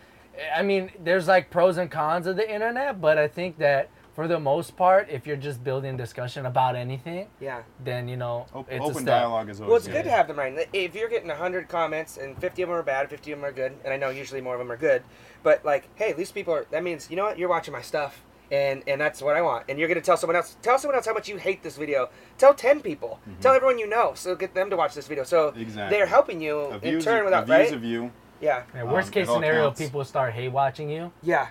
I 0.56 0.62
mean, 0.62 0.90
there's 1.04 1.28
like 1.28 1.50
pros 1.50 1.76
and 1.78 1.90
cons 1.90 2.26
of 2.26 2.34
the 2.36 2.50
internet, 2.52 3.00
but 3.00 3.18
I 3.18 3.28
think 3.28 3.58
that 3.58 3.88
for 4.14 4.28
the 4.28 4.38
most 4.38 4.76
part, 4.76 5.08
if 5.10 5.26
you're 5.26 5.36
just 5.36 5.62
building 5.64 5.96
discussion 5.96 6.46
about 6.46 6.76
anything, 6.76 7.28
Yeah. 7.40 7.62
then 7.82 8.08
you 8.08 8.16
know 8.16 8.46
Op- 8.54 8.70
it's 8.70 8.78
a 8.80 8.82
open 8.82 8.94
step. 9.02 9.06
dialogue 9.06 9.48
is 9.50 9.60
always 9.60 9.68
Well, 9.68 9.76
it's 9.78 9.86
good. 9.86 9.92
good 9.94 10.04
to 10.04 10.10
have 10.10 10.28
them 10.28 10.38
right. 10.38 10.68
If 10.72 10.94
you're 10.94 11.08
getting 11.08 11.30
100 11.30 11.68
comments 11.68 12.16
and 12.16 12.38
50 12.38 12.62
of 12.62 12.68
them 12.68 12.78
are 12.78 12.82
bad, 12.82 13.10
50 13.10 13.32
of 13.32 13.38
them 13.40 13.44
are 13.48 13.52
good, 13.52 13.72
and 13.84 13.92
I 13.92 13.96
know 13.96 14.10
usually 14.10 14.40
more 14.40 14.54
of 14.54 14.58
them 14.60 14.70
are 14.70 14.76
good, 14.76 15.02
but 15.42 15.64
like, 15.64 15.88
hey, 15.96 16.12
these 16.12 16.30
people 16.32 16.54
are, 16.54 16.66
that 16.70 16.82
means, 16.82 17.10
you 17.10 17.16
know 17.16 17.24
what, 17.24 17.38
you're 17.38 17.48
watching 17.48 17.72
my 17.72 17.82
stuff, 17.82 18.22
and 18.52 18.82
and 18.86 19.00
that's 19.00 19.20
what 19.22 19.36
I 19.36 19.42
want. 19.42 19.64
And 19.68 19.78
you're 19.78 19.88
going 19.88 19.98
to 20.00 20.04
tell 20.04 20.16
someone 20.16 20.36
else, 20.36 20.56
tell 20.62 20.78
someone 20.78 20.94
else 20.96 21.06
how 21.06 21.14
much 21.14 21.28
you 21.28 21.38
hate 21.38 21.62
this 21.62 21.76
video. 21.76 22.10
Tell 22.38 22.54
10 22.54 22.82
people. 22.82 23.18
Tell 23.40 23.54
everyone 23.54 23.78
you 23.78 23.86
know, 23.88 24.12
so 24.14 24.36
get 24.36 24.54
them 24.54 24.70
to 24.70 24.76
watch 24.76 24.94
this 24.94 25.08
video. 25.08 25.24
So 25.24 25.50
Mm-hmm. 25.50 25.60
Exactly. 25.62 25.96
they're 25.96 26.06
helping 26.06 26.40
you 26.40 26.60
A 26.60 26.78
in 26.86 27.00
turn 27.00 27.22
a 27.22 27.24
without, 27.24 27.46
views 27.46 27.58
right? 27.58 27.72
of 27.72 27.82
you. 27.82 28.12
yeah. 28.40 28.62
Yeah, 28.74 28.84
worst 28.84 29.08
Um, 29.08 29.12
case 29.14 29.28
scenario, 29.28 29.64
counts. 29.64 29.80
people 29.80 30.04
start 30.04 30.34
hate 30.34 30.50
watching 30.52 30.88
you. 30.90 31.10
Yeah. 31.22 31.48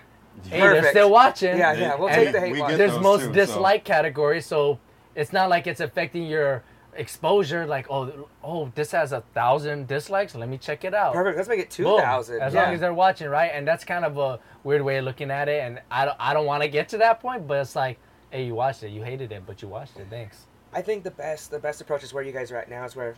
Hey, 0.48 0.60
they're 0.60 0.90
still 0.90 1.10
watching. 1.10 1.56
Yeah, 1.58 1.72
yeah. 1.72 1.94
We'll 1.96 2.08
and 2.08 2.16
take 2.16 2.32
the 2.32 2.40
hate 2.40 2.52
we 2.52 2.60
watch. 2.60 2.70
get 2.70 2.76
There's 2.78 2.92
those 2.92 3.02
most 3.02 3.20
too, 3.20 3.26
so- 3.26 3.32
dislike 3.32 3.84
category, 3.84 4.40
so 4.40 4.78
it's 5.14 5.32
not 5.32 5.48
like 5.48 5.66
it's 5.66 5.80
affecting 5.80 6.26
your 6.26 6.62
exposure. 6.94 7.66
Like, 7.66 7.86
oh, 7.90 8.28
oh, 8.42 8.70
this 8.74 8.90
has 8.92 9.12
a 9.12 9.22
thousand 9.32 9.86
dislikes. 9.86 10.34
Let 10.34 10.48
me 10.48 10.58
check 10.58 10.84
it 10.84 10.94
out. 10.94 11.12
Perfect. 11.14 11.36
Let's 11.36 11.48
make 11.48 11.60
it 11.60 11.76
Boom. 11.76 11.98
2,000. 11.98 12.40
As 12.40 12.54
yeah. 12.54 12.64
long 12.64 12.74
as 12.74 12.80
they're 12.80 12.94
watching, 12.94 13.28
right? 13.28 13.50
And 13.52 13.66
that's 13.66 13.84
kind 13.84 14.04
of 14.04 14.18
a 14.18 14.38
weird 14.64 14.82
way 14.82 14.98
of 14.98 15.04
looking 15.04 15.30
at 15.30 15.48
it. 15.48 15.62
And 15.62 15.80
I 15.90 16.04
don't, 16.04 16.16
I 16.20 16.34
don't 16.34 16.46
want 16.46 16.62
to 16.62 16.68
get 16.68 16.88
to 16.90 16.98
that 16.98 17.20
point, 17.20 17.46
but 17.46 17.58
it's 17.60 17.76
like, 17.76 17.98
hey, 18.30 18.44
you 18.44 18.54
watched 18.54 18.82
it, 18.82 18.90
you 18.90 19.02
hated 19.02 19.32
it, 19.32 19.44
but 19.46 19.62
you 19.62 19.68
watched 19.68 19.98
it. 19.98 20.06
Thanks. 20.10 20.46
I 20.72 20.82
think 20.82 21.04
the 21.04 21.10
best 21.12 21.52
the 21.52 21.58
best 21.60 21.80
approach 21.80 22.02
is 22.02 22.12
where 22.12 22.24
you 22.24 22.32
guys 22.32 22.50
are 22.50 22.56
at 22.56 22.68
now 22.68 22.84
is 22.84 22.96
where 22.96 23.14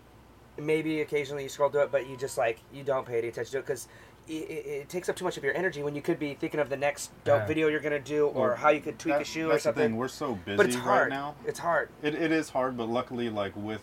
maybe 0.59 1.01
occasionally 1.01 1.43
you 1.45 1.49
scroll 1.49 1.71
through 1.71 1.83
it, 1.83 1.93
but 1.93 2.07
you 2.09 2.17
just 2.17 2.37
like 2.37 2.59
you 2.73 2.83
don't 2.83 3.07
pay 3.07 3.19
any 3.19 3.29
attention 3.29 3.53
to 3.53 3.59
it 3.59 3.67
because 3.67 3.89
it, 4.29 4.33
it, 4.33 4.67
it 4.67 4.89
takes 4.89 5.09
up 5.09 5.17
too 5.17 5.25
much 5.25 5.37
of 5.37 5.45
your 5.45 5.55
energy 5.55 5.83
when 5.83 5.95
you 5.95 6.03
could 6.03 6.19
be 6.19 6.35
thinking 6.35 6.59
of 6.61 6.69
the 6.69 6.77
next 6.77 7.11
dope 7.25 7.41
Yeah. 7.43 7.47
video 7.47 7.69
you're 7.69 7.81
gonna 7.81 7.99
do 8.01 8.27
or 8.29 8.49
Well, 8.49 8.57
how 8.57 8.71
you 8.71 8.81
could 8.81 8.99
tweak 8.99 9.15
That- 9.15 9.23
a 9.23 9.25
shoe 9.25 9.47
or 9.47 9.53
that's 9.53 9.65
the 9.65 9.69
something. 9.69 9.83
thing. 9.91 9.97
We're 9.97 10.09
so 10.09 10.35
busy 10.45 10.57
but 10.57 10.67
it's 10.67 10.75
hard. 10.77 11.03
right 11.03 11.11
now. 11.11 11.35
It's 11.47 11.59
hard. 11.59 11.91
It, 12.03 12.15
it 12.15 12.33
is 12.33 12.51
hard, 12.51 12.77
but 12.77 12.89
luckily, 12.89 13.31
like 13.31 13.53
with 13.57 13.83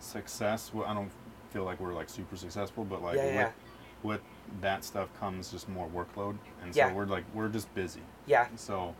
success, 0.00 0.70
I 0.86 0.94
don't 0.94 1.10
feel 1.50 1.64
like 1.64 1.80
we're 1.80 1.94
like 1.94 2.08
super 2.08 2.36
successful, 2.36 2.84
but 2.84 3.02
like 3.02 3.16
Yeah, 3.16 3.24
with, 3.26 3.34
yeah. 3.34 3.50
with 4.02 4.20
that 4.60 4.84
stuff 4.84 5.08
comes 5.18 5.50
just 5.50 5.68
more 5.68 5.88
workload, 5.88 6.36
and 6.62 6.74
so 6.74 6.78
Yeah. 6.78 6.92
we're 6.92 7.06
like 7.06 7.24
we're 7.34 7.48
just 7.48 7.72
busy. 7.74 8.00
Yeah. 8.26 8.46
So 8.56 8.94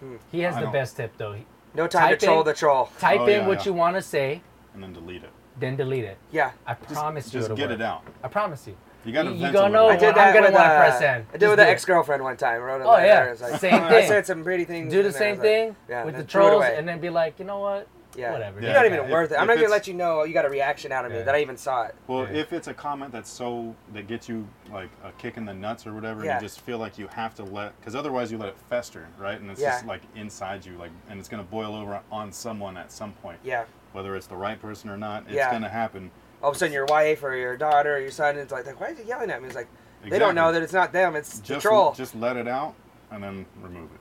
hmm. 0.00 0.16
He 0.30 0.40
has 0.40 0.54
I 0.56 0.60
the 0.60 0.64
don't- 0.66 0.72
best 0.72 0.96
tip, 0.96 1.16
though. 1.16 1.36
No 1.74 1.86
time 1.86 2.08
Type 2.08 2.18
to 2.18 2.26
troll 2.26 2.40
in- 2.40 2.46
the 2.46 2.54
troll. 2.54 2.90
Type 2.98 3.20
Oh, 3.20 3.26
in 3.26 3.30
yeah, 3.42 3.46
what 3.46 3.58
yeah. 3.60 3.64
you 3.66 3.72
want 3.74 3.94
to 3.96 4.02
say, 4.02 4.42
and 4.74 4.82
then 4.82 4.92
delete 4.92 5.22
it. 5.22 5.30
then 5.58 5.76
delete 5.76 6.04
it. 6.04 6.18
Yeah. 6.32 6.50
I 6.66 6.74
Just, 6.74 6.88
promise 6.94 7.26
you 7.26 7.32
just 7.40 7.44
it'll 7.46 7.56
get 7.56 7.70
work. 7.70 7.78
it 7.78 7.82
out. 7.82 8.02
I 8.24 8.28
promise 8.28 8.66
you. 8.66 8.76
You 9.04 9.12
got 9.12 9.22
to. 9.24 9.30
You- 9.32 9.46
you 9.46 9.52
gotta 9.52 9.72
know 9.72 9.88
I 9.88 9.96
did 9.96 10.10
I'm 10.16 10.34
gonna 10.34 10.46
with 10.46 10.54
wanna 10.54 10.64
uh, 10.74 10.78
press 10.80 11.00
I 11.00 11.04
N. 11.06 11.26
I 11.28 11.32
did 11.32 11.40
Just 11.40 11.50
with 11.50 11.58
do 11.58 11.62
an 11.62 11.68
it. 11.68 11.70
ex 11.70 11.84
girlfriend 11.84 12.22
one 12.22 12.36
time. 12.36 12.54
I 12.60 12.64
wrote 12.64 12.80
a 12.80 12.84
Oh, 12.84 12.90
letter. 12.92 13.06
yeah. 13.06 13.24
It 13.26 13.30
was 13.30 13.40
like, 13.42 13.60
Same 13.60 13.74
I 13.82 13.88
thing. 13.90 14.08
said 14.08 14.26
some 14.26 14.44
pretty 14.44 14.64
things. 14.64 14.92
Do 14.92 15.02
the 15.02 15.08
in 15.08 15.12
there. 15.12 15.18
same 15.20 15.28
I 15.28 15.30
was 15.30 15.38
like, 15.38 15.44
thing 15.46 15.76
yeah, 15.88 16.04
with 16.04 16.14
the 16.14 16.18
then 16.18 16.26
threw 16.26 16.40
it 16.42 16.44
trolls, 16.48 16.64
away. 16.64 16.76
and 16.76 16.86
then 16.88 17.00
be 17.00 17.08
like, 17.10 17.38
you 17.38 17.44
know 17.46 17.60
what? 17.60 17.86
Yeah. 18.16 18.32
Whatever. 18.32 18.60
You're 18.60 18.70
Yeah. 18.70 18.76
not 18.76 18.86
even 18.86 19.00
If- 19.04 19.10
worth 19.10 19.30
it. 19.30 19.36
I'm 19.36 19.46
not 19.46 19.54
gonna 19.54 19.60
it's- 19.66 19.70
let 19.70 19.86
you 19.86 19.94
know 19.94 20.24
you 20.24 20.34
got 20.34 20.44
a 20.44 20.48
reaction 20.50 20.90
out 20.92 21.04
of 21.06 21.12
me 21.12 21.18
Yeah. 21.18 21.24
that 21.24 21.34
I 21.36 21.40
even 21.40 21.56
saw 21.56 21.84
it. 21.84 21.94
Well, 22.08 22.24
Yeah. 22.24 22.40
if 22.40 22.52
it's 22.52 22.66
a 22.66 22.74
comment 22.74 23.12
that's 23.12 23.30
so 23.30 23.74
that 23.94 24.06
gets 24.08 24.28
you 24.28 24.46
like 24.72 24.90
a 25.04 25.12
kick 25.12 25.36
in 25.36 25.44
the 25.46 25.54
nuts 25.54 25.86
or 25.86 25.94
whatever, 25.94 26.24
Yeah. 26.24 26.34
you 26.34 26.40
just 26.40 26.60
feel 26.60 26.78
like 26.78 26.98
you 26.98 27.06
have 27.14 27.34
to 27.36 27.44
let 27.44 27.78
because 27.80 27.94
otherwise 27.94 28.30
you 28.32 28.36
let 28.38 28.48
it 28.48 28.56
fester, 28.68 29.06
right? 29.16 29.40
And 29.40 29.48
it's 29.50 29.60
Yeah. 29.60 29.70
just 29.70 29.86
like 29.86 30.02
inside 30.16 30.66
you, 30.66 30.76
like, 30.76 30.90
and 31.08 31.20
it's 31.20 31.28
gonna 31.28 31.44
boil 31.44 31.74
over 31.74 32.00
on 32.10 32.32
someone 32.32 32.76
at 32.76 32.90
some 32.92 33.12
point. 33.22 33.38
Yeah. 33.44 33.64
Whether 33.92 34.14
it's 34.16 34.26
the 34.26 34.36
right 34.36 34.60
person 34.60 34.90
or 34.90 34.96
not, 34.96 35.22
it's 35.26 35.34
Yeah. 35.34 35.50
gonna 35.52 35.68
happen. 35.68 36.10
All 36.42 36.50
of 36.50 36.56
a 36.56 36.58
sudden, 36.58 36.72
your 36.72 36.86
wife 36.86 37.22
or 37.22 37.34
your 37.36 37.56
daughter 37.56 37.96
or 37.96 37.98
your 38.00 38.10
son 38.10 38.36
is 38.36 38.50
like, 38.50 38.66
like, 38.66 38.80
why 38.80 38.88
is 38.88 38.98
he 38.98 39.04
yelling 39.04 39.30
at 39.30 39.40
me? 39.42 39.46
It's 39.48 39.56
like, 39.56 39.68
they 40.08 40.18
don't 40.18 40.34
know 40.34 40.52
that 40.52 40.62
it's 40.62 40.72
not 40.72 40.92
them, 40.92 41.14
it's 41.16 41.40
the 41.40 41.46
Just 41.46 41.62
troll. 41.62 41.92
just 41.92 42.14
let 42.14 42.36
it 42.36 42.48
out 42.48 42.74
and 43.10 43.22
then 43.22 43.44
remove 43.62 43.90
it. 43.92 44.00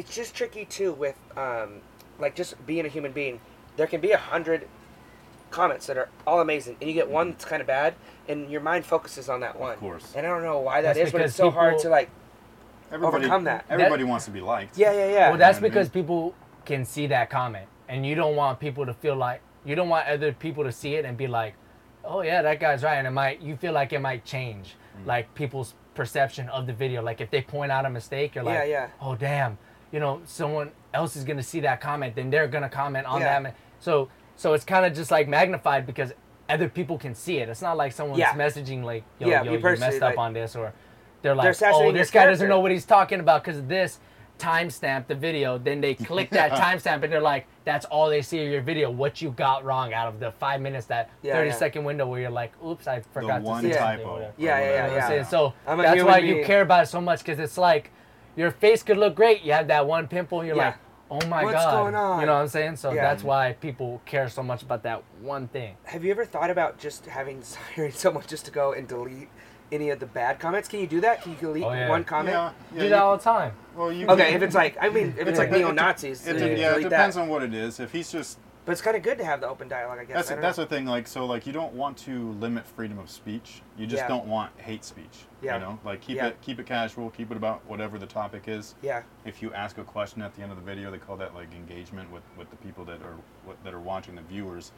it's 0.00 0.14
just 0.14 0.34
tricky 0.34 0.64
too 0.64 0.92
with 0.92 1.16
um, 1.36 1.80
like 2.18 2.36
just 2.36 2.64
being 2.66 2.84
a 2.86 2.88
human 2.88 3.10
being. 3.12 3.40
There 3.76 3.86
can 3.88 4.00
be 4.00 4.12
a 4.12 4.18
hundred 4.18 4.68
comments 5.50 5.86
that 5.86 5.96
are 5.98 6.08
all 6.26 6.40
amazing, 6.40 6.76
and 6.80 6.88
you 6.88 6.94
get 6.94 7.08
one 7.08 7.30
that's 7.32 7.44
kind 7.44 7.60
of 7.60 7.66
bad, 7.66 7.94
and 8.28 8.48
your 8.50 8.60
mind 8.60 8.84
focuses 8.86 9.28
on 9.28 9.40
that 9.40 9.58
one. 9.58 9.74
Of 9.74 9.80
course. 9.80 10.12
And 10.16 10.24
I 10.24 10.28
don't 10.28 10.42
know 10.44 10.60
why 10.60 10.80
that 10.82 10.94
That's 10.94 11.08
is, 11.08 11.12
but 11.12 11.20
it's 11.22 11.36
because 11.36 11.36
so 11.36 11.50
hard 11.50 11.78
to 11.80 11.88
like. 11.88 12.10
Everybody, 12.92 13.24
Overcome 13.24 13.44
that. 13.44 13.64
Everybody 13.68 14.04
wants 14.04 14.24
to 14.26 14.30
be 14.30 14.40
liked. 14.40 14.78
Yeah, 14.78 14.92
yeah, 14.92 15.06
yeah. 15.10 15.28
Well, 15.30 15.38
that's 15.38 15.56
You 15.58 15.62
know 15.62 15.66
what 15.68 15.72
I 15.72 15.74
because 15.80 15.88
people 15.88 16.34
can 16.64 16.84
see 16.84 17.08
that 17.08 17.30
comment, 17.30 17.66
and 17.88 18.06
you 18.06 18.14
don't 18.14 18.36
want 18.36 18.60
people 18.60 18.86
to 18.86 18.94
feel 18.94 19.16
like 19.16 19.40
you 19.64 19.74
don't 19.74 19.88
want 19.88 20.06
other 20.06 20.32
people 20.32 20.62
to 20.64 20.70
see 20.70 20.94
it 20.94 21.04
and 21.04 21.16
be 21.16 21.26
like, 21.26 21.54
"Oh 22.06 22.22
yeah, 22.22 22.42
that 22.42 22.60
guy's 22.60 22.82
right," 22.82 22.96
and 22.96 23.06
it 23.06 23.10
might 23.10 23.40
you 23.40 23.56
feel 23.56 23.72
like 23.72 23.92
it 23.92 24.00
might 24.00 24.24
change 24.24 24.74
Mm. 24.96 25.06
like 25.06 25.34
people's 25.34 25.74
perception 25.94 26.48
of 26.50 26.66
the 26.66 26.72
video. 26.72 27.02
Like 27.02 27.20
if 27.20 27.30
they 27.30 27.42
point 27.42 27.72
out 27.72 27.84
a 27.86 27.90
mistake, 27.90 28.34
you're 28.34 28.44
like, 28.44 28.58
Yeah, 28.58 28.64
yeah. 28.64 28.86
"Oh 29.00 29.14
damn," 29.16 29.58
you 29.92 30.00
know, 30.00 30.20
someone 30.24 30.70
else 30.92 31.16
is 31.16 31.24
gonna 31.24 31.42
see 31.42 31.60
that 31.60 31.80
comment, 31.80 32.14
then 32.14 32.30
they're 32.30 32.46
gonna 32.48 32.68
comment 32.68 33.06
on 33.06 33.20
Yeah. 33.20 33.40
that. 33.40 33.54
So 33.80 34.08
so 34.36 34.52
it's 34.54 34.64
kind 34.64 34.84
of 34.84 34.94
just 34.94 35.10
like 35.10 35.28
magnified 35.28 35.86
because 35.86 36.12
other 36.48 36.68
people 36.68 36.98
can 36.98 37.14
see 37.14 37.38
it. 37.38 37.48
It's 37.48 37.62
not 37.62 37.76
like 37.76 37.92
someone's 37.92 38.18
Yeah. 38.18 38.32
messaging 38.34 38.82
like, 38.84 39.04
"Yo, 39.18 39.28
Yeah, 39.28 39.42
yo, 39.44 39.52
you 39.52 39.58
messed 39.60 40.02
up 40.02 40.10
like- 40.10 40.18
on 40.18 40.32
this," 40.32 40.54
or 40.56 40.72
they're 41.22 41.34
like, 41.34 41.56
They're 41.56 41.70
"Oh, 41.72 41.90
this 41.92 42.10
guy 42.10 42.26
doesn't 42.26 42.48
know 42.48 42.60
what 42.60 42.70
he's 42.70 42.84
talking 42.84 43.18
about 43.20 43.42
because 43.42 43.58
of 43.58 43.68
this." 43.68 43.98
Timestamp 44.38 45.06
the 45.06 45.14
video 45.14 45.58
then 45.58 45.80
they 45.80 45.94
click 45.94 46.28
that 46.30 46.50
timestamp 46.60 47.02
and 47.02 47.12
they're 47.12 47.20
like 47.20 47.46
that's 47.64 47.84
all 47.86 48.08
they 48.08 48.20
see 48.20 48.44
of 48.44 48.50
your 48.52 48.60
video 48.60 48.90
what 48.90 49.22
you 49.22 49.30
got 49.30 49.64
wrong 49.64 49.92
out 49.94 50.08
of 50.08 50.18
the 50.20 50.30
five 50.32 50.60
minutes 50.60 50.86
that 50.86 51.10
Yeah, 51.22 51.34
30 51.34 51.48
yeah. 51.50 51.54
second 51.56 51.84
window 51.84 52.06
where 52.06 52.20
you're 52.20 52.30
like 52.30 52.52
oops 52.64 52.86
i 52.86 52.98
The 52.98 53.04
forgot 53.10 53.38
to 53.38 53.44
one 53.44 53.62
say 53.62 53.72
something 53.72 53.98
typo. 53.98 54.12
whatever. 54.14 54.32
Yeah, 54.36 54.58
yeah, 54.58 54.74
yeah, 54.74 54.86
I'm 54.86 54.92
yeah. 54.92 55.08
saying? 55.08 55.24
so 55.26 55.54
I'm 55.66 55.78
a 55.80 55.82
that's 55.84 55.94
human 55.96 56.12
why 56.12 56.18
you 56.18 56.34
being. 56.34 56.46
care 56.46 56.62
about 56.62 56.82
it 56.84 56.86
so 56.88 57.00
much 57.00 57.20
because 57.20 57.38
it's 57.38 57.56
like 57.58 57.90
your 58.36 58.50
face 58.50 58.82
could 58.82 58.96
look 58.96 59.14
great 59.14 59.42
you 59.42 59.52
have 59.52 59.68
that 59.68 59.86
one 59.86 60.08
pimple 60.08 60.40
and 60.40 60.48
you're 60.48 60.56
Yeah. 60.56 60.66
like 60.66 60.76
oh 61.10 61.26
my 61.28 61.44
What's 61.44 61.54
god 61.54 61.70
going 61.82 61.94
on? 61.94 62.20
you 62.20 62.26
know 62.26 62.32
what 62.34 62.40
i'm 62.40 62.48
saying 62.48 62.76
so 62.76 62.92
Yeah. 62.92 63.02
that's 63.02 63.22
why 63.22 63.52
people 63.60 64.00
care 64.04 64.28
so 64.28 64.42
much 64.42 64.62
about 64.62 64.82
that 64.82 65.02
one 65.20 65.46
thing 65.48 65.76
Have 65.84 66.02
you 66.04 66.10
ever 66.10 66.24
thought 66.24 66.50
about 66.50 66.78
just 66.78 67.06
having 67.06 67.42
hiring 67.74 67.92
someone 67.92 68.24
just 68.26 68.46
to 68.46 68.50
go 68.50 68.72
and 68.72 68.88
delete 68.88 69.28
any 69.72 69.90
of 69.90 69.98
the 70.00 70.06
bad 70.06 70.38
comments? 70.38 70.68
Can 70.68 70.80
you 70.80 70.86
do 70.86 71.00
that? 71.00 71.22
Can 71.22 71.32
you 71.32 71.38
delete 71.38 71.64
Oh, 71.64 71.72
yeah. 71.72 71.88
one 71.88 72.04
comment? 72.04 72.34
Yeah, 72.34 72.52
yeah, 72.72 72.78
do 72.78 72.84
you- 72.84 72.90
that 72.90 72.98
all 73.02 73.16
the 73.16 73.22
time 73.22 73.52
Well, 73.74 73.90
you 73.92 74.06
Okay, 74.06 74.26
can- 74.26 74.34
if 74.36 74.42
it's 74.42 74.54
like, 74.54 74.76
I 74.80 74.88
mean, 74.88 75.14
if 75.18 75.26
it's 75.26 75.38
like 75.38 75.48
it- 75.48 75.54
it- 75.56 75.58
neo 75.58 75.72
Nazis, 75.72 76.26
It, 76.26 76.36
Yeah. 76.36 76.46
yeah, 76.46 76.48
it 76.48 76.74
delete 76.74 76.90
depends 76.90 77.16
that. 77.16 77.22
on 77.22 77.28
what 77.28 77.42
it 77.42 77.52
is. 77.54 77.80
If 77.80 77.90
he's 77.92 78.10
just 78.12 78.38
But 78.66 78.72
it's 78.72 78.80
kind 78.80 78.96
of 78.96 79.02
good 79.02 79.18
to 79.18 79.24
have 79.26 79.40
the 79.42 79.48
open 79.48 79.68
dialogue, 79.68 79.98
I 79.98 80.04
guess. 80.04 80.14
that's 80.16 80.30
I 80.30 80.34
don't 80.34 80.42
that's 80.42 80.56
know. 80.58 80.64
the 80.64 80.70
thing. 80.70 80.86
Like 80.86 81.06
so, 81.06 81.26
like 81.26 81.46
you 81.46 81.52
don't 81.52 81.74
want 81.74 81.98
to 81.98 82.30
limit 82.40 82.64
freedom 82.66 82.98
of 82.98 83.10
speech. 83.10 83.60
You 83.76 83.86
just 83.86 84.04
Yeah. 84.04 84.08
don't 84.08 84.26
want 84.26 84.52
hate 84.58 84.84
speech. 84.84 85.26
Yeah. 85.42 85.56
You 85.56 85.60
know, 85.60 85.78
like 85.84 86.00
keep 86.00 86.16
Yeah. 86.16 86.28
it 86.28 86.40
keep 86.40 86.58
it 86.60 86.64
casual. 86.66 87.10
Keep 87.10 87.30
it 87.32 87.36
about 87.36 87.60
whatever 87.66 87.98
the 87.98 88.06
topic 88.06 88.44
is. 88.48 88.74
yeah, 88.80 89.02
If 89.26 89.42
you 89.42 89.52
ask 89.52 89.76
a 89.76 89.84
question 89.84 90.22
at 90.22 90.34
the 90.34 90.42
end 90.42 90.50
of 90.50 90.56
the 90.56 90.64
video, 90.64 90.90
they 90.90 90.96
call 90.98 91.16
that 91.18 91.34
like 91.34 91.52
engagement 91.54 92.10
with 92.10 92.22
with 92.38 92.48
the 92.50 92.56
people 92.56 92.84
that 92.86 93.02
are 93.02 93.16
what, 93.44 93.62
that 93.64 93.74
are 93.74 93.80
watching 93.80 94.14
the 94.14 94.22
viewers. 94.22 94.72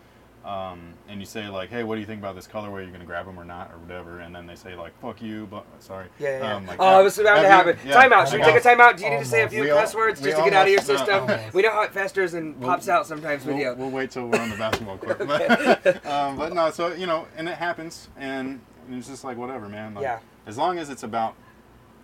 Um, 0.47 0.95
and 1.09 1.19
you 1.19 1.27
say 1.27 1.49
like, 1.49 1.71
hey, 1.71 1.83
what 1.83 1.97
do 1.97 2.01
you 2.01 2.07
think 2.07 2.21
about 2.21 2.37
this 2.37 2.47
colorway? 2.47 2.83
You're 2.85 2.93
gonna 2.93 3.05
grab 3.05 3.27
them 3.27 3.39
or 3.39 3.45
not, 3.45 3.73
or 3.73 3.79
whatever? 3.79 4.21
And 4.21 4.33
then 4.35 4.47
they 4.47 4.55
say 4.55 4.77
like, 4.77 4.97
fuck 5.01 5.21
you, 5.21 5.47
but 5.51 5.67
sorry. 5.81 6.07
yeah, 6.21 6.29
yeah. 6.29 6.39
yeah. 6.39 6.55
Um, 6.57 6.67
like, 6.67 6.77
oh, 6.79 6.85
have- 6.85 6.95
I 6.95 7.03
was 7.03 7.19
about 7.19 7.43
to 7.43 7.49
happen. 7.49 7.77
yeah, 7.85 7.95
Time 7.95 8.13
out. 8.13 8.29
Should 8.29 8.39
we 8.39 8.47
take 8.47 8.55
a 8.57 8.61
time 8.61 8.81
out? 8.81 8.97
Do 8.97 9.05
you 9.05 9.11
need 9.11 9.19
to 9.19 9.25
say 9.25 9.43
a 9.43 9.49
few 9.49 9.63
We 9.63 9.71
al- 9.73 9.79
cuss 9.79 9.95
words 9.97 10.21
just 10.21 10.37
to 10.37 10.45
get 10.45 10.53
out 10.53 10.67
of 10.67 10.73
your 10.73 10.83
system? 10.83 11.23
almost. 11.23 11.53
we 11.53 11.63
know 11.63 11.73
how 11.73 11.83
it 11.83 11.93
festers 11.93 12.35
and 12.35 12.57
We'll- 12.61 12.69
pops 12.71 12.89
out 12.89 13.07
sometimes. 13.09 13.45
We'll, 13.45 13.57
Video. 13.57 13.75
we'll 13.75 13.91
wait 13.91 14.13
till 14.13 14.29
we're 14.29 14.39
on 14.41 14.51
the 14.51 14.57
basketball 14.57 14.99
court. 14.99 15.19
But, 15.27 16.07
um, 16.07 16.37
but 16.37 16.53
no, 16.53 16.71
so 16.71 16.93
you 16.95 17.07
know, 17.07 17.27
and 17.37 17.49
it 17.49 17.57
happens, 17.57 18.09
and 18.17 18.61
and 18.89 18.99
it's 18.99 19.09
just 19.09 19.25
like 19.25 19.37
whatever, 19.37 19.69
man. 19.69 19.95
Like, 19.95 20.03
Yeah. 20.05 20.21
As 20.47 20.57
long 20.57 20.79
as 20.79 20.91
it's 20.91 21.03
about 21.03 21.35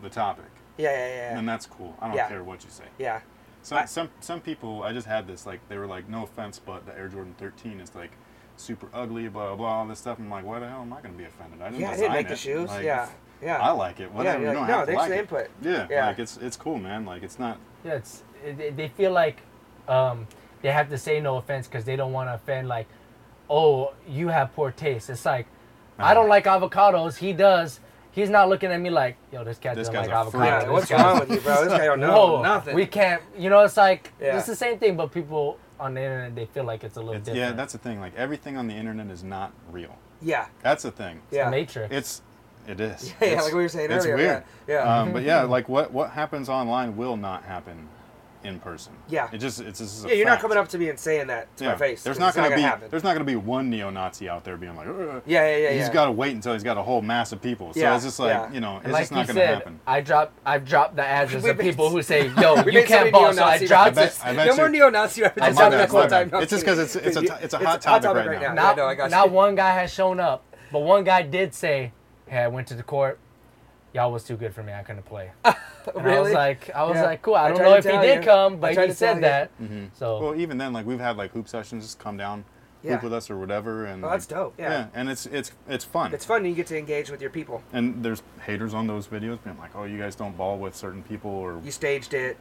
the 0.02 0.08
topic, 0.08 0.46
Yeah, 0.78 0.90
yeah, 0.90 0.96
yeah, 1.06 1.34
then 1.36 1.44
yeah. 1.44 1.52
that's 1.52 1.66
cool. 1.66 1.94
I 2.00 2.08
don't 2.12 2.28
care 2.28 2.42
what 2.42 2.64
you 2.64 2.70
say. 2.70 2.84
yeah. 2.98 3.20
Some 3.62 3.78
I- 3.78 3.84
some 3.84 4.08
some 4.18 4.40
people, 4.40 4.82
I 4.82 4.92
just 4.92 5.06
had 5.06 5.28
this 5.28 5.46
like 5.46 5.60
they 5.68 5.78
were 5.78 5.86
like, 5.86 6.08
no 6.08 6.24
offense, 6.24 6.58
but 6.58 6.84
the 6.86 6.98
Air 6.98 7.06
Jordan 7.06 7.36
13 7.38 7.78
is 7.78 7.94
like 7.94 8.10
super 8.62 8.88
ugly, 8.94 9.28
blah 9.28 9.48
blah, 9.48 9.56
blah 9.56 9.66
all 9.80 9.86
this 9.86 9.98
stuff. 9.98 10.18
I'm 10.18 10.30
like, 10.30 10.44
why 10.44 10.58
the 10.60 10.68
hell 10.68 10.82
am 10.82 10.92
I 10.92 11.00
gonna 11.00 11.14
be 11.14 11.24
offended? 11.24 11.60
I 11.60 11.68
didn't 11.70 11.80
Yeah, 11.80 11.88
I 11.88 11.92
design 11.92 12.00
didn't 12.10 12.16
make 12.16 12.26
it. 12.26 12.28
the 12.30 12.36
shoes. 12.36 12.68
Like, 12.68 12.84
yeah, 12.84 13.08
yeah. 13.42 13.58
I 13.58 13.70
like 13.72 14.00
it. 14.00 14.12
Whatever. 14.12 14.40
you're 14.42 14.48
you 14.52 14.54
don't 14.58 14.66
no, 14.66 14.72
have 14.74 14.86
to 14.86 14.92
thanks 14.94 14.98
like 15.00 15.28
for 15.28 15.34
the 15.34 15.40
it. 15.42 15.46
input. 15.46 15.50
Yeah, 15.62 15.86
Yeah. 15.90 16.06
like 16.06 16.18
it's 16.18 16.36
it's 16.38 16.56
cool, 16.56 16.78
man. 16.78 17.04
Like 17.04 17.22
it's 17.22 17.38
not. 17.38 17.58
Yeah, 17.84 17.94
it's 17.94 18.22
it, 18.44 18.56
they- 18.58 18.70
they 18.70 18.88
feel 18.88 19.12
like 19.12 19.38
um, 19.88 20.26
they 20.62 20.70
have 20.70 20.88
to 20.90 20.98
say 20.98 21.20
no 21.20 21.36
offense 21.36 21.66
because 21.66 21.84
they 21.84 21.96
don't 21.96 22.12
want 22.12 22.28
to 22.30 22.34
offend. 22.34 22.68
Like, 22.68 22.86
oh, 23.50 23.92
you 24.08 24.28
have 24.28 24.54
poor 24.54 24.70
taste. 24.70 25.10
It's 25.10 25.24
like 25.26 25.46
I 25.98 26.14
don't 26.14 26.28
like 26.28 26.44
avocados. 26.44 27.16
He 27.16 27.32
does. 27.32 27.80
He's 28.12 28.28
not 28.28 28.48
looking 28.50 28.70
at 28.70 28.78
me 28.80 28.90
like, 28.90 29.16
yo, 29.32 29.42
this 29.42 29.56
cat 29.58 29.74
This 29.74 29.88
doesn't 29.88 30.10
guy's 30.10 30.26
like 30.26 30.34
a 30.34 30.36
avocados. 30.36 30.62
Yeah, 30.64 30.70
what's 30.70 30.90
wrong 30.90 31.20
with 31.20 31.30
you, 31.30 31.40
bro? 31.40 31.64
This 31.64 31.72
guy 31.72 31.86
don't 31.86 32.00
know 32.00 32.12
Whoa, 32.36 32.42
nothing. 32.42 32.74
We 32.74 32.84
can't. 32.86 33.22
You 33.38 33.48
know, 33.48 33.60
it's 33.60 33.76
like 33.78 34.12
Yeah. 34.20 34.36
it's 34.36 34.46
the 34.46 34.54
same 34.56 34.78
thing, 34.78 34.96
but 34.96 35.10
people 35.12 35.58
on 35.82 35.94
the 35.94 36.00
internet 36.02 36.34
they 36.34 36.46
feel 36.46 36.64
like 36.64 36.84
it's 36.84 36.96
a 36.96 37.00
little 37.00 37.14
It's, 37.14 37.24
different. 37.26 37.38
yeah, 37.50 37.52
that's 37.52 37.72
the 37.72 37.78
thing. 37.78 38.00
Like 38.00 38.14
everything 38.16 38.56
on 38.56 38.66
the 38.68 38.74
internet 38.74 39.08
is 39.10 39.22
not 39.24 39.52
real. 39.70 39.96
yeah, 40.22 40.46
That's 40.62 40.82
the 40.84 40.90
thing. 40.92 41.20
yeah. 41.30 41.46
the 41.46 41.50
matrix. 41.50 41.92
It's 41.94 42.22
it 42.68 42.78
is. 42.80 43.12
Yeah, 43.20 43.26
It's- 43.28 43.44
like 43.44 43.54
we 43.54 43.62
were 43.62 43.68
saying 43.68 43.90
it's 43.90 44.04
earlier, 44.06 44.16
Weird. 44.16 44.44
yeah, 44.68 44.74
yeah. 44.84 45.00
Um, 45.00 45.12
but 45.12 45.22
yeah, 45.24 45.42
like 45.42 45.68
what 45.68 45.92
what 45.92 46.10
happens 46.10 46.48
online 46.48 46.96
will 46.96 47.16
not 47.16 47.42
happen 47.44 47.88
in 48.44 48.58
person. 48.60 48.92
Yeah. 49.08 49.28
It 49.32 49.38
just 49.38 49.60
it's 49.60 49.78
just. 49.78 50.04
a 50.04 50.08
yeah, 50.08 50.14
you're 50.14 50.26
not 50.26 50.40
coming 50.40 50.58
up 50.58 50.68
to 50.68 50.78
me 50.78 50.88
and 50.88 50.98
saying 50.98 51.28
that 51.28 51.54
to 51.58 51.64
Yeah. 51.64 51.70
my 51.72 51.76
face. 51.76 52.02
There's 52.02 52.18
not 52.18 52.34
going 52.34 52.50
to 52.50 52.56
be 52.56 52.62
happen. 52.62 52.88
there's 52.90 53.04
not 53.04 53.10
going 53.14 53.24
to 53.26 53.30
be 53.30 53.36
one 53.36 53.70
neo-Nazi 53.70 54.28
out 54.28 54.44
there 54.44 54.56
being 54.56 54.74
like. 54.76 54.86
"Ugh." 54.88 55.22
Yeah, 55.26 55.46
yeah, 55.48 55.56
yeah. 55.56 55.70
He's 55.70 55.86
yeah. 55.86 55.92
got 55.92 56.04
to 56.06 56.12
wait 56.12 56.34
until 56.34 56.52
he's 56.52 56.62
got 56.62 56.76
a 56.76 56.82
whole 56.82 57.02
mass 57.02 57.32
of 57.32 57.40
people. 57.40 57.72
So 57.72 57.80
Yeah, 57.80 57.94
it's 57.94 58.04
just 58.04 58.18
like 58.18 58.30
yeah. 58.30 58.52
you 58.52 58.60
know, 58.60 58.78
it's 58.78 58.88
like 58.88 59.02
just 59.02 59.12
not 59.12 59.26
going 59.26 59.36
to 59.38 59.46
happen. 59.46 59.80
I 59.86 60.00
drop 60.00 60.32
I've 60.44 60.64
dropped 60.64 60.96
the 60.96 61.04
address 61.06 61.44
of 61.46 61.58
people 61.58 61.90
who 61.90 62.02
say, 62.02 62.28
"Yo, 62.40 62.56
you 62.66 62.82
can't 62.84 62.90
many 62.90 63.10
ball." 63.12 63.32
So 63.32 63.44
I 63.44 63.64
dropped 63.64 63.94
bet- 63.94 64.08
it. 64.12 64.20
I 64.26 64.34
bet 64.34 64.46
no 64.48 64.56
more 64.56 64.68
neo-Nazi 64.68 65.22
references. 65.22 65.56
my 65.56 65.64
on 65.64 65.70
bad, 65.70 65.78
that 65.78 65.92
my 65.92 66.00
whole 66.00 66.08
time. 66.08 66.28
bad. 66.28 66.42
It's 66.42 66.50
just 66.50 66.64
'cause 66.64 66.78
it's- 66.78 66.96
it's 66.96 67.16
a 67.16 67.38
it's 67.44 67.54
a 67.54 67.58
hot 67.58 67.80
topic 67.82 68.10
right 68.14 68.40
now. 68.40 68.52
Not, 68.54 68.76
Yeah, 68.76 68.82
no, 68.82 68.88
I 68.88 68.94
got 68.94 69.10
not 69.10 69.26
you. 69.26 69.32
one 69.32 69.54
guy 69.54 69.70
has 69.74 69.92
shown 69.92 70.20
up, 70.20 70.44
but 70.72 70.80
one 70.80 71.04
guy 71.04 71.22
did 71.22 71.54
say, 71.54 71.92
"Hey, 72.26 72.38
I 72.38 72.48
went 72.48 72.66
to 72.68 72.74
the 72.74 72.82
court. 72.82 73.18
Y'all 73.94 74.10
was 74.12 74.24
too 74.24 74.36
good 74.36 74.54
for 74.54 74.62
me. 74.62 74.72
I 74.72 74.82
couldn't 74.82 75.04
play." 75.04 75.30
And 75.96 76.06
I 76.08 76.20
was 76.20 76.32
like, 76.32 76.70
I 76.76 76.84
was 76.84 76.94
Yeah. 76.94 77.02
like, 77.06 77.22
cool. 77.22 77.34
I 77.34 77.46
I 77.46 77.48
don't 77.48 77.58
know 77.58 77.74
if 77.74 77.84
he 77.84 77.90
did 77.90 78.20
you. 78.22 78.30
come, 78.30 78.52
I 78.52 78.56
but 78.56 78.74
tried 78.74 78.84
he 78.90 78.92
to 78.92 78.98
tell 78.98 79.14
said 79.14 79.22
that. 79.24 79.50
Mm-hmm. 79.60 79.86
So 79.94 80.20
Well, 80.22 80.34
even 80.36 80.56
then, 80.56 80.72
like 80.72 80.86
we've 80.86 81.00
had 81.00 81.16
like 81.16 81.32
hoop 81.32 81.48
sessions, 81.48 81.82
just 81.82 81.98
come 81.98 82.16
down, 82.16 82.44
Yeah. 82.84 82.92
hoop 82.92 83.02
with 83.02 83.12
us 83.12 83.30
or 83.30 83.36
whatever, 83.36 83.86
and 83.86 84.00
Well, 84.00 84.12
that's 84.12 84.26
dope. 84.26 84.54
Yeah. 84.58 84.86
and 84.94 85.10
it's 85.10 85.26
it's 85.26 85.50
it's 85.68 85.84
fun. 85.84 86.14
It's 86.14 86.24
fun. 86.24 86.44
You 86.44 86.54
get 86.54 86.68
to 86.68 86.78
engage 86.78 87.10
with 87.10 87.20
your 87.20 87.30
people. 87.30 87.64
and 87.72 88.00
there's 88.04 88.22
haters 88.46 88.74
on 88.74 88.86
those 88.86 89.08
videos 89.08 89.42
being 89.42 89.58
like, 89.58 89.74
oh, 89.74 89.82
you 89.82 89.98
guys 89.98 90.14
don't 90.14 90.36
ball 90.36 90.56
with 90.56 90.76
certain 90.76 91.02
people 91.02 91.32
or 91.32 91.60
You 91.64 91.72
staged 91.72 92.14
it. 92.14 92.36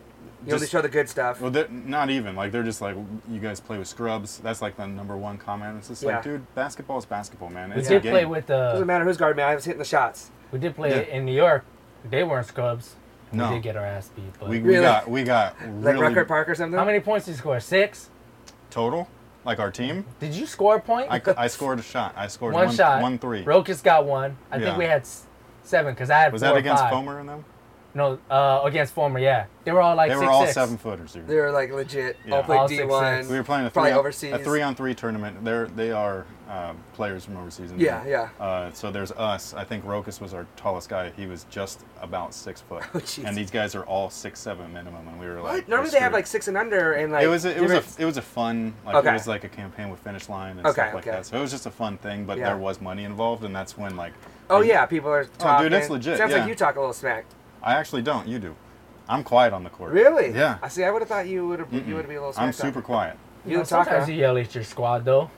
You 0.45 0.53
only 0.53 0.59
Just- 0.59 0.71
show 0.71 0.81
the 0.83 0.89
good 0.89 1.09
stuff. 1.09 1.41
Well, 1.41 1.49
they're 1.49 1.67
not 1.67 2.11
even 2.11 2.35
like 2.35 2.51
they're 2.51 2.61
just 2.61 2.79
like 2.79 2.95
you 3.27 3.39
guys 3.39 3.59
play 3.59 3.79
with 3.79 3.87
scrubs. 3.87 4.37
That's 4.37 4.61
like 4.61 4.77
the 4.77 4.85
number 4.85 5.17
one 5.17 5.39
comment. 5.39 5.77
It's 5.79 5.87
just 5.87 6.03
Yeah. 6.03 6.09
like, 6.17 6.23
dude, 6.23 6.53
basketball 6.53 6.99
is 6.99 7.05
basketball, 7.05 7.49
man. 7.49 7.71
we 7.71 7.77
It's 7.77 7.87
did 7.89 7.97
a 7.97 7.99
game. 8.01 8.11
play 8.11 8.25
with 8.25 8.45
Doesn't 8.45 8.83
uh, 8.83 8.85
matter 8.85 9.03
who's 9.03 9.17
guarding 9.17 9.37
me. 9.37 9.43
I 9.43 9.55
was 9.55 9.65
hitting 9.65 9.79
the 9.79 9.85
shots. 9.85 10.29
We 10.51 10.59
did 10.59 10.75
play 10.75 10.89
Yeah. 10.91 11.15
in 11.15 11.25
New 11.25 11.33
York. 11.35 11.63
They 12.09 12.23
weren't 12.23 12.47
scrubs. 12.47 12.95
No. 13.31 13.49
We 13.49 13.55
did 13.55 13.63
get 13.63 13.77
our 13.77 13.85
ass 13.85 14.09
beat. 14.15 14.25
But 14.39 14.49
we, 14.49 14.59
we 14.59 14.69
Really? 14.69 14.81
got 14.83 15.09
we 15.09 15.23
got 15.23 15.55
Like 15.61 15.93
really 15.95 15.99
Rucker 16.01 16.25
Park 16.25 16.49
or 16.49 16.55
something. 16.55 16.77
how 16.77 16.85
many 16.85 16.99
points 16.99 17.25
did 17.25 17.33
you 17.33 17.37
score? 17.37 17.59
Six. 17.59 18.09
total. 18.69 19.07
Like 19.43 19.57
our 19.59 19.71
team, 19.71 20.05
Did 20.19 20.35
you 20.35 20.45
score 20.45 20.75
a 20.75 20.79
point? 20.79 21.07
I, 21.09 21.19
I 21.35 21.47
scored 21.47 21.79
a 21.79 21.81
shot. 21.81 22.13
I 22.15 22.27
scored 22.27 22.53
one, 22.53 22.67
one, 22.67 22.75
shot. 22.75 23.01
one 23.01 23.17
three. 23.17 23.43
Rokas 23.43 23.81
got 23.83 24.05
one. 24.05 24.37
I 24.51 24.57
Yeah. 24.57 24.65
think 24.65 24.77
we 24.77 24.85
had 24.85 25.03
seven 25.63 25.93
because 25.95 26.11
I 26.11 26.19
had 26.19 26.31
Was 26.31 26.43
four 26.43 26.49
that 26.49 26.55
or 26.55 26.59
against 26.59 26.83
five. 26.83 26.93
Fomer 26.93 27.19
and 27.19 27.27
them? 27.27 27.45
No, 27.93 28.17
uh, 28.29 28.61
against 28.63 28.93
former. 28.93 29.19
Yeah, 29.19 29.45
they 29.65 29.71
were 29.73 29.81
all 29.81 29.95
like 29.95 30.09
they 30.09 30.15
were 30.15 30.21
six, 30.21 30.31
all 30.31 30.41
six. 30.43 30.53
seven 30.53 30.77
footers, 30.77 31.11
dude. 31.13 31.27
They 31.27 31.35
were 31.35 31.51
like 31.51 31.71
legit. 31.73 32.15
Yeah. 32.25 32.35
All 32.35 32.43
played 32.43 32.57
All 32.59 32.67
D 32.67 32.83
one. 32.83 33.17
six. 33.23 33.29
We 33.29 33.37
were 33.37 33.43
playing 33.43 33.65
a 33.67 33.69
Probably 33.69 33.89
three 33.89 33.93
on, 33.93 33.99
overseas. 33.99 34.33
a 34.33 34.39
three 34.39 34.61
on 34.61 34.75
three 34.75 34.93
tournament. 34.95 35.43
They're 35.43 35.67
they 35.67 35.91
are 35.91 36.25
uh, 36.49 36.73
players 36.93 37.25
from 37.25 37.35
overseas. 37.37 37.71
and- 37.71 37.81
Yeah, 37.81 38.05
yeah. 38.05 38.29
Uh, 38.39 38.71
so 38.71 38.91
there's 38.91 39.11
us. 39.11 39.53
I 39.53 39.63
think 39.65 39.83
Rokas 39.85 40.21
was 40.21 40.33
our 40.33 40.45
tallest 40.55 40.87
guy. 40.89 41.11
He 41.17 41.25
was 41.25 41.45
just 41.49 41.81
about 42.01 42.33
six 42.33 42.61
foot. 42.69 42.83
Oh, 42.93 42.99
jeez. 42.99 43.25
and 43.25 43.35
these 43.35 43.51
guys 43.51 43.75
are 43.75 43.83
all 43.83 44.09
six 44.09 44.39
seven 44.39 44.71
minimum, 44.71 45.05
and 45.07 45.19
we 45.19 45.27
were 45.27 45.41
like. 45.41 45.53
What? 45.53 45.67
Normally 45.67 45.89
they 45.91 45.99
have 45.99 46.13
like 46.13 46.27
six 46.27 46.47
and 46.47 46.57
under 46.57 46.93
and 46.93 47.11
like. 47.11 47.23
it 47.25 47.27
was 47.27 47.43
a, 47.43 47.55
it 47.57 47.61
was 47.61 47.71
a 47.71 47.83
it 48.01 48.05
was 48.05 48.15
a 48.17 48.21
fun 48.21 48.73
like 48.85 48.95
Okay. 48.95 49.09
it 49.09 49.13
was 49.13 49.27
like 49.27 49.43
a 49.43 49.49
campaign 49.49 49.89
with 49.89 49.99
finish 49.99 50.29
line 50.29 50.57
and 50.57 50.65
Okay, 50.65 50.73
stuff 50.81 50.93
like 50.93 51.03
okay. 51.07 51.11
that. 51.17 51.25
So 51.25 51.37
it 51.37 51.41
was 51.41 51.51
just 51.51 51.65
a 51.65 51.71
fun 51.71 51.97
thing, 51.97 52.23
but 52.23 52.37
Yeah. 52.37 52.45
there 52.47 52.57
was 52.57 52.79
money 52.79 53.03
involved, 53.03 53.43
and 53.43 53.53
that's 53.53 53.77
when 53.77 53.97
like. 53.97 54.13
Oh 54.49 54.61
I- 54.61 54.65
yeah, 54.65 54.85
people 54.85 55.09
are 55.09 55.25
talking. 55.25 55.65
dude, 55.65 55.73
that's 55.73 55.89
legit, 55.89 56.17
Sounds 56.17 56.31
yeah. 56.31 56.39
like 56.39 56.47
you 56.49 56.55
talk 56.55 56.77
a 56.77 56.79
little 56.79 56.93
smack. 56.93 57.25
I 57.63 57.73
actually 57.75 58.01
don't. 58.01 58.27
You 58.27 58.39
do. 58.39 58.55
I'm 59.09 59.23
quiet 59.23 59.53
on 59.53 59.63
the 59.63 59.69
court. 59.69 59.91
Really? 59.91 60.31
Yeah. 60.31 60.57
I 60.61 60.67
see. 60.69 60.83
I 60.83 60.91
would 60.91 61.01
have 61.01 61.09
thought 61.09 61.27
you 61.27 61.47
would 61.47 61.59
have. 61.59 61.73
You 61.73 61.95
would 61.95 62.07
be 62.07 62.15
a 62.15 62.21
little. 62.23 62.33
I'm 62.41 62.53
super 62.53 62.71
talker. 62.73 62.81
quiet. 62.81 63.17
You 63.45 63.51
You 63.51 63.57
know, 63.57 63.63
don't 63.63 63.69
talk. 63.69 63.85
sometimes 63.87 64.05
huh? 64.05 64.11
you 64.13 64.19
yell 64.19 64.37
at 64.37 64.55
your 64.55 64.63
squad 64.63 65.05
though. 65.05 65.29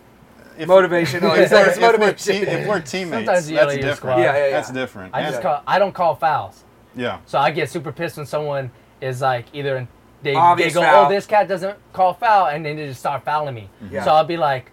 If, 0.57 0.69
Motivational. 0.69 1.35
If, 1.37 1.51
oh, 1.51 1.55
we're, 1.55 1.65
it's 1.69 1.77
if, 1.77 1.81
we're 1.81 1.97
motivation. 1.97 2.33
te- 2.45 2.51
if 2.51 2.67
we're 2.67 2.81
teammates, 2.81 3.25
Sometimes 3.25 3.49
you 3.49 3.55
yell 3.55 3.65
that's 3.67 3.75
at 3.77 3.81
your 3.81 3.91
different. 3.91 3.97
squad. 3.97 4.17
Yeah, 4.21 4.37
yeah, 4.37 4.45
yeah. 4.45 4.51
That's 4.51 4.71
different. 4.71 5.15
I 5.15 5.21
And- 5.21 5.31
just 5.31 5.41
call. 5.41 5.63
I 5.65 5.79
don't 5.79 5.93
call 5.93 6.15
fouls. 6.15 6.63
yeah. 6.95 7.19
So 7.25 7.39
I 7.39 7.49
get 7.51 7.69
super 7.69 7.91
pissed 7.91 8.17
when 8.17 8.25
someone 8.27 8.69
is 9.01 9.21
like 9.21 9.45
either 9.53 9.87
they, 10.21 10.31
they 10.31 10.69
go, 10.71 10.79
oh, 10.79 10.83
foul. 10.83 11.05
oh, 11.05 11.09
this 11.09 11.25
cat 11.25 11.47
doesn't 11.49 11.77
call 11.91 12.13
foul, 12.13 12.47
and 12.47 12.65
then 12.65 12.77
they 12.77 12.87
just 12.87 12.99
start 12.99 13.25
fouling 13.25 13.55
me. 13.55 13.69
Yeah. 13.91 14.05
So 14.05 14.11
I'll 14.11 14.23
be 14.23 14.37
like, 14.37 14.71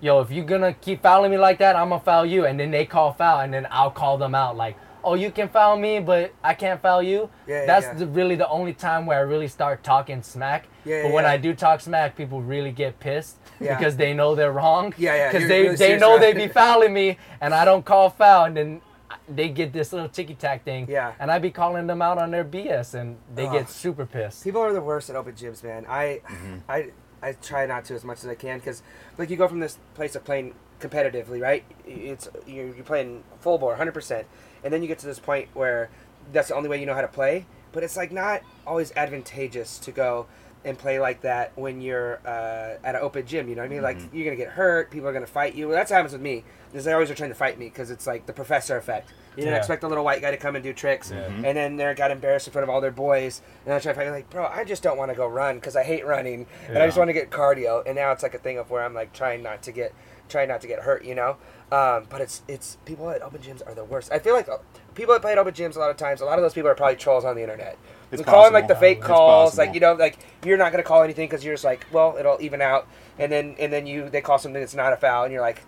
yo, 0.00 0.20
if 0.20 0.30
you're 0.30 0.44
gonna 0.44 0.74
keep 0.74 1.00
fouling 1.02 1.30
me 1.30 1.38
like 1.38 1.58
that, 1.58 1.76
I'm 1.76 1.88
gonna 1.90 2.02
foul 2.02 2.26
you, 2.26 2.44
and 2.46 2.58
then 2.60 2.70
they 2.70 2.84
call 2.84 3.12
foul, 3.12 3.40
and 3.40 3.54
then 3.54 3.66
I'll 3.70 3.90
call 3.92 4.18
them 4.18 4.34
out 4.34 4.56
like, 4.56 4.76
oh, 5.04 5.14
you 5.14 5.30
can 5.30 5.48
foul 5.48 5.76
me, 5.76 6.00
but 6.00 6.32
I 6.42 6.54
can't 6.54 6.80
foul 6.80 7.02
you. 7.02 7.30
Yeah, 7.46 7.60
yeah, 7.60 7.66
That's 7.66 7.86
yeah. 7.86 7.94
The, 7.94 8.06
really 8.06 8.36
the 8.36 8.48
only 8.48 8.72
time 8.72 9.06
where 9.06 9.18
I 9.18 9.22
really 9.22 9.48
start 9.48 9.82
talking 9.82 10.22
smack. 10.22 10.66
Yeah, 10.84 11.02
but 11.02 11.12
when 11.12 11.24
yeah. 11.24 11.30
I 11.32 11.36
do 11.36 11.54
talk 11.54 11.80
smack, 11.80 12.16
people 12.16 12.42
really 12.42 12.72
get 12.72 12.98
pissed. 13.00 13.36
Yeah. 13.60 13.76
Because 13.76 13.96
they 13.96 14.14
know 14.14 14.34
they're 14.34 14.52
wrong. 14.52 14.94
Yeah, 14.96 15.14
yeah, 15.14 15.32
Because 15.32 15.48
they, 15.48 15.62
really 15.62 15.76
they 15.76 15.98
know 15.98 16.16
about 16.16 16.20
they 16.20 16.32
be 16.32 16.48
fouling 16.48 16.92
me, 16.94 17.18
and 17.40 17.52
I 17.54 17.64
don't 17.64 17.84
call 17.84 18.10
foul, 18.10 18.44
and 18.46 18.56
then 18.56 18.80
they 19.28 19.48
get 19.48 19.72
this 19.72 19.92
little 19.92 20.08
ticky 20.08 20.34
tack 20.34 20.64
thing. 20.64 20.86
Yeah. 20.88 21.12
And 21.18 21.30
I 21.30 21.38
be 21.38 21.50
calling 21.50 21.86
them 21.86 22.00
out 22.02 22.18
on 22.18 22.30
their 22.30 22.44
BS, 22.44 22.94
and 22.94 23.16
they 23.34 23.46
Ugh. 23.46 23.52
get 23.52 23.68
super 23.68 24.06
pissed. 24.06 24.42
People 24.44 24.60
are 24.62 24.72
the 24.72 24.80
worst 24.80 25.10
at 25.10 25.16
open 25.16 25.34
gyms, 25.34 25.62
man. 25.62 25.84
I, 25.88 26.20
Mm-hmm. 26.30 26.56
I, 26.70 26.90
I 27.22 27.32
try 27.32 27.66
not 27.66 27.84
to 27.86 27.94
as 27.94 28.04
much 28.04 28.18
as 28.18 28.26
I 28.26 28.34
can 28.34 28.58
because, 28.58 28.82
like, 29.18 29.28
you 29.30 29.36
go 29.36 29.46
from 29.46 29.60
this 29.60 29.78
place 29.94 30.14
of 30.16 30.24
playing 30.24 30.54
competitively, 30.80 31.40
right? 31.40 31.64
It's 31.86 32.28
you're, 32.46 32.74
you're 32.74 32.84
playing 32.84 33.22
full 33.40 33.58
bore, 33.58 33.76
hundred 33.76 33.92
percent, 33.92 34.26
and 34.64 34.72
then 34.72 34.82
you 34.82 34.88
get 34.88 34.98
to 35.00 35.06
this 35.06 35.18
point 35.18 35.48
where 35.54 35.90
that's 36.32 36.48
the 36.48 36.54
only 36.54 36.68
way 36.68 36.80
you 36.80 36.86
know 36.86 36.94
how 36.94 37.00
to 37.02 37.08
play. 37.08 37.46
But 37.72 37.82
it's 37.84 37.96
like 37.96 38.10
not 38.12 38.42
always 38.66 38.92
advantageous 38.96 39.78
to 39.80 39.92
go 39.92 40.26
and 40.64 40.76
play 40.76 40.98
like 41.00 41.22
that 41.22 41.52
when 41.56 41.80
you're 41.80 42.20
uh, 42.26 42.76
at 42.84 42.94
an 42.94 43.00
open 43.00 43.26
gym. 43.26 43.48
You 43.48 43.54
know 43.54 43.62
what 43.62 43.66
I 43.70 43.74
mean? 43.74 43.82
Like 43.82 43.96
Mm-hmm. 43.98 44.16
you're 44.16 44.24
gonna 44.24 44.36
get 44.36 44.48
hurt. 44.50 44.90
People 44.90 45.08
are 45.08 45.12
gonna 45.12 45.26
fight 45.26 45.54
you. 45.54 45.70
That's 45.70 45.90
what 45.90 45.96
happens 45.96 46.12
with 46.12 46.20
me. 46.22 46.44
Is 46.74 46.84
they 46.84 46.92
always 46.92 47.10
are 47.10 47.14
trying 47.14 47.30
to 47.30 47.34
fight 47.36 47.58
me 47.58 47.66
because 47.66 47.90
it's 47.90 48.06
like 48.06 48.26
the 48.26 48.32
professor 48.32 48.76
effect. 48.76 49.10
You 49.36 49.44
didn't 49.44 49.52
Yeah. 49.52 49.58
expect 49.58 49.84
a 49.84 49.88
little 49.88 50.04
white 50.04 50.20
guy 50.20 50.32
to 50.32 50.36
come 50.36 50.56
and 50.56 50.62
do 50.62 50.72
tricks, 50.72 51.10
Yeah. 51.12 51.24
and 51.26 51.56
then 51.56 51.76
they're 51.76 51.94
got 51.94 52.10
embarrassed 52.10 52.46
in 52.48 52.52
front 52.52 52.64
of 52.64 52.68
all 52.68 52.80
their 52.80 52.90
boys. 52.90 53.40
And 53.64 53.72
I 53.72 53.78
try 53.78 53.92
to 53.92 53.98
fight. 53.98 54.10
Like, 54.10 54.28
bro, 54.28 54.44
I 54.46 54.64
just 54.64 54.82
don't 54.82 54.98
want 54.98 55.10
to 55.10 55.16
go 55.16 55.26
run 55.26 55.54
because 55.56 55.76
I 55.76 55.82
hate 55.84 56.04
running, 56.04 56.46
and 56.68 56.78
I 56.78 56.86
just 56.86 56.98
want 56.98 57.08
to 57.08 57.14
get 57.14 57.30
cardio. 57.30 57.82
And 57.86 57.94
now 57.96 58.10
it's 58.12 58.22
like 58.24 58.34
a 58.34 58.38
thing 58.38 58.58
of 58.58 58.70
where 58.70 58.84
I'm 58.84 58.92
like 58.94 59.12
trying 59.12 59.42
not 59.42 59.62
to 59.62 59.72
get, 59.72 59.94
trying 60.30 60.48
not 60.48 60.60
to 60.62 60.66
get 60.66 60.80
hurt. 60.80 61.04
You 61.04 61.14
know. 61.14 61.36
Um, 61.72 62.06
but 62.10 62.20
it's 62.20 62.42
it's 62.48 62.78
people 62.84 63.10
at 63.10 63.22
open 63.22 63.40
gyms 63.40 63.64
are 63.64 63.74
the 63.74 63.84
worst. 63.84 64.10
I 64.10 64.18
feel 64.18 64.34
like 64.34 64.48
uh, 64.48 64.58
people 64.94 65.14
that 65.14 65.22
play 65.22 65.32
at 65.32 65.38
open 65.38 65.54
gyms 65.54 65.76
a 65.76 65.78
lot 65.78 65.90
of 65.90 65.96
times, 65.96 66.20
a 66.20 66.24
lot 66.24 66.36
of 66.36 66.42
those 66.42 66.52
people 66.52 66.68
are 66.68 66.74
probably 66.74 66.96
trolls 66.96 67.24
on 67.24 67.36
the 67.36 67.42
internet. 67.42 67.78
It's 68.10 68.22
calling 68.22 68.52
like 68.52 68.66
the 68.66 68.74
fake 68.74 69.00
calls, 69.00 69.56
like 69.56 69.72
you 69.74 69.80
know, 69.80 69.92
like 69.94 70.18
you're 70.44 70.56
not 70.56 70.72
gonna 70.72 70.82
call 70.82 71.02
anything 71.02 71.28
because 71.28 71.44
you're 71.44 71.54
just 71.54 71.64
like, 71.64 71.86
well, 71.92 72.16
it'll 72.18 72.38
even 72.40 72.60
out, 72.60 72.88
and 73.18 73.30
then 73.30 73.54
and 73.60 73.72
then 73.72 73.86
you 73.86 74.10
they 74.10 74.20
call 74.20 74.38
something 74.38 74.60
that's 74.60 74.74
not 74.74 74.92
a 74.92 74.96
foul, 74.96 75.24
and 75.24 75.32
you're 75.32 75.42
like, 75.42 75.62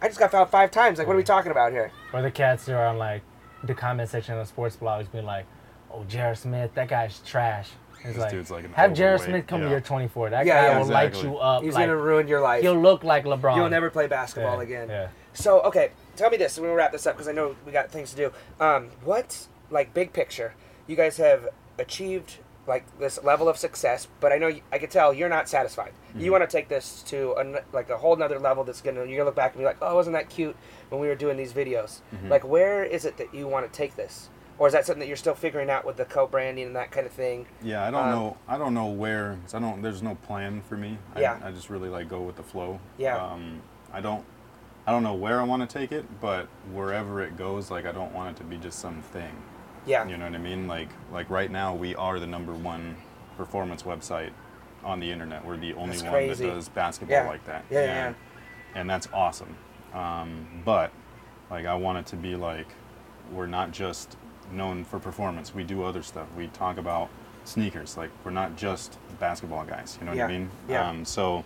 I 0.00 0.08
just 0.08 0.18
got 0.18 0.30
fouled 0.30 0.48
five 0.48 0.70
times. 0.70 0.98
Like, 0.98 1.06
what 1.06 1.14
are 1.14 1.18
we 1.18 1.22
talking 1.22 1.50
about 1.50 1.72
here? 1.72 1.92
Or 2.14 2.22
the 2.22 2.30
cats 2.30 2.68
are 2.70 2.86
on 2.86 2.96
like 2.96 3.22
the 3.62 3.74
comment 3.74 4.08
section 4.08 4.38
of 4.38 4.48
sports 4.48 4.76
blogs 4.76 5.10
being 5.12 5.26
like, 5.26 5.44
"Oh, 5.92 6.04
Jared 6.04 6.38
Smith, 6.38 6.72
that 6.74 6.88
guy's 6.88 7.20
trash." 7.26 7.70
It's 8.04 8.14
This 8.14 8.18
like, 8.18 8.30
dude's 8.32 8.50
like 8.50 8.64
an 8.64 8.72
have 8.72 8.94
Jared 8.94 9.20
Smith 9.20 9.46
come 9.46 9.60
to 9.60 9.68
your 9.68 9.80
24. 9.80 10.30
That 10.30 10.44
Yeah, 10.46 10.54
guy 10.60 10.66
yeah, 10.68 10.78
will 10.78 10.86
light 10.86 11.22
you 11.22 11.36
up. 11.38 11.62
He's 11.62 11.74
like, 11.74 11.86
gonna 11.86 11.96
ruin 11.96 12.26
your 12.26 12.40
life. 12.40 12.62
he'll 12.62 12.74
look 12.74 13.04
like 13.04 13.24
LeBron. 13.24 13.56
You'll 13.56 13.68
never 13.68 13.90
play 13.90 14.06
basketball 14.08 14.56
Yeah, 14.56 14.62
again. 14.62 14.88
Yeah. 14.88 15.08
So 15.34 15.60
okay, 15.62 15.90
tell 16.16 16.30
me 16.30 16.36
this. 16.36 16.58
We're 16.58 16.66
gonna 16.66 16.76
wrap 16.76 16.92
this 16.92 17.06
up 17.06 17.14
because 17.14 17.28
I 17.28 17.32
know 17.32 17.54
we 17.64 17.72
got 17.72 17.90
things 17.90 18.10
to 18.10 18.16
do. 18.16 18.32
Um, 18.60 18.88
what 19.04 19.46
like 19.70 19.94
big 19.94 20.12
picture? 20.12 20.54
You 20.86 20.96
guys 20.96 21.16
have 21.18 21.48
achieved 21.78 22.38
like 22.66 22.84
this 22.98 23.22
level 23.24 23.48
of 23.48 23.56
success, 23.56 24.06
but 24.20 24.32
I 24.32 24.38
know 24.38 24.46
you, 24.48 24.62
I 24.72 24.78
could 24.78 24.90
tell 24.90 25.12
you're 25.12 25.28
not 25.28 25.48
satisfied. 25.48 25.92
You 26.16 26.30
want 26.30 26.48
to 26.48 26.56
take 26.56 26.68
this 26.68 27.02
to 27.04 27.32
an, 27.34 27.58
like 27.72 27.88
a 27.90 27.96
whole 27.98 28.14
nother 28.16 28.38
level. 28.38 28.62
That's 28.64 28.80
gonna 28.80 29.00
you're 29.04 29.16
gonna 29.18 29.24
look 29.24 29.34
back 29.36 29.52
and 29.52 29.60
be 29.60 29.64
like, 29.64 29.78
oh, 29.80 29.94
wasn't 29.94 30.14
that 30.14 30.28
cute 30.28 30.56
when 30.90 31.00
we 31.00 31.08
were 31.08 31.14
doing 31.14 31.36
these 31.36 31.52
videos? 31.52 32.00
Like, 32.28 32.44
where 32.44 32.84
is 32.84 33.04
it 33.04 33.16
that 33.16 33.32
you 33.34 33.46
want 33.48 33.70
to 33.70 33.76
take 33.76 33.96
this? 33.96 34.28
Or 34.62 34.68
is 34.68 34.74
that 34.74 34.86
something 34.86 35.00
that 35.00 35.08
you're 35.08 35.16
still 35.16 35.34
figuring 35.34 35.70
out 35.70 35.84
with 35.84 35.96
the 35.96 36.04
co-branding 36.04 36.68
and 36.68 36.76
that 36.76 36.92
kind 36.92 37.04
of 37.04 37.12
thing? 37.12 37.46
Yeah, 37.64 37.82
I 37.84 37.90
don't 37.90 38.04
Um, 38.04 38.10
know. 38.10 38.36
I 38.46 38.56
don't 38.58 38.74
know 38.74 38.86
where. 38.86 39.36
I 39.52 39.58
don't. 39.58 39.82
There's 39.82 40.04
no 40.04 40.14
plan 40.14 40.62
for 40.68 40.76
me. 40.76 40.98
I, 41.16 41.20
Yeah. 41.22 41.40
I 41.42 41.50
just 41.50 41.68
really 41.68 41.88
like 41.88 42.08
go 42.08 42.20
with 42.20 42.36
the 42.36 42.44
flow. 42.44 42.78
Yeah. 42.96 43.16
Um, 43.16 43.60
I 43.92 44.00
don't. 44.00 44.24
I 44.86 44.92
don't 44.92 45.02
know 45.02 45.14
where 45.14 45.40
I 45.40 45.42
want 45.42 45.68
to 45.68 45.78
take 45.78 45.90
it, 45.90 46.04
but 46.20 46.46
wherever 46.72 47.20
it 47.22 47.36
goes, 47.36 47.72
like 47.72 47.86
I 47.86 47.90
don't 47.90 48.12
want 48.14 48.36
it 48.36 48.40
to 48.40 48.44
be 48.44 48.56
just 48.56 48.78
some 48.78 49.02
thing. 49.02 49.32
Yeah. 49.84 50.06
You 50.06 50.16
know 50.16 50.26
what 50.26 50.34
I 50.36 50.38
mean? 50.38 50.68
Like 50.68 50.90
like 51.12 51.28
right 51.28 51.50
now 51.50 51.74
we 51.74 51.96
are 51.96 52.20
the 52.20 52.26
number 52.28 52.52
one 52.52 52.94
performance 53.36 53.82
website 53.82 54.30
on 54.84 55.00
the 55.00 55.10
internet. 55.10 55.44
We're 55.44 55.56
the 55.56 55.74
only 55.74 55.96
That's 55.96 56.02
one 56.04 56.12
crazy. 56.12 56.46
that 56.46 56.54
does 56.54 56.68
basketball 56.68 57.16
Yeah. 57.16 57.26
like 57.28 57.44
that. 57.46 57.64
Yeah, 57.68 57.80
yeah, 57.84 58.06
and, 58.06 58.16
and 58.76 58.88
that's 58.88 59.08
awesome. 59.12 59.56
Um, 59.92 60.62
but 60.64 60.92
like 61.50 61.66
I 61.66 61.74
want 61.74 61.98
it 61.98 62.06
to 62.06 62.16
be 62.16 62.36
like 62.36 62.68
we're 63.32 63.46
not 63.48 63.72
just 63.72 64.16
known 64.52 64.84
for 64.84 64.98
performance. 64.98 65.54
We 65.54 65.64
do 65.64 65.82
other 65.84 66.02
stuff. 66.02 66.26
We 66.36 66.48
talk 66.48 66.78
about 66.78 67.08
sneakers. 67.44 67.96
Like 67.96 68.10
we're 68.24 68.30
not 68.30 68.56
just 68.56 68.98
basketball 69.18 69.64
guys. 69.64 69.96
You 70.00 70.06
know 70.06 70.12
what 70.12 70.18
Yeah. 70.18 70.24
I 70.26 70.28
mean? 70.28 70.50
Yeah. 70.68 70.88
Um, 70.88 71.04
so 71.04 71.44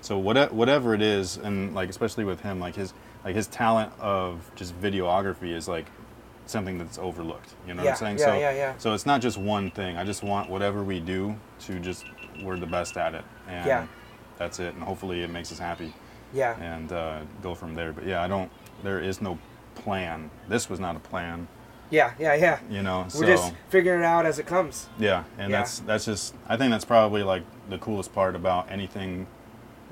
so 0.00 0.16
what, 0.18 0.52
whatever 0.52 0.94
it 0.94 1.02
is, 1.02 1.38
and 1.38 1.74
like 1.74 1.88
especially 1.88 2.24
with 2.24 2.40
him, 2.40 2.60
like 2.60 2.74
his 2.76 2.92
like 3.24 3.34
his 3.34 3.46
talent 3.48 3.92
of 3.98 4.50
just 4.54 4.80
videography 4.80 5.52
is 5.54 5.66
like 5.68 5.86
something 6.46 6.78
that's 6.78 6.98
overlooked. 6.98 7.54
You 7.66 7.74
know 7.74 7.82
Yeah, 7.82 7.90
what 7.92 8.02
I'm 8.02 8.16
saying? 8.16 8.18
yeah, 8.18 8.24
so 8.24 8.38
yeah, 8.38 8.50
yeah. 8.52 8.74
so 8.78 8.94
it's 8.94 9.06
not 9.06 9.20
just 9.20 9.38
one 9.38 9.70
thing. 9.70 9.96
I 9.96 10.04
just 10.04 10.22
want 10.22 10.48
whatever 10.48 10.82
we 10.84 11.00
do 11.00 11.36
to 11.60 11.78
just 11.80 12.04
we're 12.42 12.56
the 12.58 12.66
best 12.66 12.96
at 12.96 13.14
it, 13.14 13.24
and 13.48 13.66
Yeah. 13.66 13.86
that's 14.38 14.60
it. 14.60 14.74
And 14.74 14.82
hopefully 14.82 15.22
it 15.22 15.30
makes 15.30 15.50
us 15.50 15.58
happy, 15.58 15.92
Yeah. 16.32 16.56
and 16.60 16.92
uh, 16.92 17.20
go 17.42 17.54
from 17.54 17.74
there. 17.74 17.92
But 17.92 18.06
yeah, 18.06 18.22
I 18.22 18.28
don't. 18.28 18.50
There 18.84 19.00
is 19.00 19.20
no 19.20 19.38
plan. 19.74 20.30
This 20.48 20.70
was 20.70 20.78
not 20.78 20.94
a 20.94 21.00
plan. 21.00 21.48
Yeah. 21.90 22.12
Yeah. 22.18 22.34
Yeah. 22.34 22.58
You 22.70 22.82
know. 22.82 23.02
We're 23.04 23.08
so 23.10 23.24
just 23.26 23.52
figuring 23.68 24.00
it 24.00 24.04
out 24.06 24.26
as 24.26 24.38
it 24.38 24.46
comes. 24.46 24.88
yeah, 24.98 25.24
and 25.38 25.50
Yeah. 25.50 25.58
that's 25.58 25.78
that's 25.80 26.04
just. 26.04 26.34
I 26.48 26.56
think 26.56 26.70
that's 26.70 26.84
probably 26.84 27.22
like 27.22 27.42
the 27.68 27.78
coolest 27.78 28.14
part 28.14 28.34
about 28.36 28.70
anything 28.70 29.26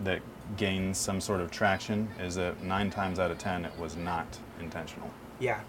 that 0.05 0.21
gains 0.57 0.99
some 0.99 1.21
sort 1.21 1.41
of 1.41 1.51
traction 1.51 2.09
is 2.21 2.35
that 2.37 2.63
nine 2.63 2.91
times 2.91 3.19
out 3.19 3.31
of 3.31 3.39
ten 3.39 3.65
it 3.65 3.73
was 3.79 3.97
not 3.97 4.27
intentional. 4.61 5.11
Yeah. 5.41 5.61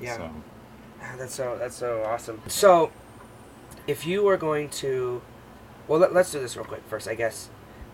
Yeah. 0.00 0.16
So, 0.16 0.30
Ah, 1.02 1.14
That's 1.18 1.34
so 1.34 1.56
that's 1.58 1.76
so 1.76 2.02
awesome. 2.04 2.40
So, 2.48 2.90
if 3.86 4.06
you 4.06 4.22
were 4.22 4.36
going 4.36 4.68
to, 4.70 5.20
well, 5.88 6.00
let, 6.00 6.10
us 6.16 6.32
do 6.32 6.40
this 6.40 6.56
real 6.56 6.64
quick 6.64 6.82
first, 6.88 7.06
I 7.06 7.14
guess. 7.14 7.48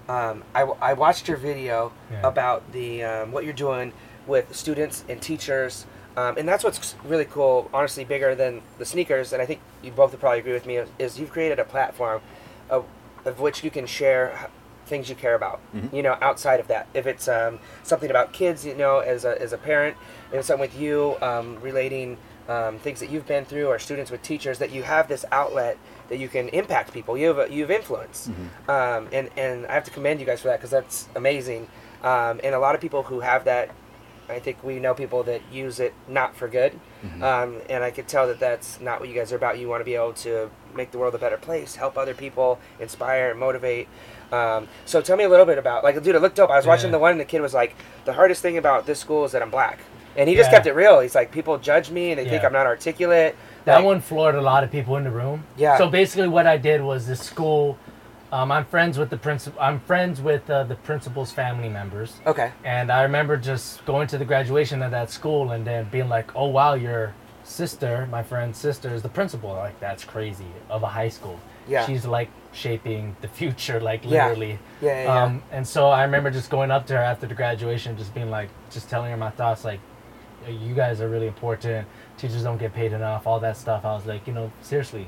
Um, 0.09 0.43
I, 0.55 0.61
w- 0.61 0.79
I 0.81 0.95
watched 0.95 1.29
your 1.29 1.37
video 1.37 1.93
Yeah. 2.11 2.21
about 2.27 2.73
the 2.73 3.03
um, 3.05 3.33
what 3.33 3.45
you're 3.45 3.53
doing 3.53 3.93
with 4.27 4.55
students 4.55 5.05
and 5.09 5.21
teachers, 5.21 5.85
um, 6.17 6.37
and 6.39 6.49
that's 6.49 6.65
what's 6.65 6.95
really 7.05 7.25
cool. 7.25 7.71
Honestly, 7.73 8.05
bigger 8.05 8.35
than 8.35 8.63
the 8.79 8.85
sneakers, 8.85 9.33
and 9.33 9.41
I 9.43 9.47
think 9.47 9.61
you 9.83 9.91
both 9.93 10.13
would 10.13 10.21
probably 10.21 10.41
agree 10.41 10.53
with 10.53 10.67
me. 10.67 10.81
Is 10.99 11.19
you've 11.19 11.31
created 11.33 11.59
a 11.59 11.65
platform 11.65 12.21
of, 12.71 12.85
of 13.25 13.41
which 13.41 13.65
you 13.65 13.71
can 13.71 13.87
share 13.87 14.51
things 14.87 15.09
you 15.09 15.15
care 15.15 15.35
about. 15.35 15.61
Mhm. 15.75 15.93
You 15.93 16.03
know, 16.03 16.19
outside 16.21 16.61
of 16.61 16.67
that, 16.69 16.87
if 16.93 17.07
it's 17.07 17.29
um, 17.29 17.59
something 17.83 18.11
about 18.11 18.33
kids, 18.33 18.67
you 18.67 18.75
know, 18.75 18.99
as 18.99 19.25
a 19.25 19.41
as 19.41 19.53
a 19.53 19.59
parent, 19.59 19.97
if 20.31 20.39
it's 20.39 20.49
something 20.49 20.61
with 20.61 20.79
you 20.79 21.17
um, 21.23 21.59
relating 21.61 22.19
um, 22.49 22.79
things 22.79 22.99
that 23.01 23.09
you've 23.09 23.27
been 23.27 23.45
through, 23.45 23.69
or 23.69 23.79
students 23.79 24.11
with 24.11 24.21
teachers, 24.23 24.59
that 24.59 24.71
you 24.71 24.83
have 24.83 25.07
this 25.09 25.25
outlet 25.33 25.79
that 26.09 26.19
you 26.19 26.29
can 26.29 26.49
impact 26.49 26.93
people. 26.93 27.17
You 27.17 27.29
have 27.29 27.39
a, 27.39 27.51
you 27.55 27.63
have 27.63 27.71
influence, 27.71 28.29
um, 28.69 29.09
and 29.13 29.31
and 29.37 29.67
I 29.67 29.73
have 29.75 29.85
to 29.85 29.91
commend 29.91 30.21
you 30.21 30.27
guys 30.27 30.41
for 30.43 30.49
that 30.49 30.59
because 30.59 30.71
that's 30.71 31.09
amazing. 31.15 31.69
Um, 32.03 32.41
and 32.43 32.55
a 32.55 32.59
lot 32.59 32.75
of 32.75 32.81
people 32.81 33.05
who 33.05 33.21
have 33.21 33.45
that, 33.45 33.71
I 34.29 34.39
think 34.39 34.63
we 34.65 34.79
know 34.79 34.95
people 34.95 35.23
that 35.25 35.43
use 35.53 35.81
it 35.81 35.93
not 36.09 36.35
for 36.37 36.49
good, 36.49 36.79
um, 37.23 37.61
and 37.69 37.83
I 37.85 37.91
could 37.91 38.09
tell 38.09 38.27
that 38.29 38.39
that's 38.39 38.81
not 38.81 39.01
what 39.01 39.09
you 39.09 39.15
guys 39.15 39.33
are 39.33 39.37
about. 39.37 39.59
You 39.59 39.69
want 39.69 39.81
to 39.81 39.85
be 39.85 39.95
able 39.95 40.13
to 40.15 40.51
make 40.75 40.91
the 40.91 40.99
world 40.99 41.15
a 41.15 41.19
better 41.19 41.37
place, 41.37 41.75
help 41.75 41.99
other 41.99 42.15
people, 42.15 42.59
inspire, 42.81 43.31
and 43.33 43.41
motivate. 43.41 43.89
Um, 44.31 44.69
so 44.87 45.01
tell 45.03 45.17
me 45.17 45.25
a 45.25 45.29
little 45.29 45.45
bit 45.45 45.59
about 45.59 45.85
like, 45.85 46.01
dude, 46.03 46.15
it 46.15 46.23
looked 46.23 46.37
dope. 46.37 46.51
I 46.51 46.57
was 46.57 46.67
watching 46.67 46.91
the 46.93 46.99
one, 46.99 47.11
and 47.13 47.21
the 47.21 47.25
kid 47.25 47.41
was 47.43 47.53
like, 47.53 47.75
the 48.05 48.13
hardest 48.15 48.41
thing 48.43 48.57
about 48.59 48.87
this 48.87 48.99
school 49.01 49.25
is 49.25 49.33
that 49.33 49.43
I'm 49.43 49.51
black. 49.51 49.81
And 50.17 50.29
he 50.29 50.35
just 50.35 50.49
Yeah. 50.51 50.57
kept 50.59 50.67
it 50.67 50.75
real. 50.75 51.01
He's 51.01 51.15
like, 51.15 51.31
people 51.33 51.57
judge 51.59 51.91
me 51.91 52.11
and 52.13 52.19
they 52.19 52.25
think 52.29 52.45
I'm 52.45 52.53
not 52.53 52.67
articulate. 52.67 53.35
That 53.65 53.77
Like, 53.77 53.85
one 53.85 54.01
floored 54.01 54.35
a 54.35 54.43
lot 54.43 54.63
of 54.63 54.71
people 54.71 54.97
in 54.97 55.05
the 55.05 55.11
room. 55.11 55.45
Yeah. 55.57 55.79
So 55.79 55.89
basically, 55.89 56.29
what 56.29 56.47
I 56.47 56.57
did 56.59 56.83
was 56.83 57.07
this 57.07 57.21
school. 57.21 57.79
Um, 58.33 58.51
I'm 58.51 58.65
friends 58.65 58.99
with 58.99 59.11
the 59.11 59.19
principal. 59.19 59.61
I'm 59.61 59.79
friends 59.81 60.21
with 60.23 60.49
uh, 60.49 60.65
the 60.65 60.75
principal's 60.77 61.31
family 61.31 61.69
members. 61.69 62.19
Okay. 62.27 62.51
And 62.65 62.91
I 62.91 63.03
remember 63.03 63.37
just 63.37 63.85
going 63.85 64.09
to 64.09 64.17
the 64.19 64.25
graduation 64.25 64.83
of 64.83 64.91
that 64.91 65.11
school 65.11 65.53
and 65.53 65.67
then 65.67 65.87
being 65.91 66.09
like, 66.09 66.35
"Oh 66.35 66.49
wow, 66.49 66.73
your 66.73 67.15
sister, 67.45 68.09
my 68.11 68.23
friend's 68.23 68.57
sister, 68.59 68.95
is 68.95 69.03
the 69.03 69.11
principal." 69.11 69.51
Like 69.51 69.79
that's 69.81 70.03
crazy 70.03 70.47
of 70.71 70.83
a 70.83 70.89
high 70.89 71.11
school. 71.11 71.39
Yeah. 71.69 71.85
She's 71.87 72.07
like 72.07 72.31
shaping 72.53 73.17
the 73.21 73.29
future, 73.29 73.81
like 73.81 74.03
Yeah. 74.05 74.29
literally. 74.29 74.59
Yeah, 74.81 74.89
yeah, 74.91 75.03
yeah. 75.05 75.23
Um, 75.25 75.43
and 75.53 75.69
so 75.69 75.89
I 75.89 76.03
remember 76.03 76.31
just 76.31 76.49
going 76.49 76.71
up 76.71 76.87
to 76.87 76.95
her 76.95 77.03
after 77.03 77.27
the 77.27 77.35
graduation, 77.35 77.97
just 77.99 78.15
being 78.15 78.31
like, 78.31 78.49
just 78.71 78.89
telling 78.89 79.11
her 79.11 79.17
my 79.17 79.31
thoughts, 79.31 79.65
like, 79.65 79.81
you 80.49 80.75
guys 80.75 81.01
are 81.01 81.09
really 81.09 81.29
important. 81.29 81.87
Teachers 82.19 82.43
don't 82.43 82.59
get 82.59 82.75
paid 82.75 82.93
enough, 82.93 83.27
all 83.27 83.39
that 83.41 83.57
stuff. 83.57 83.85
I 83.85 83.95
was 83.95 84.07
like, 84.07 84.27
you 84.27 84.33
know, 84.33 84.51
seriously, 84.61 85.07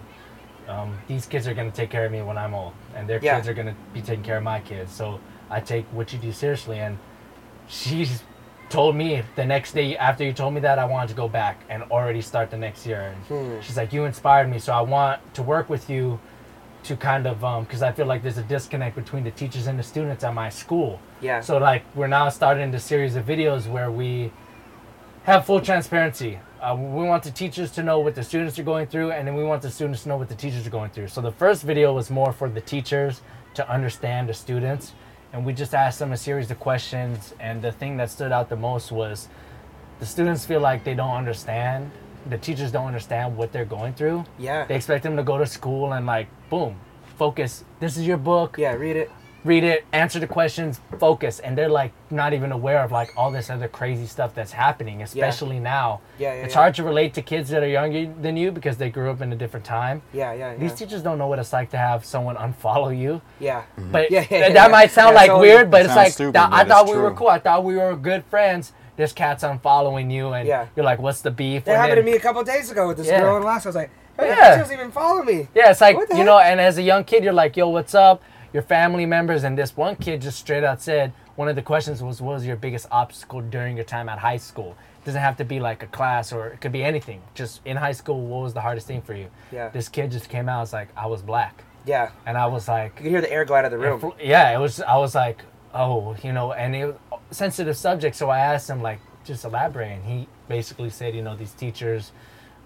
um, 0.68 0.96
these 1.08 1.26
kids 1.26 1.48
are 1.48 1.54
gonna 1.54 1.70
take 1.72 1.90
care 1.90 2.06
of 2.06 2.12
me 2.12 2.22
when 2.22 2.38
I'm 2.38 2.54
old, 2.54 2.72
and 2.94 3.08
their 3.08 3.18
Yeah. 3.22 3.36
kids 3.36 3.48
are 3.48 3.54
gonna 3.54 3.74
be 3.92 4.00
taking 4.00 4.24
care 4.24 4.36
of 4.36 4.42
my 4.42 4.60
kids. 4.60 4.92
So 4.92 5.20
I 5.50 5.60
take 5.60 5.86
what 5.92 6.12
you 6.12 6.18
do 6.18 6.32
seriously. 6.32 6.78
And 6.78 6.98
she's 7.68 8.22
told 8.70 8.96
me 8.96 9.22
the 9.36 9.44
next 9.44 9.72
day 9.72 9.96
after 9.96 10.24
you 10.24 10.32
told 10.32 10.54
me 10.54 10.60
that 10.60 10.78
I 10.78 10.84
wanted 10.84 11.08
to 11.08 11.14
go 11.14 11.28
back 11.28 11.60
and 11.68 11.82
already 11.84 12.20
start 12.22 12.50
the 12.50 12.56
next 12.56 12.86
year. 12.86 13.14
And 13.14 13.16
Hmm. 13.26 13.60
she's 13.60 13.76
like, 13.76 13.92
you 13.92 14.04
inspired 14.04 14.48
me, 14.48 14.58
so 14.58 14.72
I 14.72 14.80
want 14.80 15.20
to 15.34 15.42
work 15.42 15.68
with 15.68 15.88
you 15.90 16.18
to 16.84 16.96
kind 16.96 17.26
of 17.26 17.42
um 17.44 17.64
because 17.64 17.82
I 17.82 17.92
feel 17.92 18.04
like 18.04 18.22
there's 18.22 18.36
a 18.36 18.42
disconnect 18.42 18.94
between 18.94 19.24
the 19.24 19.30
teachers 19.30 19.66
and 19.66 19.78
the 19.78 19.82
students 19.82 20.22
at 20.22 20.34
my 20.34 20.50
school. 20.50 21.00
Yeah. 21.20 21.40
So 21.40 21.56
like 21.58 21.82
we're 21.94 22.08
now 22.08 22.28
starting 22.28 22.70
the 22.72 22.78
series 22.80 23.16
of 23.16 23.24
videos 23.24 23.66
where 23.66 23.90
we 23.90 24.32
have 25.24 25.46
full 25.46 25.60
transparency. 25.60 26.38
Uh, 26.60 26.76
we 26.78 27.02
want 27.04 27.22
the 27.22 27.30
teachers 27.30 27.70
to 27.72 27.82
know 27.82 27.98
what 27.98 28.14
the 28.14 28.22
students 28.22 28.58
are 28.58 28.62
going 28.62 28.86
through, 28.86 29.10
and 29.12 29.26
then 29.26 29.34
we 29.34 29.42
want 29.42 29.62
the 29.62 29.70
students 29.70 30.02
to 30.02 30.08
know 30.08 30.16
what 30.16 30.28
the 30.28 30.34
teachers 30.34 30.66
are 30.66 30.70
going 30.70 30.90
through. 30.90 31.08
So 31.08 31.20
the 31.20 31.32
first 31.32 31.62
video 31.62 31.92
was 31.92 32.10
more 32.10 32.32
for 32.32 32.48
the 32.48 32.60
teachers 32.60 33.22
to 33.54 33.68
understand 33.70 34.28
the 34.28 34.34
students, 34.34 34.92
and 35.32 35.44
we 35.44 35.52
just 35.52 35.74
asked 35.74 35.98
them 35.98 36.12
a 36.12 36.16
series 36.16 36.50
of 36.50 36.60
questions. 36.60 37.34
And 37.40 37.62
the 37.62 37.72
thing 37.72 37.96
that 37.98 38.10
stood 38.10 38.32
out 38.32 38.48
the 38.48 38.56
most 38.56 38.92
was 38.92 39.28
the 39.98 40.06
students 40.06 40.44
feel 40.44 40.60
like 40.60 40.84
they 40.84 40.94
don't 40.94 41.16
understand. 41.16 41.90
The 42.28 42.38
teachers 42.38 42.70
don't 42.70 42.86
understand 42.86 43.36
what 43.36 43.52
they're 43.52 43.64
going 43.64 43.94
through. 43.94 44.24
yeah. 44.38 44.64
They 44.66 44.76
expect 44.76 45.02
them 45.04 45.16
to 45.16 45.22
go 45.22 45.38
to 45.38 45.46
school 45.46 45.92
and 45.92 46.06
like, 46.06 46.28
boom, 46.50 46.76
focus. 47.16 47.64
This 47.80 47.96
is 47.96 48.06
your 48.06 48.16
book 48.16 48.56
yeah. 48.58 48.74
Read 48.74 48.96
it. 48.96 49.10
Read 49.44 49.62
it, 49.62 49.84
answer 49.92 50.18
the 50.18 50.26
questions, 50.26 50.80
focus, 50.98 51.38
and 51.38 51.56
they're 51.56 51.68
like 51.68 51.92
not 52.10 52.32
even 52.32 52.50
aware 52.50 52.82
of 52.82 52.90
like 52.90 53.10
all 53.16 53.30
this 53.30 53.50
other 53.50 53.68
crazy 53.68 54.06
stuff 54.06 54.34
that's 54.34 54.52
happening, 54.52 55.02
especially 55.02 55.58
now. 55.60 56.00
Yeah, 56.18 56.32
yeah, 56.34 56.42
it's 56.44 56.54
yeah. 56.54 56.60
hard 56.60 56.74
to 56.76 56.82
relate 56.82 57.12
to 57.14 57.22
kids 57.22 57.50
that 57.50 57.62
are 57.62 57.68
younger 57.68 58.06
than 58.22 58.36
you 58.36 58.50
because 58.50 58.78
they 58.78 58.88
grew 58.88 59.10
up 59.10 59.20
in 59.20 59.32
a 59.32 59.36
different 59.36 59.66
time. 59.66 60.00
Yeah. 60.12 60.32
Yeah. 60.32 60.52
Yeah. 60.52 60.58
These 60.58 60.74
teachers 60.74 61.02
don't 61.02 61.18
know 61.18 61.26
what 61.26 61.38
it's 61.38 61.52
like 61.52 61.70
to 61.70 61.76
have 61.78 62.04
someone 62.04 62.36
unfollow 62.36 62.96
you. 62.96 63.20
yeah. 63.38 63.62
Mm-hmm. 63.78 63.92
But 63.92 64.10
Yeah, 64.10 64.24
yeah, 64.30 64.40
that, 64.48 64.54
yeah. 64.54 64.68
might 64.68 64.90
sound 64.90 65.10
Yeah, 65.14 65.20
like 65.20 65.28
totally. 65.28 65.48
weird, 65.48 65.70
but 65.70 65.82
It 65.82 65.86
it's 65.86 65.96
like 65.96 66.12
stupid, 66.12 66.34
th- 66.38 66.48
I 66.50 66.64
but 66.64 66.68
thought 66.68 66.82
it's 66.86 66.92
we 66.96 67.00
were 67.02 67.12
cool. 67.12 67.28
I 67.28 67.38
thought 67.38 67.64
we 67.64 67.76
were 67.76 67.94
good 67.96 68.24
friends. 68.24 68.72
This 68.96 69.12
cat's 69.12 69.42
unfollowing 69.42 70.10
you, 70.10 70.32
and 70.34 70.46
Yeah. 70.46 70.66
you're 70.76 70.84
like, 70.84 71.00
"What's 71.00 71.20
the 71.20 71.30
beef?" 71.32 71.64
That 71.64 71.72
And 71.72 71.80
happened 71.80 71.96
to 71.98 72.02
me 72.10 72.16
a 72.16 72.20
couple 72.20 72.42
days 72.44 72.70
ago 72.70 72.86
with 72.88 72.96
this 72.96 73.08
Yeah. 73.08 73.20
girl 73.20 73.36
in 73.36 73.42
Alaska. 73.42 73.66
I 73.66 73.70
was 73.70 73.76
like, 73.76 73.90
hey, 74.18 74.28
Yeah. 74.28 74.52
she 74.54 74.58
doesn't 74.60 74.74
even 74.78 74.90
follow 74.92 75.22
me. 75.24 75.48
Yeah, 75.54 75.70
it's 75.72 75.80
like 75.80 75.96
What 75.96 76.08
the 76.08 76.16
you 76.16 76.22
know, 76.24 76.38
and 76.38 76.60
as 76.60 76.78
a 76.78 76.82
young 76.82 77.02
kid, 77.02 77.24
you're 77.24 77.32
like, 77.32 77.56
"Yo, 77.56 77.68
what's 77.68 77.94
up?" 77.94 78.22
Your 78.54 78.62
family 78.62 79.04
members, 79.04 79.42
and 79.42 79.58
this 79.58 79.76
one 79.76 79.96
kid 79.96 80.22
just 80.22 80.38
straight 80.38 80.62
out 80.62 80.80
said 80.80 81.12
one 81.34 81.48
of 81.48 81.56
the 81.56 81.60
questions 81.62 82.00
was, 82.04 82.22
"What 82.22 82.34
was 82.34 82.46
your 82.46 82.54
biggest 82.54 82.86
obstacle 82.92 83.40
during 83.40 83.74
your 83.74 83.84
time 83.84 84.08
at 84.08 84.20
high 84.20 84.36
school?" 84.36 84.76
It 85.02 85.04
doesn't 85.06 85.20
have 85.20 85.36
to 85.38 85.44
be 85.44 85.58
like 85.58 85.82
a 85.82 85.88
class, 85.88 86.32
or 86.32 86.46
it 86.46 86.60
could 86.60 86.70
be 86.70 86.84
anything. 86.84 87.20
Just 87.34 87.60
in 87.64 87.76
high 87.76 87.90
school, 87.92 88.20
what 88.20 88.44
was 88.44 88.54
the 88.54 88.60
hardest 88.60 88.86
thing 88.86 89.02
for 89.02 89.12
you? 89.12 89.26
Yeah. 89.50 89.70
This 89.70 89.88
kid 89.88 90.12
just 90.12 90.28
came 90.28 90.48
out. 90.48 90.62
It's 90.62 90.72
like 90.72 90.88
I 90.96 91.06
was 91.06 91.20
black, 91.20 91.64
Yeah. 91.84 92.10
and 92.26 92.38
I 92.38 92.46
was 92.46 92.68
like, 92.68 92.92
You 92.98 93.02
can 93.02 93.10
hear 93.10 93.20
the 93.20 93.32
air 93.32 93.44
go 93.44 93.56
out 93.56 93.64
of 93.64 93.72
the 93.72 93.78
room. 93.78 94.12
Yeah, 94.22 94.54
it 94.56 94.60
was. 94.60 94.80
I 94.80 94.98
was 94.98 95.16
like, 95.16 95.42
oh, 95.74 96.14
you 96.22 96.32
know, 96.32 96.52
and 96.52 96.76
it 96.76 96.86
was 96.86 96.94
a 97.30 97.34
sensitive 97.34 97.76
subject. 97.76 98.14
So 98.14 98.30
I 98.30 98.38
asked 98.38 98.70
him 98.70 98.80
like, 98.80 99.00
just 99.24 99.44
elaborate. 99.44 99.90
And 99.90 100.04
he 100.04 100.28
basically 100.46 100.90
said, 100.90 101.16
you 101.16 101.22
know, 101.22 101.34
these 101.34 101.50
teachers, 101.52 102.12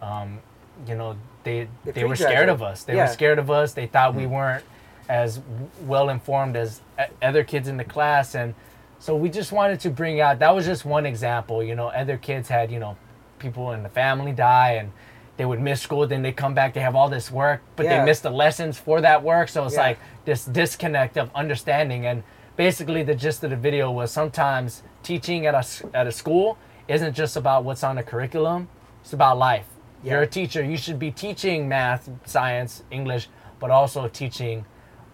um, 0.02 0.40
you 0.86 0.94
know, 0.94 1.16
they 1.44 1.66
They 1.86 1.92
they, 1.92 2.04
were 2.04 2.14
scared 2.14 2.50
of 2.50 2.62
us. 2.62 2.84
They 2.84 2.96
Yeah. 2.96 3.06
were 3.06 3.12
scared 3.12 3.38
of 3.38 3.50
us. 3.50 3.72
They 3.72 3.86
thought 3.86 4.14
we 4.14 4.26
weren't 4.26 4.64
as 5.08 5.40
well 5.86 6.10
informed 6.10 6.56
as 6.56 6.80
other 7.22 7.44
kids 7.44 7.68
in 7.68 7.76
the 7.76 7.84
class, 7.84 8.34
and 8.34 8.54
so 8.98 9.14
we 9.16 9.30
just 9.30 9.52
wanted 9.52 9.80
to 9.80 9.90
bring 9.90 10.20
out. 10.20 10.38
That 10.40 10.54
was 10.54 10.66
just 10.66 10.84
one 10.84 11.06
example. 11.06 11.62
You 11.62 11.74
know, 11.74 11.88
other 11.88 12.16
kids 12.16 12.48
had 12.48 12.70
you 12.72 12.78
know, 12.78 12.96
people 13.38 13.72
in 13.72 13.82
the 13.82 13.88
family 13.88 14.32
die 14.32 14.72
and. 14.72 14.92
They 15.36 15.44
would 15.44 15.60
miss 15.60 15.80
school, 15.80 16.04
then 16.04 16.22
they 16.22 16.32
come 16.32 16.52
back. 16.52 16.74
They 16.74 16.80
have 16.80 16.96
all 16.96 17.08
this 17.08 17.30
work, 17.30 17.60
but 17.76 17.86
Yeah. 17.86 18.00
they 18.00 18.04
miss 18.04 18.18
the 18.18 18.28
lessons 18.30 18.76
for 18.76 19.00
that 19.02 19.22
work. 19.22 19.48
So 19.48 19.64
it's 19.66 19.76
Yeah. 19.76 19.82
like 19.82 19.98
this 20.24 20.44
disconnect 20.44 21.16
of 21.16 21.30
understanding 21.32 22.06
and 22.06 22.24
basically 22.56 23.04
the 23.04 23.14
gist 23.14 23.44
of 23.44 23.50
the 23.50 23.56
video 23.56 23.88
was 23.88 24.10
sometimes 24.10 24.82
teaching 25.04 25.46
at 25.46 25.54
a, 25.54 25.64
at 25.96 26.08
a 26.08 26.10
school 26.10 26.58
isn't 26.88 27.14
just 27.14 27.36
about 27.36 27.62
what's 27.62 27.84
on 27.84 27.94
the 27.94 28.02
curriculum 28.02 28.66
it's 29.00 29.12
about 29.12 29.38
life 29.38 29.66
Yeah. 30.02 30.14
you're 30.14 30.22
a 30.22 30.26
teacher 30.26 30.60
you 30.64 30.76
should 30.76 30.98
be 30.98 31.12
teaching 31.12 31.68
math 31.68 32.10
science 32.24 32.82
english 32.90 33.28
but 33.60 33.70
also 33.70 34.08
teaching 34.08 34.64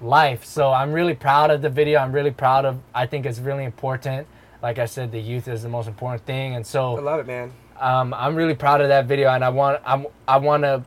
life 0.01 0.45
so 0.45 0.73
i'm 0.73 0.93
really 0.93 1.15
proud 1.15 1.51
of 1.51 1.63
the 1.63 1.71
video 1.71 1.99
i'm 2.01 2.13
really 2.13 2.31
proud 2.31 2.65
of 2.65 2.79
i 2.95 3.07
think 3.07 3.25
it's 3.27 3.39
really 3.39 3.65
important 3.65 4.27
like 4.63 4.79
I 4.79 4.87
said, 4.87 5.13
the 5.13 5.21
youth 5.21 5.47
is 5.47 5.63
the 5.63 5.69
most 5.69 5.89
important 5.89 6.25
thing, 6.25 6.55
and 6.55 6.67
so 6.67 6.97
I 6.97 7.01
love 7.03 7.21
it, 7.21 7.27
man. 7.27 7.53
um, 7.79 8.15
I'm 8.15 8.35
really 8.35 8.55
proud 8.55 8.81
of 8.81 8.89
that 8.89 9.05
video, 9.05 9.29
and 9.29 9.45
I 9.45 9.51
want 9.51 9.83
I'm 9.85 10.07
I 10.27 10.39
want 10.39 10.63
to 10.63 10.83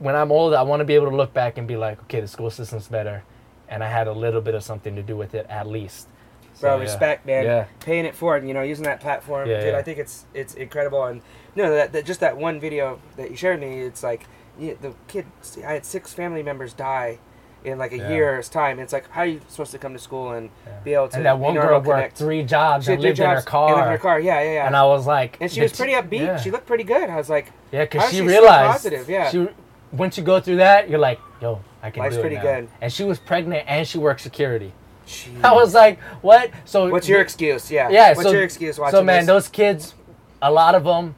when 0.00 0.14
I'm 0.14 0.30
old, 0.30 0.52
I 0.52 0.60
want 0.60 0.80
to 0.80 0.84
be 0.84 0.94
able 0.94 1.08
to 1.08 1.16
look 1.16 1.32
back 1.32 1.56
and 1.56 1.66
be 1.66 1.78
like, 1.78 1.98
okay, 2.02 2.20
the 2.20 2.28
school 2.28 2.50
system's 2.50 2.88
better, 2.88 3.24
and 3.70 3.82
I 3.82 3.88
had 3.88 4.06
a 4.06 4.12
little 4.12 4.42
bit 4.42 4.54
of 4.54 4.62
something 4.62 4.94
to 4.96 5.02
do 5.02 5.16
with 5.16 5.34
it 5.34 5.46
at 5.48 5.66
least. 5.66 6.08
So, 6.52 6.60
Bro, 6.68 6.76
yeah. 6.76 6.82
respect, 6.82 7.24
man. 7.24 7.44
Yeah. 7.46 7.64
Paying 7.80 8.04
it 8.04 8.14
forward, 8.14 8.46
you 8.46 8.52
know, 8.52 8.60
using 8.60 8.84
that 8.84 9.00
platform, 9.00 9.48
Yeah, 9.48 9.60
dude. 9.60 9.72
yeah. 9.72 9.78
I 9.78 9.82
think 9.82 9.98
it's 9.98 10.26
it's 10.34 10.52
incredible, 10.52 11.02
and 11.04 11.22
no, 11.56 11.70
that, 11.72 11.92
that 11.94 12.04
just 12.04 12.20
that 12.20 12.36
one 12.36 12.60
video 12.60 13.00
that 13.16 13.30
you 13.30 13.36
shared 13.36 13.60
me, 13.60 13.80
it's 13.80 14.02
like 14.02 14.26
yeah, 14.58 14.74
the 14.78 14.92
kid. 15.08 15.24
I 15.66 15.72
had 15.72 15.86
six 15.86 16.12
family 16.12 16.42
members 16.42 16.74
die 16.74 17.18
in 17.64 17.78
like 17.78 17.92
a 17.92 17.98
Yeah. 17.98 18.08
year's 18.10 18.48
time. 18.48 18.78
It's 18.78 18.92
like 18.92 19.08
how 19.10 19.22
are 19.22 19.26
you 19.26 19.40
supposed 19.48 19.72
to 19.72 19.78
come 19.78 19.92
to 19.92 19.98
school 19.98 20.32
and 20.32 20.50
Yeah. 20.66 20.72
be 20.84 20.94
able 20.94 21.08
to 21.08 21.16
And 21.16 21.26
that 21.26 21.38
one 21.38 21.54
girl 21.54 21.80
connect? 21.80 21.86
worked 21.86 22.16
three 22.18 22.42
jobs 22.44 22.86
She 22.86 22.92
and 22.92 23.02
lived 23.02 23.18
in 23.20 23.28
her 23.30 23.40
car. 23.42 23.68
and 23.68 23.76
lived 23.76 23.86
in 23.86 23.92
her 23.92 23.98
car. 23.98 24.20
Yeah, 24.20 24.40
yeah, 24.42 24.52
yeah. 24.54 24.66
And 24.66 24.76
I 24.76 24.84
was 24.84 25.06
like, 25.06 25.36
And 25.40 25.50
she 25.50 25.60
was 25.62 25.72
pretty 25.72 25.92
upbeat. 25.92 26.20
yeah. 26.26 26.36
She 26.38 26.50
looked 26.50 26.66
pretty 26.66 26.84
good. 26.84 27.08
I 27.08 27.16
was 27.16 27.30
like, 27.30 27.52
Yeah, 27.70 27.84
because 27.84 28.10
she 28.10 28.16
she 28.16 28.22
realized. 28.22 28.72
positive? 28.72 29.08
Yeah. 29.08 29.30
She, 29.30 29.48
once 29.92 30.16
you 30.18 30.24
go 30.24 30.40
through 30.40 30.56
that, 30.56 30.88
you're 30.88 30.98
like, 30.98 31.20
yo, 31.40 31.60
I 31.82 31.90
can 31.90 32.02
Life's 32.02 32.14
do 32.16 32.20
it 32.20 32.22
pretty 32.22 32.36
now. 32.36 32.42
good. 32.42 32.68
And 32.80 32.92
she 32.92 33.04
was 33.04 33.18
pregnant 33.18 33.64
and 33.68 33.86
she 33.86 33.98
worked 33.98 34.20
security. 34.22 34.72
Jeez. 35.06 35.28
I 35.44 35.52
was 35.52 35.74
like, 35.74 36.00
what? 36.22 36.50
So 36.64 36.88
What's 36.88 37.08
your 37.08 37.20
excuse? 37.20 37.70
Yeah. 37.70 37.88
Yeah. 37.90 38.10
What's 38.10 38.22
so, 38.22 38.30
your 38.32 38.42
excuse? 38.42 38.78
Watching 38.78 38.98
so 38.98 39.04
man, 39.04 39.20
this? 39.20 39.26
those 39.26 39.48
kids, 39.48 39.94
a 40.40 40.50
lot 40.50 40.74
of 40.74 40.84
them, 40.84 41.14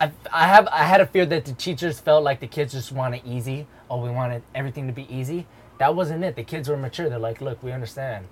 I, 0.00 0.10
I 0.32 0.46
have 0.46 0.68
I 0.70 0.84
had 0.84 1.00
a 1.00 1.06
fear 1.06 1.26
that 1.26 1.44
the 1.44 1.52
teachers 1.52 1.98
felt 1.98 2.22
like 2.22 2.38
the 2.40 2.46
kids 2.46 2.72
just 2.72 2.92
want 2.92 3.16
it 3.16 3.22
easy. 3.24 3.66
Oh, 3.90 3.98
we 4.02 4.10
wanted 4.10 4.42
everything 4.54 4.86
to 4.86 4.92
be 4.92 5.06
easy. 5.14 5.46
That 5.78 5.94
wasn't 5.94 6.24
it. 6.24 6.36
The 6.36 6.44
kids 6.44 6.68
were 6.68 6.76
mature. 6.76 7.08
They're 7.08 7.18
like, 7.18 7.40
look, 7.40 7.62
we 7.62 7.72
understand, 7.72 8.26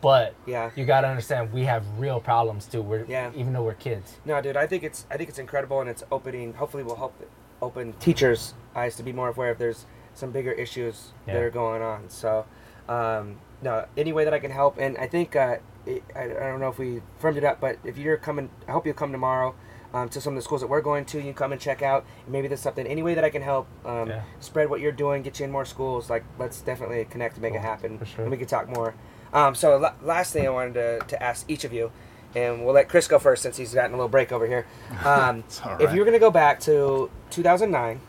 but 0.00 0.34
Yeah. 0.46 0.70
you 0.76 0.84
gotta 0.84 1.08
understand 1.08 1.52
we 1.52 1.64
have 1.64 1.84
real 1.98 2.20
problems 2.20 2.66
too. 2.66 2.80
We're 2.82 3.04
Yeah. 3.04 3.30
even 3.34 3.52
though 3.52 3.62
we're 3.62 3.74
kids. 3.74 4.16
No, 4.24 4.40
dude, 4.40 4.56
I 4.56 4.66
think 4.66 4.82
it's 4.84 5.06
I 5.10 5.16
think 5.16 5.28
it's 5.28 5.38
incredible, 5.38 5.80
and 5.80 5.90
it's 5.90 6.04
opening. 6.10 6.54
Hopefully, 6.54 6.82
will 6.82 6.96
help 6.96 7.14
open 7.60 7.92
teachers' 7.94 8.54
eyes 8.74 8.96
to 8.96 9.02
be 9.02 9.12
more 9.12 9.28
aware 9.28 9.50
if 9.52 9.58
there's 9.58 9.86
some 10.14 10.30
bigger 10.30 10.52
issues 10.52 11.12
that 11.26 11.36
are 11.36 11.50
going 11.50 11.80
on. 11.82 12.08
So, 12.10 12.44
um, 12.88 13.36
no, 13.62 13.84
any 13.96 14.12
way 14.12 14.24
that 14.24 14.34
I 14.34 14.38
can 14.38 14.50
help, 14.50 14.76
and 14.78 14.96
I 14.98 15.06
think 15.06 15.34
uh, 15.36 15.56
it, 15.86 16.02
I, 16.14 16.24
I 16.24 16.28
don't 16.28 16.60
know 16.60 16.68
if 16.68 16.78
we 16.78 17.02
firmed 17.18 17.36
it 17.36 17.44
up, 17.44 17.60
but 17.60 17.78
if 17.84 17.96
you're 17.98 18.16
coming, 18.16 18.50
I 18.68 18.72
hope 18.72 18.84
you'll 18.86 18.94
come 18.94 19.12
tomorrow. 19.12 19.54
Um, 19.94 20.08
to 20.08 20.20
some 20.22 20.32
of 20.32 20.36
the 20.36 20.42
schools 20.42 20.62
that 20.62 20.68
we're 20.68 20.80
going 20.80 21.04
to, 21.06 21.18
you 21.18 21.24
can 21.24 21.34
come 21.34 21.52
and 21.52 21.60
check 21.60 21.82
out. 21.82 22.06
Maybe 22.26 22.48
there's 22.48 22.60
something, 22.60 22.86
any 22.86 23.02
way 23.02 23.12
that 23.14 23.24
I 23.24 23.30
can 23.30 23.42
help, 23.42 23.66
um, 23.84 24.08
Yeah. 24.08 24.22
spread 24.40 24.70
what 24.70 24.80
you're 24.80 24.90
doing, 24.90 25.20
get 25.22 25.38
you 25.38 25.44
in 25.44 25.50
more 25.52 25.66
schools. 25.66 26.08
Like, 26.08 26.24
let's 26.38 26.62
definitely 26.62 27.04
connect 27.10 27.34
and 27.34 27.42
make 27.42 27.52
it 27.54 27.60
happen, 27.60 28.00
sure. 28.06 28.22
and 28.24 28.30
we 28.30 28.38
can 28.38 28.46
talk 28.46 28.70
more. 28.70 28.94
Um, 29.34 29.54
so, 29.54 29.76
la- 29.76 29.92
last 30.02 30.32
thing 30.32 30.46
I 30.46 30.50
wanted 30.50 30.74
to, 30.74 30.98
to 31.08 31.22
ask 31.22 31.44
each 31.48 31.64
of 31.64 31.74
you, 31.74 31.92
and 32.34 32.64
we'll 32.64 32.72
let 32.72 32.88
Chris 32.88 33.06
go 33.06 33.18
first 33.18 33.42
since 33.42 33.58
he's 33.58 33.74
gotten 33.74 33.92
a 33.92 33.96
little 33.96 34.08
break 34.08 34.32
over 34.32 34.46
here. 34.46 34.64
Um, 35.04 35.44
If 35.78 35.92
you 35.92 35.98
were 35.98 36.04
going 36.06 36.14
to 36.14 36.18
go 36.18 36.30
back 36.30 36.58
to 36.60 37.10
2009, 37.28 38.00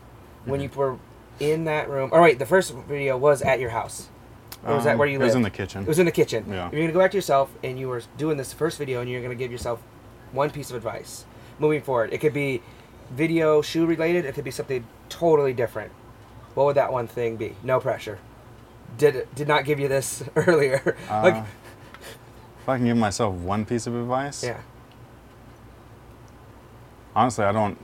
when 0.46 0.60
you 0.62 0.70
were 0.74 0.96
in 1.38 1.64
that 1.64 1.90
room, 1.90 2.08
or 2.14 2.22
wait, 2.22 2.38
the 2.38 2.46
first 2.46 2.72
video 2.88 3.18
was 3.18 3.42
at 3.42 3.60
your 3.60 3.70
house. 3.70 4.08
Or 4.66 4.76
was 4.76 4.84
that 4.84 4.92
Um, 4.92 4.98
where 5.00 5.08
you 5.08 5.20
It 5.20 5.24
was 5.24 5.34
in 5.34 5.42
the 5.42 5.50
kitchen. 5.50 5.82
It 5.82 5.88
was 5.88 5.98
in 5.98 6.06
the 6.06 6.12
kitchen. 6.12 6.46
Yeah. 6.48 6.68
If 6.68 6.72
you're 6.72 6.80
going 6.80 6.86
to 6.88 6.92
go 6.94 7.00
back 7.00 7.10
to 7.10 7.18
yourself 7.18 7.50
and 7.62 7.78
you 7.78 7.88
were 7.90 8.00
doing 8.16 8.38
this 8.38 8.54
first 8.54 8.78
video 8.78 9.02
and 9.02 9.10
you're 9.10 9.20
going 9.20 9.36
to 9.36 9.36
give 9.36 9.52
yourself 9.52 9.82
one 10.32 10.48
piece 10.48 10.70
of 10.70 10.76
advice 10.76 11.26
moving 11.58 11.82
forward, 11.82 12.12
it 12.12 12.18
could 12.18 12.34
be 12.34 12.62
video 13.10 13.62
shoe 13.62 13.86
related, 13.86 14.24
it 14.24 14.34
could 14.34 14.44
be 14.44 14.50
something 14.50 14.86
totally 15.08 15.52
different. 15.52 15.92
What 16.54 16.64
would 16.66 16.76
that 16.76 16.92
one 16.92 17.06
thing 17.06 17.36
be? 17.36 17.54
No 17.62 17.80
pressure. 17.80 18.18
Did 18.98 19.28
did 19.34 19.48
not 19.48 19.64
give 19.64 19.80
you 19.80 19.88
this 19.88 20.22
earlier. 20.36 20.96
like 21.10 21.34
Uh, 21.34 21.44
if 22.62 22.68
I 22.68 22.76
can 22.76 22.86
give 22.86 22.96
myself 22.96 23.34
one 23.34 23.64
piece 23.64 23.86
of 23.86 23.94
advice, 23.94 24.42
yeah. 24.44 24.60
honestly, 27.14 27.44
I 27.44 27.52
don't. 27.52 27.78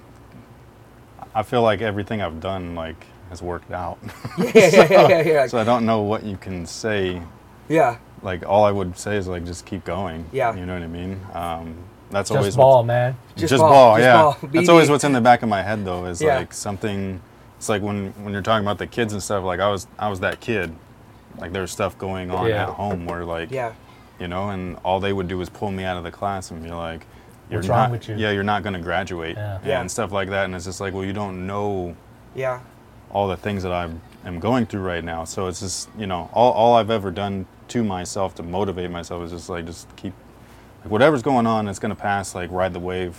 I 1.34 1.42
feel 1.42 1.62
like 1.62 1.80
everything 1.80 2.20
I've 2.22 2.40
done 2.40 2.74
like 2.74 3.06
has 3.28 3.42
worked 3.42 3.70
out. 3.72 3.98
Yeah, 4.38 4.52
yeah, 4.54 4.86
yeah, 4.90 5.08
yeah, 5.08 5.22
yeah. 5.22 5.46
so 5.46 5.58
I 5.58 5.64
don't 5.64 5.86
know 5.86 6.02
what 6.02 6.22
you 6.24 6.36
can 6.36 6.66
say. 6.66 7.22
yeah. 7.68 7.98
Like 8.22 8.44
all 8.46 8.64
I 8.64 8.70
would 8.70 8.98
say 8.98 9.16
is 9.16 9.28
like 9.28 9.44
just 9.46 9.64
keep 9.64 9.84
going. 9.84 10.26
Yeah. 10.32 10.54
You 10.54 10.66
know 10.66 10.74
what 10.74 10.82
I 10.82 10.86
mean? 10.88 11.20
Um, 11.32 11.74
that's 12.10 12.28
Just 12.30 12.36
always 12.38 12.56
ball, 12.56 12.78
what's- 12.78 12.86
man. 12.86 13.16
Just 13.36 13.50
Just, 13.50 13.60
ball, 13.60 13.70
ball, 13.70 13.96
just 13.96 14.04
yeah. 14.04 14.22
ball. 14.22 14.36
That's 14.52 14.68
always 14.68 14.90
what's 14.90 15.04
in 15.04 15.12
the 15.12 15.20
back 15.20 15.42
of 15.42 15.48
my 15.48 15.62
head 15.62 15.84
though. 15.84 16.04
Is 16.06 16.20
Yeah. 16.20 16.36
like 16.38 16.52
something. 16.52 17.20
It's 17.58 17.68
like 17.68 17.82
when 17.82 18.12
when 18.22 18.32
you're 18.32 18.42
talking 18.42 18.64
about 18.64 18.78
the 18.78 18.86
kids 18.86 19.12
and 19.12 19.22
stuff. 19.22 19.44
Like 19.44 19.60
I 19.60 19.68
was 19.70 19.86
I 19.98 20.08
was 20.08 20.20
that 20.20 20.40
kid. 20.40 20.74
Like 21.38 21.52
there's 21.52 21.70
stuff 21.70 21.96
going 21.98 22.30
on 22.30 22.48
Yeah. 22.48 22.64
at 22.64 22.68
home 22.70 23.06
where 23.06 23.24
like 23.24 23.50
Yeah. 23.50 23.72
you 24.18 24.28
know, 24.28 24.50
and 24.50 24.76
all 24.84 25.00
they 25.00 25.12
would 25.12 25.28
do 25.28 25.40
is 25.40 25.48
pull 25.48 25.70
me 25.70 25.84
out 25.84 25.96
of 25.96 26.04
the 26.04 26.10
class 26.10 26.50
and 26.50 26.62
be 26.62 26.70
like, 26.70 27.06
"You're 27.48 27.58
What's 27.60 27.68
not, 27.68 27.76
wrong 27.76 27.90
with 27.92 28.08
you?" 28.08 28.16
Yeah, 28.16 28.30
you're 28.32 28.42
not 28.42 28.62
going 28.62 28.74
to 28.74 28.80
graduate, 28.80 29.36
Yeah. 29.36 29.58
Yeah. 29.64 29.80
and 29.80 29.90
stuff 29.90 30.12
like 30.12 30.28
that." 30.30 30.44
And 30.44 30.54
it's 30.54 30.64
just 30.66 30.80
like, 30.80 30.92
well, 30.92 31.04
you 31.04 31.12
don't 31.14 31.46
know 31.46 31.94
Yeah. 32.34 32.60
all 33.10 33.28
the 33.28 33.36
things 33.36 33.62
that 33.62 33.72
I 33.72 33.88
am 34.26 34.40
going 34.40 34.66
through 34.66 34.82
right 34.82 35.02
now. 35.02 35.24
So 35.24 35.46
it's 35.46 35.60
just, 35.60 35.88
you 35.96 36.06
know, 36.06 36.28
all, 36.34 36.52
all 36.52 36.74
I've 36.74 36.90
ever 36.90 37.10
done 37.10 37.46
to 37.68 37.82
myself 37.82 38.34
to 38.34 38.42
motivate 38.42 38.90
myself 38.90 39.22
is 39.24 39.30
just 39.30 39.48
like, 39.48 39.64
just 39.64 39.86
keep, 39.96 40.12
like 40.82 40.90
whatever's 40.90 41.22
going 41.22 41.46
on, 41.46 41.68
it's 41.68 41.78
going 41.78 41.94
to 41.94 42.00
pass, 42.00 42.34
like 42.34 42.50
ride 42.50 42.72
the 42.72 42.78
wave 42.80 43.16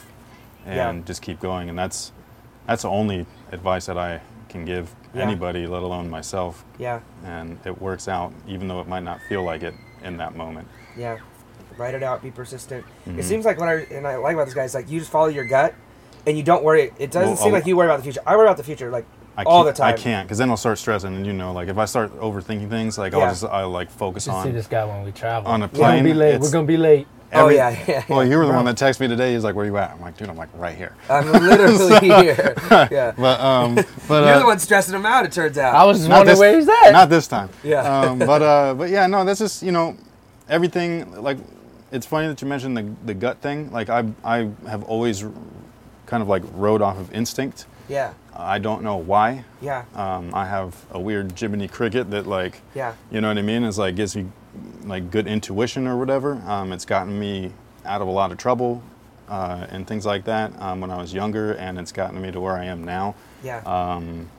and 0.65 0.75
Yeah. 0.99 1.05
just 1.05 1.21
keep 1.21 1.39
going. 1.39 1.69
And 1.69 1.77
that's, 1.77 2.11
that's 2.67 2.83
the 2.83 2.89
only 2.89 3.25
advice 3.51 3.85
that 3.87 3.97
I 3.97 4.21
can 4.49 4.65
give 4.65 4.93
Yeah. 5.13 5.23
anybody, 5.23 5.67
let 5.67 5.81
alone 5.83 6.09
myself. 6.09 6.63
Yeah. 6.77 6.99
And 7.25 7.57
it 7.65 7.81
works 7.81 8.07
out, 8.07 8.33
even 8.47 8.67
though 8.67 8.81
it 8.81 8.87
might 8.87 9.03
not 9.03 9.19
feel 9.29 9.43
like 9.43 9.63
it 9.63 9.73
in 10.03 10.17
that 10.17 10.35
moment. 10.35 10.67
Yeah. 10.97 11.17
Write 11.77 11.93
it 11.95 12.03
out. 12.03 12.21
Be 12.21 12.31
persistent. 12.31 12.83
It 13.05 13.15
Mhm. 13.17 13.23
seems 13.23 13.45
like 13.45 13.59
what 13.59 13.69
I 13.69 13.73
and 13.91 14.05
I 14.05 14.17
like 14.17 14.33
about 14.33 14.45
this 14.45 14.53
guy 14.53 14.63
is 14.63 14.75
like 14.75 14.89
you 14.91 14.99
just 14.99 15.09
follow 15.11 15.27
your 15.29 15.45
gut, 15.45 15.73
and 16.27 16.37
you 16.37 16.43
don't 16.43 16.63
worry. 16.63 16.91
It 16.99 17.11
doesn't 17.11 17.29
Well, 17.29 17.37
seem 17.37 17.45
I'll- 17.47 17.53
like 17.53 17.65
you 17.65 17.77
worry 17.77 17.87
about 17.87 17.97
the 17.97 18.03
future. 18.03 18.19
I 18.27 18.35
worry 18.35 18.45
about 18.45 18.57
the 18.57 18.63
future 18.63 18.91
like 18.91 19.05
I 19.37 19.43
all 19.43 19.63
the 19.63 19.71
time. 19.71 19.93
I 19.93 19.97
can't, 19.97 20.27
because 20.27 20.37
then 20.37 20.49
I'll 20.49 20.57
start 20.57 20.77
stressing, 20.77 21.15
and 21.15 21.25
you 21.25 21.31
know, 21.33 21.53
like 21.53 21.69
if 21.69 21.77
I 21.77 21.85
start 21.85 22.13
overthinking 22.19 22.69
things, 22.69 22.97
like 22.97 23.13
Yeah. 23.13 23.19
I'll 23.19 23.29
just 23.29 23.45
I'll 23.45 23.69
like 23.69 23.89
focus 23.89 24.27
You 24.27 24.33
should 24.33 24.41
see 24.43 24.49
on 24.49 24.53
this 24.55 24.67
guy 24.67 24.83
when 24.83 25.03
we 25.05 25.11
travel. 25.13 25.49
on 25.49 25.63
a 25.63 25.67
plane. 25.69 25.81
We're 25.81 25.87
gonna 25.91 26.03
be 26.03 26.13
late. 26.13 26.41
We're 26.41 26.51
gonna 26.51 26.67
be 26.67 26.77
late. 26.77 27.07
Oh, 27.33 27.43
every- 27.45 27.55
yeah, 27.55 27.69
yeah, 27.87 28.03
Well, 28.09 28.23
yeah. 28.23 28.29
you 28.31 28.37
were 28.37 28.45
the 28.45 28.51
Bro. 28.51 28.63
one 28.63 28.65
that 28.65 28.75
texted 28.77 28.99
me 29.01 29.07
today. 29.07 29.33
He's 29.33 29.43
like, 29.43 29.55
"Where 29.55 29.65
you 29.65 29.77
at?" 29.77 29.91
I'm 29.91 30.01
like, 30.01 30.17
"Dude, 30.17 30.29
I'm 30.29 30.35
like 30.37 30.49
right 30.55 30.75
here." 30.75 30.93
I'm 31.09 31.31
literally 31.31 31.99
here. 32.25 32.55
Yeah. 32.91 33.13
But 33.17 33.39
um, 33.39 33.75
but 34.07 34.23
You're 34.25 34.33
uh, 34.35 34.39
the 34.39 34.45
one 34.45 34.59
stressing 34.59 34.93
him 34.95 35.05
out. 35.05 35.25
It 35.25 35.31
turns 35.31 35.57
out. 35.57 35.75
I 35.75 35.83
was 35.85 35.97
just 35.99 36.09
not 36.09 36.17
wondering 36.25 36.33
this- 36.33 36.39
where 36.39 36.55
he's 36.57 36.67
at. 36.69 36.91
Not 36.91 37.09
this 37.09 37.27
time. 37.27 37.49
Yeah. 37.63 37.81
Um, 37.81 38.19
but 38.19 38.41
uh, 38.41 38.73
but 38.73 38.89
yeah, 38.89 39.07
no, 39.07 39.23
that's 39.23 39.39
just 39.39 39.63
you 39.63 39.71
know, 39.71 39.95
everything. 40.49 41.21
Like, 41.21 41.37
it's 41.91 42.05
funny 42.05 42.27
that 42.27 42.41
you 42.41 42.47
mentioned 42.47 42.75
the 42.77 42.89
the 43.05 43.13
gut 43.13 43.39
thing. 43.41 43.71
Like, 43.71 43.89
I 43.89 44.05
I 44.23 44.49
have 44.67 44.83
always 44.83 45.23
kind 46.05 46.21
of 46.21 46.27
like 46.27 46.43
rode 46.53 46.81
off 46.81 46.97
of 46.97 47.13
instinct. 47.13 47.65
Yeah. 47.87 48.13
I 48.33 48.59
don't 48.59 48.81
know 48.83 48.95
why. 48.95 49.43
Yeah. 49.61 49.83
Um, 49.93 50.33
I 50.33 50.45
have 50.45 50.75
a 50.91 50.99
weird 50.99 51.37
Jiminy 51.37 51.67
Cricket 51.67 52.09
that 52.11 52.25
like, 52.25 52.61
Yeah. 52.73 52.93
you 53.11 53.19
know 53.21 53.27
what 53.27 53.37
I 53.37 53.41
mean? 53.41 53.63
It's 53.65 53.77
like 53.77 53.95
gives 53.95 54.15
me 54.15 54.25
like 54.83 55.11
good 55.11 55.27
intuition 55.27 55.87
or 55.87 55.97
whatever. 55.97 56.33
Um, 56.45 56.71
it's 56.73 56.85
gotten 56.85 57.17
me 57.19 57.51
out 57.85 58.01
of 58.01 58.07
a 58.07 58.11
lot 58.11 58.31
of 58.31 58.37
trouble 58.37 58.81
uh, 59.29 59.65
and 59.69 59.87
things 59.87 60.05
like 60.05 60.25
that 60.25 60.51
um, 60.61 60.81
when 60.81 60.91
I 60.91 60.97
was 60.97 61.13
younger, 61.13 61.53
and 61.53 61.79
it's 61.79 61.91
gotten 61.91 62.21
me 62.21 62.31
to 62.31 62.39
where 62.39 62.57
I 62.57 62.65
am 62.65 62.83
now. 62.83 63.15
Yeah. 63.43 63.59
Um, 63.59 64.29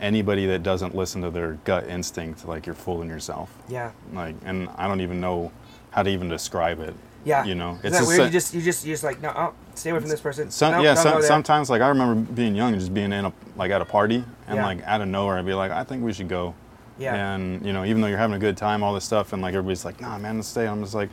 anybody 0.00 0.46
that 0.46 0.62
doesn't 0.62 0.94
listen 0.94 1.22
to 1.22 1.30
their 1.30 1.52
gut 1.64 1.88
instinct, 1.88 2.46
like 2.46 2.66
you're 2.66 2.74
fooling 2.74 3.08
yourself. 3.08 3.50
yeah. 3.68 3.92
Like, 4.12 4.34
and 4.44 4.68
I 4.76 4.86
don't 4.88 5.00
even 5.00 5.20
know 5.20 5.50
how 5.90 6.02
to 6.02 6.10
even 6.10 6.28
describe 6.28 6.80
it. 6.80 6.94
Yeah. 7.24 7.44
You 7.44 7.54
know, 7.56 7.78
it's 7.82 8.06
weird? 8.06 8.20
a- 8.20 8.24
you 8.26 8.30
just 8.30 8.54
you 8.54 8.60
just 8.62 8.84
you 8.86 8.92
just 8.92 9.02
like 9.02 9.20
no, 9.20 9.32
oh, 9.34 9.52
stay 9.74 9.90
away 9.90 9.98
from 9.98 10.08
this 10.10 10.20
person. 10.20 10.48
Some, 10.50 10.72
No, 10.74 10.80
yeah, 10.82 10.94
some, 10.94 11.22
sometimes 11.22 11.68
like 11.70 11.82
I 11.82 11.88
remember 11.88 12.30
being 12.32 12.54
young 12.54 12.72
and 12.72 12.80
just 12.80 12.94
being 12.94 13.12
in 13.12 13.24
a 13.24 13.32
like 13.56 13.72
at 13.72 13.80
a 13.82 13.84
party 13.84 14.22
and 14.46 14.56
Yeah. 14.56 14.64
like 14.64 14.82
out 14.84 15.00
of 15.00 15.08
nowhere 15.08 15.36
I'd 15.38 15.44
be 15.46 15.54
like, 15.54 15.72
I 15.72 15.82
think 15.82 16.04
we 16.04 16.12
should 16.12 16.28
go. 16.28 16.54
Yeah. 16.98 17.34
And 17.34 17.64
you 17.64 17.72
know, 17.72 17.84
even 17.84 18.00
though 18.00 18.08
you're 18.08 18.18
having 18.18 18.36
a 18.36 18.38
good 18.38 18.56
time, 18.56 18.82
all 18.82 18.94
this 18.94 19.04
stuff, 19.04 19.32
and 19.32 19.42
like 19.42 19.54
everybody's 19.54 19.84
like, 19.84 20.00
Nah, 20.00 20.18
man, 20.18 20.36
let's 20.36 20.48
stay. 20.48 20.66
I'm 20.66 20.82
just 20.82 20.94
like, 20.94 21.10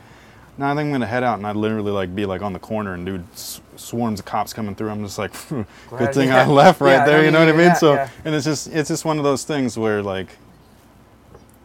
No, 0.56 0.66
I 0.66 0.70
think 0.74 0.86
I'm 0.86 0.92
gonna 0.92 1.06
head 1.06 1.22
out, 1.22 1.36
and 1.38 1.46
I'd 1.46 1.56
literally 1.56 1.92
like 1.92 2.14
be 2.14 2.24
like 2.26 2.42
on 2.42 2.52
the 2.52 2.58
corner 2.58 2.94
and 2.94 3.04
dude, 3.04 3.24
s- 3.32 3.60
swarms 3.76 4.20
of 4.20 4.26
cops 4.26 4.52
coming 4.52 4.74
through. 4.74 4.90
I'm 4.90 5.04
just 5.04 5.18
like, 5.18 5.32
Glad- 5.48 5.66
good 5.98 6.14
thing 6.14 6.28
yeah. 6.28 6.42
I 6.44 6.46
left 6.62 6.80
right 6.80 6.92
Yeah, 6.92 7.04
there. 7.06 7.24
You 7.24 7.30
know 7.30 7.40
what 7.40 7.48
I 7.48 7.52
mean? 7.52 7.66
that, 7.68 7.78
So, 7.78 7.94
yeah. 7.94 8.08
and 8.24 8.34
it's 8.34 8.44
just 8.44 8.68
it's 8.68 8.88
just 8.88 9.04
one 9.04 9.18
of 9.18 9.24
those 9.24 9.44
things 9.44 9.76
where 9.78 10.02
like, 10.02 10.28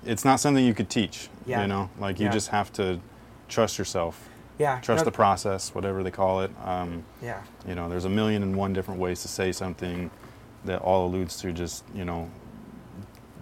it's 0.05 0.25
not 0.25 0.39
something 0.39 0.63
you 0.65 0.73
could 0.73 0.89
teach. 0.89 1.29
Yeah. 1.45 1.61
You 1.61 1.67
know, 1.67 1.89
like 1.99 2.19
you 2.19 2.29
just 2.29 2.49
have 2.49 2.71
to 2.73 2.99
trust 3.47 3.77
yourself, 3.79 4.29
yeah. 4.59 4.79
trust 4.81 5.01
no, 5.01 5.05
the 5.05 5.11
process, 5.11 5.73
whatever 5.73 6.03
they 6.03 6.11
call 6.11 6.41
it. 6.41 6.51
Um, 6.63 7.03
Yeah. 7.21 7.41
you 7.67 7.73
know, 7.75 7.89
there's 7.89 8.05
a 8.05 8.09
million 8.09 8.43
and 8.43 8.55
one 8.55 8.73
different 8.73 8.99
ways 8.99 9.21
to 9.23 9.27
say 9.27 9.51
something 9.51 10.11
that 10.65 10.81
all 10.81 11.07
alludes 11.07 11.37
to 11.41 11.51
just, 11.51 11.83
you 11.95 12.05
know, 12.05 12.29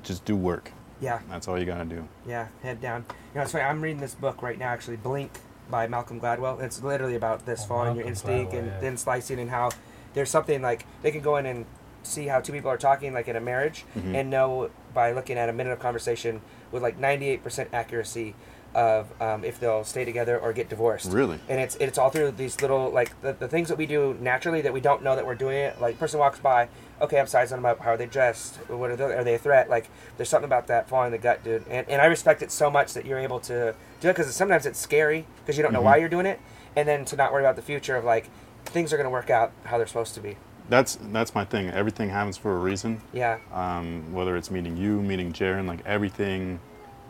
just 0.03 0.26
do 0.26 0.36
work. 0.36 0.72
Yeah. 0.99 1.19
That's 1.30 1.48
all 1.48 1.60
you 1.60 1.65
got 1.65 1.78
to 1.80 1.86
do. 1.86 2.07
Yeah, 2.26 2.48
head 2.64 2.82
down. 2.82 3.06
You 3.34 3.36
know, 3.36 3.41
it's 3.44 3.52
funny. 3.52 3.64
I'm 3.65 3.82
reading 3.82 4.02
this 4.02 4.15
book 4.15 4.41
right 4.41 4.57
now, 4.57 4.69
actually, 4.69 4.98
Blink 4.98 5.32
by 5.69 5.86
Malcolm 5.88 6.19
Gladwell. 6.19 6.61
It's 6.61 6.82
literally 6.82 7.15
about 7.15 7.45
this 7.45 7.61
Oh, 7.64 7.68
following 7.68 7.98
your 7.98 8.06
instinct 8.07 8.52
Gladwell, 8.53 8.57
and 8.60 8.68
yeah. 8.68 8.80
then 8.80 8.98
slicing 8.98 9.40
and 9.40 9.49
how 9.52 9.69
there's 10.14 10.30
something 10.30 10.61
like 10.61 10.86
they 11.03 11.11
can 11.11 11.22
go 11.22 11.38
in 11.38 11.45
and 11.45 11.65
see 12.03 12.28
how 12.28 12.40
two 12.40 12.53
people 12.53 12.72
are 12.72 12.78
talking, 12.78 13.14
like 13.14 13.28
in 13.28 13.36
a 13.36 13.41
marriage, 13.41 13.86
Mhm. 13.95 14.15
and 14.15 14.30
know 14.30 14.69
by 14.94 15.11
looking 15.11 15.38
at 15.38 15.49
a 15.49 15.53
minute 15.53 15.72
of 15.74 15.80
conversation 15.80 16.41
with 16.72 16.82
like 16.82 16.98
98% 16.98 17.68
accuracy 17.74 18.34
of 18.76 19.22
um, 19.22 19.44
if 19.44 19.60
they'll 19.60 19.84
stay 19.84 20.06
together 20.06 20.39
or 20.39 20.53
get 20.53 20.69
divorced. 20.69 21.11
Really? 21.11 21.39
And 21.49 21.60
it's 21.60 21.76
it's 21.77 21.98
all 21.98 22.10
through 22.10 22.31
these 22.31 22.61
little 22.61 22.89
like 22.89 23.19
the, 23.22 23.34
the 23.34 23.48
things 23.48 23.69
that 23.69 23.77
we 23.77 23.85
do 23.85 24.15
naturally 24.19 24.61
that 24.61 24.73
we 24.73 24.81
don't 24.81 25.03
know 25.03 25.15
that 25.15 25.26
we're 25.26 25.35
doing 25.35 25.57
it. 25.57 25.81
Like 25.81 25.98
person 25.99 26.19
walks 26.19 26.39
by, 26.39 26.69
okay, 27.02 27.19
I'm 27.19 27.27
sizing 27.27 27.57
them 27.57 27.65
up. 27.65 27.80
How 27.80 27.91
are 27.91 27.98
they 27.98 28.06
dressed? 28.06 28.56
What 28.69 28.91
are 28.91 28.95
they? 28.95 29.03
Are 29.03 29.23
they 29.23 29.35
a 29.35 29.39
threat? 29.39 29.69
Like 29.69 29.89
there's 30.18 30.30
something 30.30 30.45
about 30.48 30.68
that 30.68 30.88
falling 30.89 31.07
in 31.07 31.11
the 31.14 31.18
gut, 31.18 31.44
dude. 31.44 31.65
And, 31.69 31.88
and 31.89 32.02
I 32.02 32.06
respect 32.06 32.41
it 32.41 32.52
so 32.52 32.69
much 32.69 32.94
that 32.94 33.06
you're 33.06 33.19
able 33.19 33.39
to 33.41 33.76
do 33.99 34.10
it 34.10 34.15
because 34.15 34.34
sometimes 34.35 34.65
it's 34.65 34.80
scary 34.80 35.26
because 35.39 35.57
you 35.57 35.64
don't 35.64 35.73
know 35.73 35.81
why 35.81 35.98
you're 35.98 36.10
doing 36.10 36.26
it, 36.26 36.39
and 36.76 36.88
then 36.88 37.06
to 37.06 37.15
not 37.15 37.31
worry 37.34 37.44
about 37.44 37.56
the 37.56 37.61
future 37.61 37.95
of 37.95 38.03
like 38.03 38.30
things 38.65 38.94
are 38.94 38.98
gonna 38.98 39.10
work 39.10 39.30
out 39.30 39.52
how 39.65 39.77
they're 39.77 39.88
supposed 39.88 40.14
to 40.15 40.22
be. 40.22 40.38
That's 40.69 40.98
that's 41.11 41.34
my 41.34 41.45
thing. 41.45 41.69
Everything 41.69 42.10
happens 42.10 42.38
for 42.38 42.56
a 42.56 42.60
reason. 42.60 43.02
Yeah. 43.14 43.39
Um, 43.53 44.14
whether 44.14 44.35
it's 44.35 44.52
meeting 44.52 44.76
you, 44.76 45.02
meeting 45.02 45.31
Jaron, 45.31 45.68
like 45.68 45.85
everything, 45.85 46.60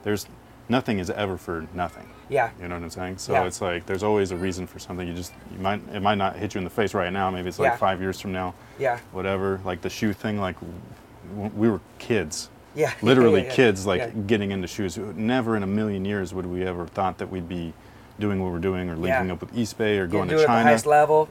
there's 0.03 0.27
nothing 0.69 0.99
is 0.99 1.09
ever 1.09 1.37
for 1.37 1.65
nothing. 1.73 2.09
Yeah. 2.29 2.49
You 2.61 2.67
know 2.67 2.75
what 2.75 2.83
I'm 2.83 2.89
saying? 2.89 3.17
So 3.19 3.33
Yeah. 3.33 3.43
it's 3.45 3.61
like 3.61 3.85
there's 3.85 4.03
always 4.03 4.31
a 4.31 4.35
reason 4.35 4.67
for 4.67 4.79
something. 4.79 5.07
You 5.07 5.13
just 5.13 5.33
you 5.51 5.59
might 5.59 5.81
it 5.93 6.01
might 6.01 6.17
not 6.17 6.35
hit 6.35 6.53
you 6.55 6.59
in 6.59 6.63
the 6.65 6.69
face 6.69 6.93
right 6.93 7.11
now. 7.11 7.29
Maybe 7.31 7.47
it's 7.47 7.59
like 7.59 7.71
Yeah. 7.71 7.77
five 7.77 8.01
years 8.01 8.19
from 8.19 8.31
now. 8.33 8.53
Yeah. 8.77 8.99
Whatever. 9.11 9.61
Like 9.63 9.81
the 9.81 9.89
shoe 9.89 10.11
thing. 10.13 10.39
Like 10.39 10.55
w- 10.59 11.51
we 11.55 11.69
were 11.69 11.79
kids. 11.99 12.49
Yeah. 12.75 12.91
Literally 13.01 13.43
Yeah, 13.45 13.53
kids. 13.53 13.85
Like 13.85 14.27
getting 14.27 14.51
into 14.51 14.67
shoes. 14.67 14.97
Never 14.97 15.55
in 15.55 15.63
a 15.63 15.67
million 15.67 16.03
years 16.05 16.33
would 16.33 16.45
we 16.45 16.65
ever 16.65 16.85
thought 16.87 17.17
that 17.19 17.31
we'd 17.31 17.47
be 17.49 17.73
doing 18.19 18.41
what 18.43 18.51
we're 18.51 18.59
doing 18.59 18.89
or 18.89 18.95
linking 18.95 19.31
up 19.31 19.39
with 19.41 19.53
Eastbay 19.55 19.97
or 19.99 20.07
going 20.07 20.27
do 20.27 20.35
to 20.35 20.41
it 20.41 20.43
at 20.43 20.47
the 20.47 20.47
China. 20.47 20.63
highest 20.63 20.85
level. 20.85 21.29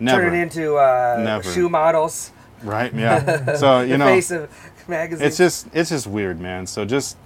Never. 0.00 0.22
Turn 0.22 0.34
it 0.34 0.38
into 0.40 0.76
uh, 0.76 1.20
Never. 1.22 1.42
shoe 1.50 1.68
models. 1.68 2.30
right? 2.62 2.92
Yeah. 2.94 3.54
so 3.56 3.80
you 3.80 3.88
the 3.92 3.98
know. 3.98 4.06
face 4.06 4.30
of 4.30 4.48
magazine. 4.88 5.26
it's 5.26 5.36
just 5.36 5.66
it's 5.74 5.90
just 5.90 6.06
weird 6.06 6.38
man 6.40 6.64
so 6.64 6.84
just 6.84 7.16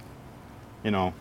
you 0.83 0.89
know 0.89 1.13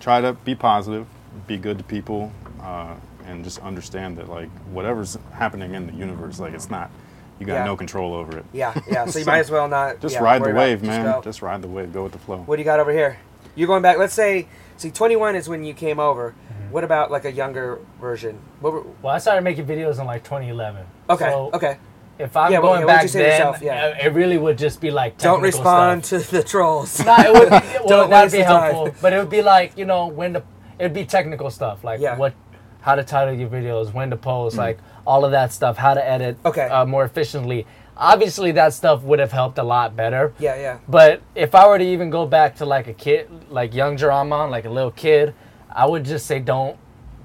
try 0.00 0.20
to 0.20 0.32
be 0.32 0.54
positive 0.54 1.06
be 1.46 1.56
good 1.56 1.78
to 1.78 1.84
people 1.84 2.32
uh, 2.62 2.94
and 3.26 3.44
just 3.44 3.58
understand 3.60 4.16
that 4.18 4.28
like 4.28 4.48
whatever's 4.72 5.16
happening 5.32 5.74
in 5.74 5.86
the 5.86 5.92
universe 5.92 6.40
like 6.40 6.52
it's 6.54 6.70
not 6.70 6.90
you 7.38 7.46
got 7.46 7.54
Yeah. 7.54 7.64
no 7.64 7.76
control 7.76 8.12
over 8.14 8.38
it 8.38 8.44
yeah, 8.52 8.74
yeah. 8.90 9.04
So 9.06 9.18
you 9.18 9.24
So, 9.26 9.30
might 9.30 9.38
as 9.38 9.50
well 9.50 9.68
not 9.68 10.00
just 10.00 10.14
yeah, 10.16 10.22
ride 10.22 10.40
the 10.40 10.46
worry 10.46 10.52
about 10.52 10.62
it. 10.62 10.70
wave 10.70 10.82
man 10.82 11.04
go. 11.04 11.20
just 11.22 11.42
ride 11.42 11.62
the 11.62 11.68
wave 11.68 11.92
go 11.92 12.02
with 12.04 12.12
the 12.12 12.18
flow 12.18 12.38
What 12.38 12.56
do 12.56 12.60
you 12.60 12.64
got 12.64 12.80
over 12.80 12.92
here? 12.92 13.18
You're 13.56 13.66
going 13.66 13.82
back. 13.82 13.98
Let's 13.98 14.14
say, 14.14 14.46
see, 14.76 14.92
21 14.92 15.34
is 15.34 15.48
when 15.48 15.64
you 15.64 15.74
came 15.74 15.98
over. 15.98 16.30
Mm-hmm. 16.30 16.70
What 16.72 16.84
about 16.84 17.10
like 17.10 17.24
a 17.24 17.32
younger 17.32 17.80
version? 18.00 18.38
What 18.60 18.72
were, 18.72 18.82
Well, 19.02 19.12
I 19.12 19.18
started 19.18 19.42
making 19.42 19.66
videos 19.66 19.98
in 19.98 20.06
like 20.06 20.22
2011. 20.22 20.86
okay, 21.10 21.24
So 21.24 21.50
okay. 21.52 21.78
If 22.20 22.36
I'm 22.36 22.52
Yeah, 22.52 22.60
going 22.60 22.80
yeah, 22.80 22.86
back 22.86 23.06
to 23.06 23.12
then, 23.12 23.22
yourself? 23.30 23.62
Yeah. 23.62 23.86
uh, 23.98 24.06
it 24.06 24.12
really 24.12 24.38
would 24.38 24.58
just 24.58 24.80
be 24.80 24.90
like 24.90 25.18
Don't 25.18 25.42
respond 25.42 26.04
stuff. 26.04 26.26
to 26.28 26.32
the 26.32 26.42
trolls. 26.42 27.04
No, 27.04 27.16
it 27.18 27.32
would. 27.32 27.50
Well, 27.50 27.62
Don't 27.88 28.10
that'd 28.10 28.32
be 28.32 28.38
the 28.38 28.44
time. 28.44 28.74
helpful, 28.74 28.94
but 29.02 29.12
it 29.12 29.18
would 29.18 29.30
be 29.30 29.42
like 29.42 29.76
you 29.76 29.84
know 29.84 30.06
when 30.06 30.34
to. 30.34 30.42
It'd 30.78 30.94
be 30.94 31.04
technical 31.04 31.50
stuff 31.50 31.84
like 31.84 32.00
Yeah. 32.00 32.16
what, 32.16 32.32
how 32.80 32.94
to 32.94 33.04
title 33.04 33.34
your 33.34 33.48
videos, 33.50 33.92
when 33.92 34.08
to 34.10 34.16
post, 34.16 34.56
like 34.56 34.78
all 35.06 35.24
of 35.26 35.30
that 35.32 35.52
stuff, 35.52 35.76
how 35.76 35.92
to 35.94 36.02
edit 36.08 36.38
Okay. 36.44 36.68
uh, 36.68 36.86
more 36.86 37.04
efficiently. 37.04 37.66
Obviously, 37.96 38.50
that 38.52 38.72
stuff 38.72 39.02
would 39.02 39.18
have 39.18 39.30
helped 39.32 39.58
a 39.58 39.62
lot 39.62 39.94
better. 39.94 40.32
yeah, 40.38 40.56
yeah. 40.56 40.78
But 40.88 41.20
if 41.34 41.54
I 41.54 41.68
were 41.68 41.76
to 41.78 41.84
even 41.84 42.08
go 42.08 42.24
back 42.24 42.56
to 42.56 42.64
like 42.64 42.86
a 42.86 42.94
kid, 42.94 43.28
like 43.50 43.74
young 43.74 43.98
Jerome, 43.98 44.30
like 44.30 44.64
a 44.64 44.70
little 44.70 44.90
kid, 44.90 45.34
I 45.70 45.84
would 45.86 46.04
just 46.06 46.24
say 46.24 46.38
don't, 46.38 46.78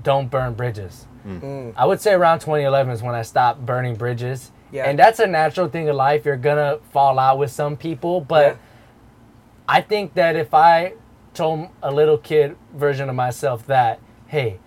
don't 0.03 0.29
burn 0.29 0.53
bridges. 0.53 1.05
Mm. 1.25 1.73
I 1.77 1.85
would 1.85 2.01
say 2.01 2.11
around 2.11 2.39
2011 2.39 2.91
is 2.93 3.01
when 3.01 3.15
I 3.15 3.21
stopped 3.21 3.65
burning 3.65 3.95
bridges. 3.95 4.51
Yeah. 4.75 4.89
And 4.89 4.99
that's 4.99 5.19
a 5.19 5.27
natural 5.27 5.69
thing 5.69 5.87
of 5.89 5.95
life. 5.95 6.25
You're 6.25 6.35
gonna 6.37 6.79
fall 6.91 7.17
out 7.17 7.37
with 7.37 7.51
some 7.51 7.77
people, 7.77 8.19
but 8.21 8.45
Yeah. 8.45 8.55
I 9.67 9.81
think 9.81 10.13
that 10.15 10.35
if 10.35 10.53
I 10.53 10.93
told 11.33 11.69
a 11.81 11.91
little 11.91 12.17
kid 12.17 12.55
version 12.73 13.09
of 13.09 13.15
myself 13.15 13.65
that, 13.67 13.99
hey, 14.27 14.59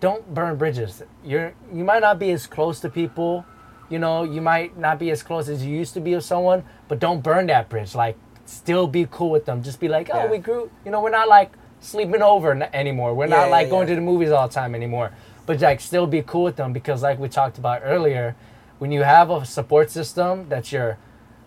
don't 0.00 0.34
burn 0.34 0.56
bridges. 0.56 1.02
You're 1.24 1.54
you 1.72 1.84
might 1.84 2.00
not 2.02 2.18
be 2.18 2.32
as 2.32 2.46
close 2.46 2.80
to 2.80 2.88
people, 2.88 3.44
you 3.88 3.98
know, 3.98 4.24
you 4.24 4.40
might 4.40 4.76
not 4.76 4.98
be 4.98 5.10
as 5.10 5.22
close 5.22 5.48
as 5.48 5.64
you 5.64 5.76
used 5.76 5.94
to 5.94 6.00
be 6.00 6.14
with 6.14 6.24
someone, 6.24 6.64
but 6.88 6.98
don't 6.98 7.22
burn 7.22 7.46
that 7.46 7.68
bridge. 7.68 7.94
Like 7.94 8.16
still 8.44 8.86
be 8.88 9.06
cool 9.10 9.30
with 9.30 9.44
them. 9.46 9.62
Just 9.62 9.78
be 9.80 9.88
like, 9.88 10.10
oh, 10.12 10.24
Yeah. 10.24 10.30
we 10.30 10.38
grew, 10.38 10.70
you 10.84 10.90
know, 10.90 11.00
we're 11.00 11.10
not 11.10 11.28
like 11.28 11.52
sleeping 11.80 12.20
over 12.22 12.50
n- 12.50 12.68
anymore. 12.74 13.14
We're 13.14 13.26
not 13.28 13.44
yeah, 13.46 13.56
like 13.56 13.70
going 13.70 13.86
yeah. 13.86 13.94
to 13.94 14.00
the 14.00 14.06
movies 14.12 14.30
all 14.32 14.48
the 14.48 14.54
time 14.54 14.74
anymore. 14.74 15.12
But 15.46 15.60
like 15.60 15.80
still 15.80 16.06
be 16.06 16.22
cool 16.22 16.42
with 16.44 16.56
them 16.56 16.72
because 16.72 17.02
like 17.02 17.18
we 17.20 17.28
talked 17.28 17.58
about 17.58 17.82
earlier, 17.84 18.34
when 18.82 18.90
you 18.90 19.04
have 19.04 19.30
a 19.30 19.44
support 19.44 19.92
system 19.92 20.48
that's 20.48 20.72
your 20.72 20.98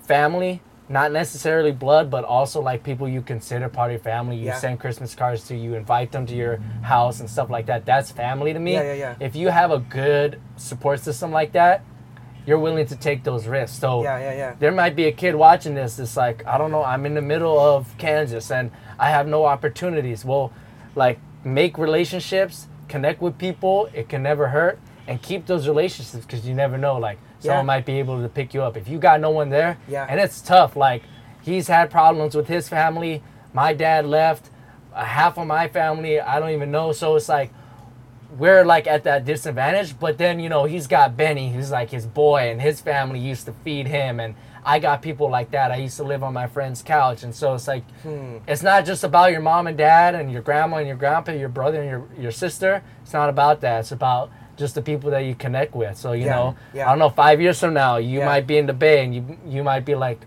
family, 0.08 0.62
not 0.88 1.12
necessarily 1.12 1.74
blood, 1.74 2.10
but 2.10 2.24
also 2.24 2.62
like 2.62 2.82
people 2.82 3.10
you 3.10 3.22
consider 3.22 3.68
part 3.68 3.90
of 3.92 3.96
your 3.96 4.00
family. 4.00 4.38
You 4.38 4.46
Yeah. 4.46 4.56
send 4.58 4.80
Christmas 4.80 5.14
cards 5.14 5.46
to, 5.50 5.54
you 5.54 5.74
invite 5.76 6.14
them 6.14 6.26
to 6.28 6.34
your 6.34 6.60
house 6.84 7.20
and 7.20 7.30
stuff 7.30 7.50
like 7.50 7.66
that. 7.66 7.86
That's 7.86 8.10
family 8.10 8.54
to 8.54 8.60
me. 8.60 8.76
Yeah, 8.76 8.84
yeah, 8.84 8.94
yeah. 8.94 9.16
If 9.20 9.36
you 9.36 9.50
have 9.50 9.70
a 9.70 9.80
good 9.80 10.40
support 10.56 11.02
system 11.02 11.34
like 11.34 11.52
that, 11.52 11.82
you're 12.46 12.58
willing 12.58 12.86
to 12.88 12.96
take 12.96 13.26
those 13.26 13.48
risks. 13.48 13.78
So 13.80 14.02
Yeah, 14.02 14.18
yeah, 14.18 14.34
yeah. 14.38 14.56
there 14.58 14.72
might 14.72 14.96
be 14.96 15.04
a 15.08 15.12
kid 15.12 15.36
watching 15.36 15.76
this 15.76 15.98
that's 15.98 16.16
like, 16.16 16.42
I 16.48 16.58
don't 16.58 16.72
know, 16.72 16.86
I'm 16.86 17.06
in 17.06 17.16
the 17.16 17.22
middle 17.34 17.60
of 17.60 17.94
Kansas 17.98 18.50
and 18.50 18.72
I 18.98 19.10
have 19.10 19.28
no 19.28 19.44
opportunities. 19.44 20.24
Well, 20.24 20.54
like 20.96 21.20
make 21.44 21.78
relationships, 21.78 22.68
connect 22.88 23.22
with 23.22 23.38
people, 23.38 23.90
it 23.94 24.08
can 24.08 24.24
never 24.24 24.48
hurt, 24.48 24.80
and 25.08 25.22
keep 25.22 25.46
those 25.46 25.68
relationships 25.68 26.26
because 26.26 26.48
you 26.48 26.54
never 26.56 26.78
know. 26.78 26.98
Like 26.98 27.18
someone 27.40 27.60
Yeah. 27.60 27.64
might 27.64 27.86
be 27.86 28.00
able 28.00 28.22
to 28.22 28.30
pick 28.30 28.54
you 28.54 28.64
up. 28.64 28.76
If 28.78 28.88
you 28.88 28.98
got 28.98 29.20
no 29.22 29.30
one 29.30 29.50
there, 29.50 29.78
Yeah. 29.88 30.06
and 30.10 30.20
it's 30.20 30.42
tough. 30.42 30.76
Like 30.76 31.04
he's 31.42 31.68
had 31.68 31.90
problems 31.92 32.36
with 32.36 32.48
his 32.48 32.68
family. 32.70 33.22
My 33.54 33.74
dad 33.74 34.06
left. 34.06 34.50
Uh, 34.94 35.04
half 35.04 35.38
of 35.38 35.46
my 35.46 35.68
family, 35.68 36.20
I 36.22 36.40
don't 36.40 36.52
even 36.52 36.72
know. 36.72 36.92
So 36.94 37.16
it's 37.18 37.28
like 37.28 37.52
we're 38.38 38.66
like 38.66 38.88
at 38.88 39.04
that 39.04 39.26
disadvantage. 39.26 40.00
But 40.00 40.18
then 40.18 40.40
you 40.40 40.50
know 40.50 40.66
he's 40.66 40.88
got 40.88 41.16
Benny, 41.16 41.52
who's 41.52 41.72
like 41.72 41.92
his 41.92 42.06
boy, 42.06 42.50
and 42.52 42.62
his 42.62 42.82
family 42.82 43.20
used 43.20 43.46
to 43.46 43.54
feed 43.64 43.88
him, 43.88 44.20
and 44.20 44.36
I 44.68 44.80
got 44.80 45.02
people 45.04 45.30
like 45.30 45.52
that. 45.52 45.72
I 45.72 45.76
used 45.76 45.98
to 45.98 46.04
live 46.04 46.24
on 46.24 46.34
my 46.34 46.48
friend's 46.48 46.82
couch, 46.82 47.24
and 47.24 47.36
so 47.36 47.54
it's 47.54 47.68
like 47.68 47.84
Hmm. 48.02 48.38
it's 48.48 48.64
not 48.64 48.86
just 48.86 49.04
about 49.04 49.32
your 49.32 49.42
mom 49.42 49.68
and 49.68 49.78
dad 49.78 50.16
and 50.16 50.32
your 50.32 50.42
grandma 50.42 50.78
and 50.78 50.88
your 50.88 50.98
grandpa, 50.98 51.34
your 51.34 51.50
brother 51.50 51.82
and 51.82 51.90
your 51.90 52.04
your 52.18 52.32
sister. 52.32 52.82
It's 53.04 53.14
not 53.14 53.30
about 53.30 53.62
that. 53.62 53.82
It's 53.82 53.92
about 53.92 54.32
just 54.58 54.76
the 54.76 54.82
people 54.82 55.10
that 55.12 55.20
you 55.26 55.36
connect 55.36 55.76
with. 55.76 55.98
So 55.98 56.14
you 56.14 56.26
Yeah, 56.26 56.36
know, 56.36 56.56
yeah. 56.74 56.86
I 56.88 56.90
don't 56.90 57.00
know. 57.00 57.10
Five 57.10 57.42
years 57.42 57.60
from 57.60 57.74
now, 57.74 57.98
you 57.98 58.20
Yeah. 58.20 58.26
might 58.26 58.48
be 58.48 58.58
in 58.58 58.66
the 58.66 58.74
bay, 58.74 59.04
and 59.04 59.14
you 59.16 59.38
you 59.48 59.64
might 59.64 59.86
be 59.86 59.96
like, 59.96 60.20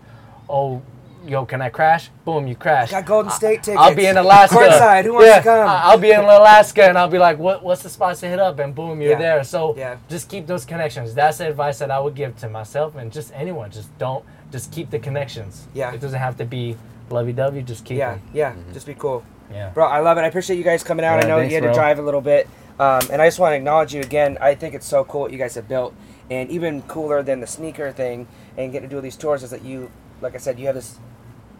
oh. 0.49 0.81
Yo, 1.27 1.45
can 1.45 1.61
I 1.61 1.67
crash? 1.67 2.09
Boom, 2.23 2.47
you 2.47 2.55
crash. 2.55 2.91
Got 2.91 3.05
Golden 3.05 3.29
State 3.29 3.61
tickets. 3.61 3.77
I'll 3.77 3.93
be 3.93 4.05
in 4.05 4.15
Alaska. 4.15 4.55
Courtside. 4.55 5.03
Who 5.03 5.13
wants 5.15 5.27
yeah, 5.27 5.37
to 5.39 5.43
come? 5.43 5.67
I- 5.67 5.81
I'll 5.83 5.97
be 5.97 6.11
in 6.11 6.21
Alaska 6.21 6.85
and 6.87 6.97
I'll 6.97 7.09
be 7.09 7.17
like, 7.17 7.37
what, 7.37 7.61
what's 7.61 7.83
the 7.83 7.89
spots 7.89 8.21
to 8.21 8.27
hit 8.29 8.39
up? 8.39 8.57
And 8.59 8.73
boom, 8.73 9.01
you're 9.01 9.11
Yeah. 9.11 9.17
there. 9.19 9.43
So 9.43 9.75
Yeah. 9.77 9.97
just 10.07 10.29
keep 10.29 10.47
those 10.47 10.63
connections. 10.63 11.13
That's 11.13 11.39
the 11.39 11.49
advice 11.49 11.77
that 11.79 11.91
I 11.91 11.99
would 11.99 12.15
give 12.15 12.37
to 12.37 12.47
myself 12.49 12.95
and 12.95 13.11
just 13.11 13.33
anyone. 13.35 13.69
Just 13.69 13.95
don't, 13.99 14.23
just 14.49 14.71
keep 14.71 14.91
the 14.91 14.97
connections. 14.97 15.67
Yeah. 15.73 15.91
It 15.91 15.99
doesn't 15.99 16.17
have 16.17 16.37
to 16.37 16.45
be 16.45 16.77
lovey 17.09 17.33
dovey, 17.33 17.63
just 17.63 17.83
keep 17.83 17.97
yeah, 17.97 18.11
them. 18.11 18.21
yeah. 18.33 18.51
Mm-hmm. 18.51 18.73
Just 18.73 18.85
be 18.87 18.93
cool. 18.93 19.21
Yeah. 19.53 19.69
Bro, 19.71 19.87
I 19.87 19.99
love 19.99 20.17
it. 20.17 20.21
I 20.21 20.27
appreciate 20.27 20.55
you 20.55 20.63
guys 20.63 20.83
coming 20.83 21.03
out. 21.05 21.19
Yeah, 21.19 21.25
I 21.25 21.27
know 21.27 21.37
thanks, 21.39 21.51
you 21.51 21.55
had 21.57 21.63
to 21.63 21.73
bro. 21.73 21.73
drive 21.75 21.99
a 21.99 22.01
little 22.01 22.21
bit. 22.21 22.47
Um, 22.79 23.01
and 23.11 23.21
I 23.21 23.27
just 23.27 23.39
want 23.39 23.51
to 23.51 23.57
acknowledge 23.57 23.93
you 23.93 24.01
again. 24.01 24.37
I 24.39 24.55
think 24.55 24.73
it's 24.73 24.87
so 24.87 25.03
cool 25.03 25.21
what 25.21 25.31
you 25.31 25.37
guys 25.37 25.55
have 25.55 25.67
built. 25.67 25.93
And 26.29 26.49
even 26.49 26.81
cooler 26.83 27.21
than 27.21 27.41
the 27.41 27.47
sneaker 27.47 27.91
thing 27.91 28.27
and 28.57 28.71
getting 28.71 28.87
to 28.87 28.91
do 28.91 28.97
all 28.97 29.01
these 29.01 29.17
tours 29.17 29.43
is 29.43 29.49
that 29.49 29.63
you, 29.63 29.91
like 30.21 30.33
I 30.33 30.37
said, 30.37 30.59
you 30.59 30.67
have 30.67 30.75
this 30.75 30.99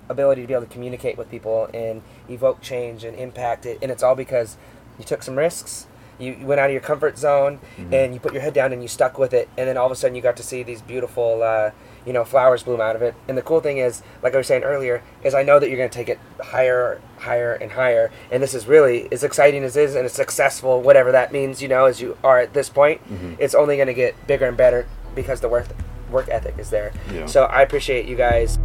ability 0.07 0.41
to 0.41 0.47
be 0.47 0.53
able 0.53 0.65
to 0.65 0.71
communicate 0.71 1.17
with 1.17 1.29
people 1.29 1.69
and 1.73 2.01
evoke 2.29 2.61
change 2.61 3.03
and 3.03 3.17
impact 3.17 3.65
it. 3.65 3.79
And 3.81 3.91
it's 3.91 4.01
all 4.01 4.15
because 4.15 4.57
you 4.97 5.03
took 5.03 5.21
some 5.21 5.37
risks. 5.37 5.87
You 6.19 6.33
you 6.33 6.45
went 6.45 6.59
out 6.59 6.67
of 6.67 6.73
your 6.73 6.81
comfort 6.81 7.17
zone 7.17 7.59
and 7.93 8.13
you 8.13 8.19
put 8.19 8.33
your 8.33 8.41
head 8.41 8.53
down 8.53 8.73
and 8.73 8.81
you 8.81 8.87
stuck 8.89 9.17
with 9.17 9.33
it. 9.33 9.49
And 9.57 9.67
then 9.67 9.77
all 9.77 9.85
of 9.85 9.91
a 9.91 9.95
sudden 9.95 10.15
you 10.15 10.21
got 10.21 10.35
to 10.37 10.43
see 10.43 10.63
these 10.63 10.81
beautiful, 10.81 11.41
uh, 11.43 11.71
you 12.05 12.13
know, 12.13 12.23
flowers 12.23 12.63
bloom 12.63 12.81
out 12.81 12.95
of 12.95 13.01
it. 13.01 13.15
And 13.27 13.37
the 13.37 13.41
cool 13.41 13.59
thing 13.59 13.77
is, 13.77 14.01
like 14.21 14.33
I 14.33 14.37
was 14.37 14.47
saying 14.47 14.63
earlier, 14.63 15.03
is 15.23 15.33
I 15.33 15.43
know 15.43 15.59
that 15.59 15.69
you're 15.69 15.77
going 15.77 15.89
to 15.89 15.95
take 15.95 16.09
it 16.09 16.19
higher, 16.41 17.01
higher, 17.17 17.53
and 17.53 17.71
higher. 17.71 18.11
And 18.31 18.41
this 18.41 18.53
is 18.53 18.67
really 18.67 19.11
as 19.11 19.23
exciting 19.23 19.63
as 19.63 19.75
it 19.75 19.83
is 19.83 19.95
and 19.95 20.05
as 20.05 20.13
successful, 20.13 20.81
whatever 20.81 21.11
that 21.11 21.31
means, 21.31 21.61
you 21.61 21.67
know, 21.67 21.85
as 21.85 22.01
you 22.01 22.17
are 22.23 22.39
at 22.39 22.53
this 22.53 22.69
point. 22.69 23.01
Mm-hmm. 23.03 23.35
It's 23.39 23.55
only 23.55 23.75
going 23.75 23.87
to 23.87 23.93
get 23.93 24.27
bigger 24.27 24.47
and 24.47 24.57
better 24.57 24.87
because 25.15 25.41
the 25.41 25.49
work 25.49 25.67
work 26.09 26.27
ethic 26.29 26.57
is 26.57 26.69
there. 26.69 26.91
Yeah. 27.13 27.27
So 27.27 27.43
I 27.43 27.61
appreciate 27.61 28.07
you 28.07 28.15
guys. 28.15 28.57